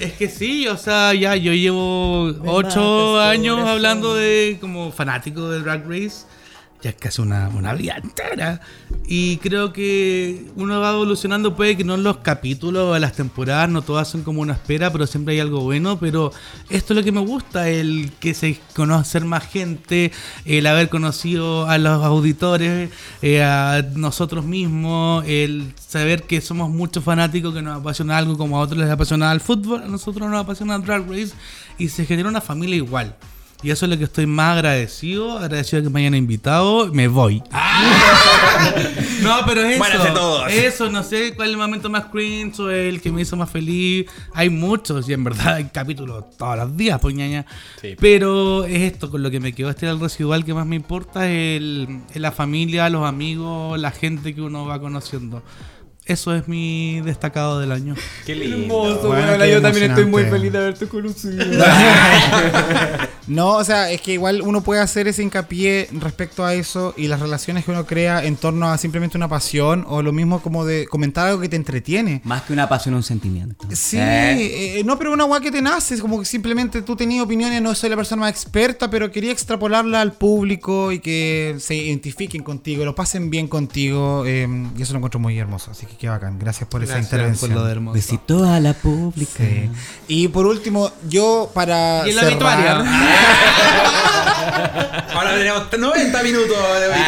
es 0.00 0.12
que 0.14 0.28
sí 0.28 0.66
o 0.66 0.76
sea 0.76 1.14
ya 1.14 1.36
yo 1.36 1.52
llevo 1.52 2.32
ocho 2.46 3.20
años 3.20 3.60
hablando 3.68 4.14
de 4.14 4.58
como 4.60 4.90
fanático 4.92 5.48
de 5.50 5.60
Drag 5.60 5.88
Race 5.88 6.26
ya 6.82 6.90
es 6.90 6.96
casi 6.96 7.20
una, 7.20 7.48
una 7.48 7.74
vida 7.74 7.96
entera. 8.02 8.60
Y 9.06 9.38
creo 9.38 9.72
que 9.72 10.46
uno 10.56 10.80
va 10.80 10.92
evolucionando, 10.92 11.56
puede 11.56 11.76
que 11.76 11.84
no 11.84 11.94
en 11.94 12.02
los 12.02 12.18
capítulos 12.18 12.98
las 13.00 13.14
temporadas, 13.14 13.68
no 13.68 13.82
todas 13.82 14.08
son 14.08 14.22
como 14.22 14.40
una 14.40 14.52
espera, 14.52 14.92
pero 14.92 15.06
siempre 15.06 15.34
hay 15.34 15.40
algo 15.40 15.60
bueno. 15.60 15.98
Pero 15.98 16.32
esto 16.70 16.92
es 16.92 16.96
lo 16.96 17.04
que 17.04 17.12
me 17.12 17.20
gusta, 17.20 17.68
el 17.68 18.12
que 18.20 18.34
se 18.34 18.60
conocer 18.74 19.24
más 19.24 19.46
gente, 19.46 20.12
el 20.44 20.66
haber 20.66 20.88
conocido 20.88 21.68
a 21.68 21.78
los 21.78 22.04
auditores, 22.04 22.90
eh, 23.22 23.42
a 23.42 23.82
nosotros 23.94 24.44
mismos, 24.44 25.24
el 25.26 25.72
saber 25.76 26.22
que 26.22 26.40
somos 26.40 26.70
muchos 26.70 27.02
fanáticos, 27.02 27.54
que 27.54 27.62
nos 27.62 27.80
apasiona 27.80 28.18
algo 28.18 28.38
como 28.38 28.58
a 28.58 28.60
otros 28.60 28.78
les 28.78 28.90
apasiona 28.90 29.32
el 29.32 29.40
fútbol, 29.40 29.82
a 29.82 29.86
nosotros 29.86 30.28
nos 30.30 30.40
apasiona 30.40 30.78
Drag 30.78 31.08
Race 31.08 31.32
y 31.78 31.88
se 31.88 32.06
genera 32.06 32.28
una 32.28 32.40
familia 32.40 32.76
igual. 32.76 33.16
Y 33.60 33.70
eso 33.70 33.86
es 33.86 33.90
lo 33.90 33.98
que 33.98 34.04
estoy 34.04 34.26
más 34.26 34.56
agradecido, 34.56 35.36
agradecido 35.36 35.82
de 35.82 35.88
que 35.88 35.92
me 35.92 36.00
hayan 36.00 36.14
invitado, 36.14 36.92
me 36.92 37.08
voy. 37.08 37.42
no, 39.22 39.38
pero 39.46 39.62
eso. 39.62 40.14
todos. 40.14 40.52
Eso, 40.52 40.88
no 40.90 41.02
sé 41.02 41.34
cuál 41.34 41.48
es 41.48 41.54
el 41.54 41.58
momento 41.58 41.90
más 41.90 42.04
cringe 42.04 42.60
o 42.60 42.70
el 42.70 43.00
que 43.00 43.10
me 43.10 43.22
hizo 43.22 43.36
más 43.36 43.50
feliz. 43.50 44.06
Hay 44.32 44.48
muchos 44.48 45.08
y 45.08 45.12
en 45.12 45.24
verdad 45.24 45.54
hay 45.54 45.64
capítulos 45.64 46.36
todos 46.36 46.56
los 46.56 46.76
días, 46.76 47.00
pues 47.00 47.16
ñaña. 47.16 47.46
Sí. 47.80 47.96
Pero 47.98 48.64
es 48.64 48.92
esto, 48.92 49.10
con 49.10 49.24
lo 49.24 49.30
que 49.30 49.40
me 49.40 49.52
quedó 49.52 49.70
este 49.70 49.88
el 49.88 49.98
residual 49.98 50.44
que 50.44 50.54
más 50.54 50.66
me 50.66 50.76
importa, 50.76 51.28
es, 51.28 51.56
el, 51.56 52.02
la 52.14 52.30
familia, 52.30 52.88
los 52.88 53.04
amigos, 53.04 53.76
la 53.80 53.90
gente 53.90 54.36
que 54.36 54.40
uno 54.40 54.66
va 54.66 54.80
conociendo. 54.80 55.42
Eso 56.08 56.34
es 56.34 56.48
mi 56.48 57.02
destacado 57.02 57.60
del 57.60 57.70
año. 57.70 57.94
Qué 58.24 58.34
lindo. 58.34 58.98
Bueno, 59.02 59.38
qué 59.38 59.52
yo 59.52 59.60
también 59.60 59.90
estoy 59.90 60.06
muy 60.06 60.24
feliz 60.24 60.50
de 60.50 60.58
haberte 60.58 60.88
conocido. 60.88 61.44
No, 63.28 63.56
o 63.56 63.64
sea, 63.64 63.90
es 63.90 64.00
que 64.00 64.14
igual 64.14 64.40
uno 64.40 64.62
puede 64.62 64.80
hacer 64.80 65.06
ese 65.06 65.22
hincapié 65.22 65.88
respecto 65.92 66.46
a 66.46 66.54
eso 66.54 66.94
y 66.96 67.08
las 67.08 67.20
relaciones 67.20 67.64
que 67.64 67.70
uno 67.70 67.84
crea 67.84 68.24
en 68.24 68.36
torno 68.36 68.70
a 68.70 68.78
simplemente 68.78 69.18
una 69.18 69.28
pasión 69.28 69.84
o 69.86 70.00
lo 70.00 70.12
mismo 70.12 70.40
como 70.40 70.64
de 70.64 70.86
comentar 70.86 71.28
algo 71.28 71.40
que 71.40 71.50
te 71.50 71.56
entretiene. 71.56 72.22
Más 72.24 72.42
que 72.42 72.54
una 72.54 72.70
pasión, 72.70 72.94
un 72.94 73.02
sentimiento. 73.02 73.66
Sí, 73.70 73.98
¿Eh? 73.98 74.78
eh, 74.78 74.84
no, 74.84 74.98
pero 74.98 75.12
una 75.12 75.26
weá 75.26 75.42
que 75.42 75.50
te 75.50 75.60
nace, 75.60 75.94
es 75.94 76.00
como 76.00 76.18
que 76.18 76.24
simplemente 76.24 76.80
tú 76.80 76.96
tenías 76.96 77.22
opiniones, 77.22 77.60
no 77.60 77.74
soy 77.74 77.90
la 77.90 77.96
persona 77.96 78.20
más 78.20 78.30
experta, 78.30 78.88
pero 78.88 79.10
quería 79.10 79.30
extrapolarla 79.30 80.00
al 80.00 80.14
público 80.14 80.90
y 80.90 81.00
que 81.00 81.56
se 81.58 81.74
identifiquen 81.74 82.42
contigo, 82.42 82.86
lo 82.86 82.94
pasen 82.94 83.28
bien 83.28 83.46
contigo, 83.46 84.24
eh, 84.26 84.48
y 84.74 84.82
eso 84.82 84.94
lo 84.94 85.00
encuentro 85.00 85.20
muy 85.20 85.38
hermoso, 85.38 85.72
así 85.72 85.84
que 85.84 85.97
qué 85.98 86.08
bacán, 86.08 86.38
gracias 86.38 86.68
por 86.68 86.82
esa 86.84 86.98
intervención. 86.98 87.50
por 87.50 87.60
lo 87.60 87.66
de 87.66 87.72
hermoso. 87.72 87.94
Besito 87.94 88.44
a 88.44 88.60
la 88.60 88.72
pública. 88.74 89.32
Sí. 89.36 89.70
Y 90.06 90.28
por 90.28 90.46
último, 90.46 90.92
yo 91.08 91.50
para 91.52 92.06
Y 92.06 92.10
el 92.10 92.18
cerrar- 92.18 92.32
obituario. 92.32 92.84
Ahora 95.14 95.34
tenemos 95.36 95.64
90 95.78 96.22
minutos 96.22 96.56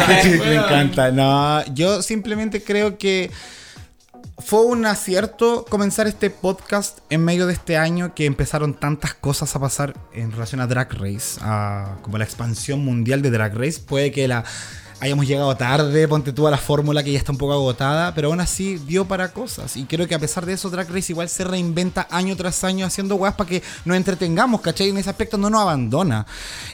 de 0.08 0.22
Sí, 0.22 0.28
me 0.38 0.54
encanta. 0.56 1.10
No, 1.12 1.64
yo 1.72 2.02
simplemente 2.02 2.62
creo 2.62 2.98
que 2.98 3.30
fue 4.38 4.62
un 4.64 4.86
acierto 4.86 5.64
comenzar 5.68 6.06
este 6.06 6.30
podcast 6.30 6.98
en 7.10 7.24
medio 7.24 7.46
de 7.46 7.52
este 7.52 7.76
año 7.76 8.14
que 8.14 8.26
empezaron 8.26 8.74
tantas 8.74 9.14
cosas 9.14 9.54
a 9.54 9.60
pasar 9.60 9.94
en 10.12 10.32
relación 10.32 10.60
a 10.60 10.66
Drag 10.66 10.92
Race, 10.94 11.38
a 11.42 11.96
como 12.02 12.18
la 12.18 12.24
expansión 12.24 12.84
mundial 12.84 13.22
de 13.22 13.30
Drag 13.30 13.54
Race. 13.56 13.80
Puede 13.86 14.10
que 14.12 14.26
la 14.28 14.44
hayamos 15.00 15.26
llegado 15.26 15.56
tarde, 15.56 16.06
ponte 16.06 16.32
tú 16.32 16.46
a 16.46 16.50
la 16.50 16.58
fórmula 16.58 17.02
que 17.02 17.12
ya 17.12 17.18
está 17.18 17.32
un 17.32 17.38
poco 17.38 17.54
agotada, 17.54 18.14
pero 18.14 18.28
aún 18.28 18.40
así 18.40 18.76
dio 18.86 19.06
para 19.06 19.32
cosas. 19.32 19.76
Y 19.76 19.84
creo 19.84 20.06
que 20.06 20.14
a 20.14 20.18
pesar 20.18 20.46
de 20.46 20.52
eso, 20.52 20.70
Drag 20.70 20.88
Race 20.90 21.12
igual 21.12 21.28
se 21.28 21.44
reinventa 21.44 22.06
año 22.10 22.36
tras 22.36 22.62
año 22.64 22.86
haciendo 22.86 23.16
weas 23.16 23.34
para 23.34 23.48
que 23.48 23.62
nos 23.84 23.96
entretengamos, 23.96 24.60
¿cachai? 24.60 24.90
En 24.90 24.98
ese 24.98 25.10
aspecto 25.10 25.38
no 25.38 25.50
nos 25.50 25.62
abandona. 25.62 26.26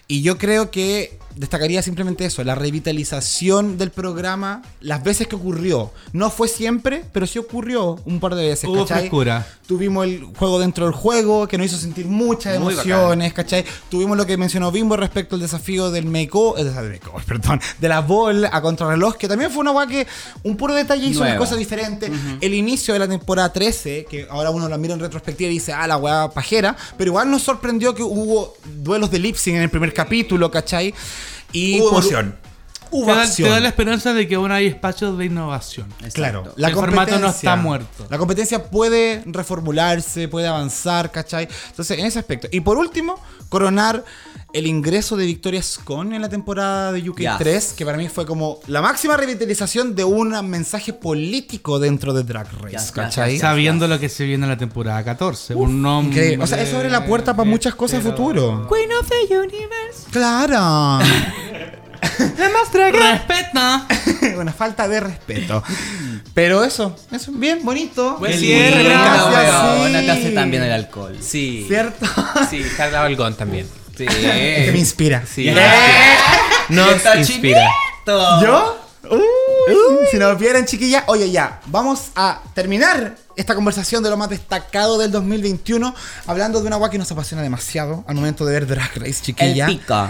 Y 0.08 0.22
yo 0.22 0.38
creo 0.38 0.70
que 0.70 1.18
destacaría 1.36 1.82
simplemente 1.82 2.24
eso, 2.24 2.42
la 2.42 2.54
revitalización 2.54 3.76
del 3.78 3.90
programa, 3.90 4.62
las 4.80 5.04
veces 5.04 5.28
que 5.28 5.36
ocurrió. 5.36 5.92
No 6.12 6.30
fue 6.30 6.48
siempre, 6.48 7.04
pero 7.12 7.26
sí 7.26 7.38
ocurrió 7.38 7.96
un 8.06 8.20
par 8.20 8.34
de 8.34 8.48
veces, 8.48 8.68
Hubo 8.68 8.82
¿cachai? 8.82 9.00
frescura. 9.00 9.46
Tuvimos 9.66 10.06
el 10.06 10.24
juego 10.24 10.58
dentro 10.58 10.86
del 10.86 10.94
juego, 10.94 11.46
que 11.46 11.58
nos 11.58 11.66
hizo 11.66 11.76
sentir 11.76 12.06
muchas 12.06 12.58
Muy 12.58 12.72
emociones, 12.72 13.32
¿cachai? 13.34 13.64
Tuvimos 13.90 14.16
lo 14.16 14.26
que 14.26 14.36
mencionó 14.36 14.72
Bimbo 14.72 14.96
respecto 14.96 15.34
al 15.36 15.42
desafío 15.42 15.90
del 15.90 16.06
make-up, 16.06 16.56
eh, 16.58 17.00
perdón, 17.26 17.60
de 17.78 17.88
la 17.88 18.00
a 18.50 18.60
contrarreloj, 18.62 19.16
que 19.16 19.28
también 19.28 19.50
fue 19.50 19.60
una 19.60 19.70
guay 19.72 19.86
que 19.88 20.06
un 20.42 20.56
puro 20.56 20.74
detalle 20.74 21.06
hizo 21.06 21.20
una 21.20 21.30
Nueva. 21.30 21.44
cosa 21.44 21.56
diferente. 21.56 22.10
El 22.40 22.54
inicio 22.54 22.94
de 22.94 23.00
la 23.00 23.08
temporada 23.08 23.52
13, 23.52 24.06
que 24.08 24.26
ahora 24.30 24.50
uno 24.50 24.68
la 24.68 24.78
mira 24.78 24.94
en 24.94 25.00
retrospectiva 25.00 25.50
y 25.50 25.54
dice, 25.54 25.72
ah, 25.72 25.86
la 25.86 25.96
weá 25.96 26.30
pajera, 26.30 26.76
pero 26.96 27.08
igual 27.10 27.30
nos 27.30 27.42
sorprendió 27.42 27.94
que 27.94 28.02
hubo 28.02 28.54
duelos 28.82 29.10
de 29.10 29.18
lip 29.18 29.36
sync 29.36 29.56
en 29.56 29.62
el 29.62 29.70
primer 29.70 29.92
capítulo, 29.94 30.50
¿cachai? 30.50 30.94
Y 31.52 31.80
Hubo 31.80 31.90
por- 31.90 31.98
emoción. 32.02 32.36
Te 33.04 33.10
da, 33.10 33.16
te 33.16 33.22
acción. 33.22 33.50
da 33.50 33.60
la 33.60 33.68
esperanza 33.68 34.12
de 34.14 34.26
que 34.28 34.34
aún 34.36 34.50
hay 34.52 34.66
espacios 34.66 35.18
de 35.18 35.24
innovación. 35.26 35.88
Claro, 36.12 36.40
Exacto. 36.40 36.66
El 36.66 36.74
formato 36.74 37.18
no 37.18 37.28
está 37.28 37.56
muerto. 37.56 38.06
La 38.10 38.18
competencia 38.18 38.64
puede 38.64 39.22
reformularse, 39.26 40.28
puede 40.28 40.46
avanzar, 40.48 41.10
¿cachai? 41.10 41.48
Entonces, 41.70 41.98
en 41.98 42.06
ese 42.06 42.18
aspecto. 42.18 42.48
Y 42.50 42.60
por 42.60 42.76
último, 42.78 43.20
coronar 43.48 44.04
el 44.52 44.66
ingreso 44.66 45.16
de 45.16 45.26
Victoria 45.26 45.62
Scone 45.62 46.16
en 46.16 46.22
la 46.22 46.28
temporada 46.30 46.92
de 46.92 47.08
UK 47.10 47.18
Yes. 47.18 47.30
3, 47.38 47.72
que 47.76 47.84
para 47.84 47.98
mí 47.98 48.08
fue 48.08 48.24
como 48.24 48.60
la 48.68 48.80
máxima 48.80 49.16
revitalización 49.16 49.94
de 49.94 50.04
un 50.04 50.28
mensaje 50.48 50.92
político 50.94 51.78
dentro 51.78 52.14
de 52.14 52.22
Drag 52.22 52.48
Race, 52.62 52.70
Yes, 52.76 52.92
¿cachai? 52.92 53.32
yes, 53.32 53.40
Sabiendo 53.42 53.86
lo 53.88 53.98
que 53.98 54.08
se 54.08 54.24
viene 54.24 54.44
en 54.44 54.50
la 54.50 54.56
temporada 54.56 55.04
14. 55.04 55.54
un 55.54 55.82
nombre. 55.82 56.14
Increíble. 56.16 56.44
O 56.44 56.46
sea, 56.46 56.62
eso 56.62 56.76
abre 56.76 56.88
la 56.90 57.04
puerta 57.04 57.34
para 57.36 57.48
muchas 57.48 57.74
cosas 57.74 58.02
futuro. 58.02 58.66
Queen 58.72 58.90
of 58.98 59.08
the 59.08 59.36
Universe. 59.36 60.06
Claro. 60.10 61.04
¡Respeta! 62.92 63.86
Una 64.38 64.52
falta 64.52 64.88
de 64.88 65.00
respeto. 65.00 65.62
Pero 66.34 66.64
eso, 66.64 66.96
eso, 67.10 67.32
bien 67.32 67.64
bonito. 67.64 68.16
Buen 68.18 68.38
cierre, 68.38 68.84
gracias, 68.84 69.86
sí. 69.86 69.92
te 69.92 70.10
hace 70.10 70.30
también 70.30 70.62
el 70.62 70.72
alcohol. 70.72 71.16
Sí. 71.20 71.64
¿Cierto? 71.66 72.06
Sí, 72.50 72.64
Carla 72.76 73.00
Balgón 73.00 73.34
también. 73.34 73.66
Sí. 73.96 74.06
que 74.06 74.70
me 74.72 74.78
inspira. 74.78 75.24
Sí. 75.26 75.50
Nos 76.68 76.92
Está 76.92 77.16
inspira. 77.16 77.68
¿Yo? 78.06 78.85
Uy, 79.10 80.06
Si 80.10 80.18
nos 80.18 80.38
vieran, 80.38 80.64
chiquillas. 80.64 81.04
Oye, 81.06 81.30
ya. 81.30 81.60
Vamos 81.66 82.10
a 82.14 82.40
terminar 82.54 83.16
esta 83.36 83.54
conversación 83.54 84.02
de 84.02 84.10
lo 84.10 84.16
más 84.16 84.30
destacado 84.30 84.98
del 84.98 85.10
2021. 85.10 85.94
Hablando 86.26 86.60
de 86.60 86.66
una 86.66 86.76
agua 86.76 86.90
que 86.90 86.98
nos 86.98 87.10
apasiona 87.10 87.42
demasiado 87.42 88.04
al 88.06 88.14
momento 88.14 88.44
de 88.44 88.52
ver 88.52 88.66
Drag 88.66 88.90
Race, 88.96 89.08
El 89.08 89.20
chiquilla. 89.22 89.66
pico. 89.66 89.94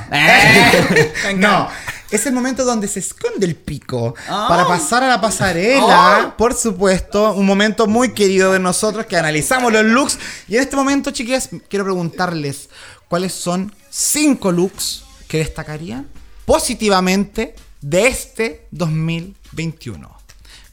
no. 1.36 1.68
Es 2.10 2.24
el 2.27 2.32
momento 2.32 2.64
donde 2.64 2.86
se 2.86 3.01
esconde 3.01 3.47
el 3.47 3.56
pico 3.56 4.14
para 4.28 4.66
pasar 4.68 5.02
a 5.02 5.09
la 5.09 5.20
pasarela, 5.20 6.35
por 6.39 6.55
supuesto, 6.55 7.32
un 7.32 7.44
momento 7.47 7.89
muy 7.89 8.12
querido 8.14 8.52
de 8.52 8.60
nosotros 8.60 9.06
que 9.06 9.16
analizamos 9.16 9.73
los 9.73 9.85
looks 9.85 10.18
y 10.47 10.55
en 10.56 10.62
este 10.62 10.77
momento, 10.77 11.10
chiquillas, 11.10 11.48
quiero 11.68 11.85
preguntarles 11.85 12.68
cuáles 13.09 13.32
son 13.32 13.74
cinco 13.90 14.52
looks 14.52 15.02
que 15.27 15.39
destacarían 15.39 16.06
positivamente 16.44 17.56
de 17.86 18.08
este 18.08 18.66
2021. 18.72 20.10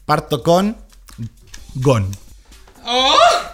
Parto 0.04 0.42
con 0.42 0.76
Gon. 1.74 2.10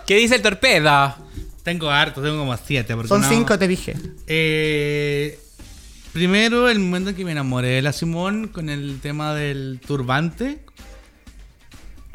¿Qué 0.07 0.17
dice 0.17 0.37
el 0.37 0.43
torpedo? 0.43 1.15
Tengo 1.63 1.91
harto, 1.91 2.23
tengo 2.23 2.39
como 2.39 2.57
siete. 2.57 2.95
porque 2.95 3.09
Son 3.09 3.21
no- 3.21 3.29
cinco, 3.29 3.59
te 3.59 3.69
dije. 3.69 3.95
Eh, 4.27 5.39
primero, 6.15 6.71
el 6.71 6.79
momento 6.79 7.11
en 7.11 7.17
que 7.17 7.25
me 7.25 7.33
enamoré 7.33 7.69
de 7.69 7.83
la 7.83 7.93
Simón 7.93 8.49
con 8.49 8.71
el 8.71 8.99
tema 9.03 9.35
del 9.35 9.79
turbante. 9.87 10.65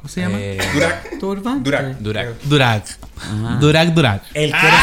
¿Cómo 0.05 0.13
se 0.13 0.21
llama? 0.21 0.37
Eh, 0.39 0.59
Durac. 0.71 1.19
Turbante. 1.19 1.63
Durac. 1.67 1.97
Durac. 1.97 2.43
Durac. 2.43 3.59
Durac, 3.59 3.87
Durac. 3.89 4.23
El 4.35 4.51
que, 4.51 4.57
era, 4.59 4.77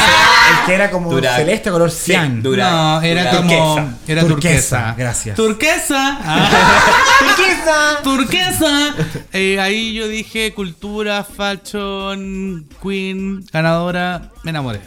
el 0.51 0.67
que 0.67 0.75
era 0.75 0.91
como 0.91 1.13
Durac. 1.13 1.37
celeste 1.37 1.71
color 1.71 1.93
cian. 1.93 2.43
Durac. 2.43 2.73
No, 2.73 3.03
era 3.03 3.31
Durac. 3.31 3.37
como. 3.37 3.75
Turquesa. 3.77 3.99
Era 4.09 4.21
Turquesa, 4.23 4.27
turquesa. 4.27 4.95
gracias. 4.99 5.37
Turquesa. 5.37 6.19
Ah. 6.25 8.01
turquesa. 8.03 8.97
Eh, 9.33 9.61
ahí 9.61 9.95
yo 9.95 10.09
dije 10.09 10.53
cultura, 10.55 11.23
fashion, 11.23 12.67
queen, 12.83 13.47
ganadora. 13.53 14.33
Me 14.43 14.51
enamoré. 14.51 14.81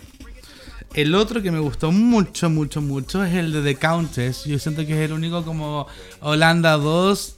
El 0.95 1.15
otro 1.15 1.41
que 1.41 1.49
me 1.49 1.59
gustó 1.59 1.93
mucho, 1.93 2.49
mucho, 2.49 2.81
mucho 2.81 3.23
es 3.23 3.33
el 3.33 3.53
de 3.53 3.61
The 3.61 3.79
Countess. 3.79 4.43
Yo 4.43 4.59
siento 4.59 4.85
que 4.85 5.01
es 5.01 5.09
el 5.09 5.13
único 5.13 5.45
como 5.45 5.87
Holanda 6.19 6.73
2. 6.73 7.35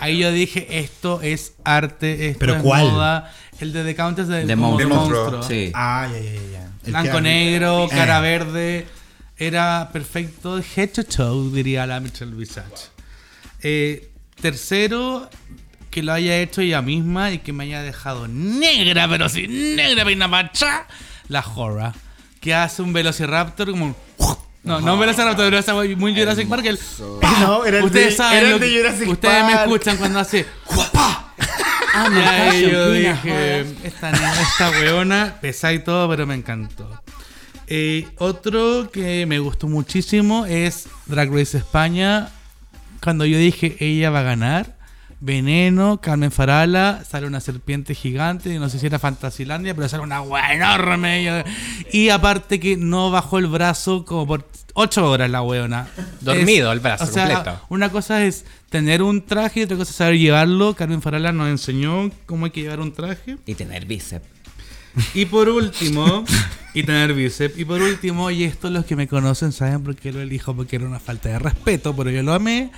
Ahí 0.00 0.18
yo 0.18 0.32
dije, 0.32 0.78
esto 0.80 1.20
es 1.22 1.54
arte, 1.64 2.28
esto 2.28 2.38
¿Pero 2.40 2.56
es 2.56 2.62
cuál? 2.62 2.90
moda. 2.90 3.32
El 3.60 3.72
de 3.72 3.84
The 3.84 3.94
Countess 3.94 4.28
de, 4.28 4.44
De 4.44 4.56
monstruo. 4.56 4.94
monstruo. 4.96 5.42
Sí. 5.42 5.70
Ah, 5.74 6.08
ya, 6.12 6.18
ya, 6.18 6.32
ya. 6.52 6.70
El 6.84 6.90
Blanco 6.92 7.20
negro, 7.20 7.86
cara 7.90 8.18
Eh. 8.18 8.22
verde. 8.22 8.86
Era 9.36 9.90
perfecto. 9.92 10.58
Head 10.76 10.90
to 10.90 11.04
toe, 11.04 11.50
diría 11.52 11.86
la 11.86 12.00
Michelle 12.00 12.34
Visage. 12.34 12.88
Eh, 13.62 14.10
tercero, 14.40 15.28
que 15.90 16.02
lo 16.02 16.12
haya 16.12 16.36
hecho 16.38 16.60
ella 16.60 16.82
misma 16.82 17.30
y 17.30 17.38
que 17.38 17.52
me 17.52 17.64
haya 17.64 17.82
dejado 17.82 18.26
negra, 18.28 19.08
pero 19.08 19.28
sí, 19.28 19.46
negra, 19.48 20.04
peina 20.04 20.28
macha. 20.28 20.86
La 21.28 21.44
Hora. 21.54 21.94
Que 22.40 22.52
hace 22.54 22.82
un 22.82 22.92
Velociraptor 22.92 23.70
como 23.70 23.86
un. 23.86 23.96
No, 24.64 24.80
no 24.80 24.94
un 24.94 25.00
Velociraptor, 25.00 25.44
pero 25.46 25.58
esa 25.58 25.74
muy 25.74 26.14
Jurassic 26.16 26.48
Park. 26.48 26.64
El, 26.64 26.78
No, 27.40 27.64
era 27.66 27.78
el 27.78 27.84
ustedes 27.84 28.06
de- 28.06 28.12
saben 28.16 28.38
era 28.38 28.46
el 28.46 28.52
lo 28.52 28.58
de 28.58 28.68
que- 28.70 28.76
Jurassic 28.78 29.08
Ustedes 29.08 29.44
me 29.44 29.52
escuchan 29.52 29.96
cuando 29.98 30.18
hace. 30.20 30.46
Ah, 31.96 32.08
no, 32.10 32.18
ahí 32.18 32.50
fashion 32.50 32.70
yo 32.72 32.90
dije, 32.90 33.60
esta, 33.84 34.10
esta 34.10 34.70
weona, 34.70 35.36
pesa 35.40 35.72
y 35.72 35.78
todo, 35.78 36.08
pero 36.08 36.26
me 36.26 36.34
encantó. 36.34 36.90
Eh, 37.68 38.08
otro 38.18 38.90
que 38.90 39.26
me 39.26 39.38
gustó 39.38 39.68
muchísimo 39.68 40.44
es 40.44 40.88
Drag 41.06 41.30
Race 41.32 41.56
España. 41.56 42.30
Cuando 43.00 43.24
yo 43.26 43.38
dije, 43.38 43.76
ella 43.78 44.10
va 44.10 44.20
a 44.20 44.22
ganar. 44.24 44.74
Veneno, 45.20 46.00
Carmen 46.00 46.30
Farala, 46.30 47.02
sale 47.08 47.26
una 47.26 47.40
serpiente 47.40 47.94
gigante, 47.94 48.58
no 48.58 48.68
sé 48.68 48.78
si 48.78 48.86
era 48.86 48.98
Fantasilandia, 48.98 49.74
pero 49.74 49.88
sale 49.88 50.02
una 50.02 50.20
wea 50.22 50.52
enorme. 50.54 51.44
Y, 51.92 51.98
y 52.04 52.08
aparte 52.10 52.60
que 52.60 52.76
no 52.76 53.10
bajó 53.10 53.38
el 53.38 53.46
brazo 53.46 54.04
como 54.04 54.26
por 54.26 54.48
8 54.74 55.08
horas 55.10 55.30
la 55.30 55.42
weona. 55.42 55.88
Dormido 56.20 56.70
Es- 56.70 56.74
el 56.76 56.80
brazo 56.80 57.04
o 57.04 57.06
sea, 57.06 57.32
completo. 57.34 57.60
una 57.68 57.90
cosa 57.90 58.22
es 58.24 58.44
tener 58.70 59.02
un 59.02 59.22
traje 59.24 59.60
y 59.60 59.62
otra 59.62 59.76
cosa 59.76 59.90
es 59.90 59.96
saber 59.96 60.18
llevarlo. 60.18 60.74
Carmen 60.74 61.00
Farala 61.00 61.32
nos 61.32 61.48
enseñó 61.48 62.10
cómo 62.26 62.46
hay 62.46 62.50
que 62.50 62.62
llevar 62.62 62.80
un 62.80 62.92
traje. 62.92 63.38
Y 63.46 63.54
tener 63.54 63.86
bíceps. 63.86 64.26
Y 65.12 65.24
por 65.26 65.48
último, 65.48 66.24
y 66.72 66.82
tener 66.84 67.14
bíceps. 67.14 67.58
Y 67.58 67.64
por 67.64 67.80
último, 67.82 68.30
y 68.30 68.44
esto 68.44 68.70
los 68.70 68.84
que 68.84 68.94
me 68.94 69.08
conocen 69.08 69.50
saben 69.52 69.82
por 69.82 69.96
qué 69.96 70.12
lo 70.12 70.20
elijo, 70.20 70.54
porque 70.54 70.76
era 70.76 70.86
una 70.86 71.00
falta 71.00 71.28
de 71.30 71.38
respeto, 71.40 71.96
pero 71.96 72.10
yo 72.10 72.22
lo 72.22 72.32
amé. 72.32 72.70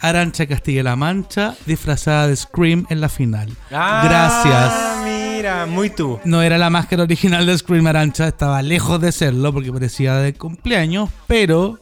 Arancha 0.00 0.46
Castilla-La 0.46 0.96
Mancha, 0.96 1.56
disfrazada 1.66 2.28
de 2.28 2.36
Scream 2.36 2.86
en 2.88 3.00
la 3.00 3.08
final. 3.08 3.50
Gracias. 3.70 4.54
Ah, 4.54 5.04
mira, 5.04 5.66
muy 5.66 5.90
tú. 5.90 6.20
No 6.24 6.42
era 6.42 6.56
la 6.56 6.70
máscara 6.70 7.02
original 7.02 7.46
de 7.46 7.58
Scream 7.58 7.86
Arancha, 7.86 8.28
estaba 8.28 8.62
lejos 8.62 9.00
de 9.00 9.10
serlo 9.10 9.52
porque 9.52 9.72
parecía 9.72 10.14
de 10.16 10.34
cumpleaños, 10.34 11.10
pero 11.26 11.78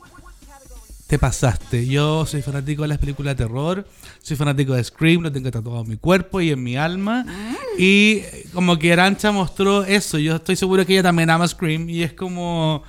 te 1.06 1.18
pasaste. 1.18 1.86
Yo 1.86 2.26
soy 2.26 2.42
fanático 2.42 2.82
de 2.82 2.88
las 2.88 2.98
películas 2.98 3.36
de 3.36 3.44
terror, 3.44 3.86
soy 4.22 4.36
fanático 4.36 4.72
de 4.74 4.82
Scream, 4.82 5.22
lo 5.22 5.30
tengo 5.30 5.50
tatuado 5.50 5.82
en 5.82 5.88
mi 5.90 5.96
cuerpo 5.96 6.40
y 6.40 6.50
en 6.50 6.62
mi 6.62 6.76
alma. 6.76 7.24
Y 7.78 8.22
eh, 8.24 8.46
como 8.52 8.78
que 8.78 8.92
Arancha 8.92 9.30
mostró 9.30 9.84
eso, 9.84 10.18
yo 10.18 10.36
estoy 10.36 10.56
seguro 10.56 10.86
que 10.86 10.94
ella 10.94 11.02
también 11.02 11.30
ama 11.30 11.46
Scream 11.46 11.90
y 11.90 12.02
es 12.02 12.12
como... 12.14 12.82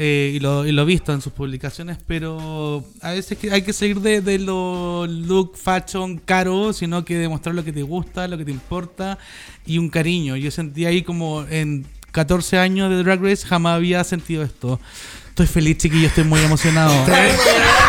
eh, 0.00 0.32
y, 0.34 0.38
lo, 0.38 0.64
he 0.64 0.84
visto 0.84 1.12
en 1.12 1.20
sus 1.20 1.32
publicaciones, 1.32 1.98
pero 2.06 2.84
a 3.02 3.10
veces 3.10 3.36
hay 3.50 3.62
que 3.62 3.72
seguir 3.72 4.00
de, 4.00 4.20
de 4.20 4.38
lo 4.38 5.06
look 5.08 5.56
fashion 5.56 6.18
caro, 6.18 6.72
sino 6.72 7.04
que 7.04 7.16
demostrar 7.16 7.56
lo 7.56 7.64
que 7.64 7.72
te 7.72 7.82
gusta, 7.82 8.28
lo 8.28 8.38
que 8.38 8.44
te 8.44 8.52
importa 8.52 9.18
y 9.66 9.78
un 9.78 9.88
cariño. 9.88 10.36
Yo 10.36 10.52
sentí 10.52 10.86
ahí 10.86 11.02
como 11.02 11.44
en 11.50 11.84
14 12.12 12.58
años 12.58 12.90
de 12.90 13.02
Drag 13.02 13.20
Race 13.20 13.44
jamás 13.44 13.74
había 13.74 14.04
sentido 14.04 14.44
esto. 14.44 14.78
Estoy 15.30 15.46
feliz, 15.46 15.78
chiquillo, 15.78 16.06
estoy 16.06 16.24
muy 16.24 16.40
emocionado. 16.40 16.94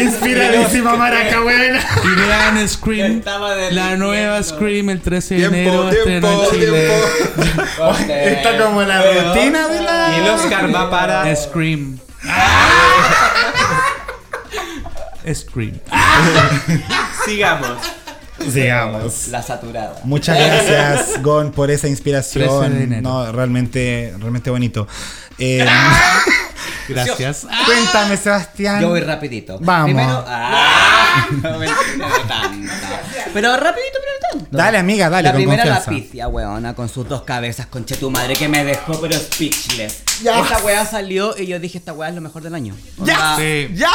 Inspiradísima 0.00 0.96
maraca, 0.96 1.40
buena. 1.40 1.80
Y 2.04 2.20
vean 2.20 2.68
Scream, 2.68 3.22
la 3.70 3.96
nueva 3.96 4.42
Scream 4.42 4.90
el 4.90 5.00
13 5.00 5.34
de 5.34 5.48
Tiempo, 5.48 5.56
enero 5.58 5.90
tiempo, 6.04 6.28
en 6.28 6.50
Chile. 6.50 6.90
tiempo. 7.36 7.96
Está 8.08 8.58
como 8.58 8.82
la 8.82 9.02
rutina 9.02 9.68
de 9.68 9.82
la. 9.82 10.16
Y 10.16 10.20
el 10.20 10.28
Oscar 10.28 10.74
va 10.74 10.90
para. 10.90 11.36
Scream. 11.36 11.98
Scream. 15.32 15.80
Sigamos. 17.24 17.78
Sigamos. 18.52 19.28
La 19.28 19.42
saturada. 19.42 20.00
Muchas 20.04 20.38
gracias, 20.38 21.22
Gon, 21.22 21.52
por 21.52 21.70
esa 21.70 21.82
13 21.82 21.86
de 21.86 21.90
inspiración. 21.90 23.02
No, 23.02 23.32
realmente, 23.32 24.14
realmente 24.18 24.50
bonito. 24.50 24.86
Eh, 25.38 25.66
Gracias. 26.88 27.46
cuéntame, 27.64 28.16
Sebastián. 28.16 28.80
Yo 28.80 28.90
voy 28.90 29.00
rapidito. 29.00 29.58
Vamos. 29.60 29.86
Primero, 29.86 30.24
ah, 30.26 31.26
no, 31.42 31.58
mentira, 31.58 31.96
no 31.98 32.08
tanto. 32.28 32.72
Pero 33.36 33.54
rapidito, 33.58 33.98
pero 34.00 34.12
no 34.12 34.40
tanto. 34.40 34.56
Dale, 34.56 34.78
amiga, 34.78 35.10
dale, 35.10 35.24
La 35.24 35.32
con 35.32 35.40
primera 35.40 35.62
confianza. 35.64 35.90
la 35.90 35.96
picia, 35.98 36.28
weona, 36.28 36.74
con 36.74 36.88
sus 36.88 37.06
dos 37.06 37.22
cabezas, 37.22 37.66
con 37.66 37.84
tu 37.84 38.10
madre, 38.10 38.34
que 38.34 38.48
me 38.48 38.64
dejó 38.64 38.98
pero 39.00 39.14
speechless. 39.18 40.02
Ya. 40.22 40.40
Esta 40.40 40.56
weá 40.64 40.86
salió 40.86 41.36
y 41.36 41.46
yo 41.46 41.58
dije, 41.58 41.76
esta 41.76 41.92
weá 41.92 42.08
es 42.08 42.14
lo 42.14 42.22
mejor 42.22 42.42
del 42.42 42.54
año. 42.54 42.74
¡Ya! 43.04 43.34
Onda, 43.34 43.36
Sí. 43.36 43.68
¡Ya! 43.74 43.90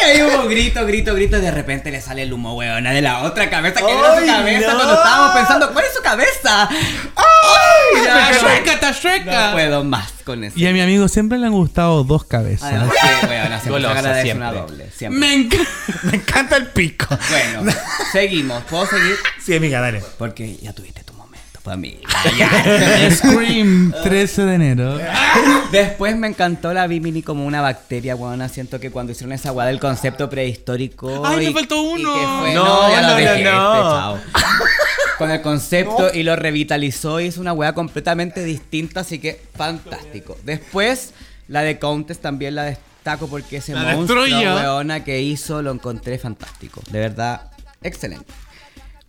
Y 0.00 0.04
ahí 0.10 0.22
hubo 0.22 0.46
grito, 0.48 0.86
grito, 0.86 1.12
grito 1.14 1.38
y 1.38 1.40
de 1.40 1.50
repente 1.50 1.90
le 1.90 2.00
sale 2.00 2.22
el 2.22 2.32
humo, 2.32 2.54
weona, 2.54 2.92
de 2.92 3.02
la 3.02 3.24
otra 3.24 3.50
cabeza 3.50 3.80
que 3.84 3.90
era 3.92 4.14
su 4.14 4.20
¡Ay, 4.20 4.26
cabeza 4.28 4.68
no! 4.70 4.76
cuando 4.76 4.94
estábamos 4.94 5.36
pensando, 5.36 5.72
¿cuál 5.72 5.84
es 5.86 5.94
su 5.96 6.02
cabeza? 6.02 6.68
¡Ay! 6.68 8.04
ya, 8.04 8.30
¡Está 8.30 8.42
no, 8.42 8.48
Shrek, 8.48 8.66
está 8.68 8.92
Shrek! 8.92 9.24
no 9.26 9.52
puedo 9.52 9.82
más 9.84 10.12
con 10.24 10.44
eso. 10.44 10.56
Y 10.56 10.66
a 10.68 10.72
mi 10.72 10.80
amigo 10.80 11.08
siempre 11.08 11.36
le 11.38 11.46
han 11.46 11.52
gustado 11.52 12.04
dos 12.04 12.24
cabezas. 12.24 12.70
Además 12.70 12.90
que, 12.92 13.26
weona, 13.26 13.60
siempre 13.60 13.82
Golosa, 13.82 14.22
siempre. 14.22 14.32
una 14.48 14.52
doble. 14.52 14.90
Siempre. 14.94 15.18
Me 15.20 15.34
encanta. 15.34 15.68
Me 16.04 16.16
encanta 16.16 16.56
el 16.58 16.66
pico. 16.68 17.06
Bueno, 17.30 17.72
seguimos. 18.28 18.62
¿Puedo 18.64 18.86
seguir? 18.86 19.16
Sí, 19.42 19.56
amiga, 19.56 19.80
dale. 19.80 20.02
Porque 20.18 20.56
ya 20.56 20.72
tuviste 20.72 21.02
tu 21.04 21.12
momento, 21.14 21.60
familia. 21.62 22.06
Scream 23.10 23.92
13 24.02 24.42
de 24.44 24.54
enero. 24.54 24.98
Después 25.72 26.16
me 26.16 26.28
encantó 26.28 26.72
la 26.72 26.86
Bimini 26.86 27.22
como 27.22 27.46
una 27.46 27.60
bacteria, 27.60 28.16
weona. 28.16 28.48
Siento 28.48 28.80
que 28.80 28.90
cuando 28.90 29.12
hicieron 29.12 29.32
esa 29.32 29.52
weá 29.52 29.66
del 29.66 29.80
concepto 29.80 30.28
prehistórico. 30.28 31.22
¡Ay, 31.24 31.36
me 31.38 31.50
y- 31.50 31.52
faltó 31.52 31.76
y 31.76 32.02
uno! 32.02 32.14
que 32.14 32.20
fue- 32.40 32.54
No, 32.54 32.90
ya 32.90 33.00
lo 33.02 33.02
no, 33.02 33.08
no, 33.08 33.14
dejé, 33.16 33.44
no. 33.44 33.74
este, 33.74 33.82
chao. 33.82 34.18
Con 35.18 35.30
el 35.32 35.42
concepto 35.42 36.10
y 36.14 36.22
lo 36.22 36.36
revitalizó. 36.36 37.18
Hizo 37.20 37.40
una 37.40 37.52
weá 37.52 37.72
completamente 37.72 38.44
distinta, 38.44 39.00
así 39.00 39.18
que 39.18 39.40
fantástico. 39.56 40.36
Después, 40.44 41.12
la 41.48 41.62
de 41.62 41.78
Countess 41.78 42.20
también 42.20 42.54
la 42.54 42.64
destaco 42.64 43.26
porque 43.28 43.56
ese 43.56 43.72
La 43.74 43.94
monstruo, 43.96 44.22
weona, 44.24 45.02
que 45.02 45.20
hizo 45.20 45.60
lo 45.60 45.72
encontré 45.72 46.18
fantástico. 46.18 46.82
De 46.90 47.00
verdad, 47.00 47.50
excelente. 47.82 48.32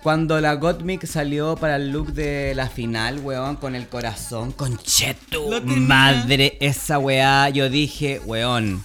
Cuando 0.02 0.40
la 0.40 0.54
Gottmik 0.54 1.06
salió 1.06 1.58
para 1.58 1.76
el 1.76 1.91
look 1.91 2.14
de 2.14 2.54
la 2.56 2.70
final, 2.70 3.20
weón, 3.20 3.58
con 3.58 3.76
el 3.76 3.90
corazón, 3.90 4.54
con 4.54 4.78
chetu, 4.78 5.62
madre, 5.62 6.58
esa 6.62 7.00
weá, 7.00 7.50
yo 7.50 7.70
dije, 7.70 8.22
weón, 8.26 8.82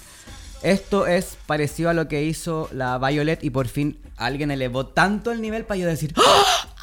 esto 0.65 1.07
es 1.07 1.39
parecido 1.47 1.91
a 1.91 1.95
lo 1.95 2.09
que 2.09 2.25
hizo 2.25 2.69
la 2.73 2.99
Violet 2.99 3.45
y 3.45 3.51
por 3.51 3.69
fin 3.69 3.97
alguien 4.17 4.51
elevó 4.51 4.87
tanto 4.87 5.31
el 5.31 5.41
nivel 5.41 5.65
para 5.65 5.79
yo 5.79 5.87
decir, 5.87 6.13
¡Ah! 6.17 6.74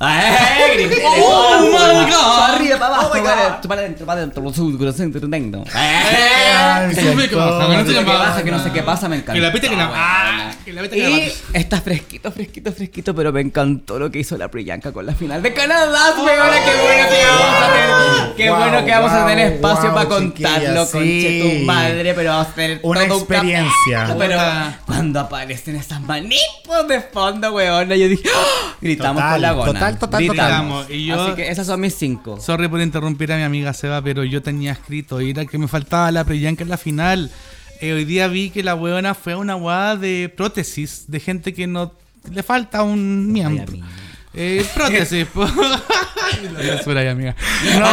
¡Ay, 0.00 0.76
grité! 0.76 1.02
¡Oh, 1.04 1.60
my 1.60 2.10
God! 2.10 2.38
Para 2.38 2.54
arriba, 2.54 2.78
para 2.78 2.94
abajo, 2.94 3.10
para 3.10 3.32
adentro, 3.32 3.68
para 3.68 3.80
adentro, 3.80 4.06
para 4.06 4.20
adentro, 4.20 4.42
corazón, 4.42 4.72
¿Qué 6.90 6.94
se 6.94 7.02
me 7.14 7.22
siento- 7.22 7.38
pasa? 7.38 7.66
Que 7.68 7.76
no 7.76 7.84
sé 7.86 7.94
qué 7.94 8.04
pasa, 8.04 8.44
que 8.44 8.50
no 8.50 8.62
sé 8.62 8.72
qué 8.72 8.82
pasa, 8.82 9.08
me 9.08 9.16
encanta. 9.16 9.32
Que 9.34 9.40
la 9.40 9.52
pita 9.52 9.68
que 9.68 9.76
la. 9.76 9.90
¡Ah! 9.94 10.52
Que 10.64 10.72
la 10.72 10.82
pita 10.82 10.94
que 10.96 11.02
la 11.02 11.10
Y 11.10 11.32
está 11.52 11.80
fresquito, 11.80 12.30
fresquito, 12.32 12.72
fresquito, 12.72 13.14
pero 13.14 13.32
me 13.32 13.40
encantó 13.40 13.98
lo 13.98 14.10
que 14.10 14.18
hizo 14.18 14.36
la 14.36 14.48
Priyanka 14.48 14.92
con 14.92 15.06
la 15.06 15.14
final 15.14 15.42
de 15.42 15.54
Canadá, 15.54 16.12
qué 16.14 16.22
bueno 16.22 16.58
que 17.08 17.24
vamos 17.26 17.62
a 17.62 17.72
tener, 17.72 18.36
qué 18.36 18.50
bueno 18.50 18.84
que 18.84 18.90
vamos 18.90 19.12
a 19.12 19.26
tener 19.26 19.52
espacio 19.52 19.94
para 19.94 20.08
contarlo, 20.08 20.90
conche 20.90 21.40
tu 21.60 21.64
madre, 21.64 22.14
pero 22.14 22.30
vamos 22.30 22.48
a 22.48 22.54
tener 22.54 22.80
Una 22.82 23.04
experiencia. 23.04 24.14
Pero 24.18 24.38
cuando 24.84 25.20
aparecen 25.20 25.76
esas 25.76 26.00
manitos 26.00 26.88
de 26.88 27.00
fondo, 27.00 27.52
weona, 27.52 27.96
yo 27.96 28.08
dije, 28.08 28.28
¡ah! 28.34 28.74
gritamos 28.80 29.22
con 29.22 29.40
la 29.40 29.52
gona. 29.52 29.85
Total, 29.94 30.26
total, 30.26 30.28
Gritamos. 30.46 30.82
total. 30.82 30.96
Y 30.96 31.06
yo- 31.06 31.22
Así 31.22 31.34
que 31.36 31.48
esas 31.50 31.66
son 31.66 31.80
mis 31.80 31.94
cinco. 31.94 32.38
Sorry 32.40 32.68
por 32.68 32.80
interrumpir 32.80 33.32
a 33.32 33.36
mi 33.36 33.42
amiga 33.42 33.72
Seba, 33.72 34.02
pero 34.02 34.24
yo 34.24 34.42
tenía 34.42 34.72
escrito 34.72 35.20
y 35.20 35.30
era 35.30 35.44
que 35.46 35.58
me 35.58 35.68
faltaba 35.68 36.10
la 36.12 36.24
Priyanka 36.24 36.62
en 36.64 36.68
la 36.70 36.76
final. 36.78 37.30
Eh, 37.80 37.92
hoy 37.92 38.04
día 38.04 38.28
vi 38.28 38.50
que 38.50 38.62
la 38.62 38.74
weona 38.74 39.14
fue 39.14 39.34
a 39.34 39.36
una 39.38 39.54
guada 39.54 39.96
de 39.96 40.32
prótesis, 40.34 41.04
de 41.08 41.20
gente 41.20 41.52
que 41.54 41.66
no 41.66 41.92
le 42.30 42.42
falta 42.42 42.82
un 42.82 43.30
miembro. 43.32 43.64
amiga. 43.68 43.86
Eh, 44.34 44.66
prótesis. 44.74 45.26
La 46.86 47.10
amiga. 47.10 47.34
No. 47.78 47.86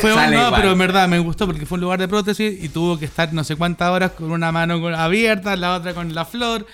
Fue 0.00 0.14
un, 0.14 0.30
no, 0.32 0.52
pero 0.54 0.72
en 0.72 0.78
verdad 0.78 1.08
me 1.08 1.18
gustó 1.18 1.46
porque 1.46 1.66
fue 1.66 1.76
un 1.76 1.82
lugar 1.82 1.98
de 1.98 2.08
prótesis 2.08 2.62
y 2.62 2.68
tuvo 2.70 2.98
que 2.98 3.04
estar 3.04 3.32
no 3.32 3.44
sé 3.44 3.56
cuántas 3.56 3.90
horas 3.90 4.12
con 4.12 4.30
una 4.30 4.50
mano 4.52 4.86
abierta, 4.96 5.56
la 5.56 5.74
otra 5.74 5.92
con 5.94 6.14
la 6.14 6.24
flor. 6.24 6.66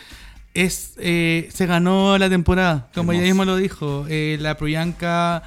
Es, 0.57 0.95
eh, 0.97 1.51
se 1.53 1.66
ganó 1.66 2.16
la 2.16 2.31
temporada, 2.31 2.89
como 2.95 3.12
ella 3.12 3.20
mismo 3.20 3.45
lo 3.45 3.57
dijo. 3.57 4.07
Eh, 4.09 4.39
la 4.41 4.57
Priyanka 4.57 5.43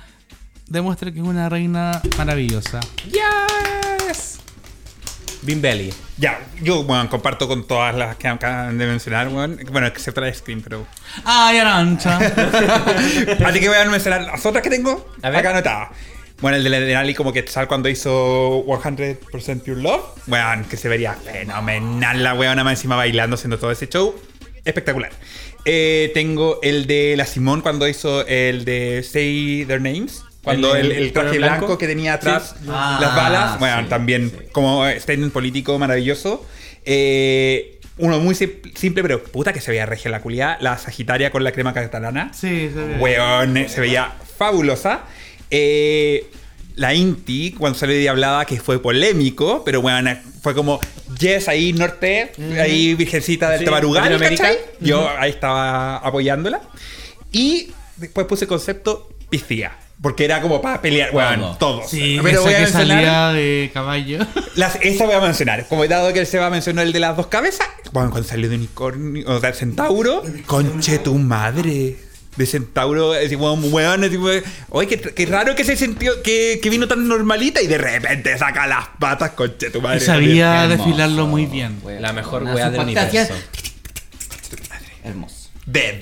demuestra 0.67 1.11
que 1.11 1.17
es 1.17 1.25
una 1.25 1.49
reina 1.49 1.99
maravillosa. 2.15 2.79
Yes. 3.05 4.37
Bean 5.41 5.63
Belly. 5.63 5.91
Ya, 6.19 6.39
yo, 6.61 6.83
bueno, 6.83 7.09
comparto 7.09 7.47
con 7.47 7.65
todas 7.65 7.95
las 7.95 8.17
que 8.17 8.27
acaban 8.27 8.77
de 8.77 8.85
mencionar, 8.85 9.29
bueno, 9.29 9.57
bueno 9.71 9.87
excepto 9.87 10.21
la 10.21 10.27
de 10.27 10.35
Scream, 10.35 10.61
pero... 10.61 10.85
¡Ay, 11.25 11.57
Arancha! 11.57 12.17
Así 13.47 13.59
que 13.59 13.67
voy 13.67 13.77
a 13.77 13.85
mencionar 13.85 14.21
las 14.21 14.45
otras 14.45 14.61
que 14.61 14.69
tengo 14.69 15.07
A 15.23 15.31
ver. 15.31 15.39
acá 15.39 15.49
anotadas. 15.49 15.89
Bueno, 16.39 16.57
el 16.57 16.63
de 16.63 16.69
la 16.69 16.79
Denali 16.81 17.15
como 17.15 17.33
que 17.33 17.47
sal 17.47 17.67
cuando 17.67 17.89
hizo 17.89 18.63
100% 18.63 19.63
Pure 19.63 19.81
Love. 19.81 20.03
Bueno, 20.27 20.65
que 20.69 20.77
se 20.77 20.87
vería 20.87 21.13
fenomenal 21.13 22.21
la 22.23 22.35
weona 22.35 22.63
más 22.63 22.73
encima 22.73 22.95
bailando, 22.95 23.33
haciendo 23.33 23.57
todo 23.57 23.71
ese 23.71 23.89
show. 23.89 24.13
Espectacular. 24.65 25.11
Eh, 25.65 26.11
tengo 26.13 26.59
el 26.63 26.87
de 26.87 27.15
la 27.17 27.25
Simón 27.25 27.61
cuando 27.61 27.87
hizo 27.87 28.25
el 28.27 28.65
de 28.65 29.03
Say 29.03 29.65
Their 29.67 29.81
Names. 29.81 30.23
Cuando 30.43 30.75
¿El- 30.75 30.91
el, 30.93 31.11
traje 31.11 31.37
blanco? 31.37 31.57
blanco? 31.65 31.77
que 31.77 31.85
tenía 31.87 32.13
atrás 32.13 32.55
Sí. 32.59 32.65
las 32.67 32.75
Ah, 32.75 33.13
balas. 33.15 33.59
Bueno, 33.59 33.81
sí, 33.83 33.89
también 33.89 34.31
como 34.51 34.87
statement 34.89 35.33
político 35.33 35.77
maravilloso. 35.77 36.45
Eh, 36.85 37.79
uno 37.97 38.19
muy 38.19 38.33
sim- 38.35 38.61
simple, 38.75 39.01
pero 39.03 39.21
puta 39.21 39.51
que 39.51 39.59
se 39.59 39.71
veía 39.71 39.85
regia 39.85 40.09
la 40.09 40.21
culia. 40.21 40.57
La 40.61 40.77
Sagitaria 40.77 41.29
con 41.31 41.43
la 41.43 41.51
crema 41.51 41.73
catalana. 41.73 42.31
Sí, 42.33 42.69
se 42.73 42.79
ve. 42.83 42.95
Weón, 42.99 43.57
eh, 43.57 43.67
se 43.69 43.81
veía 43.81 44.13
fabulosa. 44.37 45.01
Eh, 45.51 46.25
la 46.79 46.93
Inti, 46.93 47.51
cuando 47.51 47.77
salió 47.77 47.93
de 47.95 48.01
Diablada, 48.01 48.45
que 48.45 48.59
fue 48.59 48.81
polémico, 48.81 49.63
pero 49.65 49.81
bueno, 49.81 50.17
fue 50.41 50.55
como, 50.55 50.79
yes, 51.19 51.49
ahí 51.49 51.73
norte, 51.73 52.31
ahí 52.57 52.95
virgencita 52.95 53.49
del 53.49 53.59
Sí, 53.59 53.65
Tabarugal. 53.65 54.17
¿cachai? 54.17 54.57
Yo 54.79 55.07
ahí 55.19 55.31
estaba 55.31 55.97
apoyándola. 55.97 56.61
Y 57.31 57.71
después 57.97 58.25
puse 58.27 58.45
el 58.45 58.49
concepto 58.49 59.09
piscía. 59.29 59.77
Porque 60.01 60.23
era 60.23 60.41
como 60.41 60.61
para 60.61 60.81
pelear, 60.81 61.13
weón, 61.13 61.41
Todo. 61.41 61.55
todos. 61.57 61.89
Sí, 61.89 62.17
pero 62.23 62.29
esa 62.29 62.41
voy 62.41 62.53
a 62.53 62.55
que 62.55 62.63
mencionar. 62.63 62.87
salía 63.03 63.27
de 63.33 63.71
caballo. 63.73 64.19
Las, 64.55 64.77
esa 64.81 65.05
voy 65.05 65.15
a 65.15 65.19
mencionar. 65.19 65.67
Como 65.67 65.85
dado 65.87 66.13
que 66.13 66.19
él 66.21 66.25
se 66.25 66.39
va 66.39 66.45
a 66.45 66.49
mencionar 66.49 66.85
el 66.87 66.93
de 66.93 67.01
las 67.01 67.17
dos 67.17 67.27
cabezas, 67.27 67.67
bueno, 67.91 68.09
cuando 68.09 68.25
salió 68.29 68.47
de 68.49 68.55
unicornio, 68.55 69.25
o 69.29 69.41
sea, 69.41 69.51
centauro, 69.51 70.23
conche 70.45 70.99
tu 70.99 71.15
madre. 71.15 71.97
De 72.39 72.45
centauro, 72.45 73.11
así 73.11 73.35
como 73.35 73.53
weón, 73.67 74.01
así 74.01 74.15
como, 74.15 74.29
oye, 74.69 74.87
qué, 74.87 74.97
qué 75.13 75.25
raro 75.25 75.55
que 75.55 75.65
se 75.65 75.75
sintió, 75.75 76.23
que, 76.23 76.59
que 76.63 76.69
vino 76.69 76.87
tan 76.87 77.05
normalita 77.05 77.61
y 77.61 77.67
de 77.67 77.77
repente 77.77 78.37
saca 78.37 78.65
las 78.65 78.87
patas, 78.97 79.31
conche 79.31 79.69
tu 79.69 79.81
madre. 79.81 79.97
Y 79.97 79.99
sabía 79.99 80.63
Hermoso, 80.63 80.77
desfilarlo 80.85 81.27
muy 81.27 81.45
bien. 81.47 81.79
weón. 81.83 82.01
La 82.01 82.13
mejor 82.13 82.43
wea 82.43 82.69
del 82.69 82.79
universo. 82.79 83.33
Hermoso. 85.03 85.49
Dead. 85.65 85.95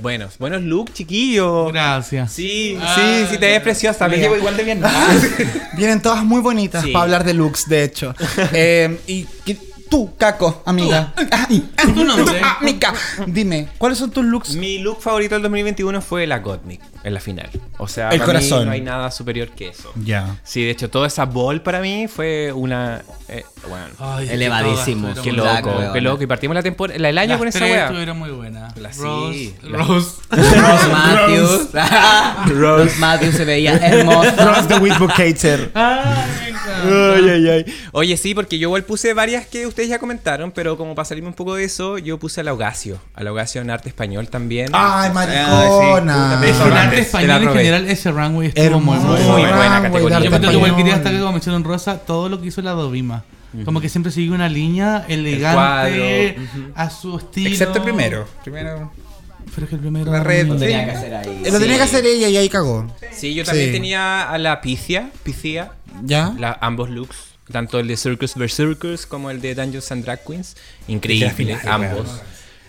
Buenos, 0.00 0.38
buenos 0.38 0.62
look, 0.62 0.92
chiquillo. 0.94 1.66
Gracias. 1.66 2.32
Sí, 2.32 2.78
sí, 2.94 3.26
sí, 3.30 3.38
te 3.38 3.46
ves 3.46 3.60
preciosa, 3.60 4.08
Me 4.08 4.16
llevo 4.16 4.36
igual 4.36 4.56
de 4.56 4.64
bien. 4.64 4.82
Vienen 5.76 6.00
todas 6.02 6.24
muy 6.24 6.40
bonitas 6.40 6.82
Sí. 6.82 6.92
para 6.92 7.02
hablar 7.04 7.24
de 7.24 7.34
looks, 7.34 7.68
de 7.68 7.84
hecho. 7.84 8.14
Eh, 8.52 8.98
y 9.06 9.26
tú, 9.88 10.14
Caco, 10.16 10.62
amiga. 10.64 11.12
Ah, 11.30 11.46
Tu 11.94 12.04
nombre. 12.04 12.40
Mica, 12.62 12.92
dime, 13.26 13.68
¿cuáles 13.78 13.98
son 13.98 14.10
tus 14.10 14.24
looks? 14.24 14.54
Mi 14.54 14.78
look 14.78 15.00
favorito 15.00 15.34
del 15.34 15.42
2021 15.42 16.00
fue 16.02 16.26
la 16.26 16.38
Gottmik 16.38 16.80
en 17.06 17.14
la 17.14 17.20
final. 17.20 17.48
O 17.78 17.86
sea, 17.88 18.10
El 18.10 18.18
para 18.18 18.32
mí 18.32 18.38
corazón. 18.40 18.66
no 18.66 18.72
hay 18.72 18.80
nada 18.80 19.10
superior 19.12 19.48
que 19.50 19.68
eso. 19.68 19.92
Ya. 20.04 20.38
Sí, 20.42 20.64
de 20.64 20.70
hecho, 20.70 20.90
toda 20.90 21.06
esa 21.06 21.24
ball 21.24 21.62
para 21.62 21.80
mí 21.80 22.08
fue 22.08 22.52
una. 22.52 23.02
eh, 23.28 23.44
bueno, 23.68 23.86
Ay, 23.98 24.28
Elevadísimo. 24.28 25.06
qué 25.08 25.12
estuvieron 25.20 25.44
Black, 25.46 25.66
loco, 25.66 25.92
qué 25.92 26.00
loco. 26.00 26.22
Y 26.22 26.26
partimos 26.26 26.54
la 26.56 26.62
temporada, 26.62 26.96
el 26.96 27.18
año 27.18 27.30
Las 27.30 27.38
con 27.38 27.48
esa 27.48 27.60
wea. 27.60 27.84
estuvieron 27.86 28.18
muy 28.18 28.30
buenas. 28.30 28.76
La- 28.76 28.90
Rose, 28.90 29.32
sí, 29.38 29.54
la- 29.62 29.78
Rose. 29.78 30.10
Rose 30.30 30.88
Matthews. 30.92 31.68
Rose 32.58 32.96
Matthews 32.98 33.34
se 33.36 33.44
veía 33.44 33.76
hermosa. 33.76 34.44
Ross 34.44 34.68
the 34.68 34.78
Whitbucator. 34.78 35.70
Ay, 36.78 37.30
ay, 37.30 37.48
ay. 37.48 37.64
Oye, 37.92 38.16
sí, 38.16 38.34
porque 38.34 38.58
yo 38.58 38.68
igual 38.68 38.84
puse 38.84 39.14
varias 39.14 39.46
que 39.46 39.66
ustedes 39.66 39.88
ya 39.88 39.98
comentaron, 39.98 40.50
pero 40.50 40.76
como 40.76 40.94
para 40.94 41.06
salirme 41.06 41.28
un 41.28 41.34
poco 41.34 41.54
de 41.54 41.64
eso, 41.64 41.96
yo 41.98 42.18
puse 42.18 42.40
a 42.40 42.44
Laugasio. 42.44 42.98
A 43.14 43.22
Laugasio 43.22 43.60
en 43.62 43.70
arte 43.70 43.88
español 43.88 44.28
también. 44.28 44.68
Ay, 44.72 45.08
Ah, 45.08 45.12
maricona. 45.14 46.40
sí. 46.42 46.48
Es 46.50 46.60
un 46.60 46.72
arte 46.72 46.95
Te 46.96 47.06
español 47.06 47.28
la 47.28 47.36
en 47.36 47.56
general, 47.56 47.86
ese 47.88 48.10
runway 48.10 48.48
estuvo 48.48 48.64
Hermoso. 48.64 49.00
muy 49.00 49.16
bueno. 49.20 49.32
Muy 49.32 49.42
buena 49.52 49.82
categoría. 49.82 50.08
Yo 50.20 50.26
arte 50.26 50.38
creo 50.38 50.40
que 50.50 50.56
igual 50.56 50.70
quería 50.76 50.92
español. 50.92 50.94
destacar 50.94 51.20
como 51.20 51.32
mención 51.32 51.64
rosa 51.64 51.98
todo 51.98 52.28
lo 52.28 52.40
que 52.40 52.48
hizo 52.48 52.62
la 52.62 52.72
Dovima. 52.72 53.24
Como 53.64 53.80
que 53.80 53.88
siempre 53.88 54.12
siguió 54.12 54.34
una 54.34 54.48
línea 54.50 55.04
elegante 55.08 56.36
a 56.74 56.90
su 56.90 57.16
estilo. 57.18 57.48
Excepto 57.50 57.78
el 57.78 57.84
primero. 57.84 58.26
Primero. 58.44 58.92
Pero 59.54 59.64
es 59.64 59.68
que 59.70 59.76
el 59.76 59.80
primero. 59.80 60.12
La 60.12 60.22
red, 60.24 60.50
sí. 60.52 60.58
Tenía 60.58 60.84
que 60.84 60.90
hacer 60.90 61.14
ahí. 61.14 61.42
Lo 61.50 61.58
tenía 61.58 61.76
que 61.76 61.82
hacer 61.82 62.04
ella 62.04 62.28
y 62.28 62.36
ahí 62.36 62.48
cagó. 62.48 62.86
Sí, 63.12 63.32
yo 63.34 63.44
también 63.44 63.68
Sí. 63.68 63.72
tenía 63.72 64.28
a 64.30 64.38
la 64.38 64.60
Picia, 64.60 65.10
Picia, 65.22 65.70
¿Ya? 66.04 66.34
la- 66.38 66.58
ambos 66.60 66.90
looks. 66.90 67.16
Tanto 67.50 67.78
el 67.78 67.86
de 67.86 67.96
Circus 67.96 68.34
vs. 68.34 68.52
Circus 68.54 69.06
como 69.06 69.30
el 69.30 69.40
de 69.40 69.54
Dungeons 69.54 69.92
and 69.92 70.04
Drag 70.04 70.22
Queens. 70.24 70.56
Increíble, 70.88 71.56
ambos. 71.64 72.20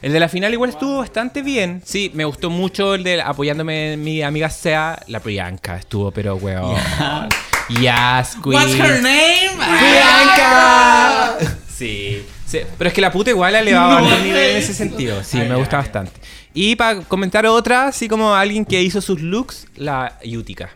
El 0.02 0.14
de 0.14 0.19
la 0.19 0.30
final 0.30 0.53
igual 0.53 0.69
estuvo 0.69 0.99
bastante 0.99 1.41
bien. 1.41 1.82
Sí, 1.84 2.11
me 2.14 2.24
gustó 2.26 2.49
mucho 2.49 2.94
el 2.95 3.03
de 3.03 3.22
apoyándome 3.22 3.98
mi 3.98 4.22
amiga 4.22 4.49
Sea, 4.49 5.02
la 5.07 5.19
Priyanka. 5.19 5.78
Estuvo, 5.78 6.11
pero 6.11 6.36
weón. 6.36 6.76
Yes, 7.69 8.38
queen. 8.41 8.53
What's 8.56 8.76
her 8.76 9.02
name? 9.02 9.49
¡Priyanka! 9.57 11.38
Sí. 11.68 12.26
sí, 12.45 12.60
Pero 12.78 12.88
es 12.88 12.94
que 12.94 13.02
la 13.02 13.11
puta 13.11 13.30
igual 13.30 13.56
ha 13.56 13.60
elevado 13.60 13.98
a 13.98 14.18
nivel 14.19 14.52
en 14.52 14.57
ese 14.57 14.74
sentido. 14.74 15.22
Sí, 15.24 15.38
me 15.38 15.56
gusta 15.56 15.78
bastante. 15.78 16.14
Y 16.53 16.76
para 16.76 17.02
comentar 17.02 17.45
otra, 17.45 17.88
así 17.88 18.07
como 18.07 18.34
alguien 18.34 18.65
que 18.65 18.82
hizo 18.82 19.02
sus 19.02 19.22
looks, 19.22 19.68
la 19.76 20.18
Yutica. 20.24 20.69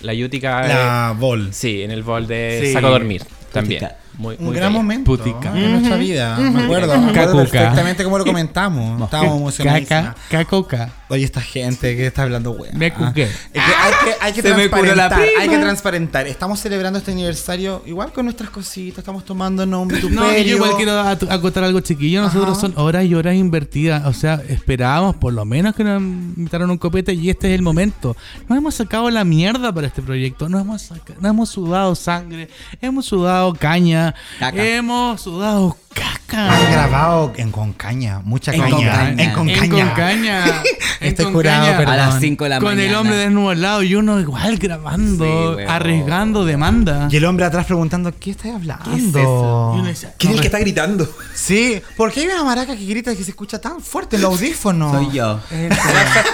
La 0.00 0.14
Yutica. 0.14 0.66
La 0.66 1.14
Vol. 1.16 1.48
eh, 1.48 1.52
sí, 1.52 1.82
en 1.82 1.90
el 1.90 2.02
bol 2.02 2.26
de 2.26 2.60
Sí. 2.64 2.72
Saco 2.72 2.86
a 2.86 2.90
dormir. 2.90 3.22
También. 3.52 3.80
Yutica. 3.82 3.98
Muy, 4.20 4.36
Un 4.38 4.44
muy 4.44 4.54
gran 4.54 4.70
bella. 4.70 4.82
momento 4.82 5.04
Putica. 5.16 5.56
en 5.56 5.72
nuestra 5.72 5.96
vida. 5.96 6.36
Me 6.36 6.64
acuerdo, 6.64 6.98
me 7.00 7.10
acuerdo 7.10 7.36
perfectamente 7.38 8.04
cómo 8.04 8.18
lo 8.18 8.24
comentamos. 8.26 9.02
Estábamos 9.02 9.36
emocionadísimos. 9.38 9.88
Caca, 9.88 10.16
cacoca. 10.28 10.90
Oye, 11.08 11.24
esta 11.24 11.40
gente 11.40 11.96
que 11.96 12.06
está 12.06 12.22
hablando, 12.22 12.52
weón. 12.52 12.76
Me 12.78 12.92
cuqué. 12.92 13.22
Es 13.24 13.30
que 13.52 13.60
hay 13.60 13.92
que, 14.04 14.14
hay 14.20 14.32
que 14.34 14.42
Se 14.42 14.54
me 14.54 14.68
curó 14.70 14.94
la 14.94 15.08
transparentar. 15.08 15.42
Hay 15.42 15.48
que 15.48 15.58
transparentar. 15.58 16.26
Estamos 16.26 16.60
celebrando 16.60 16.98
este 16.98 17.12
aniversario 17.12 17.82
igual 17.86 18.12
con 18.12 18.26
nuestras 18.26 18.50
cositas. 18.50 18.98
Estamos 18.98 19.24
tomándonos 19.24 19.82
un 19.82 19.88
vituperio. 19.88 20.20
No, 20.20 20.32
yo 20.36 20.56
igual 20.56 20.72
quiero 20.76 21.00
acotar 21.00 21.64
algo 21.64 21.80
chiquillo. 21.80 22.20
Nosotros 22.22 22.50
Ajá. 22.58 22.60
son 22.60 22.74
horas 22.76 23.06
y 23.06 23.14
horas 23.14 23.34
invertidas. 23.34 24.04
O 24.06 24.12
sea, 24.12 24.40
esperábamos 24.48 25.16
por 25.16 25.32
lo 25.32 25.44
menos 25.46 25.74
que 25.74 25.82
nos 25.82 26.00
invitaran 26.00 26.70
un 26.70 26.78
copete 26.78 27.14
y 27.14 27.30
este 27.30 27.48
es 27.48 27.54
el 27.54 27.62
momento. 27.62 28.16
Nos 28.48 28.58
hemos 28.58 28.74
sacado 28.74 29.10
la 29.10 29.24
mierda 29.24 29.72
para 29.72 29.86
este 29.86 30.02
proyecto. 30.02 30.48
Nos 30.48 30.60
hemos, 30.60 30.90
nos 31.20 31.30
hemos 31.30 31.48
sudado 31.48 31.94
sangre, 31.94 32.48
hemos 32.80 33.06
sudado 33.06 33.52
caña, 33.54 34.09
Caca. 34.38 34.62
hemos 34.64 35.20
sudado 35.20 35.76
caca. 35.94 36.52
Han 36.52 36.72
grabado 36.72 37.32
en 37.36 37.50
Concaña. 37.50 38.20
Mucha 38.22 38.52
En 38.54 38.60
caña. 38.60 38.76
Concaña. 38.76 39.24
En 39.24 39.32
Concaña. 39.32 40.44
En 40.46 40.52
Estoy 41.08 41.24
Concaña. 41.26 41.32
curado, 41.32 41.76
perdón. 41.78 41.94
A 41.94 41.96
las 41.96 42.20
5 42.20 42.44
de 42.44 42.50
la 42.50 42.58
Con 42.60 42.68
mañana. 42.76 42.88
el 42.88 42.94
hombre 42.94 43.16
desnudo 43.16 43.50
al 43.50 43.60
lado 43.62 43.82
y 43.82 43.94
uno 43.96 44.20
igual 44.20 44.56
grabando, 44.58 45.56
Sí, 45.58 45.64
arriesgando 45.66 46.44
demanda. 46.44 47.08
Y 47.10 47.16
el 47.16 47.24
hombre 47.24 47.46
atrás 47.46 47.66
preguntando, 47.66 48.12
¿qué 48.18 48.30
estás 48.30 48.54
hablando? 48.54 48.84
¿Qué 48.90 48.96
es 48.96 49.04
eso? 49.08 49.72
Y 49.74 49.78
uno 49.80 49.84
decía, 49.88 50.14
¿Quién 50.18 50.32
es 50.32 50.36
el 50.36 50.40
que 50.42 50.46
está 50.48 50.58
gritando? 50.60 51.08
Sí, 51.34 51.82
porque 51.96 52.20
hay 52.20 52.26
una 52.26 52.44
maraca 52.44 52.76
que 52.76 52.84
grita 52.86 53.14
que 53.16 53.24
se 53.24 53.30
escucha 53.30 53.60
tan 53.60 53.80
fuerte 53.80 54.16
en 54.16 54.22
los 54.22 54.32
audífonos. 54.34 54.92
Soy 54.92 55.10
yo. 55.16 55.40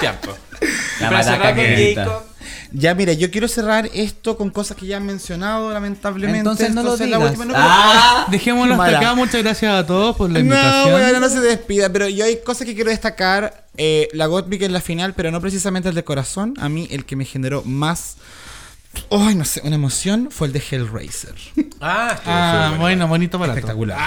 Tiempo. 0.00 0.36
La 1.00 1.10
maraca 1.10 1.46
con 1.48 1.54
que 1.54 1.72
grita. 1.72 2.18
Ya, 2.72 2.94
mira, 2.94 3.12
yo 3.12 3.30
quiero 3.30 3.48
cerrar 3.48 3.88
esto 3.94 4.36
con 4.36 4.50
cosas 4.50 4.76
que 4.76 4.86
ya 4.86 4.96
han 4.98 5.06
mencionado, 5.06 5.72
lamentablemente. 5.72 6.38
Entonces 6.38 6.70
no 6.74 6.82
lo 6.82 6.94
Entonces, 6.94 7.08
la 7.10 7.16
digas. 7.18 7.30
última 7.32 7.44
no- 7.46 7.54
Ah, 7.56 8.26
Dejémoslo 8.30 8.74
hasta 8.74 8.84
Mala. 8.84 8.98
acá. 8.98 9.14
Muchas 9.14 9.42
gracias 9.42 9.72
a 9.74 9.86
todos 9.86 10.16
por 10.16 10.28
la 10.30 10.34
No, 10.38 10.44
invitación. 10.44 10.90
bueno, 10.92 11.20
no 11.20 11.28
se 11.28 11.40
despida, 11.40 11.90
pero 11.92 12.08
yo 12.08 12.24
hay 12.24 12.38
cosas 12.44 12.66
que 12.66 12.74
quiero 12.74 12.90
destacar. 12.90 13.64
Eh, 13.78 14.08
la 14.12 14.26
Gottmik 14.26 14.62
en 14.62 14.72
la 14.72 14.80
final, 14.80 15.12
pero 15.14 15.30
no 15.30 15.40
precisamente 15.40 15.88
el 15.90 15.94
de 15.94 16.02
corazón. 16.04 16.54
A 16.58 16.68
mí 16.68 16.88
el 16.90 17.04
que 17.04 17.14
me 17.14 17.24
generó 17.26 17.62
más, 17.64 18.16
ay, 19.10 19.34
no 19.34 19.44
sé, 19.44 19.60
una 19.64 19.74
emoción 19.76 20.28
fue 20.30 20.46
el 20.46 20.52
de 20.54 20.62
Hellraiser. 20.70 21.34
Ah, 21.80 22.18
Ah, 22.24 22.74
bueno, 22.80 23.06
bonito 23.06 23.38
barato. 23.38 23.58
Espectacular. 23.58 23.98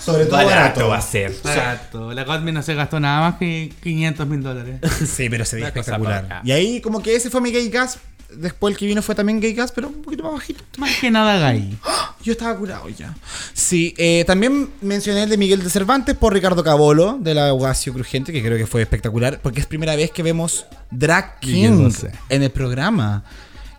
Sobre 0.00 0.24
todo 0.26 0.36
Barato 0.36 0.50
barato. 0.54 0.88
va 0.88 0.98
a 0.98 1.02
ser. 1.02 1.32
Barato. 1.42 2.12
La 2.12 2.24
Godmin 2.24 2.54
no 2.54 2.62
se 2.62 2.74
gastó 2.74 2.98
nada 3.00 3.30
más 3.30 3.38
que 3.38 3.72
500 3.82 4.26
mil 4.26 4.42
dólares. 4.42 4.80
Sí, 5.06 5.28
pero 5.28 5.44
se 5.44 5.56
veía 5.56 5.66
Una 5.68 5.72
cosa 5.74 5.92
espectacular. 5.92 6.42
Y 6.44 6.52
ahí 6.52 6.80
como 6.80 7.02
que 7.02 7.14
ese 7.14 7.30
fue 7.30 7.40
mi 7.40 7.50
gay 7.50 7.68
gas. 7.68 7.98
Después 8.32 8.72
el 8.72 8.78
que 8.78 8.86
vino 8.86 9.02
fue 9.02 9.16
también 9.16 9.40
gay 9.40 9.52
gas, 9.54 9.72
pero 9.72 9.88
un 9.88 10.02
poquito 10.02 10.22
más 10.22 10.34
bajito. 10.34 10.62
Más 10.78 10.90
que 11.00 11.10
nada 11.10 11.50
gay. 11.50 11.76
Yo 12.22 12.32
estaba 12.32 12.56
curado 12.56 12.88
ya. 12.88 13.12
Sí, 13.52 13.92
eh, 13.98 14.24
también 14.26 14.70
mencioné 14.82 15.24
el 15.24 15.30
de 15.30 15.36
Miguel 15.36 15.64
de 15.64 15.70
Cervantes 15.70 16.14
por 16.16 16.32
Ricardo 16.32 16.62
Cabolo, 16.62 17.18
de 17.20 17.34
la 17.34 17.52
Ugacio 17.52 17.92
Crujiente, 17.92 18.32
que 18.32 18.40
creo 18.42 18.56
que 18.56 18.66
fue 18.66 18.82
espectacular, 18.82 19.40
porque 19.42 19.60
es 19.60 19.66
primera 19.66 19.96
vez 19.96 20.12
que 20.12 20.22
vemos 20.22 20.66
Drag 20.92 21.40
King 21.40 21.90
en 22.28 22.42
el 22.42 22.50
programa. 22.50 23.24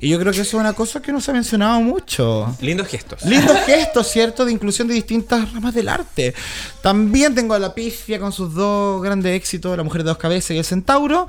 Y 0.02 0.10
yo 0.10 0.20
creo 0.20 0.34
que 0.34 0.42
eso 0.42 0.58
es 0.58 0.62
una 0.62 0.74
cosa 0.74 1.00
que 1.00 1.12
no 1.12 1.22
se 1.22 1.30
ha 1.30 1.34
mencionado 1.36 1.80
mucho. 1.80 2.58
Lindos 2.60 2.88
gestos. 2.88 3.24
Lindos 3.24 3.56
gestos, 3.68 4.08
¿cierto? 4.08 4.46
De 4.46 4.52
inclusión 4.52 4.88
de 4.88 4.96
distintas 4.96 5.54
ramas 5.54 5.76
del 5.76 5.88
arte. 5.88 6.34
También 6.82 7.36
tengo 7.36 7.54
a 7.54 7.60
la 7.60 7.76
pifia 7.76 8.20
con 8.20 8.32
sus 8.32 8.56
dos 8.56 9.04
grandes 9.04 9.36
éxitos, 9.38 9.78
La 9.78 9.84
Mujer 9.84 10.02
de 10.02 10.10
Dos 10.10 10.18
Cabezas 10.18 10.52
y 10.52 10.58
El 10.58 10.66
Centauro. 10.66 11.28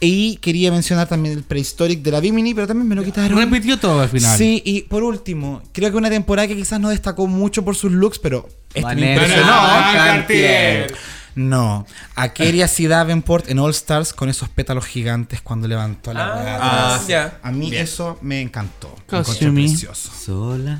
Y 0.00 0.36
quería 0.38 0.72
mencionar 0.72 1.06
también 1.06 1.36
el 1.36 1.44
Prehistoric 1.44 2.02
de 2.02 2.10
la 2.10 2.18
Bimini, 2.18 2.54
pero 2.54 2.66
también 2.66 2.88
me 2.88 2.96
lo 2.96 3.04
quitaron. 3.04 3.38
Repitió 3.38 3.78
todo 3.78 4.00
al 4.00 4.08
final. 4.08 4.36
Sí, 4.36 4.62
y 4.64 4.82
por 4.82 5.04
último, 5.04 5.62
creo 5.72 5.92
que 5.92 5.96
una 5.96 6.10
temporada 6.10 6.48
que 6.48 6.56
quizás 6.56 6.80
no 6.80 6.88
destacó 6.88 7.28
mucho 7.28 7.64
por 7.64 7.76
sus 7.76 7.92
looks, 7.92 8.18
pero 8.18 8.48
este 8.74 8.96
me 8.96 9.16
Vanessa 9.16 10.18
impresionó. 10.24 10.96
No, 11.38 11.86
a 12.16 12.30
Keria 12.30 12.66
C. 12.68 12.88
Davenport 12.88 13.48
en 13.48 13.60
All 13.60 13.70
Stars 13.70 14.12
con 14.12 14.28
esos 14.28 14.48
pétalos 14.48 14.84
gigantes 14.86 15.40
cuando 15.40 15.68
levantó 15.68 16.12
la 16.12 16.24
Ah, 16.24 16.94
atrás. 16.94 17.06
ya. 17.06 17.38
A 17.44 17.52
mí 17.52 17.72
eso 17.76 18.18
me 18.22 18.40
encantó. 18.40 18.92
Costumí. 19.08 19.68
precioso. 19.68 20.10
Sola. 20.12 20.78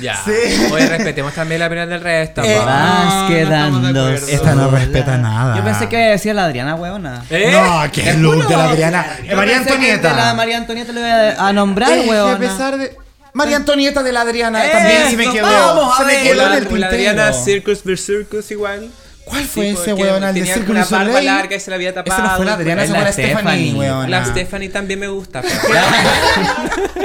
Ya. 0.00 0.16
Sí. 0.24 0.30
Oye, 0.72 0.86
respetemos 0.88 1.34
también 1.34 1.58
la 1.60 1.66
opinión 1.66 1.88
del 1.88 2.00
resto. 2.00 2.42
Eh. 2.44 2.56
Vas 2.64 3.22
no 3.22 3.28
quedando. 3.28 3.88
acuerdo. 3.88 4.26
Esta 4.28 4.54
no 4.54 4.70
respeta 4.70 5.18
nada. 5.18 5.56
Yo 5.56 5.64
pensé 5.64 5.88
que 5.88 5.96
decía 5.96 6.32
la 6.34 6.44
Adriana, 6.44 6.76
huevona. 6.76 7.24
¿Eh? 7.28 7.50
No, 7.52 7.90
que 7.90 8.08
el 8.10 8.22
look 8.22 8.46
de 8.46 8.56
la 8.56 8.64
Adriana. 8.70 9.06
Eh, 9.24 9.34
María 9.34 9.58
Antonieta. 9.58 10.14
La 10.14 10.34
María 10.34 10.56
Antonieta 10.58 10.92
le 10.92 11.00
voy 11.00 11.10
a, 11.10 11.46
a 11.48 11.52
nombrar, 11.52 11.92
Es 11.98 12.08
huevona. 12.08 12.34
a 12.34 12.38
pesar 12.38 12.78
de. 12.78 12.96
María 13.32 13.56
Antonieta 13.56 14.02
de 14.04 14.12
la 14.12 14.20
Adriana 14.22 14.62
también 14.70 15.10
se 15.10 15.16
me 15.16 15.30
quedó. 15.30 15.46
vamos 15.46 15.96
se 15.98 16.04
me 16.04 16.22
quedó 16.22 16.46
en 16.46 16.52
el 16.72 16.80
la. 16.80 16.86
Adriana 16.86 17.32
Circus 17.32 17.82
vs 17.84 18.00
Circus 18.06 18.50
igual. 18.52 18.88
¿Cuál 19.26 19.44
fue 19.44 19.72
Sí, 19.74 19.82
ese 19.82 19.92
weón? 19.92 20.22
El 20.22 20.34
de 20.34 20.54
una 20.70 20.84
barba 20.84 21.04
Soleil. 21.06 21.24
larga 21.26 21.56
y 21.56 21.60
se 21.60 21.70
la 21.70 21.76
había 21.76 21.90
Esa 21.90 22.04
tapado. 22.04 22.22
no 22.28 22.36
fue 22.36 22.46
la 22.46 22.52
Adriana, 22.54 22.82
Es 22.84 22.88
esa 22.90 22.96
fue 22.98 23.04
la 23.06 23.12
Stephanie, 23.12 23.74
weón. 23.74 24.10
La 24.10 24.24
Stephanie 24.24 24.68
también 24.68 25.00
me 25.00 25.08
gusta. 25.08 25.42
pues. 25.42 25.52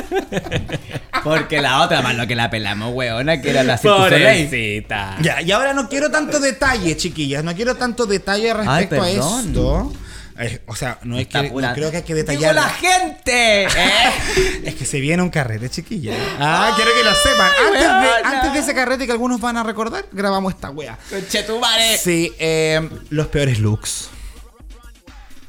Porque 1.24 1.62
la 1.62 1.82
otra, 1.82 2.02
más 2.02 2.16
lo 2.16 2.26
que 2.28 2.36
la 2.36 2.50
pelamos, 2.50 2.94
huevona, 2.94 3.42
que 3.42 3.50
era 3.50 3.64
la. 3.64 3.78
Pobrecita. 3.78 5.18
Ya, 5.22 5.42
y 5.42 5.52
ahora 5.52 5.74
no 5.74 5.88
quiero 5.90 6.10
tanto 6.10 6.40
detalle, 6.40 6.96
chiquillas. 6.98 7.44
No 7.44 7.54
quiero 7.56 7.76
tanto 7.76 8.06
detalle 8.06 8.54
respecto 8.54 9.04
Ay, 9.04 9.18
a 9.18 9.40
esto. 9.40 9.94
Eh, 10.42 10.62
o 10.66 10.76
sea, 10.76 10.98
no 11.04 11.20
es 11.20 11.28
que 11.28 11.50
no 11.52 11.74
creo 11.74 11.92
que 11.92 11.98
hay 11.98 12.04
que 12.04 12.16
¡Digo 12.16 12.28
detallar. 12.28 12.56
la 12.56 12.70
gente! 12.70 13.64
¿eh? 13.66 13.68
Es 14.66 14.76
que 14.76 14.86
se 14.86 15.00
viene 15.00 15.22
un 15.22 15.30
carrete, 15.30 15.70
chiquillas. 15.70 16.18
Ah, 16.40 16.74
quiero 16.76 16.92
que 16.94 17.04
lo 17.04 17.14
sepan. 17.14 17.52
Antes 17.68 17.82
de, 17.82 17.88
weona. 17.88 18.30
antes 18.30 18.54
de 18.54 18.60
ese 18.60 18.74
carrete 18.74 19.06
que 19.06 19.12
algunos 19.12 19.40
van 19.40 19.58
a 19.58 19.64
recordar, 19.64 20.06
grabamos 20.12 20.54
esta 20.54 20.70
wea. 20.72 20.98
Conchetumare. 21.10 21.98
Sí, 21.98 22.32
eh, 22.40 22.90
los 23.10 23.28
peores 23.28 23.60
looks. 23.60 24.10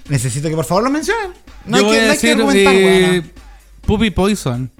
Necesito 0.09 0.48
que 0.48 0.55
por 0.56 0.64
favor 0.64 0.85
lo 0.85 0.90
mencionen. 0.90 1.32
No 1.64 1.78
Yo 1.78 1.85
hay 1.85 1.85
voy 1.85 1.94
que, 1.97 2.01
a 2.02 2.05
no 2.06 2.12
hay 2.12 2.19
que 2.19 2.27
decir 2.27 2.40
argumentar, 2.40 2.74
eh. 2.74 3.23
Puppy 3.86 4.10
Poison. 4.10 4.70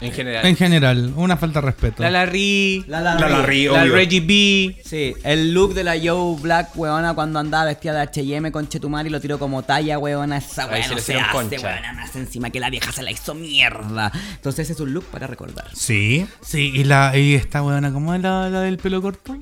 En 0.00 0.12
general. 0.12 0.44
En 0.44 0.56
general, 0.56 1.12
una 1.16 1.36
falta 1.36 1.60
de 1.60 1.66
respeto. 1.66 2.02
La 2.02 2.10
Larry. 2.10 2.84
La 2.86 3.00
la, 3.00 3.14
La 3.14 3.28
Larry, 3.28 3.64
La 3.64 3.82
obvio. 3.82 3.94
Reggie 3.94 4.20
B. 4.20 4.76
Sí, 4.84 5.14
el 5.24 5.52
look 5.54 5.72
de 5.74 5.84
la 5.84 5.94
Joe 6.02 6.38
Black, 6.40 6.76
weona, 6.76 7.14
cuando 7.14 7.38
andaba 7.38 7.64
vestida 7.64 7.94
de 7.94 8.00
H&M 8.00 8.52
con 8.52 8.68
Chetumar 8.68 9.06
y 9.06 9.10
lo 9.10 9.20
tiró 9.20 9.38
como 9.38 9.62
talla, 9.62 9.98
weona, 9.98 10.36
esa 10.36 10.66
weona 10.66 10.86
se 10.88 10.94
no 10.94 11.00
se 11.00 11.14
hace, 11.14 11.32
concha. 11.32 11.56
weona, 11.60 11.92
más 11.94 12.14
encima 12.14 12.50
que 12.50 12.60
la 12.60 12.68
vieja 12.70 12.92
se 12.92 13.02
la 13.02 13.10
hizo 13.10 13.34
mierda. 13.34 14.12
Entonces 14.34 14.64
ese 14.64 14.74
es 14.74 14.80
un 14.80 14.92
look 14.92 15.04
para 15.06 15.26
recordar. 15.26 15.66
Sí. 15.74 16.26
Sí, 16.42 16.72
y 16.74 16.84
la 16.84 17.16
y 17.16 17.34
esta 17.34 17.62
weona, 17.62 17.90
¿cómo 17.92 18.14
es 18.14 18.20
la, 18.20 18.50
la 18.50 18.60
del 18.60 18.76
pelo 18.78 19.00
corto? 19.00 19.36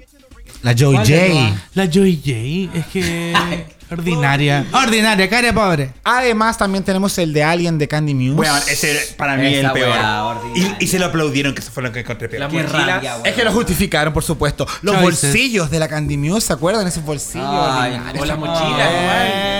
La 0.64 0.72
Joy 0.74 0.94
¿Cuál 0.96 1.10
es 1.10 1.32
J. 1.32 1.62
La 1.74 1.84
Joy 1.90 2.16
J. 2.24 2.78
Es 2.78 2.86
que. 2.86 3.34
ordinaria. 3.90 4.64
Ordinaria, 4.72 5.28
cara 5.28 5.52
pobre. 5.52 5.92
Además, 6.02 6.56
también 6.58 6.82
tenemos 6.82 7.16
el 7.18 7.32
de 7.32 7.44
Alien 7.44 7.78
de 7.78 7.86
Candy 7.86 8.14
Muse. 8.14 8.40
Weón, 8.40 8.62
ese 8.68 9.14
para 9.16 9.36
mí 9.36 9.54
Esa 9.54 9.68
el 9.68 9.72
peor. 9.72 9.88
ordinaria. 9.98 10.76
Y, 10.80 10.84
y 10.84 10.88
se 10.88 10.98
lo 10.98 11.06
aplaudieron, 11.06 11.54
que 11.54 11.60
eso 11.60 11.70
fue 11.70 11.82
lo 11.82 11.92
que 11.92 12.00
encontré 12.00 12.28
peor. 12.28 12.40
La 12.40 12.48
Qué 12.48 12.62
mochila. 12.62 12.86
rabia. 12.86 13.16
Es 13.24 13.34
que 13.34 13.44
lo 13.44 13.52
justificaron, 13.52 14.12
por 14.14 14.24
supuesto. 14.24 14.66
Los 14.82 14.96
Choices. 14.96 15.30
bolsillos 15.30 15.70
de 15.70 15.78
la 15.78 15.88
Candy 15.88 16.16
Muse, 16.16 16.46
¿se 16.48 16.52
acuerdan? 16.54 16.86
Esos 16.86 17.04
bolsillos. 17.04 17.46
Ay, 17.46 17.92
ordinarios. 17.92 18.22
O 18.22 18.26
la 18.26 18.36
mochila. 18.36 18.78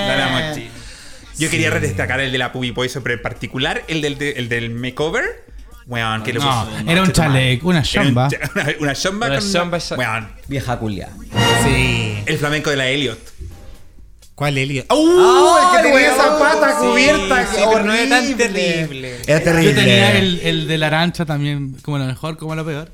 Da 0.09 0.16
la 0.16 0.48
mochila. 0.48 0.70
Yo 1.39 1.51
quería 1.51 1.70
destacar 1.70 2.20
el 2.20 2.32
de 2.32 2.39
la 2.39 2.51
Puppy 2.52 2.72
Poison, 2.72 3.02
pero 3.02 3.16
en 3.16 3.22
particular 3.22 3.82
el 3.89 4.01
del, 4.01 4.16
de- 4.18 4.32
el 4.32 4.48
del 4.48 4.70
makeover. 4.70 5.24
Weón, 5.86 6.23
que 6.23 6.32
le 6.32 6.39
No, 6.40 6.47
puso- 6.47 6.90
era 6.90 7.02
un 7.02 7.12
chaleco, 7.12 7.69
una 7.69 7.78
Era 7.81 8.01
un 8.01 8.06
chamba. 8.06 8.28
cha- 8.28 8.39
Una, 8.55 8.66
una 8.81 8.94
chamba 8.94 9.27
Una 9.27 9.39
con- 9.39 9.52
chamba 9.52 9.78
Weón, 9.97 10.28
Vieja 10.48 10.78
culia. 10.78 11.11
Sí. 11.65 12.15
el 12.27 12.39
flamenco 12.39 12.70
de 12.70 12.77
la 12.77 12.86
Elliot. 12.89 13.19
¿Cuál 14.35 14.59
Elliot? 14.59 14.90
¡Uh! 14.93 14.97
el 14.97 15.77
que 15.77 15.89
tenía 15.90 16.12
esa 16.12 16.39
pata 16.39 16.77
cubierta. 16.78 17.47
sí, 17.47 17.56
qué 17.56 17.65
pero 17.70 17.85
no 17.85 17.93
era 17.93 18.09
tan 18.09 18.24
horrible. 18.24 18.48
terrible. 18.48 19.16
Era 19.27 19.40
terrible. 19.40 19.70
Yo 19.73 19.78
tenía 19.78 20.19
el, 20.19 20.40
el 20.43 20.66
de 20.66 20.78
la 20.78 20.86
arancha 20.89 21.24
también, 21.24 21.77
como 21.82 21.98
lo 21.98 22.05
mejor, 22.06 22.36
como 22.36 22.55
lo 22.56 22.65
peor. 22.65 22.90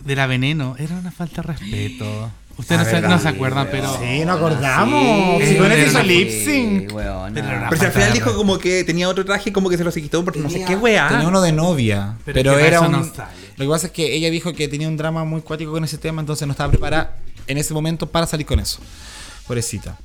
de 0.00 0.16
la 0.16 0.26
veneno 0.26 0.74
era 0.78 0.96
una 0.96 1.12
falta 1.12 1.42
de 1.42 1.48
respeto. 1.48 2.32
Ustedes 2.58 3.02
no, 3.02 3.08
no 3.08 3.18
se 3.18 3.28
acuerdan, 3.28 3.68
pero. 3.70 3.98
Sí, 3.98 4.24
no 4.24 4.32
acordamos. 4.32 5.40
Sí, 5.42 5.48
si 5.48 5.56
con 5.56 5.72
eso 5.72 5.82
sí, 5.82 5.88
hizo 5.88 6.02
lip 6.02 6.28
sync. 6.30 6.92
weona. 6.94 7.32
Pero 7.34 7.66
Pero 7.70 7.80
si 7.80 7.86
al 7.86 7.92
final 7.92 8.12
dijo 8.12 8.34
como 8.36 8.58
que 8.58 8.84
tenía 8.84 9.08
otro 9.08 9.24
traje, 9.24 9.52
como 9.52 9.70
que 9.70 9.78
se 9.78 9.84
lo 9.84 9.90
se 9.90 10.02
quitó 10.02 10.24
porque 10.24 10.40
no 10.40 10.50
sé 10.50 10.64
qué 10.64 10.76
weá. 10.76 11.08
Tenía 11.08 11.28
uno 11.28 11.40
de 11.40 11.52
novia, 11.52 12.16
Pero 12.24 12.34
pero, 12.34 12.58
era 12.58 12.80
un... 12.80 12.92
no. 12.92 12.98
Lo 13.56 13.64
que 13.64 13.70
pasa 13.70 13.86
es 13.88 13.92
que 13.92 14.14
ella 14.14 14.30
dijo 14.30 14.52
que 14.52 14.68
tenía 14.68 14.88
un 14.88 14.96
drama 14.96 15.24
muy 15.24 15.40
cuático 15.42 15.72
con 15.72 15.84
ese 15.84 15.98
tema, 15.98 16.20
entonces 16.20 16.46
no 16.46 16.52
estaba 16.52 16.70
preparada 16.70 17.16
en 17.46 17.58
ese 17.58 17.74
momento 17.74 18.06
para 18.06 18.26
salir 18.26 18.46
con 18.46 18.60
eso. 18.60 18.78
Pobrecita. 19.46 19.98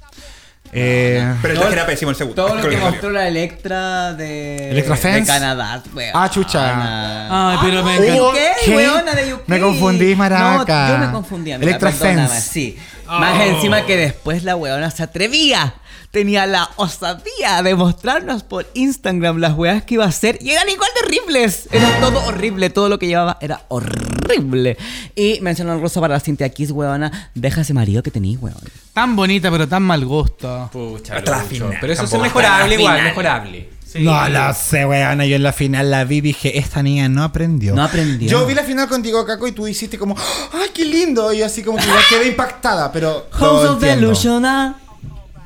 Eh, 0.73 1.34
Pero 1.41 1.53
el 1.53 1.60
traje 1.60 1.73
era 1.73 1.85
pésimo 1.85 2.11
el 2.11 2.18
segundo. 2.18 2.45
Todo 2.45 2.56
lo 2.56 2.69
que 2.69 2.77
mostró 2.77 3.10
la 3.10 3.27
Electra 3.27 4.14
de, 4.14 4.72
¿Electra 4.72 4.95
de 4.95 5.02
Fence? 5.02 5.31
Canadá, 5.31 5.81
weona. 5.94 6.23
Ah, 6.23 6.30
chucha. 6.30 7.52
Ay, 7.52 7.57
pero 7.64 7.84
me 7.84 7.95
encantó. 7.95 8.34
¿Qué? 8.34 8.52
¿Qué? 8.65 8.76
Weona 8.76 9.14
de 9.15 9.34
UK. 9.34 9.41
Me 9.48 9.60
confundí, 9.60 10.15
maraca. 10.15 10.88
No, 10.89 10.94
yo 10.94 11.06
me 11.07 11.11
confundí, 11.14 11.52
amiga, 11.52 11.69
Electra 11.69 11.91
perdóname, 11.91 12.27
Fence. 12.27 12.49
sí. 12.49 12.77
Más 13.07 13.41
encima 13.45 13.85
que 13.85 13.97
después 13.97 14.43
la 14.43 14.55
weona 14.55 14.91
se 14.91 15.03
atrevía. 15.03 15.75
Tenía 16.11 16.45
la 16.45 16.69
osadía 16.77 17.61
de 17.63 17.75
mostrarnos 17.75 18.41
por 18.43 18.65
Instagram 18.73 19.38
las 19.38 19.53
weas 19.55 19.84
que 19.84 19.95
iba 19.95 20.05
a 20.05 20.07
hacer 20.07 20.39
y 20.41 20.51
eran 20.51 20.67
igual 20.69 20.89
de 20.99 21.05
horribles. 21.05 21.67
Era 21.71 21.99
todo 21.99 22.25
horrible, 22.25 22.69
todo 22.69 22.88
lo 22.89 22.97
que 22.97 23.07
llevaba 23.07 23.38
era 23.41 23.63
horrible. 23.67 24.77
Y 25.15 25.39
mencionó 25.41 25.73
el 25.73 25.81
rosa 25.81 25.99
para 25.99 26.13
la 26.15 26.19
Cintia 26.19 26.49
Kiss, 26.49 26.71
weona. 26.71 27.29
Deja 27.35 27.61
ese 27.61 27.73
marido 27.73 28.01
que 28.03 28.11
tenías, 28.11 28.41
weón. 28.41 28.57
Tan 28.93 29.15
bonita, 29.15 29.51
pero 29.51 29.67
tan 29.67 29.84
mal 29.84 30.05
gusto. 30.05 30.69
Pucha, 30.71 31.17
Hasta 31.17 31.31
la 31.31 31.38
Lucho. 31.43 31.49
final, 31.49 31.77
Pero 31.81 31.93
eso 31.93 32.03
es 32.03 32.21
mejorable 32.21 32.75
igual, 32.75 33.03
mejorable. 33.03 33.76
Sí. 33.97 34.03
No 34.03 34.29
lo 34.29 34.53
sé, 34.53 34.85
weona. 34.85 35.25
Yo 35.25 35.35
en 35.35 35.43
la 35.43 35.53
final 35.53 35.91
la 35.91 36.03
vi 36.03 36.17
y 36.17 36.21
dije, 36.21 36.57
esta 36.57 36.81
niña 36.83 37.09
no 37.09 37.23
aprendió. 37.23 37.73
No 37.75 37.83
aprendió. 37.83 38.29
Yo 38.29 38.45
vi 38.45 38.53
la 38.53 38.63
final 38.63 38.87
contigo, 38.87 39.25
Caco, 39.25 39.47
y 39.47 39.51
tú 39.51 39.67
hiciste 39.67 39.97
como, 39.97 40.15
¡ay, 40.53 40.69
qué 40.73 40.85
lindo! 40.85 41.31
Y 41.33 41.41
así 41.41 41.63
como 41.63 41.77
que 41.77 41.85
ya 41.85 41.95
quedé 42.09 42.27
impactada, 42.29 42.91
pero. 42.91 43.27
House 43.31 43.69
of. 43.69 43.81
Delusional. 43.81 44.75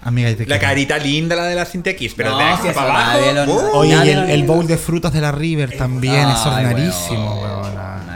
Amiga, 0.03 0.29
te 0.29 0.39
La 0.47 0.57
quiero. 0.57 0.61
carita 0.61 0.97
linda, 0.97 1.35
la 1.35 1.43
de 1.43 1.53
la 1.55 1.63
Cintia 1.63 1.95
Kiss, 1.95 2.13
pero 2.17 2.31
No, 2.31 2.37
de 2.39 2.43
aquí 2.45 2.67
para 2.73 2.89
abajo. 2.89 3.19
nadie 3.19 3.33
lo- 3.33 3.53
uh, 3.53 3.69
Oye, 3.77 3.95
y 4.03 4.09
el, 4.09 4.29
el 4.31 4.43
bowl 4.45 4.65
de 4.65 4.77
frutas 4.77 5.13
de 5.13 5.21
la 5.21 5.31
River 5.31 5.77
también 5.77 6.27
es 6.27 6.39
ordinarísimo, 6.43 7.43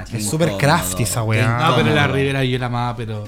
qué 0.09 0.17
Es 0.17 0.27
súper 0.27 0.53
crafty 0.57 1.03
esa 1.03 1.21
weá. 1.21 1.59
No, 1.59 1.75
pero 1.75 1.93
la 1.93 2.07
Rivera 2.07 2.43
yo 2.43 2.57
la 2.57 2.65
amaba, 2.65 2.95
pero. 2.95 3.27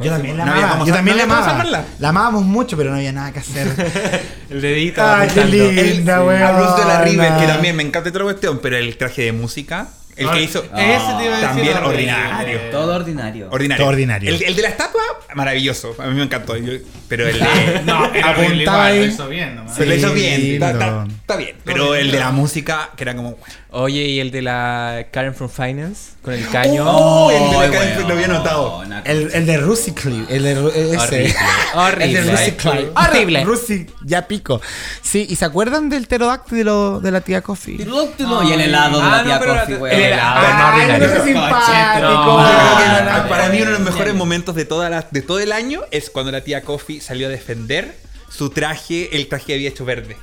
Yo 0.00 0.10
también 0.12 0.36
la 0.36 0.44
No 0.44 0.52
amaba. 0.52 0.84
Yo 0.86 0.92
también 0.94 1.16
no 1.16 1.26
la 1.26 1.34
amaba. 1.40 1.84
La 1.98 2.08
amábamos 2.10 2.44
mucho, 2.44 2.76
pero 2.76 2.90
no 2.90 2.96
había 2.96 3.12
nada 3.12 3.32
que 3.32 3.40
hacer. 3.40 3.68
El 4.50 4.60
dedito. 4.60 5.02
Ay, 5.04 5.28
qué 5.32 5.44
linda, 5.44 6.22
weón. 6.24 6.42
A 6.42 6.52
Bruce 6.52 6.80
de 6.82 6.86
la 6.88 7.02
River, 7.02 7.32
que 7.40 7.46
también 7.46 7.76
me 7.76 7.82
encanta 7.82 8.08
otra 8.10 8.24
cuestión, 8.24 8.58
pero 8.62 8.76
el 8.76 8.96
traje 8.96 9.22
de 9.22 9.32
música, 9.32 9.88
el 10.16 10.28
que 10.30 10.42
hizo. 10.42 10.64
Ese 10.64 10.72
te 10.72 10.74
iba 10.76 11.36
a 11.36 11.40
decir. 11.40 11.40
También 11.40 11.76
ordinario. 11.78 12.60
Todo 12.72 12.96
ordinario. 12.96 13.48
Ordinario. 13.50 13.82
Todo 13.84 13.88
ordinario. 13.92 14.34
El, 14.34 14.42
el 14.42 14.56
de 14.56 14.62
la 14.62 14.68
estatua, 14.68 15.02
maravilloso. 15.34 15.94
A 15.98 16.06
mí 16.06 16.14
me 16.14 16.24
encantó. 16.24 16.56
Yo- 16.56 16.72
pero 17.08 17.28
el 17.28 17.38
de. 17.38 17.80
No, 17.84 18.04
Apuntaba 18.24 18.90
igual, 18.90 18.98
lo 18.98 19.04
hizo 19.04 19.28
bien 19.28 19.54
nomás. 19.56 19.76
Se 19.76 19.86
lo 19.86 19.94
hizo 19.94 20.12
bien. 20.12 20.54
Está- 20.62 21.04
está 21.06 21.36
bien. 21.36 21.56
Pero 21.64 21.94
el 21.94 22.10
de 22.10 22.18
la 22.18 22.30
música, 22.30 22.90
que 22.96 23.04
era 23.04 23.14
como. 23.14 23.32
bueno. 23.36 23.54
Oye, 23.70 24.02
y 24.04 24.20
el 24.20 24.30
de 24.30 24.40
la 24.40 25.08
Karen 25.10 25.34
from 25.34 25.50
Finance 25.50 26.12
con 26.22 26.32
el 26.32 26.48
caño. 26.48 26.84
Oh, 26.88 27.30
el 27.30 27.38
de 27.70 27.78
la 27.78 27.80
weón. 27.98 28.08
lo 28.08 28.14
había 28.14 28.28
notado. 28.28 28.78
Una 28.78 29.00
El, 29.02 29.30
el 29.34 29.44
de 29.44 29.58
Rusty 29.58 29.92
Clip. 29.92 30.24
El 30.30 30.42
de 30.42 30.94
ese. 30.94 30.96
Horrible. 30.98 31.26
El 31.28 31.34
Horrible. 31.74 32.22
de 32.22 32.30
Rusty 32.30 32.50
Clip. 32.52 32.96
Horrible. 32.96 33.44
Rusty, 33.44 33.86
ya 34.04 34.26
pico. 34.26 34.62
Sí, 35.02 35.26
¿y 35.28 35.36
se 35.36 35.44
acuerdan 35.44 35.90
del 35.90 36.06
pterodáctilo 36.06 37.00
de 37.00 37.10
la 37.10 37.20
tía 37.20 37.42
Coffee? 37.42 37.76
Y 37.76 38.52
el 38.52 38.60
helado 38.62 39.00
de 39.00 39.06
Ah, 39.06 39.10
la 39.10 39.18
no, 39.18 39.24
tía 39.24 39.38
pero 39.38 39.54
Coffee, 39.54 39.74
el 39.74 39.80
weón. 39.82 40.00
helado. 40.00 40.46
Ay, 40.46 40.86
no, 40.88 40.92
no, 41.06 41.12
qué 41.14 41.20
simpático. 41.20 42.00
No, 42.00 43.02
no, 43.02 43.22
no, 43.22 43.28
para 43.28 43.48
mí 43.50 43.56
uno 43.60 43.66
de 43.66 43.78
los 43.78 43.80
mejores 43.80 44.14
momentos 44.14 44.54
de, 44.54 44.64
toda 44.64 44.88
la- 44.88 45.06
de 45.10 45.20
todo 45.20 45.40
el 45.40 45.52
año 45.52 45.82
es 45.90 46.08
cuando 46.08 46.32
la 46.32 46.40
tía 46.42 46.62
Coffee 46.62 47.02
salió 47.02 47.26
a 47.26 47.30
defender 47.30 47.96
su 48.30 48.48
traje, 48.48 49.14
el 49.14 49.28
traje 49.28 49.44
que 49.46 49.54
había 49.54 49.68
hecho 49.68 49.84
verde. 49.84 50.16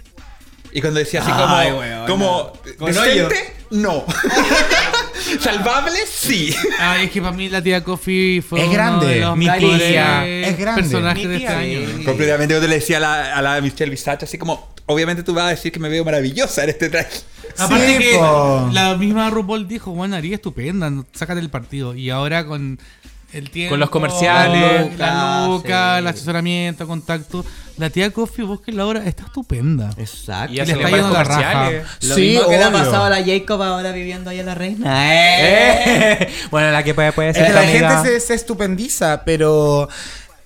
Y 0.76 0.82
cuando 0.82 1.00
decía 1.00 1.22
así 1.22 1.32
como, 1.32 1.48
Ay, 1.48 1.72
weón, 1.72 2.06
como 2.06 2.54
Con 2.78 2.94
¿decente? 2.94 3.54
No. 3.72 4.06
¿Salvable? 5.40 5.98
Sí. 6.08 6.54
Ay, 6.80 7.06
es 7.06 7.12
que 7.12 7.22
para 7.22 7.34
mí 7.36 7.50
la 7.50 7.62
tía 7.62 7.84
Coffee 7.84 8.42
fue 8.42 8.60
Es 8.60 8.66
uno 8.68 8.74
grande. 8.74 9.06
de 9.08 9.20
los 9.22 9.38
Mi 9.38 9.46
mejores 9.48 9.88
tía. 9.88 10.28
Es 10.28 10.58
grande. 10.58 10.82
personajes 10.84 11.26
Mi 11.26 11.32
de 11.32 11.38
tía, 11.40 11.64
este 11.64 11.78
año. 11.96 12.06
Completamente 12.06 12.54
yo 12.54 12.62
te 12.62 12.68
le 12.68 12.76
decía 12.76 12.98
a 12.98 13.00
la, 13.00 13.36
a 13.38 13.42
la 13.42 13.62
Michelle 13.62 13.90
Visage 13.90 14.26
así 14.26 14.38
como, 14.38 14.70
obviamente 14.86 15.24
tú 15.24 15.34
vas 15.34 15.46
a 15.46 15.50
decir 15.50 15.72
que 15.72 15.80
me 15.80 15.90
veo 15.90 16.04
maravillosa 16.06 16.64
en 16.64 16.70
este 16.70 16.90
traje. 16.90 17.20
Aparte 17.58 17.88
Sí, 17.98 18.04
que 18.04 18.18
po. 18.18 18.70
la 18.74 18.96
misma 18.96 19.30
RuPaul 19.30 19.68
dijo, 19.68 19.92
bueno, 19.92 20.16
haría 20.16 20.36
estupenda, 20.36 20.90
no- 20.90 21.06
sácate 21.14 21.40
el 21.40 21.50
partido. 21.50 21.96
Y 21.96 22.10
ahora 22.10 22.46
con 22.46 22.80
el 23.38 23.50
tiempo, 23.50 23.72
Con 23.74 23.80
los 23.80 23.90
comerciales. 23.90 24.98
la 24.98 25.46
luca, 25.48 25.94
Sí. 25.96 26.00
el 26.00 26.08
asesoramiento, 26.08 26.88
contacto, 26.88 27.46
la 27.78 27.90
tía 27.90 28.12
Coffee, 28.12 28.46
busquen 28.46 28.78
la 28.78 28.86
hora, 28.86 29.04
está 29.06 29.24
estupenda. 29.24 29.92
Exacto. 29.98 30.54
Y 30.54 30.56
le 30.58 30.62
hace 30.64 30.72
está 30.74 30.90
yendo 30.90 31.10
la 31.14 31.24
comerciales. 31.24 31.84
Lo 32.02 32.16
Sí, 32.16 32.22
mismo 32.22 32.48
que 32.50 32.58
le 32.58 32.64
ha 32.64 32.68
obvio. 32.70 32.80
pasado 32.80 33.04
a 33.04 33.10
la 33.10 33.24
Jacob 33.26 33.62
ahora 33.62 33.92
viviendo 33.92 34.30
ahí 34.30 34.40
en 34.40 34.46
la 34.46 34.56
reina. 34.56 35.14
¡Eh! 35.14 36.18
Eh. 36.22 36.30
Bueno, 36.52 36.72
la 36.72 36.84
que 36.84 36.94
puede, 36.94 37.12
puede 37.12 37.30
Es 37.30 37.36
ser 37.38 37.46
que 37.48 37.52
tu 37.52 37.58
la 37.58 37.64
amiga. 37.64 37.90
gente 38.04 38.20
se, 38.20 38.28
se 38.28 38.34
estupendiza, 38.34 39.24
pero 39.26 39.90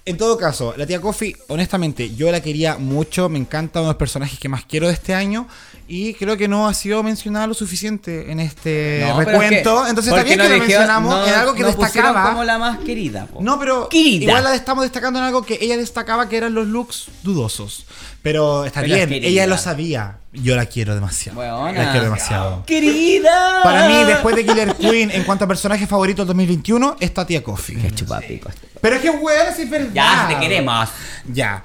en 0.06 0.18
todo 0.18 0.38
caso, 0.38 0.74
la 0.76 0.88
tía 0.88 1.00
Coffee, 1.00 1.36
honestamente, 1.50 2.16
yo 2.16 2.32
la 2.32 2.42
quería 2.42 2.78
mucho, 2.78 3.30
me 3.30 3.38
encanta, 3.38 3.80
uno 3.80 3.90
de 3.90 3.94
los 3.94 4.00
personajes 4.00 4.40
que 4.40 4.50
más 4.50 4.66
quiero 4.66 4.88
de 4.88 4.94
este 4.94 5.14
año. 5.14 5.48
Y 5.92 6.14
creo 6.14 6.38
que 6.38 6.48
no 6.48 6.68
ha 6.68 6.74
sido 6.76 7.02
mencionada 7.02 7.48
lo 7.48 7.56
suficiente 7.56 8.32
en 8.32 8.40
este 8.40 9.04
No, 9.08 9.18
pero 9.18 9.32
es 9.32 9.40
recuento. 9.40 9.84
que- 9.84 9.90
Entonces 9.90 10.14
está 10.14 10.24
bien 10.24 10.38
no 10.38 10.44
que 10.44 10.50
lo 10.52 10.58
mencionamos 10.60 11.16
no- 11.16 11.28
en 11.28 11.34
algo 11.34 11.54
que 11.56 11.64
destacaba. 11.64 12.30
como 12.30 12.44
la 12.44 12.60
más 12.60 12.78
querida. 12.80 13.26
po. 13.26 13.42
No, 13.42 13.58
pero 13.60 13.90
Querida. 13.90 14.26
igual 14.26 14.44
la 14.44 14.54
estamos 14.54 14.84
destacando 14.84 15.18
en 15.18 15.26
algo 15.26 15.42
que 15.44 15.58
ella 15.60 15.78
destacaba 15.78 16.30
que 16.30 16.38
eran 16.38 16.54
los 16.54 16.68
looks 16.68 17.08
dudosos. 17.24 17.88
Pero 18.22 18.66
está 18.66 18.82
Pero 18.82 18.94
bien, 18.96 19.12
ella 19.24 19.48
lo 19.48 19.58
sabía. 19.58 20.18
Yo 20.32 20.56
la 20.56 20.68
quiero 20.68 20.94
demasiado. 20.94 21.42
La 21.42 21.90
quiero 21.92 22.04
demasiado. 22.06 22.64
¡Querida! 22.68 23.64
Para 23.64 23.88
mí, 23.88 24.04
después 24.04 24.36
de 24.36 24.46
Killer 24.46 24.76
Queen, 24.76 25.10
en 25.10 25.24
cuanto 25.24 25.46
a 25.46 25.48
personaje 25.48 25.88
favorito 25.88 26.22
del 26.22 26.28
2021, 26.28 26.98
está 27.00 27.26
Tía 27.26 27.42
Coffee. 27.42 27.78
Qué 27.78 27.92
chupapico. 27.96 28.52
Pero 28.80 28.96
es 28.98 29.02
que, 29.02 29.10
weón, 29.10 29.48
es 29.58 29.70
verdad. 29.70 29.90
Ya, 29.94 30.28
te 30.30 30.40
queremos. 30.40 30.90
Ya. 31.34 31.64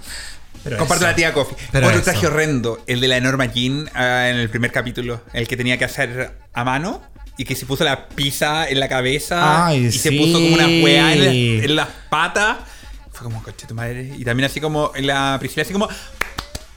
Pero 0.65 0.79
Comparto 0.79 1.05
eso. 1.05 1.11
la 1.11 1.15
tía 1.17 1.33
Coffee. 1.33 1.57
Pero 1.71 1.87
Otro 1.87 1.99
eso. 2.01 2.11
traje 2.11 2.27
horrendo, 2.27 2.83
el 2.87 3.01
de 3.01 3.09
la 3.09 3.21
Norma 3.21 3.45
Jean 3.47 3.89
ah, 3.95 4.29
en 4.31 4.37
el 4.37 4.49
primer 4.51 4.73
capítulo, 4.73 5.21
el 5.33 5.47
que 5.47 5.57
tenía 5.57 5.77
que 5.79 5.85
hacer 5.85 6.39
a 6.53 6.65
mano 6.65 7.03
y 7.37 7.45
que 7.45 7.55
se 7.55 7.67
puso 7.67 7.85
la 7.85 8.09
pizza 8.09 8.69
en 8.69 8.81
la 8.81 8.89
cabeza 8.89 9.67
Ay, 9.67 9.87
y 9.87 9.93
se 9.93 10.09
sí. 10.11 10.19
puso 10.19 10.33
como 10.35 10.55
una 10.55 10.67
weá 10.67 11.13
en, 11.13 11.25
la- 11.25 11.65
en 11.65 11.77
las 11.77 11.89
patas. 12.09 12.57
Fue 13.13 13.25
como, 13.25 13.43
coche 13.43 13.67
tu 13.67 13.75
madre. 13.75 14.13
Y 14.19 14.25
también 14.25 14.47
así 14.51 14.61
como 14.61 14.91
en 14.95 15.07
la 15.07 15.37
Priscila, 15.39 15.63
así 15.63 15.73
como, 15.73 15.89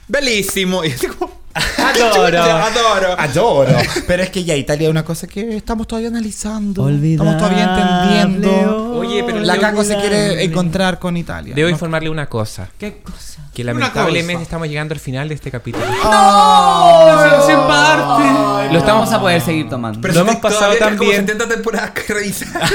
bellísimo. 0.06 0.84
Y 0.88 0.90
así 0.92 1.06
como, 1.08 1.38
Adoro. 1.54 2.40
adoro. 2.42 3.18
Adoro. 3.18 3.76
Pero 4.06 4.22
es 4.22 4.30
que 4.30 4.44
ya 4.44 4.54
Italia 4.54 4.86
es 4.86 4.90
una 4.90 5.04
cosa 5.04 5.26
que 5.26 5.56
estamos 5.56 5.88
todavía 5.88 6.08
analizando. 6.08 6.84
Olvidable, 6.84 7.30
Estamos 7.30 7.36
todavía 7.36 8.08
entendiendo. 8.14 8.92
Oye, 8.98 9.24
pero 9.24 9.40
La 9.40 9.58
Caco 9.58 9.82
se 9.82 9.96
quiere 9.96 10.44
encontrar 10.44 10.98
con 11.00 11.16
Italia. 11.16 11.54
Debo 11.56 11.66
¿no? 11.68 11.72
informarle 11.72 12.10
una 12.10 12.26
cosa. 12.28 12.68
¿Qué 12.78 12.98
cosa? 12.98 13.47
Que 13.58 13.64
lamentablemente 13.64 14.44
estamos 14.44 14.68
llegando 14.68 14.94
al 14.94 15.00
final 15.00 15.28
de 15.28 15.34
este 15.34 15.50
capítulo. 15.50 15.84
Pero 15.84 17.44
sin 17.44 17.56
parte. 17.56 18.72
Lo 18.72 18.78
estamos 18.78 19.12
a 19.12 19.18
poder 19.20 19.40
seguir 19.40 19.68
tomando. 19.68 20.06
Lo 20.06 20.20
hemos 20.20 20.36
pasado 20.36 20.74
bien. 20.96 21.26
70 21.26 21.48
temporadas 21.48 21.90
que 21.90 22.14
revisar. 22.14 22.48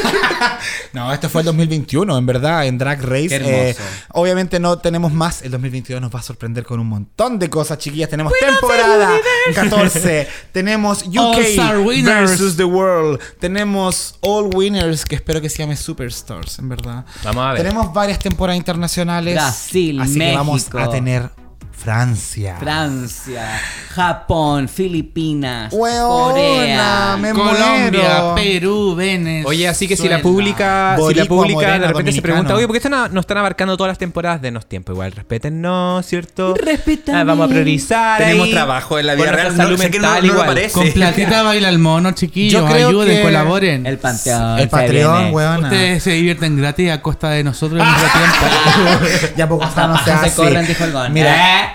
No, 0.94 1.12
este 1.12 1.28
fue 1.28 1.42
el 1.42 1.46
2021, 1.46 2.18
en 2.18 2.26
verdad, 2.26 2.66
en 2.68 2.78
Drag 2.78 3.02
Race. 3.02 3.30
Eh, 3.32 3.76
obviamente 4.10 4.60
no 4.60 4.78
tenemos 4.78 5.12
más. 5.12 5.42
El 5.42 5.52
2022 5.52 6.02
nos 6.02 6.14
va 6.14 6.20
a 6.20 6.24
sorprender 6.24 6.64
con 6.64 6.80
un 6.80 6.88
montón 6.88 7.40
de 7.40 7.50
cosas, 7.50 7.78
chiquillas. 7.80 8.10
Tenemos 8.10 8.32
temporada 8.40 9.10
14. 9.54 10.28
Tenemos 10.52 11.04
UK 11.06 12.04
versus 12.04 12.56
The 12.56 12.64
World. 12.64 13.20
Tenemos 13.40 14.16
All 14.22 14.50
Winners, 14.54 15.06
que 15.06 15.16
espero 15.16 15.42
que 15.42 15.50
se 15.50 15.60
llame 15.60 15.76
Superstars, 15.76 16.60
en 16.60 16.70
verdad. 16.70 17.06
Vamos 17.24 17.44
a 17.44 17.54
ver. 17.54 17.62
Tenemos 17.64 17.94
varias 17.94 18.20
temporadas 18.20 18.58
internacionales. 18.58 19.36
Brasil, 19.36 20.00
así 20.02 20.20
que 20.20 20.34
vamos 20.34 20.56
México. 20.56 20.80
a 20.80 20.90
tener 20.90 21.43
Francia. 21.84 22.56
Francia, 22.60 23.60
Japón, 23.94 24.70
Filipinas, 24.70 25.74
Weona, 25.74 26.08
Corea. 26.08 27.18
me 27.20 27.32
Colombia, 27.34 27.90
muero. 27.92 28.36
Perú, 28.36 28.96
Venezuela. 28.96 29.50
Oye, 29.50 29.68
así 29.68 29.88
que 29.88 29.98
si 29.98 30.08
la 30.08 30.22
pública, 30.22 30.96
si 31.08 31.14
la 31.14 31.26
pública 31.26 31.54
morena, 31.60 31.80
de 31.80 31.88
repente 31.88 32.12
se 32.14 32.22
pregunta, 32.22 32.56
oye, 32.56 32.66
¿por 32.68 32.74
qué 32.74 32.78
esto 32.78 32.90
no, 32.90 33.10
no 33.10 33.20
están 33.20 33.38
abarcando 33.38 33.76
todas 33.76 33.92
las 33.92 33.98
temporadas? 33.98 34.42
Denos 34.42 34.66
tiempo 34.68 34.94
igual, 34.94 35.12
respétennos, 35.12 36.06
¿cierto? 36.06 36.56
Respétame. 36.56 37.20
Ah, 37.20 37.24
vamos 37.26 37.46
a 37.46 37.50
priorizar. 37.50 38.18
Tenemos 38.18 38.46
ahí 38.48 38.52
trabajo 38.54 38.98
en 39.00 39.08
la 39.08 39.16
vida 39.16 39.32
real. 39.34 39.56
Salud 39.56 39.72
no, 39.74 39.78
mental 39.78 40.22
no 40.26 40.34
igual. 40.34 40.48
parece. 40.48 40.74
Con 40.74 40.92
platita 40.92 41.44
baila 41.44 41.68
el 41.70 41.80
mono, 41.80 42.12
chiquillos. 42.14 42.62
Yo 42.62 42.68
creo 42.68 42.90
Ayuden, 42.90 43.24
colaboren. 43.24 43.86
El 43.86 43.98
Panteón. 43.98 44.60
El 44.60 44.70
Patreon, 44.70 45.34
weona. 45.34 45.68
Ustedes 45.68 46.02
se 46.04 46.12
divierten 46.12 46.56
gratis 46.58 46.92
a 46.92 47.02
costa 47.02 47.30
de 47.30 47.44
nosotros 47.44 47.82
en 47.82 47.88
nuestro 47.88 48.10
tiempo. 49.20 49.34
ya 49.36 49.50
poco 49.50 49.64
Hasta 49.66 49.88
no 49.88 49.98
se 50.04 50.34
corren, 50.36 50.66
dijo 50.66 50.84
el. 50.86 50.94
Mira, 51.12 51.34
Eh. 51.64 51.73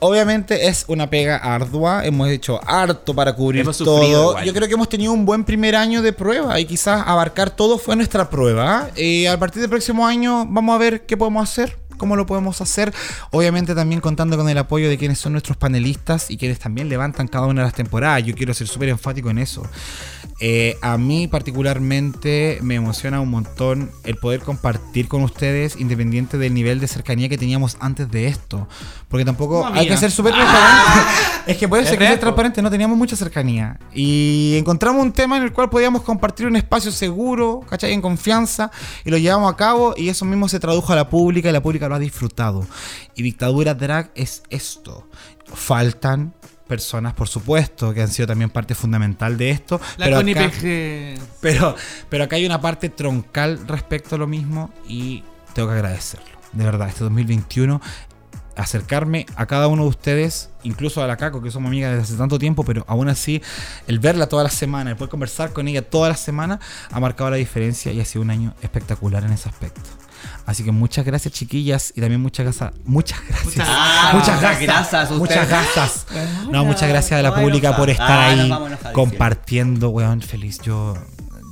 Obviamente 0.00 0.66
es 0.68 0.84
una 0.88 1.08
pega 1.10 1.36
ardua, 1.36 2.04
hemos 2.06 2.28
hecho 2.28 2.60
harto 2.66 3.14
para 3.14 3.34
cubrir 3.34 3.60
Hemos 3.62 3.78
todo. 3.78 4.02
igual. 4.30 4.44
Yo 4.44 4.52
creo 4.54 4.66
que 4.66 4.74
hemos 4.74 4.88
tenido 4.88 5.12
un 5.12 5.24
buen 5.26 5.44
primer 5.44 5.76
año 5.76 6.02
de 6.02 6.12
prueba 6.12 6.58
y 6.58 6.64
quizás 6.64 7.02
abarcar 7.06 7.50
todo 7.50 7.78
fue 7.78 7.96
nuestra 7.96 8.30
prueba. 8.30 8.88
Y 8.96 9.26
a 9.26 9.38
partir 9.38 9.60
del 9.60 9.70
próximo 9.70 10.06
año 10.06 10.46
vamos 10.48 10.74
a 10.74 10.78
ver 10.78 11.04
qué 11.06 11.16
podemos 11.18 11.48
hacer, 11.48 11.76
cómo 11.98 12.16
lo 12.16 12.24
podemos 12.24 12.60
hacer. 12.62 12.94
Obviamente 13.30 13.74
también 13.74 14.00
contando 14.00 14.38
con 14.38 14.48
el 14.48 14.56
apoyo 14.56 14.88
de 14.88 14.96
quienes 14.96 15.18
son 15.18 15.32
nuestros 15.32 15.58
panelistas 15.58 16.30
y 16.30 16.38
quienes 16.38 16.58
también 16.58 16.88
levantan 16.88 17.28
cada 17.28 17.46
una 17.46 17.60
de 17.60 17.66
las 17.66 17.74
temporadas. 17.74 18.24
Yo 18.24 18.34
quiero 18.34 18.54
ser 18.54 18.68
súper 18.68 18.88
enfático 18.88 19.28
en 19.28 19.38
eso. 19.38 19.62
Eh, 20.42 20.78
a 20.80 20.96
mí 20.96 21.28
particularmente 21.28 22.58
me 22.62 22.76
emociona 22.76 23.20
un 23.20 23.28
montón 23.28 23.90
el 24.04 24.16
poder 24.16 24.40
compartir 24.40 25.06
con 25.06 25.22
ustedes 25.22 25.78
independiente 25.78 26.38
del 26.38 26.54
nivel 26.54 26.80
de 26.80 26.88
cercanía 26.88 27.28
que 27.28 27.36
teníamos 27.36 27.76
antes 27.78 28.10
de 28.10 28.26
esto. 28.26 28.66
Porque 29.08 29.26
tampoco 29.26 29.66
hay 29.66 29.86
que 29.86 29.98
ser 29.98 30.10
súper 30.10 30.32
transparente. 30.32 31.10
es 31.46 31.56
que 31.58 31.68
puede 31.68 31.84
ser 31.86 31.98
que 31.98 32.06
po. 32.06 32.18
transparente, 32.18 32.62
no 32.62 32.70
teníamos 32.70 32.96
mucha 32.96 33.16
cercanía. 33.16 33.78
Y 33.92 34.56
encontramos 34.56 35.02
un 35.02 35.12
tema 35.12 35.36
en 35.36 35.42
el 35.42 35.52
cual 35.52 35.68
podíamos 35.68 36.02
compartir 36.02 36.46
un 36.46 36.56
espacio 36.56 36.90
seguro, 36.90 37.60
¿cachai? 37.68 37.92
En 37.92 38.00
confianza, 38.00 38.70
y 39.04 39.10
lo 39.10 39.18
llevamos 39.18 39.52
a 39.52 39.56
cabo, 39.56 39.94
y 39.94 40.08
eso 40.08 40.24
mismo 40.24 40.48
se 40.48 40.58
tradujo 40.58 40.92
a 40.92 40.96
la 40.96 41.10
pública, 41.10 41.50
y 41.50 41.52
la 41.52 41.62
pública 41.62 41.86
lo 41.86 41.96
ha 41.96 41.98
disfrutado. 41.98 42.66
Y 43.14 43.22
Dictadura 43.22 43.74
Drag 43.74 44.10
es 44.14 44.42
esto. 44.48 45.06
Faltan 45.52 46.32
personas, 46.70 47.12
por 47.14 47.26
supuesto, 47.28 47.92
que 47.92 48.00
han 48.00 48.08
sido 48.08 48.28
también 48.28 48.48
parte 48.48 48.74
fundamental 48.74 49.36
de 49.36 49.50
esto. 49.50 49.80
La 49.98 50.06
pero 50.06 50.16
acá- 50.18 50.24
pero, 51.40 51.74
pero 52.08 52.24
acá 52.24 52.36
hay 52.36 52.46
una 52.46 52.60
parte 52.60 52.88
troncal 52.88 53.66
respecto 53.66 54.14
a 54.14 54.18
lo 54.18 54.26
mismo 54.28 54.72
y 54.88 55.24
tengo 55.52 55.68
que 55.68 55.74
agradecerlo. 55.74 56.26
De 56.52 56.64
verdad, 56.64 56.88
este 56.88 57.04
2021, 57.04 57.80
acercarme 58.56 59.26
a 59.36 59.46
cada 59.46 59.68
uno 59.68 59.82
de 59.84 59.88
ustedes, 59.88 60.50
incluso 60.62 61.02
a 61.02 61.06
la 61.06 61.16
Caco, 61.16 61.42
que 61.42 61.50
somos 61.50 61.68
amigas 61.68 61.90
desde 61.92 62.02
hace 62.04 62.16
tanto 62.16 62.38
tiempo, 62.38 62.64
pero 62.64 62.84
aún 62.88 63.08
así, 63.08 63.42
el 63.86 63.98
verla 63.98 64.28
toda 64.28 64.42
la 64.44 64.50
semana, 64.50 64.90
el 64.90 64.96
poder 64.96 65.10
conversar 65.10 65.52
con 65.52 65.66
ella 65.68 65.82
toda 65.82 66.08
la 66.08 66.16
semana, 66.16 66.60
ha 66.90 67.00
marcado 67.00 67.30
la 67.30 67.36
diferencia 67.36 67.92
y 67.92 68.00
ha 68.00 68.04
sido 68.04 68.22
un 68.22 68.30
año 68.30 68.54
espectacular 68.62 69.24
en 69.24 69.32
ese 69.32 69.48
aspecto. 69.48 69.80
Así 70.50 70.64
que 70.64 70.72
muchas 70.72 71.04
gracias, 71.04 71.32
chiquillas, 71.32 71.92
y 71.94 72.00
también 72.00 72.20
muchas 72.20 72.44
gracias. 72.44 72.72
Muchas 72.84 73.20
gracias. 73.28 73.68
Ah, 73.70 74.10
muchas 74.14 74.40
gracias. 74.40 74.62
gracias, 74.62 75.10
muchas 75.12 75.48
gracias. 75.48 76.06
No, 76.50 76.64
muchas 76.64 76.88
gracias 76.88 77.20
a 77.20 77.22
la 77.22 77.32
pública 77.32 77.76
por 77.76 77.88
estar 77.88 78.10
Ah, 78.10 78.34
nos 78.34 78.84
ahí 78.84 78.92
compartiendo, 78.92 79.90
weón, 79.90 80.20
feliz. 80.22 80.60
Yo, 80.60 80.94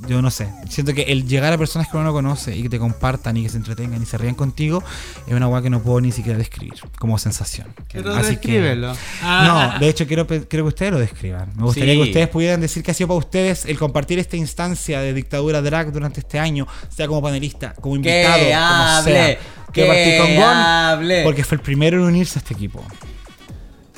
yo 0.09 0.21
no 0.21 0.31
sé. 0.31 0.49
Siento 0.69 0.93
que 0.93 1.03
el 1.03 1.27
llegar 1.27 1.53
a 1.53 1.57
personas 1.57 1.87
que 1.87 1.95
uno 1.97 2.05
no 2.05 2.13
conoce 2.13 2.55
y 2.55 2.63
que 2.63 2.69
te 2.69 2.79
compartan 2.79 3.37
y 3.37 3.43
que 3.43 3.49
se 3.49 3.57
entretengan 3.57 4.01
y 4.01 4.05
se 4.05 4.17
rían 4.17 4.35
contigo 4.35 4.83
es 5.27 5.33
una 5.33 5.47
weá 5.47 5.61
que 5.61 5.69
no 5.69 5.81
puedo 5.81 6.01
ni 6.01 6.11
siquiera 6.11 6.37
describir 6.37 6.73
como 6.97 7.17
sensación. 7.17 7.67
Pero 7.91 8.11
Así 8.13 8.21
que- 8.37 8.51
descríbelo. 8.51 8.93
Ah. 9.21 9.71
No, 9.73 9.79
de 9.79 9.89
hecho 9.89 10.07
quiero, 10.07 10.25
que 10.27 10.61
ustedes 10.61 10.91
lo 10.91 10.99
describan. 10.99 11.51
Me 11.55 11.63
gustaría 11.63 11.93
Sí. 11.93 12.01
que 12.01 12.07
ustedes 12.07 12.27
pudieran 12.29 12.59
decir 12.61 12.83
qué 12.83 12.91
ha 12.91 12.93
sido 12.93 13.07
para 13.09 13.19
ustedes 13.19 13.65
el 13.65 13.77
compartir 13.77 14.19
esta 14.19 14.35
instancia 14.37 14.99
de 15.01 15.13
dictadura 15.13 15.61
drag 15.61 15.91
durante 15.91 16.19
este 16.21 16.39
año, 16.39 16.67
sea 16.89 17.07
como 17.07 17.21
panelista, 17.21 17.73
como 17.79 17.95
invitado, 17.95 18.37
Que 18.37 18.51
como 18.53 19.03
sea. 19.03 19.37
que 19.71 19.85
partir 19.85 20.17
con 20.19 20.35
Gon, 20.35 21.23
porque 21.23 21.43
fue 21.43 21.55
el 21.57 21.61
primero 21.61 21.97
en 21.99 22.03
unirse 22.05 22.39
a 22.39 22.41
este 22.41 22.53
equipo. 22.53 22.83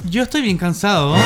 Yo 0.09 0.23
estoy 0.23 0.41
bien 0.41 0.57
cansado. 0.57 1.15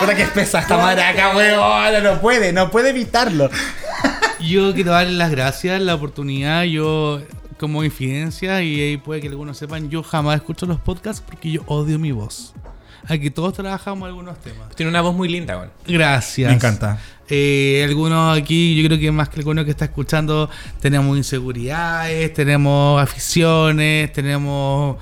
Puta 0.00 0.14
que 0.14 0.22
es 0.22 0.30
pesa 0.30 0.60
esta 0.60 0.76
maraca, 0.76 1.36
weón. 1.36 2.02
No 2.02 2.20
puede, 2.20 2.52
no 2.52 2.70
puede 2.70 2.90
evitarlo. 2.90 3.50
Yo 4.40 4.74
quiero 4.74 4.92
darle 4.92 5.12
las 5.12 5.30
gracias, 5.30 5.80
la 5.80 5.94
oportunidad. 5.94 6.64
Yo, 6.64 7.22
como 7.58 7.84
infidencia, 7.84 8.62
y 8.62 8.80
ahí 8.80 8.96
puede 8.96 9.20
que 9.20 9.28
algunos 9.28 9.56
sepan, 9.56 9.88
yo 9.88 10.02
jamás 10.02 10.36
escucho 10.36 10.66
los 10.66 10.80
podcasts 10.80 11.22
porque 11.24 11.52
yo 11.52 11.62
odio 11.66 11.98
mi 11.98 12.12
voz. 12.12 12.52
Aquí 13.06 13.30
todos 13.30 13.54
trabajamos 13.54 14.06
algunos 14.06 14.38
temas. 14.40 14.74
Tiene 14.74 14.90
una 14.90 15.00
voz 15.00 15.14
muy 15.14 15.28
linda, 15.28 15.56
weón. 15.56 15.70
Gracias. 15.86 16.50
Me 16.50 16.56
encanta. 16.56 16.98
Eh, 17.28 17.84
algunos 17.88 18.36
aquí, 18.36 18.74
yo 18.74 18.86
creo 18.86 18.98
que 18.98 19.10
más 19.10 19.28
que 19.28 19.40
alguno 19.40 19.64
que 19.64 19.70
está 19.70 19.86
escuchando, 19.86 20.50
tenemos 20.80 21.16
inseguridades, 21.16 22.32
tenemos 22.34 23.02
aficiones, 23.02 24.12
tenemos 24.12 24.98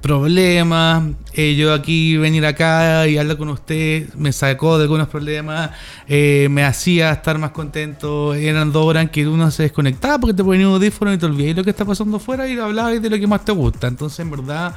problemas. 0.00 1.02
Eh, 1.34 1.54
yo 1.56 1.72
aquí 1.74 2.16
venir 2.16 2.46
acá 2.46 3.06
y 3.06 3.18
hablar 3.18 3.36
con 3.36 3.48
usted 3.50 4.12
me 4.14 4.32
sacó 4.32 4.78
de 4.78 4.84
algunos 4.84 5.08
problemas, 5.08 5.70
eh, 6.08 6.48
me 6.50 6.64
hacía 6.64 7.12
estar 7.12 7.38
más 7.38 7.50
contento. 7.50 8.34
Eran 8.34 8.72
dos 8.72 8.84
horas 8.86 9.04
en 9.04 9.08
que 9.08 9.26
uno 9.26 9.50
se 9.50 9.64
desconectaba 9.64 10.18
porque 10.18 10.34
te 10.34 10.44
ponía 10.44 10.66
un 10.68 10.74
audífono 10.74 11.12
y 11.12 11.18
te 11.18 11.26
olvidabas 11.26 11.56
lo 11.56 11.64
que 11.64 11.70
está 11.70 11.84
pasando 11.84 12.16
afuera 12.16 12.48
y 12.48 12.58
hablabas 12.58 13.00
de 13.02 13.10
lo 13.10 13.18
que 13.18 13.26
más 13.26 13.44
te 13.44 13.52
gusta. 13.52 13.86
Entonces, 13.88 14.20
en 14.20 14.30
verdad, 14.30 14.74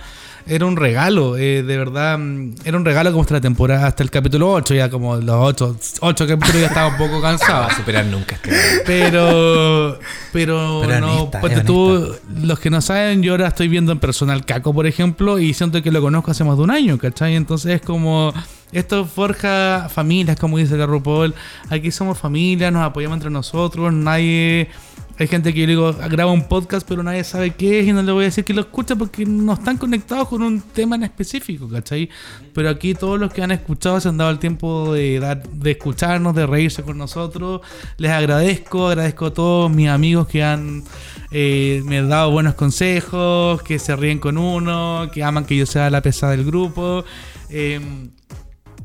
era 0.48 0.66
un 0.66 0.78
regalo, 0.78 1.38
eh, 1.38 1.64
de 1.64 1.78
verdad, 1.78 2.18
mm, 2.18 2.56
era 2.66 2.78
un 2.78 2.84
regalo 2.86 3.12
como 3.12 3.22
hasta 3.22 3.36
la 3.36 3.42
temporada, 3.42 3.88
hasta 3.88 4.04
el 4.04 4.10
capítulo 4.10 4.52
8, 4.52 4.74
ya 4.74 4.90
como 4.90 5.16
los 5.18 5.36
8, 5.38 5.78
8 6.00 6.28
capítulos 6.28 6.62
ya 6.62 6.68
estaba 6.68 6.88
un 6.88 6.98
poco 6.98 7.16
No 7.16 7.22
cansado. 7.22 7.66
a 7.66 7.76
superar 7.76 8.06
nunca 8.06 8.36
este. 8.36 8.52
Pero, 8.86 10.00
pero, 10.32 10.80
Pero 10.82 11.00
no, 11.00 11.24
honesta, 11.24 11.64
tú, 11.64 12.16
los 12.42 12.60
que 12.60 12.70
no 12.70 12.82
saben, 12.82 13.22
yo 13.24 13.34
ahora 13.34 13.48
estoy 13.48 13.68
viendo 13.68 13.92
en 13.92 14.00
persona 14.00 14.34
al 14.34 14.46
Caco, 14.46 14.74
por 14.74 14.88
ejemplo, 14.88 15.40
y 15.40 15.54
siento 15.54 15.82
que 15.82 15.92
lo 15.92 16.02
conozco 16.02 16.32
hace 16.32 16.44
más 16.44 16.58
de 16.58 16.64
un 16.64 16.72
año, 16.72 16.98
¿cachai? 16.98 17.36
Entonces 17.36 17.76
es 17.76 17.82
como, 17.82 18.34
esto 18.72 19.06
forja 19.06 19.88
familias, 19.90 20.38
como 20.38 20.58
dice 20.58 20.78
la 20.78 20.86
RuPaul, 20.86 21.34
aquí 21.70 21.92
somos 21.92 22.18
familia, 22.18 22.72
nos 22.72 22.84
apoyamos 22.84 23.18
entre 23.18 23.30
nosotros, 23.30 23.94
nadie... 23.94 24.70
Hay 25.20 25.28
gente 25.28 25.54
que 25.54 25.60
yo 25.60 25.68
digo, 25.68 25.94
graba 26.10 26.32
un 26.32 26.48
podcast, 26.48 26.88
pero 26.88 27.04
nadie 27.04 27.26
sabe 27.26 27.52
qué 27.52 27.82
es 27.82 27.88
y 27.88 27.92
no 27.92 28.02
le 28.02 28.14
voy 28.14 28.24
a 28.24 28.28
decir 28.28 28.46
que 28.46 28.54
lo 28.54 28.62
escucha 28.62 28.96
porque 28.96 29.26
no 29.26 29.52
están 29.52 29.76
conectados 29.76 30.30
con 30.30 30.42
un 30.42 30.62
tema 30.62 30.96
en 30.96 31.04
específico, 31.04 31.68
¿cachai? 31.68 32.10
Pero 32.54 32.70
aquí 32.70 32.94
todos 32.94 33.20
los 33.20 33.34
que 33.34 33.44
han 33.44 33.52
escuchado 33.52 34.00
se 34.00 34.08
han 34.08 34.16
dado 34.16 34.32
el 34.32 34.40
tiempo 34.40 34.94
de, 34.94 35.20
dar, 35.20 35.44
de 35.44 35.72
escucharnos, 35.72 36.34
de 36.34 36.48
reírse 36.48 36.84
con 36.84 36.98
nosotros. 36.98 37.60
Les 37.98 38.12
agradezco, 38.12 38.88
agradezco 38.88 39.26
a 39.26 39.34
todos 39.34 39.70
mis 39.70 39.90
amigos 39.90 40.26
que 40.26 40.42
han 40.42 40.86
eh, 41.32 41.82
me 41.86 42.00
han 42.00 42.08
dado 42.08 42.32
buenos 42.32 42.56
consejos, 42.56 43.62
que 43.62 43.78
se 43.78 43.96
ríen 43.98 44.20
con 44.20 44.38
uno, 44.38 45.10
que 45.14 45.22
aman 45.22 45.44
que 45.44 45.58
yo 45.58 45.66
sea 45.66 45.90
la 45.90 46.02
pesada 46.02 46.32
del 46.32 46.46
grupo. 46.46 47.04
Eh, 47.50 47.82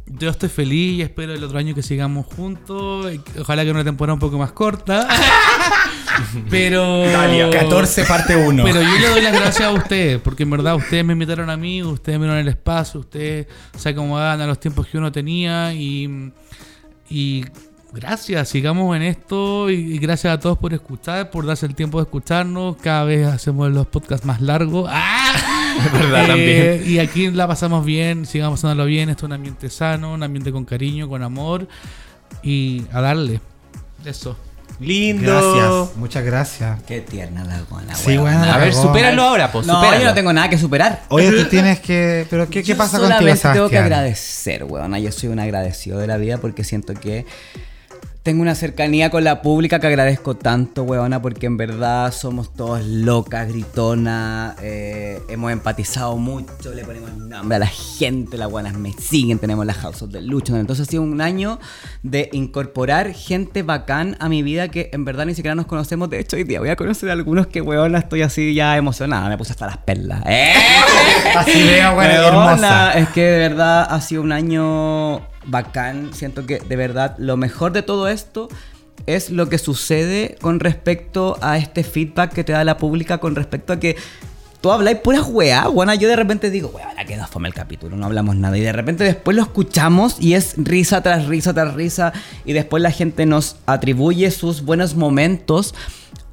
yo 0.06 0.30
estoy 0.30 0.48
feliz 0.48 0.98
y 0.98 1.02
espero 1.02 1.32
el 1.32 1.42
otro 1.42 1.58
año 1.58 1.74
que 1.74 1.82
sigamos 1.82 2.26
juntos. 2.26 3.06
Ojalá 3.38 3.64
que 3.64 3.70
una 3.70 3.84
temporada 3.84 4.14
un 4.14 4.20
poco 4.20 4.36
más 4.36 4.52
corta. 4.52 5.08
Pero. 6.50 7.04
14 7.50 8.04
parte 8.04 8.36
1. 8.36 8.64
Pero 8.64 8.82
yo 8.82 8.98
le 8.98 9.08
doy 9.08 9.22
las 9.22 9.32
gracias 9.32 9.62
a 9.68 9.70
ustedes, 9.72 10.20
porque 10.20 10.42
en 10.44 10.50
verdad 10.50 10.76
ustedes 10.76 11.04
me 11.04 11.12
invitaron 11.12 11.50
a 11.50 11.56
mí, 11.56 11.82
ustedes 11.82 12.18
me 12.18 12.26
dieron 12.26 12.40
el 12.40 12.48
espacio, 12.48 13.00
ustedes 13.00 13.46
se 13.76 13.88
acomodaban 13.88 14.40
a 14.40 14.46
los 14.46 14.58
tiempos 14.60 14.86
que 14.86 14.98
uno 14.98 15.10
tenía 15.12 15.72
y, 15.74 16.32
y 17.08 17.44
gracias, 17.92 18.48
sigamos 18.48 18.94
en 18.96 19.02
esto 19.02 19.70
y, 19.70 19.74
y 19.94 19.98
gracias 19.98 20.34
a 20.34 20.40
todos 20.40 20.58
por 20.58 20.72
escuchar, 20.74 21.30
por 21.30 21.46
darse 21.46 21.66
el 21.66 21.74
tiempo 21.74 21.98
de 21.98 22.04
escucharnos, 22.04 22.76
cada 22.76 23.04
vez 23.04 23.26
hacemos 23.26 23.70
los 23.70 23.86
podcasts 23.86 24.26
más 24.26 24.40
largos. 24.40 24.88
¡Ah! 24.92 25.50
Es 25.86 25.92
verdad, 25.92 26.24
Eh, 26.24 26.28
también. 26.28 26.82
Y 26.86 26.98
aquí 27.00 27.30
la 27.30 27.48
pasamos 27.48 27.84
bien, 27.84 28.26
sigamos 28.26 28.60
pasándolo 28.60 28.86
bien, 28.86 29.10
esto 29.10 29.26
es 29.26 29.28
un 29.28 29.32
ambiente 29.32 29.68
sano, 29.70 30.12
un 30.12 30.22
ambiente 30.22 30.52
con 30.52 30.64
cariño, 30.64 31.08
con 31.08 31.22
amor 31.22 31.66
y 32.42 32.82
a 32.92 33.00
darle. 33.00 33.40
Eso. 34.04 34.36
Lindo. 34.80 35.30
Gracias, 35.32 35.96
muchas 35.96 36.24
gracias. 36.24 36.82
Qué 36.82 37.00
tierna 37.00 37.44
la 37.44 37.62
buena, 37.70 37.94
Sí, 37.94 38.16
bueno, 38.16 38.42
A 38.42 38.58
ver, 38.58 38.74
supéralo 38.74 39.22
ahora, 39.22 39.52
pues. 39.52 39.66
No, 39.66 39.74
supéralo. 39.74 40.00
yo 40.00 40.08
no 40.08 40.14
tengo 40.14 40.32
nada 40.32 40.48
que 40.48 40.58
superar. 40.58 41.02
Oye, 41.08 41.30
tú 41.30 41.44
tienes 41.50 41.80
que. 41.80 42.26
¿Pero 42.28 42.48
qué, 42.50 42.62
qué 42.62 42.74
pasa 42.74 42.98
contigo, 42.98 43.18
solamente 43.18 43.40
tengo 43.42 43.52
que 43.52 43.76
Sebastián? 43.76 43.84
agradecer, 43.84 44.64
weón. 44.64 44.94
Yo 44.96 45.12
soy 45.12 45.28
un 45.28 45.38
agradecido 45.38 45.98
de 45.98 46.06
la 46.06 46.16
vida 46.16 46.38
porque 46.38 46.64
siento 46.64 46.94
que 46.94 47.24
tengo 48.24 48.40
una 48.40 48.54
cercanía 48.54 49.10
con 49.10 49.22
la 49.22 49.42
pública 49.42 49.80
que 49.80 49.86
agradezco 49.86 50.34
tanto, 50.34 50.82
weona, 50.82 51.20
porque 51.20 51.44
en 51.44 51.58
verdad 51.58 52.10
somos 52.10 52.54
todos 52.54 52.82
locas, 52.82 53.46
gritonas, 53.48 54.56
eh, 54.62 55.20
hemos 55.28 55.52
empatizado 55.52 56.16
mucho, 56.16 56.72
le 56.72 56.86
ponemos 56.86 57.12
nombre 57.12 57.56
a 57.56 57.58
la 57.58 57.66
gente, 57.66 58.38
las 58.38 58.50
buenas 58.50 58.78
me 58.78 58.92
siguen, 58.92 59.38
tenemos 59.38 59.66
las 59.66 59.76
House 59.76 60.00
of 60.00 60.10
the 60.10 60.22
Lucha. 60.22 60.58
Entonces 60.58 60.88
ha 60.88 60.90
sido 60.90 61.02
un 61.02 61.20
año 61.20 61.60
de 62.02 62.30
incorporar 62.32 63.12
gente 63.12 63.62
bacán 63.62 64.16
a 64.20 64.30
mi 64.30 64.42
vida 64.42 64.68
que 64.68 64.88
en 64.94 65.04
verdad 65.04 65.26
ni 65.26 65.34
siquiera 65.34 65.54
nos 65.54 65.66
conocemos. 65.66 66.08
De 66.08 66.18
hecho, 66.18 66.36
hoy 66.36 66.44
día 66.44 66.60
voy 66.60 66.70
a 66.70 66.76
conocer 66.76 67.10
a 67.10 67.12
algunos 67.12 67.48
que, 67.48 67.60
weona, 67.60 67.98
estoy 67.98 68.22
así 68.22 68.54
ya 68.54 68.78
emocionada, 68.78 69.28
me 69.28 69.36
puse 69.36 69.52
hasta 69.52 69.66
las 69.66 69.76
perlas. 69.76 70.22
¡Eh! 70.26 70.54
Así 71.36 71.62
veo, 71.62 71.94
Weona, 71.94 72.26
hermosa. 72.26 72.92
Es 72.92 73.08
que 73.08 73.22
de 73.22 73.38
verdad 73.38 73.86
ha 73.90 74.00
sido 74.00 74.22
un 74.22 74.32
año 74.32 75.20
bacán. 75.46 76.12
Siento 76.14 76.46
que 76.46 76.58
de 76.58 76.76
verdad 76.76 77.16
lo 77.18 77.36
mejor 77.36 77.72
de 77.72 77.82
todo 77.82 78.08
esto 78.08 78.48
es 79.06 79.30
lo 79.30 79.48
que 79.48 79.58
sucede 79.58 80.36
con 80.40 80.60
respecto 80.60 81.36
a 81.40 81.58
este 81.58 81.84
feedback 81.84 82.32
que 82.32 82.44
te 82.44 82.52
da 82.52 82.64
la 82.64 82.78
pública 82.78 83.18
con 83.18 83.34
respecto 83.34 83.72
a 83.72 83.80
que 83.80 83.96
tú 84.60 84.72
habláis 84.72 84.96
puras 84.98 85.26
weá, 85.28 85.68
buena. 85.68 85.94
Yo 85.94 86.08
de 86.08 86.16
repente 86.16 86.50
digo, 86.50 86.68
weá, 86.68 86.94
la 86.94 87.04
quedó 87.04 87.26
fome 87.26 87.48
el 87.48 87.54
capítulo, 87.54 87.96
no 87.96 88.06
hablamos 88.06 88.36
nada. 88.36 88.56
Y 88.56 88.62
de 88.62 88.72
repente 88.72 89.04
después 89.04 89.36
lo 89.36 89.42
escuchamos 89.42 90.16
y 90.20 90.32
es 90.32 90.54
risa 90.56 91.02
tras 91.02 91.26
risa 91.26 91.52
tras 91.52 91.74
risa. 91.74 92.14
Y 92.46 92.54
después 92.54 92.82
la 92.82 92.90
gente 92.90 93.26
nos 93.26 93.56
atribuye 93.66 94.30
sus 94.30 94.62
buenos 94.62 94.94
momentos 94.94 95.74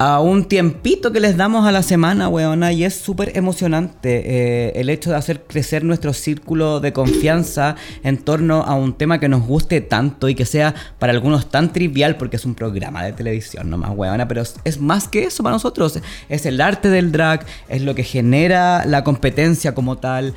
a 0.04 0.20
un 0.20 0.46
tiempito 0.46 1.12
que 1.12 1.20
les 1.20 1.38
damos 1.38 1.68
a 1.68 1.72
la 1.72 1.84
semana, 1.84 2.28
weona, 2.28 2.72
y 2.72 2.86
es 2.86 2.96
súper 2.96 3.38
emocionante 3.38 4.24
eh, 4.26 4.72
el 4.74 4.90
hecho 4.90 5.12
de 5.12 5.16
hacer 5.16 5.44
crecer 5.44 5.84
nuestro 5.84 6.12
círculo 6.12 6.80
de 6.80 6.92
confianza 6.92 7.76
en 8.02 8.18
torno 8.18 8.64
a 8.64 8.74
un 8.74 8.94
tema 8.94 9.20
que 9.20 9.30
nos 9.30 9.46
guste 9.46 9.80
tanto 9.80 10.28
y 10.28 10.34
que 10.34 10.48
sea 10.48 10.74
para 10.98 11.14
algunos 11.14 11.52
tan 11.52 11.72
trivial 11.72 12.16
porque 12.16 12.38
es 12.38 12.46
un 12.46 12.56
programa 12.56 13.04
de 13.04 13.14
televisión 13.14 13.70
nomás, 13.70 13.92
weona, 13.96 14.28
pero 14.28 14.42
es, 14.42 14.56
es 14.64 14.82
más 14.82 15.08
que 15.08 15.26
eso 15.26 15.44
para 15.44 15.54
nosotros, 15.54 16.00
es 16.30 16.48
el 16.48 16.62
arte 16.62 16.90
del 16.90 17.12
drag, 17.12 17.46
es 17.70 17.84
lo 17.84 17.94
que 17.94 18.04
genera 18.04 18.84
la 18.88 19.04
competencia 19.04 19.76
como 19.76 20.00
tal. 20.00 20.34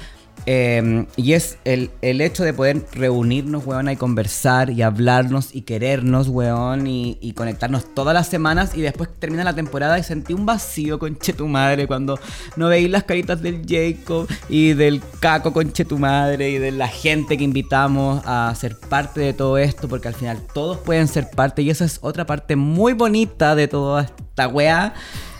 Eh, 0.47 1.07
y 1.16 1.33
es 1.33 1.59
el, 1.65 1.91
el 2.03 2.21
hecho 2.21 2.45
de 2.45 2.53
poder 2.53 2.85
reunirnos, 2.93 3.66
weón, 3.66 3.89
y 3.89 3.97
conversar 3.97 4.71
y 4.71 4.83
hablarnos 4.83 5.55
y 5.55 5.62
querernos, 5.62 6.29
weón, 6.29 6.87
y, 6.87 7.19
y 7.21 7.33
conectarnos 7.33 7.95
todas 7.95 8.15
las 8.15 8.29
semanas. 8.29 8.75
Y 8.75 8.83
después 8.83 9.09
termina 9.19 9.45
la 9.45 9.55
temporada 9.55 9.99
y 9.99 10.03
sentí 10.03 10.33
un 10.33 10.47
vacío, 10.47 10.99
conche 10.99 11.33
tu 11.33 11.49
madre, 11.49 11.87
cuando 11.87 12.19
no 12.57 12.69
veí 12.69 12.89
las 12.89 13.05
caritas 13.05 13.41
del 13.41 13.62
Jacob 13.66 14.29
y 14.49 14.75
del 14.75 15.03
Caco, 15.21 15.53
conche 15.53 15.85
tu 15.85 15.99
madre, 15.99 16.51
y 16.51 16.59
de 16.59 16.73
la 16.73 16.89
gente 16.89 17.39
que 17.39 17.45
invitamos 17.45 18.23
a 18.27 18.55
ser 18.55 18.77
parte 18.79 19.21
de 19.21 19.33
todo 19.33 19.59
esto, 19.59 19.89
porque 19.89 20.09
al 20.09 20.15
final 20.15 20.43
todos 20.53 20.79
pueden 20.79 21.09
ser 21.09 21.31
parte. 21.31 21.62
Y 21.62 21.71
esa 21.71 21.85
es 21.85 21.99
otra 22.03 22.27
parte 22.27 22.57
muy 22.57 22.93
bonita 22.93 23.55
de 23.55 23.69
toda 23.69 24.03
esta 24.03 24.49
weá. 24.49 24.95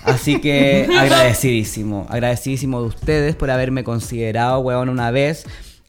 Así 0.05 0.40
que 0.40 0.86
agradecidísimo, 0.98 2.06
agradecidísimo 2.09 2.81
de 2.81 2.89
ustedes 2.89 3.36
por 3.36 3.51
haberme 3.51 3.85
considerado, 3.85 4.60
weón, 4.60 4.89
una 4.89 5.10
vez. 5.10 5.47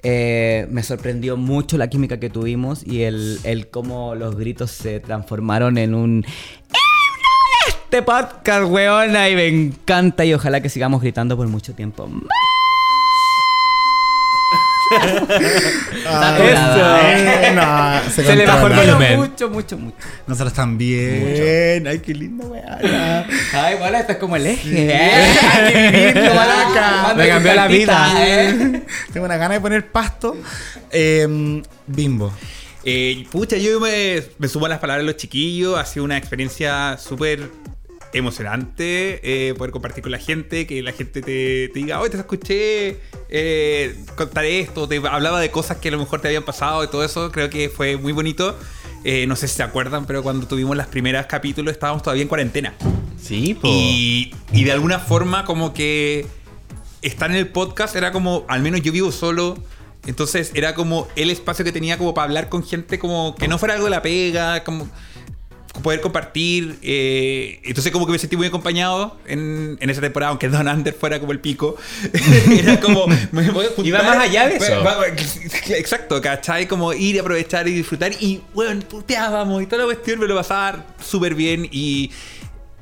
Eh, 0.07 0.67
me 0.69 0.83
sorprendió 0.83 1.35
mucho 1.35 1.77
la 1.77 1.87
química 1.87 2.19
que 2.19 2.29
tuvimos 2.29 2.85
y 2.85 3.01
el, 3.03 3.39
el 3.43 3.69
cómo 3.69 4.13
los 4.13 4.35
gritos 4.35 4.69
se 4.69 4.99
transformaron 4.99 5.79
en 5.79 5.95
un... 5.95 6.23
¡Himno 6.23 7.29
de 7.65 7.71
Este 7.71 8.01
podcast, 8.03 8.69
weona, 8.69 9.29
y 9.29 9.35
me 9.35 9.47
encanta 9.47 10.23
y 10.23 10.33
ojalá 10.33 10.61
que 10.61 10.69
sigamos 10.69 11.01
gritando 11.01 11.35
por 11.35 11.47
mucho 11.47 11.73
tiempo. 11.73 12.07
Ah, 16.07 16.37
Eso. 16.37 18.05
no, 18.05 18.11
se, 18.11 18.23
Se 18.23 18.35
le 18.35 18.45
bajó 18.45 18.67
el 18.67 18.73
volumen. 18.73 19.17
Mucho, 19.17 19.49
mucho, 19.49 19.77
mucho. 19.77 19.97
Nosotros 20.27 20.53
también. 20.53 21.87
Ay, 21.87 21.99
qué 21.99 22.13
lindo, 22.13 22.45
weá. 22.45 23.25
Ay, 23.53 23.75
bueno, 23.79 23.97
esto 23.97 24.11
es 24.13 24.17
como 24.19 24.35
el 24.35 24.45
eje. 24.45 24.87
¿eh? 24.91 25.01
Hay 25.53 25.73
que 25.73 25.91
vivirlo, 26.13 26.33
Me 27.15 27.27
cambió 27.27 27.53
la 27.55 27.67
vida. 27.67 28.13
¿eh? 28.17 28.83
Tengo 29.13 29.25
una 29.25 29.37
gana 29.37 29.55
de 29.55 29.61
poner 29.61 29.87
pasto. 29.87 30.37
Eh, 30.91 31.61
bimbo. 31.87 32.31
Eh, 32.83 33.25
pucha, 33.31 33.57
yo 33.57 33.79
me, 33.79 34.21
me 34.37 34.47
sumo 34.47 34.67
a 34.67 34.69
las 34.69 34.79
palabras 34.79 35.03
de 35.03 35.11
los 35.11 35.17
chiquillos. 35.17 35.77
Ha 35.77 35.85
sido 35.85 36.05
una 36.05 36.17
experiencia 36.17 36.97
súper 36.99 37.49
emocionante 38.13 39.19
eh, 39.23 39.53
poder 39.55 39.71
compartir 39.71 40.01
con 40.01 40.11
la 40.11 40.19
gente, 40.19 40.65
que 40.67 40.81
la 40.81 40.91
gente 40.91 41.21
te, 41.21 41.69
te 41.69 41.79
diga, 41.79 41.99
hoy 41.99 42.09
te 42.09 42.17
escuché 42.17 42.99
eh, 43.29 43.95
contar 44.15 44.45
esto, 44.45 44.87
te 44.87 44.97
hablaba 44.97 45.39
de 45.39 45.51
cosas 45.51 45.77
que 45.77 45.89
a 45.89 45.91
lo 45.91 45.99
mejor 45.99 46.21
te 46.21 46.27
habían 46.27 46.43
pasado 46.43 46.83
y 46.83 46.87
todo 46.87 47.03
eso, 47.03 47.31
creo 47.31 47.49
que 47.49 47.69
fue 47.69 47.97
muy 47.97 48.13
bonito. 48.13 48.57
Eh, 49.03 49.27
no 49.27 49.35
sé 49.35 49.47
si 49.47 49.57
se 49.57 49.63
acuerdan, 49.63 50.07
pero 50.07 50.23
cuando 50.23 50.47
tuvimos 50.47 50.75
las 50.75 50.87
primeras 50.87 51.27
capítulos 51.27 51.73
estábamos 51.73 52.01
todavía 52.01 52.23
en 52.23 52.27
cuarentena. 52.27 52.73
Sí, 53.21 53.53
po. 53.53 53.67
Y, 53.67 54.33
y 54.51 54.63
de 54.63 54.71
alguna 54.71 54.99
forma 54.99 55.45
como 55.45 55.73
que 55.73 56.25
estar 57.03 57.29
en 57.29 57.37
el 57.37 57.47
podcast 57.49 57.95
era 57.95 58.11
como, 58.11 58.45
al 58.47 58.61
menos 58.61 58.81
yo 58.81 58.91
vivo 58.91 59.11
solo, 59.11 59.57
entonces 60.07 60.51
era 60.53 60.73
como 60.75 61.07
el 61.15 61.29
espacio 61.29 61.65
que 61.65 61.71
tenía 61.71 61.97
como 61.97 62.13
para 62.13 62.25
hablar 62.25 62.49
con 62.49 62.63
gente 62.63 62.99
como 62.99 63.35
que 63.35 63.47
no 63.47 63.57
fuera 63.57 63.75
algo 63.75 63.85
de 63.85 63.91
la 63.91 64.01
pega, 64.01 64.63
como 64.63 64.87
poder 65.81 66.01
compartir. 66.01 66.77
eh, 66.81 67.59
entonces 67.63 67.91
como 67.91 68.05
que 68.05 68.11
me 68.13 68.19
sentí 68.19 68.35
muy 68.37 68.47
acompañado 68.47 69.17
en, 69.27 69.77
en 69.79 69.89
esa 69.89 70.01
temporada, 70.01 70.29
aunque 70.29 70.49
Don 70.49 70.67
Under 70.67 70.93
fuera 70.93 71.19
como 71.19 71.31
el 71.31 71.39
pico. 71.39 71.75
era 72.49 72.79
como... 72.79 73.05
me 73.31 73.49
voy 73.51 73.65
a 73.65 73.69
juntar- 73.69 73.85
Iba 73.85 74.03
más 74.03 74.17
allá 74.17 74.47
de 74.47 74.55
eso. 74.57 74.83
Va- 74.83 74.95
va- 74.97 75.07
Exacto, 75.07 76.21
¿cachai? 76.21 76.67
Como 76.67 76.93
ir 76.93 77.17
a 77.17 77.21
aprovechar 77.21 77.67
y 77.67 77.71
disfrutar. 77.73 78.11
Y, 78.19 78.41
bueno, 78.53 78.79
puteábamos 78.81 79.61
y 79.63 79.65
toda 79.65 79.79
la 79.79 79.85
cuestión 79.85 80.19
me 80.19 80.27
lo 80.27 80.35
pasaba 80.35 80.85
súper 81.03 81.35
bien 81.35 81.67
y... 81.71 82.11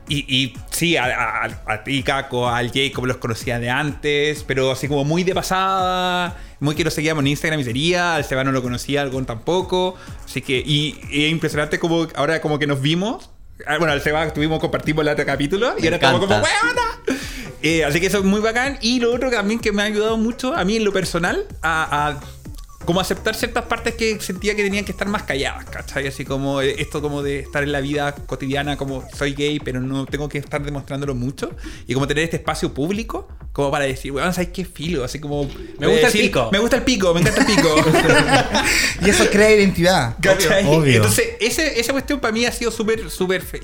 Y, 0.09 0.17
y 0.27 0.53
sí, 0.69 0.97
a, 0.97 1.05
a, 1.05 1.45
a 1.65 1.83
ti, 1.85 2.03
Caco, 2.03 2.49
al 2.49 2.71
Jacob 2.73 3.05
los 3.05 3.17
conocía 3.17 3.57
de 3.57 3.69
antes, 3.69 4.43
pero 4.43 4.69
así 4.69 4.89
como 4.89 5.05
muy 5.05 5.23
de 5.23 5.33
pasada, 5.33 6.37
muy 6.63 6.75
que 6.75 6.83
lo 6.83 6.91
seguíamos 6.91 7.21
en 7.21 7.27
Instagram 7.27 7.59
y 7.59 7.63
sería, 7.63 8.15
al 8.15 8.23
Seba 8.23 8.43
no 8.43 8.51
lo 8.51 8.61
conocía, 8.61 9.01
al 9.01 9.09
Gon 9.09 9.25
tampoco, 9.25 9.95
así 10.23 10.41
que, 10.41 10.57
y, 10.65 10.99
y 11.11 11.25
es 11.25 11.31
impresionante 11.31 11.77
como 11.77 12.07
ahora 12.15 12.41
como 12.41 12.57
que 12.57 12.67
nos 12.67 12.81
vimos, 12.81 13.29
ah, 13.67 13.77
bueno, 13.77 13.93
al 13.93 14.01
Seba 14.01 14.25
estuvimos, 14.25 14.59
compartimos 14.59 15.03
el 15.03 15.09
otro 15.09 15.25
capítulo, 15.25 15.75
y 15.77 15.85
ahora 15.85 15.97
estamos 15.97 16.21
como. 16.21 16.33
¡Weona! 16.33 17.19
Eh, 17.61 17.83
así 17.83 17.99
que 17.99 18.07
eso 18.07 18.19
es 18.19 18.23
muy 18.23 18.39
bacán, 18.39 18.77
y 18.81 18.99
lo 18.99 19.13
otro 19.13 19.29
también 19.29 19.59
que 19.59 19.71
me 19.71 19.81
ha 19.81 19.85
ayudado 19.85 20.17
mucho, 20.17 20.55
a 20.55 20.63
mí 20.63 20.77
en 20.77 20.85
lo 20.85 20.93
personal, 20.93 21.45
a... 21.61 22.09
a 22.09 22.42
como 22.85 22.99
aceptar 22.99 23.35
ciertas 23.35 23.65
partes 23.65 23.95
que 23.95 24.19
sentía 24.19 24.55
que 24.55 24.63
tenían 24.63 24.85
que 24.85 24.91
estar 24.91 25.07
más 25.07 25.23
calladas, 25.23 25.65
¿cachai? 25.65 26.07
Así 26.07 26.25
como 26.25 26.61
eh, 26.61 26.75
esto 26.79 27.01
como 27.01 27.21
de 27.23 27.39
estar 27.39 27.63
en 27.63 27.71
la 27.71 27.79
vida 27.81 28.13
cotidiana, 28.13 28.77
como 28.77 29.03
soy 29.15 29.33
gay, 29.33 29.59
pero 29.59 29.79
no 29.81 30.05
tengo 30.05 30.29
que 30.29 30.37
estar 30.37 30.63
demostrándolo 30.63 31.15
mucho. 31.15 31.55
Y 31.87 31.93
como 31.93 32.07
tener 32.07 32.23
este 32.25 32.37
espacio 32.37 32.73
público, 32.73 33.27
como 33.51 33.71
para 33.71 33.85
decir, 33.85 34.11
weón, 34.11 34.33
¿sabes 34.33 34.49
qué 34.49 34.65
filo? 34.65 35.03
Así 35.03 35.19
como... 35.19 35.43
Me 35.79 35.87
gusta 35.87 36.07
el 36.07 36.13
decir, 36.13 36.21
pico. 36.23 36.49
Me 36.51 36.59
gusta 36.59 36.77
el 36.77 36.83
pico, 36.83 37.13
me 37.13 37.21
encanta 37.21 37.41
el 37.41 37.47
pico. 37.47 37.75
Y 39.05 39.09
eso 39.09 39.25
crea 39.31 39.51
identidad. 39.51 40.15
¿Cachai? 40.21 40.65
Obvio. 40.65 40.95
Entonces, 40.97 41.29
ese, 41.39 41.79
esa 41.79 41.91
cuestión 41.91 42.19
para 42.19 42.31
mí 42.33 42.45
ha 42.45 42.51
sido 42.51 42.71
súper, 42.71 43.09
súper 43.09 43.41
fe- 43.41 43.61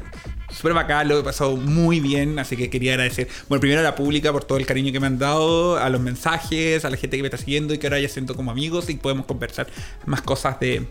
Súper 0.51 0.73
bacán, 0.73 1.07
lo 1.07 1.19
he 1.19 1.23
pasado 1.23 1.55
muy 1.55 1.99
bien, 1.99 2.39
así 2.39 2.57
que 2.57 2.69
quería 2.69 2.93
agradecer, 2.93 3.27
bueno, 3.47 3.61
primero 3.61 3.81
a 3.81 3.83
la 3.83 3.95
pública 3.95 4.31
por 4.31 4.43
todo 4.43 4.57
el 4.57 4.65
cariño 4.65 4.91
que 4.91 4.99
me 4.99 5.07
han 5.07 5.19
dado, 5.19 5.77
a 5.77 5.89
los 5.89 6.01
mensajes, 6.01 6.85
a 6.85 6.89
la 6.89 6.97
gente 6.97 7.17
que 7.17 7.23
me 7.23 7.27
está 7.27 7.37
siguiendo 7.37 7.73
y 7.73 7.77
que 7.77 7.87
ahora 7.87 7.99
ya 7.99 8.09
siento 8.09 8.35
como 8.35 8.51
amigos 8.51 8.89
y 8.89 8.95
podemos 8.95 9.25
conversar 9.25 9.67
más 10.05 10.21
cosas 10.21 10.59
de 10.59 10.87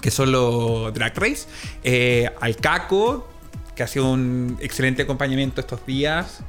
que 0.00 0.10
son 0.10 0.32
los 0.32 0.92
Drag 0.94 1.16
Race, 1.16 1.46
Eh, 1.84 2.30
al 2.40 2.56
Caco, 2.56 3.28
que 3.74 3.82
ha 3.82 3.86
sido 3.86 4.10
un 4.10 4.58
excelente 4.60 5.02
acompañamiento 5.02 5.60
estos 5.60 5.84
días, 5.86 6.40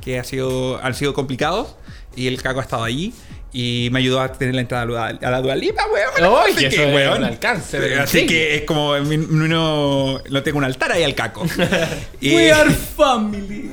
que 0.00 0.18
ha 0.18 0.24
sido, 0.24 0.82
han 0.82 0.94
sido 0.94 1.14
complicados, 1.14 1.76
y 2.16 2.26
el 2.26 2.42
Caco 2.42 2.60
ha 2.60 2.62
estado 2.62 2.84
ahí. 2.84 3.12
Y 3.54 3.90
me 3.92 3.98
ayudó 3.98 4.20
a 4.22 4.32
tener 4.32 4.54
la 4.54 4.62
entrada 4.62 5.08
a 5.20 5.30
la- 5.30 5.40
Dualipa, 5.42 5.82
weón. 5.92 6.36
Así 6.46 6.68
que, 6.68 6.88
es 6.88 6.94
weón, 6.94 7.18
un 7.18 7.24
alcance, 7.24 7.98
Así 7.98 8.20
sí. 8.20 8.26
que 8.26 8.54
es 8.56 8.62
como 8.62 8.92
uno 8.92 10.20
no 10.30 10.42
tengo 10.42 10.56
un 10.58 10.64
altar 10.64 10.92
ahí 10.92 11.02
al 11.02 11.14
caco. 11.14 11.44
Y- 12.20 12.34
We 12.34 12.50
are 12.50 12.70
family. 12.70 13.70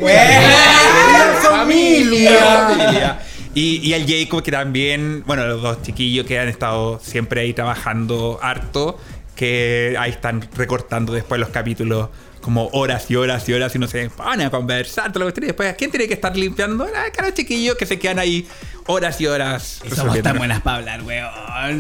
familia. 1.42 3.20
Y, 3.56 3.78
y 3.88 3.94
al 3.94 4.06
Jacob 4.08 4.44
que 4.44 4.52
también, 4.52 5.24
bueno, 5.26 5.46
los 5.48 5.62
dos 5.62 5.82
chiquillos 5.82 6.26
que 6.26 6.40
han 6.40 6.48
estado 6.50 7.00
siempre 7.04 7.42
ahí 7.42 7.54
trabajando 7.54 8.40
harto, 8.42 9.00
que 9.36 9.96
ahí 9.98 10.12
están 10.12 10.48
recortando 10.56 11.14
después 11.14 11.40
los 11.40 11.50
capítulos 11.50 12.10
como 12.42 12.68
horas 12.68 13.10
y 13.12 13.16
horas 13.16 13.48
y 13.50 13.54
horas 13.54 13.76
y 13.76 13.80
no 13.80 13.88
se 13.88 14.10
van 14.18 14.42
a 14.42 14.50
conversar, 14.50 15.12
todo 15.12 15.26
lo 15.26 15.34
que 15.34 15.42
y 15.42 15.46
después 15.48 15.76
¿quién 15.78 15.92
tiene 15.92 16.08
que 16.08 16.14
estar 16.14 16.36
limpiando? 16.38 16.88
Ah, 16.96 17.06
caros 17.14 17.34
chiquillos 17.34 17.76
que 17.76 17.86
se 17.86 18.00
quedan 18.00 18.18
ahí 18.20 18.48
horas 18.90 19.22
y 19.22 19.28
horas. 19.28 19.82
Y 19.86 19.90
somos 19.96 20.20
tan 20.22 20.38
buenas 20.38 20.62
para 20.62 20.78
hablar, 20.78 21.04
weón. 21.04 21.30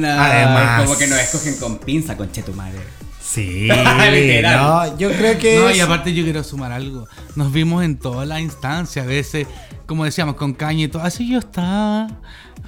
Además. 0.05 0.83
Como 0.83 0.97
que 0.97 1.07
nos 1.07 1.19
escogen 1.19 1.55
con 1.57 1.79
pinza, 1.79 2.15
conche 2.15 2.43
tu 2.43 2.53
madre. 2.53 2.79
Sí. 3.21 3.67
Literal. 4.11 4.57
no, 4.57 4.97
yo 4.97 5.11
creo 5.11 5.37
que. 5.37 5.59
No, 5.59 5.69
es- 5.69 5.77
y 5.77 5.79
aparte 5.81 6.13
yo 6.13 6.23
quiero 6.23 6.43
sumar 6.43 6.71
algo. 6.71 7.07
Nos 7.35 7.51
vimos 7.51 7.83
en 7.83 7.97
todas 7.97 8.27
las 8.27 8.39
instancias, 8.41 9.05
a 9.05 9.07
veces, 9.07 9.47
como 9.85 10.05
decíamos, 10.05 10.35
con 10.35 10.53
caña 10.53 10.83
y 10.85 10.87
todo. 10.87 11.03
Así 11.03 11.29
yo 11.29 11.39
estaba 11.39 12.07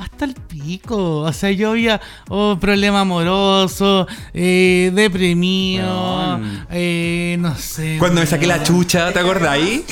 hasta 0.02 0.26
el 0.26 0.34
pico. 0.34 1.20
O 1.20 1.32
sea, 1.32 1.52
yo 1.52 1.72
había 1.72 2.02
oh, 2.28 2.58
problema 2.60 3.02
amoroso, 3.02 4.08
eh, 4.34 4.92
deprimido, 4.94 6.40
eh, 6.72 7.38
no 7.40 7.56
sé. 7.56 7.98
Cuando 8.00 8.22
me 8.22 8.28
saqué 8.28 8.48
la 8.48 8.64
chucha, 8.64 9.14
¿te 9.14 9.20
acordáis? 9.20 9.84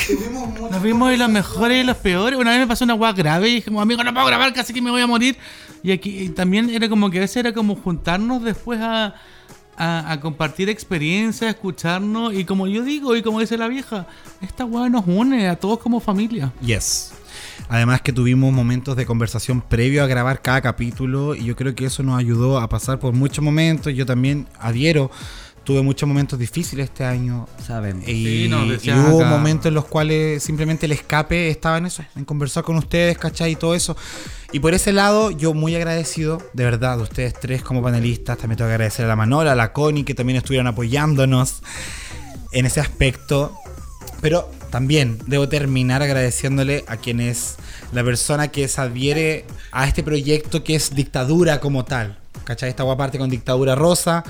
Nos 0.71 0.81
vimos 0.81 1.11
en 1.13 1.19
los 1.19 1.29
mejores 1.29 1.83
y 1.83 1.85
los 1.85 1.97
peores. 1.97 2.39
Una 2.39 2.51
vez 2.51 2.59
me 2.61 2.67
pasó 2.67 2.85
una 2.85 2.95
hueá 2.95 3.13
grave 3.13 3.49
y 3.49 3.55
dije, 3.55 3.65
como, 3.65 3.81
amigo, 3.81 4.03
no 4.03 4.11
puedo 4.11 4.25
grabar, 4.25 4.51
casi 4.51 4.73
que 4.73 4.81
me 4.81 4.89
voy 4.89 5.01
a 5.01 5.07
morir. 5.07 5.37
Y 5.83 5.91
aquí 5.91 6.23
y 6.23 6.29
también 6.29 6.69
era 6.71 6.89
como 6.89 7.09
que 7.11 7.19
a 7.19 7.21
veces 7.21 7.37
era 7.37 7.53
como 7.53 7.75
juntarnos 7.75 8.43
después 8.43 8.81
a, 8.81 9.13
a, 9.77 10.11
a 10.11 10.19
compartir 10.19 10.69
experiencias, 10.69 11.47
a 11.47 11.51
escucharnos. 11.51 12.33
Y 12.33 12.45
como 12.45 12.65
yo 12.65 12.83
digo, 12.83 13.15
y 13.15 13.21
como 13.21 13.41
dice 13.41 13.57
la 13.57 13.67
vieja, 13.67 14.07
esta 14.41 14.65
hueá 14.65 14.89
nos 14.89 15.05
une 15.05 15.47
a 15.47 15.55
todos 15.55 15.77
como 15.77 15.99
familia. 15.99 16.51
Yes. 16.65 17.13
Además 17.69 18.01
que 18.01 18.11
tuvimos 18.11 18.51
momentos 18.51 18.95
de 18.95 19.05
conversación 19.05 19.61
previo 19.61 20.03
a 20.03 20.07
grabar 20.07 20.41
cada 20.41 20.59
capítulo 20.61 21.35
y 21.35 21.45
yo 21.45 21.55
creo 21.55 21.75
que 21.75 21.85
eso 21.85 22.01
nos 22.01 22.17
ayudó 22.17 22.59
a 22.59 22.67
pasar 22.67 22.97
por 22.99 23.13
muchos 23.13 23.43
momentos. 23.43 23.93
Yo 23.93 24.07
también 24.07 24.47
adhiero, 24.59 25.11
tuve 25.63 25.83
muchos 25.83 26.07
momentos 26.09 26.39
difíciles 26.39 26.85
este 26.85 27.03
año 27.05 27.47
Sabemos. 27.63 28.07
y, 28.07 28.45
Sí, 28.45 28.47
nos 28.49 28.83
y 28.83 28.91
hubo 28.91 29.21
acá. 29.21 29.29
momentos 29.29 29.67
en 29.67 29.75
los 29.75 29.85
cuales 29.85 30.41
simplemente 30.41 30.87
el 30.87 30.93
escape 30.93 31.49
estaba 31.49 31.77
en 31.77 31.85
eso, 31.85 32.03
en 32.15 32.25
conversar 32.25 32.63
con 32.63 32.75
ustedes, 32.75 33.19
¿cachai? 33.19 33.51
Y 33.51 33.55
todo 33.55 33.75
eso. 33.75 33.95
Y 34.51 34.59
por 34.61 34.73
ese 34.73 34.91
lado, 34.91 35.29
yo 35.29 35.53
muy 35.53 35.75
agradecido, 35.75 36.41
de 36.53 36.63
verdad, 36.63 36.97
de 36.97 37.03
ustedes 37.03 37.35
tres 37.39 37.61
como 37.61 37.83
panelistas. 37.83 38.39
También 38.39 38.57
tengo 38.57 38.69
que 38.69 38.73
agradecer 38.73 39.05
a 39.05 39.09
la 39.09 39.15
Manola, 39.15 39.51
a 39.51 39.55
la 39.55 39.73
Connie, 39.73 40.03
que 40.05 40.15
también 40.15 40.37
estuvieron 40.37 40.65
apoyándonos 40.65 41.61
en 42.51 42.65
ese 42.65 42.79
aspecto. 42.79 43.53
Pero 44.21 44.49
también 44.69 45.17
debo 45.25 45.49
terminar 45.49 46.01
agradeciéndole 46.01 46.83
a 46.87 46.97
quien 46.97 47.19
es 47.19 47.55
la 47.91 48.03
persona 48.03 48.49
que 48.49 48.67
se 48.67 48.81
adhiere 48.81 49.45
a 49.71 49.87
este 49.87 50.03
proyecto 50.03 50.63
que 50.63 50.75
es 50.75 50.95
dictadura 50.95 51.59
como 51.59 51.85
tal. 51.85 52.17
¿Cachai? 52.43 52.69
Esta 52.69 52.97
parte 52.97 53.17
con 53.17 53.29
dictadura 53.29 53.75
rosa. 53.75 54.23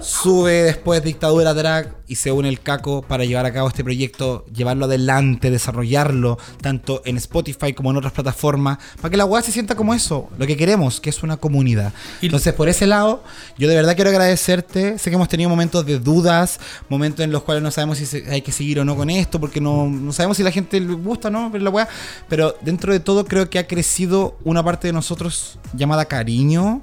Sube 0.00 0.62
después 0.62 1.02
Dictadura 1.02 1.54
Drag 1.54 1.96
y 2.06 2.16
se 2.16 2.32
une 2.32 2.48
el 2.48 2.60
Caco 2.60 3.02
para 3.02 3.24
llevar 3.24 3.46
a 3.46 3.52
cabo 3.52 3.68
este 3.68 3.82
proyecto, 3.82 4.44
llevarlo 4.46 4.84
adelante, 4.84 5.50
desarrollarlo, 5.50 6.38
tanto 6.60 7.02
en 7.04 7.16
Spotify 7.16 7.72
como 7.72 7.90
en 7.90 7.96
otras 7.96 8.12
plataformas, 8.12 8.78
para 9.00 9.10
que 9.10 9.16
la 9.16 9.24
web 9.24 9.42
se 9.42 9.52
sienta 9.52 9.74
como 9.74 9.94
eso, 9.94 10.28
lo 10.38 10.46
que 10.46 10.56
queremos, 10.56 11.00
que 11.00 11.10
es 11.10 11.22
una 11.22 11.36
comunidad. 11.36 11.92
Entonces, 12.20 12.52
por 12.52 12.68
ese 12.68 12.86
lado, 12.86 13.22
yo 13.58 13.68
de 13.68 13.74
verdad 13.74 13.94
quiero 13.94 14.10
agradecerte. 14.10 14.98
Sé 14.98 15.10
que 15.10 15.16
hemos 15.16 15.28
tenido 15.28 15.48
momentos 15.48 15.84
de 15.86 15.98
dudas, 15.98 16.60
momentos 16.88 17.24
en 17.24 17.32
los 17.32 17.42
cuales 17.42 17.62
no 17.62 17.70
sabemos 17.70 17.98
si 17.98 18.16
hay 18.28 18.42
que 18.42 18.52
seguir 18.52 18.80
o 18.80 18.84
no 18.84 18.96
con 18.96 19.10
esto, 19.10 19.40
porque 19.40 19.60
no, 19.60 19.88
no 19.88 20.12
sabemos 20.12 20.36
si 20.36 20.42
la 20.42 20.50
gente 20.50 20.80
le 20.80 20.94
gusta 20.94 21.28
o 21.28 21.30
no 21.30 21.50
ver 21.50 21.62
la 21.62 21.70
weá. 21.70 21.88
Pero 22.28 22.56
dentro 22.60 22.92
de 22.92 23.00
todo, 23.00 23.24
creo 23.24 23.48
que 23.48 23.58
ha 23.58 23.66
crecido 23.66 24.36
una 24.44 24.62
parte 24.62 24.88
de 24.88 24.92
nosotros 24.92 25.58
llamada 25.74 26.04
cariño 26.04 26.82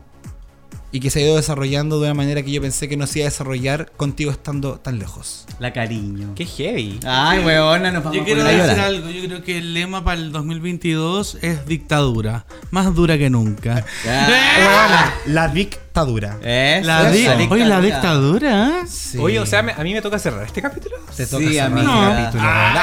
y 0.91 0.99
que 0.99 1.09
se 1.09 1.19
ha 1.19 1.23
ido 1.23 1.35
desarrollando 1.37 1.99
de 1.99 2.05
una 2.07 2.13
manera 2.13 2.43
que 2.43 2.51
yo 2.51 2.61
pensé 2.61 2.89
que 2.89 2.97
no 2.97 3.07
se 3.07 3.19
iba 3.19 3.27
a 3.27 3.31
desarrollar 3.31 3.91
contigo 3.97 4.29
estando 4.31 4.75
tan 4.79 4.99
lejos. 4.99 5.45
La 5.59 5.71
cariño. 5.71 6.33
Qué 6.35 6.45
heavy. 6.45 6.99
Ay, 7.05 7.39
weona, 7.39 7.91
nos 7.91 8.03
vamos 8.03 8.15
Yo 8.17 8.21
a 8.23 8.25
quiero 8.25 8.41
a 8.41 8.45
decir 8.49 8.79
algo. 8.79 9.09
Yo 9.09 9.25
creo 9.27 9.43
que 9.43 9.57
el 9.59 9.73
lema 9.73 10.03
para 10.03 10.19
el 10.19 10.31
2022 10.31 11.37
es 11.41 11.65
dictadura. 11.65 12.45
Más 12.71 12.93
dura 12.93 13.17
que 13.17 13.29
nunca. 13.29 13.85
La 15.25 15.47
dictadura. 15.47 16.37
eso, 16.41 16.87
La 16.87 17.11
di- 17.11 17.25
esa 17.25 17.35
Oye, 17.49 17.65
la 17.65 17.79
dictadura. 17.81 18.81
¿eh? 18.81 18.87
Sí. 18.87 19.17
Oye, 19.17 19.39
o 19.39 19.45
sea, 19.45 19.59
a 19.59 19.83
mí 19.83 19.93
me 19.93 20.01
toca 20.01 20.19
cerrar 20.19 20.45
este 20.45 20.61
capítulo. 20.61 20.97
te 21.15 21.25
Sí, 21.25 21.31
toca 21.31 21.45
cerrar 21.49 21.71
amiga. 21.71 22.25
este 22.25 22.37
capítulo, 22.39 22.81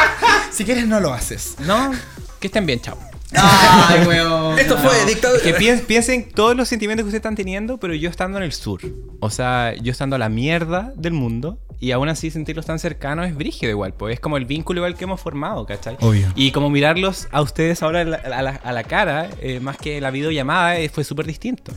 si 0.52 0.64
quieres 0.64 0.86
no 0.86 1.00
lo 1.00 1.12
haces. 1.12 1.56
No, 1.60 1.92
que 2.38 2.46
estén 2.46 2.64
bien, 2.66 2.80
chao. 2.80 2.98
Ay, 3.34 4.04
weón. 4.08 4.58
Esto 4.58 4.76
fue 4.78 5.04
dictadura. 5.06 5.42
Que 5.42 5.54
piensen, 5.54 5.86
piensen 5.86 6.28
todos 6.30 6.56
los 6.56 6.68
sentimientos 6.68 7.04
que 7.04 7.08
ustedes 7.08 7.20
están 7.20 7.36
teniendo, 7.36 7.78
pero 7.78 7.94
yo 7.94 8.10
estando 8.10 8.38
en 8.38 8.44
el 8.44 8.52
sur. 8.52 8.80
O 9.20 9.30
sea, 9.30 9.74
yo 9.80 9.92
estando 9.92 10.16
a 10.16 10.18
la 10.18 10.28
mierda 10.28 10.92
del 10.96 11.12
mundo. 11.12 11.58
Y 11.82 11.92
aún 11.92 12.10
así 12.10 12.30
sentirlos 12.30 12.66
tan 12.66 12.78
cercanos 12.78 13.26
es 13.26 13.34
brígido 13.34 13.70
igual, 13.70 13.94
pues 13.94 14.12
es 14.12 14.20
como 14.20 14.36
el 14.36 14.44
vínculo 14.44 14.80
igual 14.80 14.96
que 14.96 15.04
hemos 15.04 15.18
formado, 15.18 15.64
¿cachai? 15.64 15.96
Obvio. 16.00 16.26
Y 16.34 16.50
como 16.52 16.68
mirarlos 16.68 17.26
a 17.30 17.40
ustedes 17.40 17.82
ahora 17.82 18.02
a 18.02 18.04
la, 18.04 18.16
a 18.18 18.42
la- 18.42 18.50
a 18.62 18.72
la 18.72 18.82
cara, 18.84 19.30
eh, 19.40 19.60
más 19.60 19.78
que 19.78 19.98
la 19.98 20.10
videollamada, 20.10 20.76
eh, 20.78 20.90
fue 20.90 21.04
súper 21.04 21.24
distinto. 21.24 21.72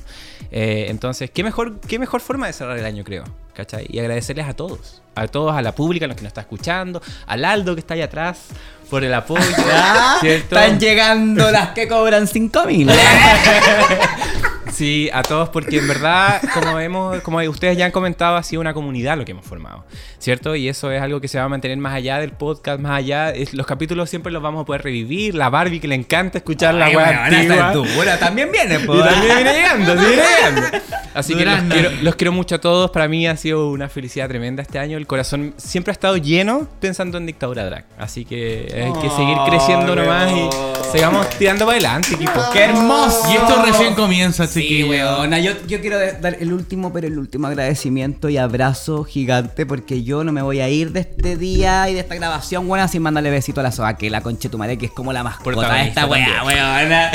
Eh, 0.51 0.88
entonces, 0.89 1.31
¿qué 1.31 1.41
mejor, 1.41 1.80
¿qué 1.80 1.99
mejor 1.99 2.19
forma 2.19 2.47
de 2.47 2.53
cerrar 2.53 2.77
el 2.77 2.84
año, 2.85 3.05
creo? 3.05 3.23
¿Cachai? 3.53 3.85
Y 3.89 3.99
agradecerles 3.99 4.47
a 4.47 4.53
todos. 4.53 5.01
A 5.15 5.27
todos, 5.27 5.55
a 5.55 5.61
la 5.61 5.73
pública, 5.73 6.05
a 6.05 6.07
los 6.07 6.17
que 6.17 6.23
nos 6.23 6.31
está 6.31 6.41
escuchando, 6.41 7.01
al 7.27 7.45
Aldo 7.45 7.75
que 7.75 7.81
está 7.81 7.93
ahí 7.93 8.01
atrás, 8.01 8.47
por 8.89 9.03
el 9.03 9.13
apoyo. 9.13 9.41
Ah. 9.75 10.19
Están 10.23 10.80
llegando 10.80 11.49
las 11.51 11.69
que 11.69 11.88
cobran 11.88 12.27
5 12.27 12.65
mil. 12.65 12.89
Sí, 14.73 15.09
a 15.13 15.21
todos, 15.23 15.49
porque 15.49 15.77
en 15.77 15.87
verdad, 15.87 16.41
como 16.53 16.79
hemos, 16.79 17.21
como 17.21 17.37
ustedes 17.43 17.77
ya 17.77 17.85
han 17.85 17.91
comentado, 17.91 18.35
ha 18.37 18.43
sido 18.43 18.59
una 18.61 18.73
comunidad 18.73 19.17
lo 19.17 19.25
que 19.25 19.31
hemos 19.31 19.45
formado, 19.45 19.85
¿cierto? 20.19 20.55
Y 20.55 20.67
eso 20.67 20.91
es 20.91 21.01
algo 21.01 21.21
que 21.21 21.27
se 21.27 21.37
va 21.37 21.43
a 21.45 21.49
mantener 21.49 21.77
más 21.77 21.93
allá 21.93 22.19
del 22.19 22.31
podcast, 22.31 22.79
más 22.79 22.97
allá. 22.97 23.29
es- 23.31 23.53
los 23.53 23.65
capítulos 23.67 24.09
siempre 24.09 24.31
los 24.31 24.41
vamos 24.41 24.63
a 24.63 24.65
poder 24.65 24.83
revivir. 24.83 25.35
La 25.35 25.49
Barbie 25.49 25.79
que 25.79 25.87
le 25.87 25.95
encanta 25.95 26.39
escuchar 26.39 26.73
la 26.73 26.87
web 26.89 27.05
antigua. 27.05 27.73
dura. 27.73 28.17
También 28.19 28.51
viene, 28.51 28.75
Y 28.75 28.87
también 28.87 29.35
viene 29.35 29.53
llegando, 29.53 29.93
sí, 29.97 30.05
viene 30.07 30.23
llegando. 30.23 30.77
Así 31.13 31.35
que 31.35 31.45
los 31.45 31.61
quiero, 31.69 31.91
los 32.01 32.15
quiero 32.15 32.31
mucho 32.31 32.55
a 32.55 32.57
todos. 32.61 32.89
Para 32.89 33.07
mí 33.07 33.27
ha 33.27 33.37
sido 33.37 33.69
una 33.69 33.87
felicidad 33.89 34.27
tremenda 34.27 34.63
este 34.63 34.79
año. 34.79 34.97
El 34.97 35.05
corazón 35.05 35.53
siempre 35.57 35.91
ha 35.91 35.93
estado 35.93 36.17
lleno 36.17 36.67
pensando 36.79 37.19
en 37.19 37.27
Dictadura 37.27 37.65
Drag. 37.65 37.85
Así 37.99 38.25
que 38.25 38.67
hay 38.73 39.01
que 39.01 39.09
seguir 39.11 39.37
creciendo 39.47 39.95
nomás 39.95 40.31
y 40.31 40.49
sigamos 40.91 41.29
tirando 41.37 41.65
para 41.65 41.77
adelante, 41.77 42.15
equipo. 42.15 42.39
¡Qué 42.51 42.63
hermoso! 42.63 43.31
Y 43.31 43.35
esto 43.35 43.61
recién 43.63 43.93
comienza, 43.93 44.47
Sí, 44.68 44.84
weona. 44.84 45.40
Yo, 45.40 45.52
yo 45.68 45.81
quiero 45.81 45.98
dar 45.99 46.38
el 46.40 46.53
último, 46.53 46.94
pero 46.94 47.07
el 47.07 47.18
último 47.18 47.48
agradecimiento 47.48 48.30
y 48.30 48.38
abrazo 48.38 49.03
gigante 49.03 49.65
porque 49.65 50.03
yo 50.03 50.23
no 50.23 50.31
me 50.31 50.41
voy 50.41 50.60
a 50.61 50.69
ir 50.69 50.91
de 50.91 51.02
este 51.02 51.38
día 51.38 51.90
y 51.90 51.94
de 51.94 51.99
esta 51.99 52.15
grabación, 52.15 52.68
buena, 52.68 52.88
sin 52.88 53.02
mandarle 53.02 53.30
besito 53.30 53.60
a 53.60 53.64
la 53.64 53.72
Soaquela, 53.72 54.22
conchetumare, 54.22 54.77
que 54.77 54.88
es 54.88 54.91
como 54.91 55.11
la 55.11 55.23
mascota 55.23 55.73
de 55.73 55.88
esta 55.88 56.06
wea, 56.06 56.44
weona. 56.44 57.11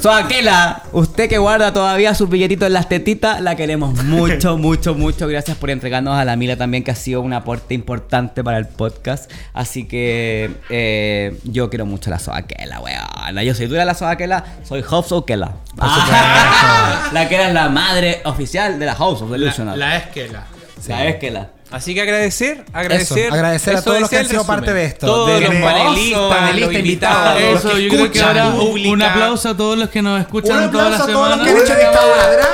Soaquela, 0.00 0.82
usted 0.92 1.28
que 1.28 1.38
guarda 1.38 1.72
todavía 1.72 2.14
sus 2.14 2.28
billetitos 2.28 2.66
en 2.66 2.72
las 2.72 2.88
tetitas, 2.88 3.40
la 3.40 3.54
queremos 3.54 3.94
mucho, 4.04 4.58
mucho, 4.58 4.94
mucho. 4.94 5.28
Gracias 5.28 5.56
por 5.56 5.70
entregarnos 5.70 6.16
a 6.18 6.24
la 6.24 6.34
Mila 6.36 6.56
también, 6.56 6.82
que 6.82 6.90
ha 6.90 6.96
sido 6.96 7.20
un 7.20 7.32
aporte 7.32 7.74
importante 7.74 8.42
para 8.42 8.58
el 8.58 8.66
podcast. 8.66 9.30
Así 9.52 9.84
que 9.84 10.50
eh, 10.70 11.38
yo 11.44 11.70
quiero 11.70 11.86
mucho 11.86 12.10
a 12.10 12.14
la 12.14 12.18
Soaquela, 12.18 12.80
weona. 12.80 13.42
Yo 13.44 13.54
soy 13.54 13.66
dura 13.66 13.84
la 13.84 13.94
Soaquela, 13.94 14.44
soy 14.64 14.82
Hope 14.88 15.08
Soaquela. 15.08 15.52
Ah, 15.78 16.51
la 17.12 17.28
que 17.28 17.34
era 17.34 17.52
la 17.52 17.68
madre 17.68 18.20
oficial 18.24 18.78
de 18.78 18.86
la 18.86 18.94
House 18.94 19.22
of 19.22 19.30
La, 19.30 19.36
Delusional. 19.38 19.78
la 19.78 19.96
esquela. 19.96 20.44
La 20.88 21.04
Esquela. 21.06 21.48
Así 21.70 21.94
que 21.94 22.02
agradecer, 22.02 22.64
agracer. 22.72 23.26
Eso, 23.26 23.34
agradecer 23.34 23.76
a 23.76 23.82
todos 23.82 24.00
los 24.00 24.10
que 24.10 24.18
han 24.18 24.26
sido 24.26 24.40
resumen. 24.42 24.58
parte 24.60 24.74
de 24.74 24.84
esto. 24.84 25.06
Todos 25.06 25.28
De- 25.28 25.40
los 25.40 25.54
panelistas, 25.54 26.20
panelistas, 26.28 26.60
los 26.60 26.74
invitados. 26.74 27.40
Eso, 27.40 27.68
los 27.68 27.74
que 27.76 27.82
yo 27.84 27.88
creo 27.88 28.00
que 28.12 28.18
escuchan, 28.18 28.28
ahora 28.38 28.46
un, 28.48 28.66
pública. 28.66 28.90
un 28.92 29.02
aplauso 29.02 29.48
a 29.48 29.56
todos 29.56 29.78
los 29.78 29.88
que 29.88 30.02
nos 30.02 30.20
escuchan 30.20 30.64
Un 30.64 30.70
toda 30.72 30.90
la 30.90 30.96
aplauso 30.96 31.04
a 31.04 31.12
todos 31.14 31.28
los 31.28 31.38
semana. 31.38 31.44
que 31.44 31.50
han 31.50 31.56
hecho 31.66 31.74
dictadura 31.86 32.30
drag. 32.32 32.48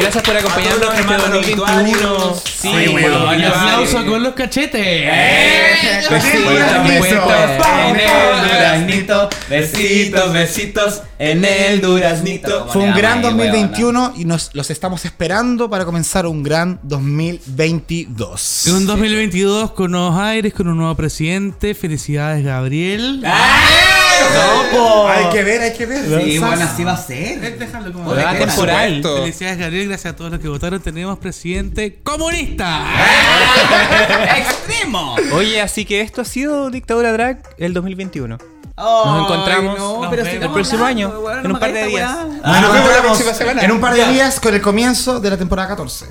Gracias 0.00 0.22
por 0.24 0.36
acompañarnos 0.36 0.80
en 0.80 0.86
los 0.88 0.98
este 0.98 1.12
hermanos 1.14 1.32
2021. 1.32 2.16
obituarios. 2.16 2.42
Sí, 2.44 2.68
Un 2.68 3.44
aplauso 3.44 4.06
con 4.06 4.22
los 4.22 4.34
cachetes. 4.34 4.82
Besitos, 6.10 6.88
Besitos, 6.88 7.30
en 7.88 7.96
el 8.00 8.42
duraznito. 8.48 9.28
Besitos, 9.48 10.32
besitos 10.32 11.02
en 11.18 11.44
el 11.44 11.80
duraznito. 11.80 12.66
Fue 12.68 12.82
un 12.82 12.94
gran 12.94 13.18
Ay, 13.18 13.24
weona. 13.26 13.44
2021 13.44 14.12
y 14.16 14.24
nos 14.24 14.50
los 14.54 14.70
estamos 14.70 15.04
esperando 15.04 15.70
para 15.70 15.84
comenzar 15.84 16.26
un 16.26 16.42
gran 16.42 16.80
2022. 16.82 18.66
Un 18.72 18.86
2022 18.86 19.70
con 19.72 19.92
nuevos 19.92 20.18
aires, 20.18 20.52
con 20.52 20.68
un 20.68 20.78
nuevo 20.78 20.94
presidente. 20.96 21.74
Felicidades, 21.74 22.44
Gabriel. 22.44 23.22
¡No, 24.34 24.78
po! 24.78 25.08
Hay 25.08 25.28
que 25.30 25.42
ver, 25.42 25.60
hay 25.62 25.72
que 25.72 25.86
ver. 25.86 26.04
Sí, 26.22 26.38
bueno, 26.38 26.64
así 26.64 26.84
va 26.84 26.92
a 26.92 26.96
ser. 26.96 27.58
Déjalo 27.58 27.92
como 27.92 28.10
Hola, 28.10 28.30
Ah, 28.30 28.32
¿qué 28.38 28.46
temporal. 28.46 29.02
Felicidades, 29.02 29.58
Gabriel. 29.58 29.88
Gracias 29.88 30.12
a 30.12 30.16
todos 30.16 30.30
los 30.30 30.40
que 30.40 30.48
votaron. 30.48 30.80
Tenemos 30.80 31.18
presidente 31.18 31.98
comunista. 32.02 32.84
¡Extremo! 34.38 35.16
Oye, 35.32 35.60
así 35.60 35.84
que 35.84 36.00
esto 36.00 36.22
ha 36.22 36.24
sido 36.24 36.70
Dictadura 36.70 37.12
Drag 37.12 37.42
el 37.58 37.72
2021. 37.74 38.38
Nos 38.76 39.24
encontramos 39.24 39.78
Nos 39.78 40.10
pero 40.10 40.22
vemos. 40.24 40.28
si 40.38 40.44
El 40.44 40.52
próximo 40.52 40.84
año, 40.84 41.12
en 41.36 41.42
no 41.44 41.54
un 41.54 41.60
par 41.60 41.72
de 41.72 41.86
días. 41.86 42.12
weá. 42.14 42.24
Nos 42.26 42.60
nos 42.60 42.72
vemos 42.74 42.90
la 42.90 43.00
próxima 43.02 43.32
semana. 43.34 43.62
en 43.62 43.70
un 43.72 43.80
par 43.80 43.94
de 43.94 44.04
días 44.06 44.38
con 44.38 44.54
el 44.54 44.60
comienzo 44.60 45.18
de 45.18 45.30
la 45.30 45.36
temporada 45.38 45.68
14. 45.68 46.06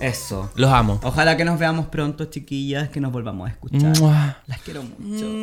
Eso. 0.00 0.50
Los 0.54 0.70
amo. 0.70 1.00
Ojalá 1.02 1.36
que 1.36 1.44
nos 1.44 1.58
veamos 1.58 1.86
pronto, 1.86 2.26
chiquillas, 2.26 2.88
que 2.90 3.00
nos 3.00 3.10
volvamos 3.12 3.48
a 3.48 3.52
escuchar. 3.52 3.92
Las 4.46 4.60
quiero 4.60 4.82
mucho. 4.82 5.40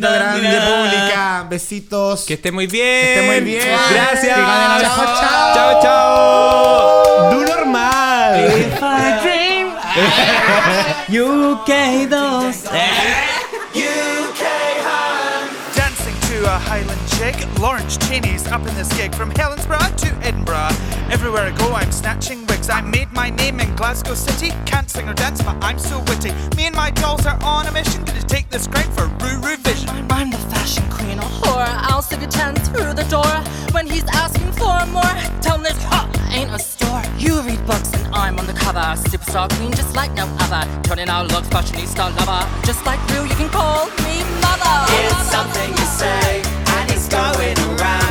grande, 0.00 0.60
pública. 0.60 1.46
Besitos. 1.48 2.24
Que 2.24 2.34
esté 2.34 2.52
muy 2.52 2.66
bien. 2.66 2.86
Que 2.86 3.14
esté 3.14 3.26
muy 3.26 3.40
bien. 3.40 3.62
Gracias. 3.92 4.36
Chao, 4.36 4.80
chao. 5.20 5.82
Chao, 5.82 7.30
Du 7.30 7.40
normal. 7.44 8.46
If 8.46 8.82
I 8.82 9.12
Highland 16.68 17.00
chick, 17.16 17.36
Lawrence 17.58 17.96
Cheney's 17.96 18.46
up 18.48 18.66
in 18.66 18.74
this 18.74 18.92
gig 18.96 19.14
from 19.14 19.30
Helensburgh 19.32 19.96
to 19.96 20.26
Edinburgh. 20.26 20.70
Everywhere 21.10 21.42
I 21.42 21.50
go, 21.56 21.72
I'm 21.72 21.92
snatching 21.92 22.46
wigs. 22.46 22.70
I 22.70 22.80
made 22.80 23.12
my 23.12 23.30
name 23.30 23.60
in 23.60 23.74
Glasgow 23.74 24.14
City. 24.14 24.50
Can't 24.66 24.88
sing 24.90 25.08
or 25.08 25.14
dance, 25.14 25.42
but 25.42 25.56
I'm 25.62 25.78
so 25.78 25.98
witty. 26.08 26.32
Me 26.56 26.66
and 26.66 26.74
my 26.76 26.90
dolls 26.90 27.26
are 27.26 27.38
on 27.42 27.66
a 27.66 27.72
mission 27.72 28.04
Gonna 28.04 28.22
take 28.22 28.48
this 28.50 28.66
crown 28.66 28.90
for 28.92 29.06
Ruru 29.22 29.56
Vision. 29.58 29.88
I'm 30.10 30.30
the 30.30 30.38
fashion 30.38 30.84
queen, 30.90 31.18
a 31.18 31.22
whore. 31.22 31.66
I'll 31.90 32.02
stick 32.02 32.22
a 32.22 32.26
10 32.26 32.54
through 32.56 32.94
the 32.94 33.04
door. 33.04 33.32
When 33.72 33.86
he's 33.86 34.04
asking 34.12 34.52
for 34.52 34.84
more, 34.86 35.14
tell 35.40 35.56
him 35.56 35.62
this 35.62 35.82
huh, 35.84 36.06
ain't 36.30 36.50
a 36.50 36.58
store. 36.58 37.02
You 37.18 37.40
read 37.42 37.64
books 37.66 37.92
and 37.94 38.14
I'm 38.14 38.38
on 38.38 38.46
the 38.46 38.52
cover. 38.52 38.80
Superstar 39.08 39.50
queen 39.56 39.72
just 39.72 39.94
like 39.94 40.12
no 40.14 40.26
other. 40.40 40.68
Turning 40.82 41.08
out 41.08 41.30
looks, 41.32 41.48
fashionista 41.48 42.14
lover. 42.18 42.46
Just 42.66 42.84
like 42.86 43.00
Rue, 43.10 43.24
you 43.24 43.34
can 43.34 43.48
call 43.50 43.86
me 44.04 44.22
mother. 44.40 44.76
It's 44.88 45.30
something 45.30 45.70
you 45.70 45.86
say, 45.86 46.40
and 46.40 46.46
it's 46.46 46.51
going 47.12 47.58
around. 47.58 48.01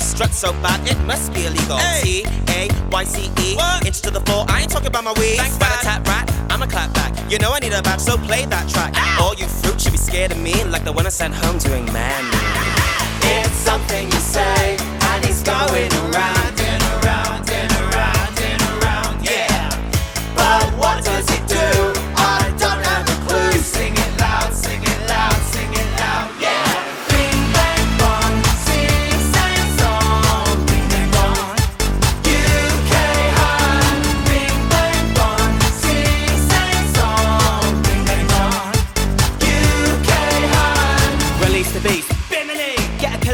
Strut 0.00 0.32
so 0.32 0.52
bad, 0.62 0.80
it 0.88 0.98
must 1.06 1.32
be 1.32 1.46
illegal. 1.46 1.78
T 2.02 2.24
A 2.48 2.68
Y 2.90 3.04
C 3.04 3.30
E, 3.40 3.56
inch 3.86 4.00
to 4.02 4.10
the 4.10 4.20
floor. 4.20 4.44
I 4.48 4.62
ain't 4.62 4.70
talking 4.70 4.88
about 4.88 5.04
my 5.04 5.12
weed. 5.12 5.38
Rat 5.38 5.80
a 5.80 5.84
tap 5.84 6.08
rat, 6.08 6.30
I'ma 6.50 6.66
clap 6.66 6.92
back. 6.94 7.12
You 7.30 7.38
know 7.38 7.52
I 7.52 7.58
need 7.60 7.72
a 7.72 7.82
back, 7.82 8.00
so 8.00 8.16
play 8.16 8.46
that 8.46 8.68
track. 8.68 8.94
All 9.20 9.34
you 9.34 9.46
fruit 9.46 9.80
should 9.80 9.92
be 9.92 9.98
scared 9.98 10.32
of 10.32 10.38
me, 10.38 10.64
like 10.64 10.84
the 10.84 10.92
one 10.92 11.06
I 11.06 11.10
sent 11.10 11.34
home 11.34 11.58
doing 11.58 11.84
man. 11.92 12.24
It's 13.22 13.56
something 13.56 14.06
you 14.06 14.18
say, 14.18 14.76
and 14.78 15.24
it's 15.24 15.42
going 15.42 15.92
around 16.12 16.67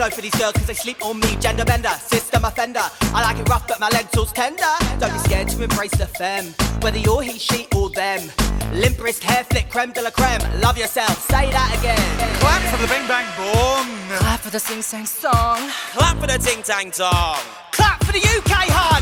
Get 0.04 0.10
pillow 0.10 0.16
for 0.16 0.22
these 0.22 0.40
girls 0.40 0.52
cause 0.52 0.66
they 0.66 0.74
sleep 0.74 1.02
on 1.02 1.18
me. 1.18 1.36
Gender 1.40 1.64
bender, 1.64 1.88
system 1.88 2.44
offender. 2.44 2.82
I 3.14 3.22
like 3.22 3.38
it 3.38 3.48
rough 3.48 3.66
but 3.66 3.80
my 3.80 3.88
lentils 3.88 4.32
tender. 4.32 4.72
Don't 4.98 5.12
be 5.12 5.18
scared 5.20 5.48
to 5.48 5.62
embrace 5.62 5.92
the 5.92 6.06
femme. 6.06 6.54
Whether 6.80 6.98
you're 6.98 7.22
he, 7.22 7.38
she 7.38 7.66
or 7.74 7.88
them. 7.88 8.30
Limp 8.74 9.02
wrist, 9.02 9.22
hair 9.24 9.44
flick, 9.44 9.70
creme 9.70 9.92
de 9.92 10.02
la 10.02 10.10
creme. 10.10 10.42
Love 10.60 10.76
yourself, 10.76 11.16
say 11.30 11.50
that 11.50 11.70
again. 11.78 12.38
Clap 12.40 12.60
for 12.70 12.82
the 12.82 12.88
bing 12.88 13.06
bang 13.08 13.24
bong. 13.38 14.18
Clap 14.18 14.40
for 14.40 14.50
the 14.50 14.60
sing 14.60 14.82
sang 14.82 15.06
song. 15.06 15.70
Clap 15.92 16.18
for 16.18 16.26
the 16.26 16.38
ting 16.38 16.62
tang 16.62 16.90
tong. 16.90 17.38
Clap 17.72 18.04
for 18.04 18.12
the 18.12 18.20
UK 18.20 18.68
hon. 18.68 19.00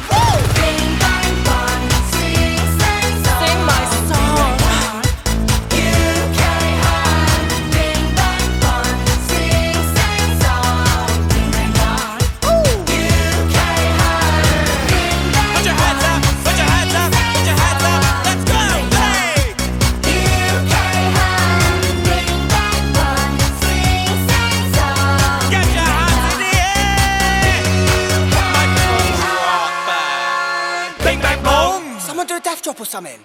Bing 0.54 0.98
bang 1.00 1.21
Oktopus 32.72 32.90
sammeln. 32.90 33.20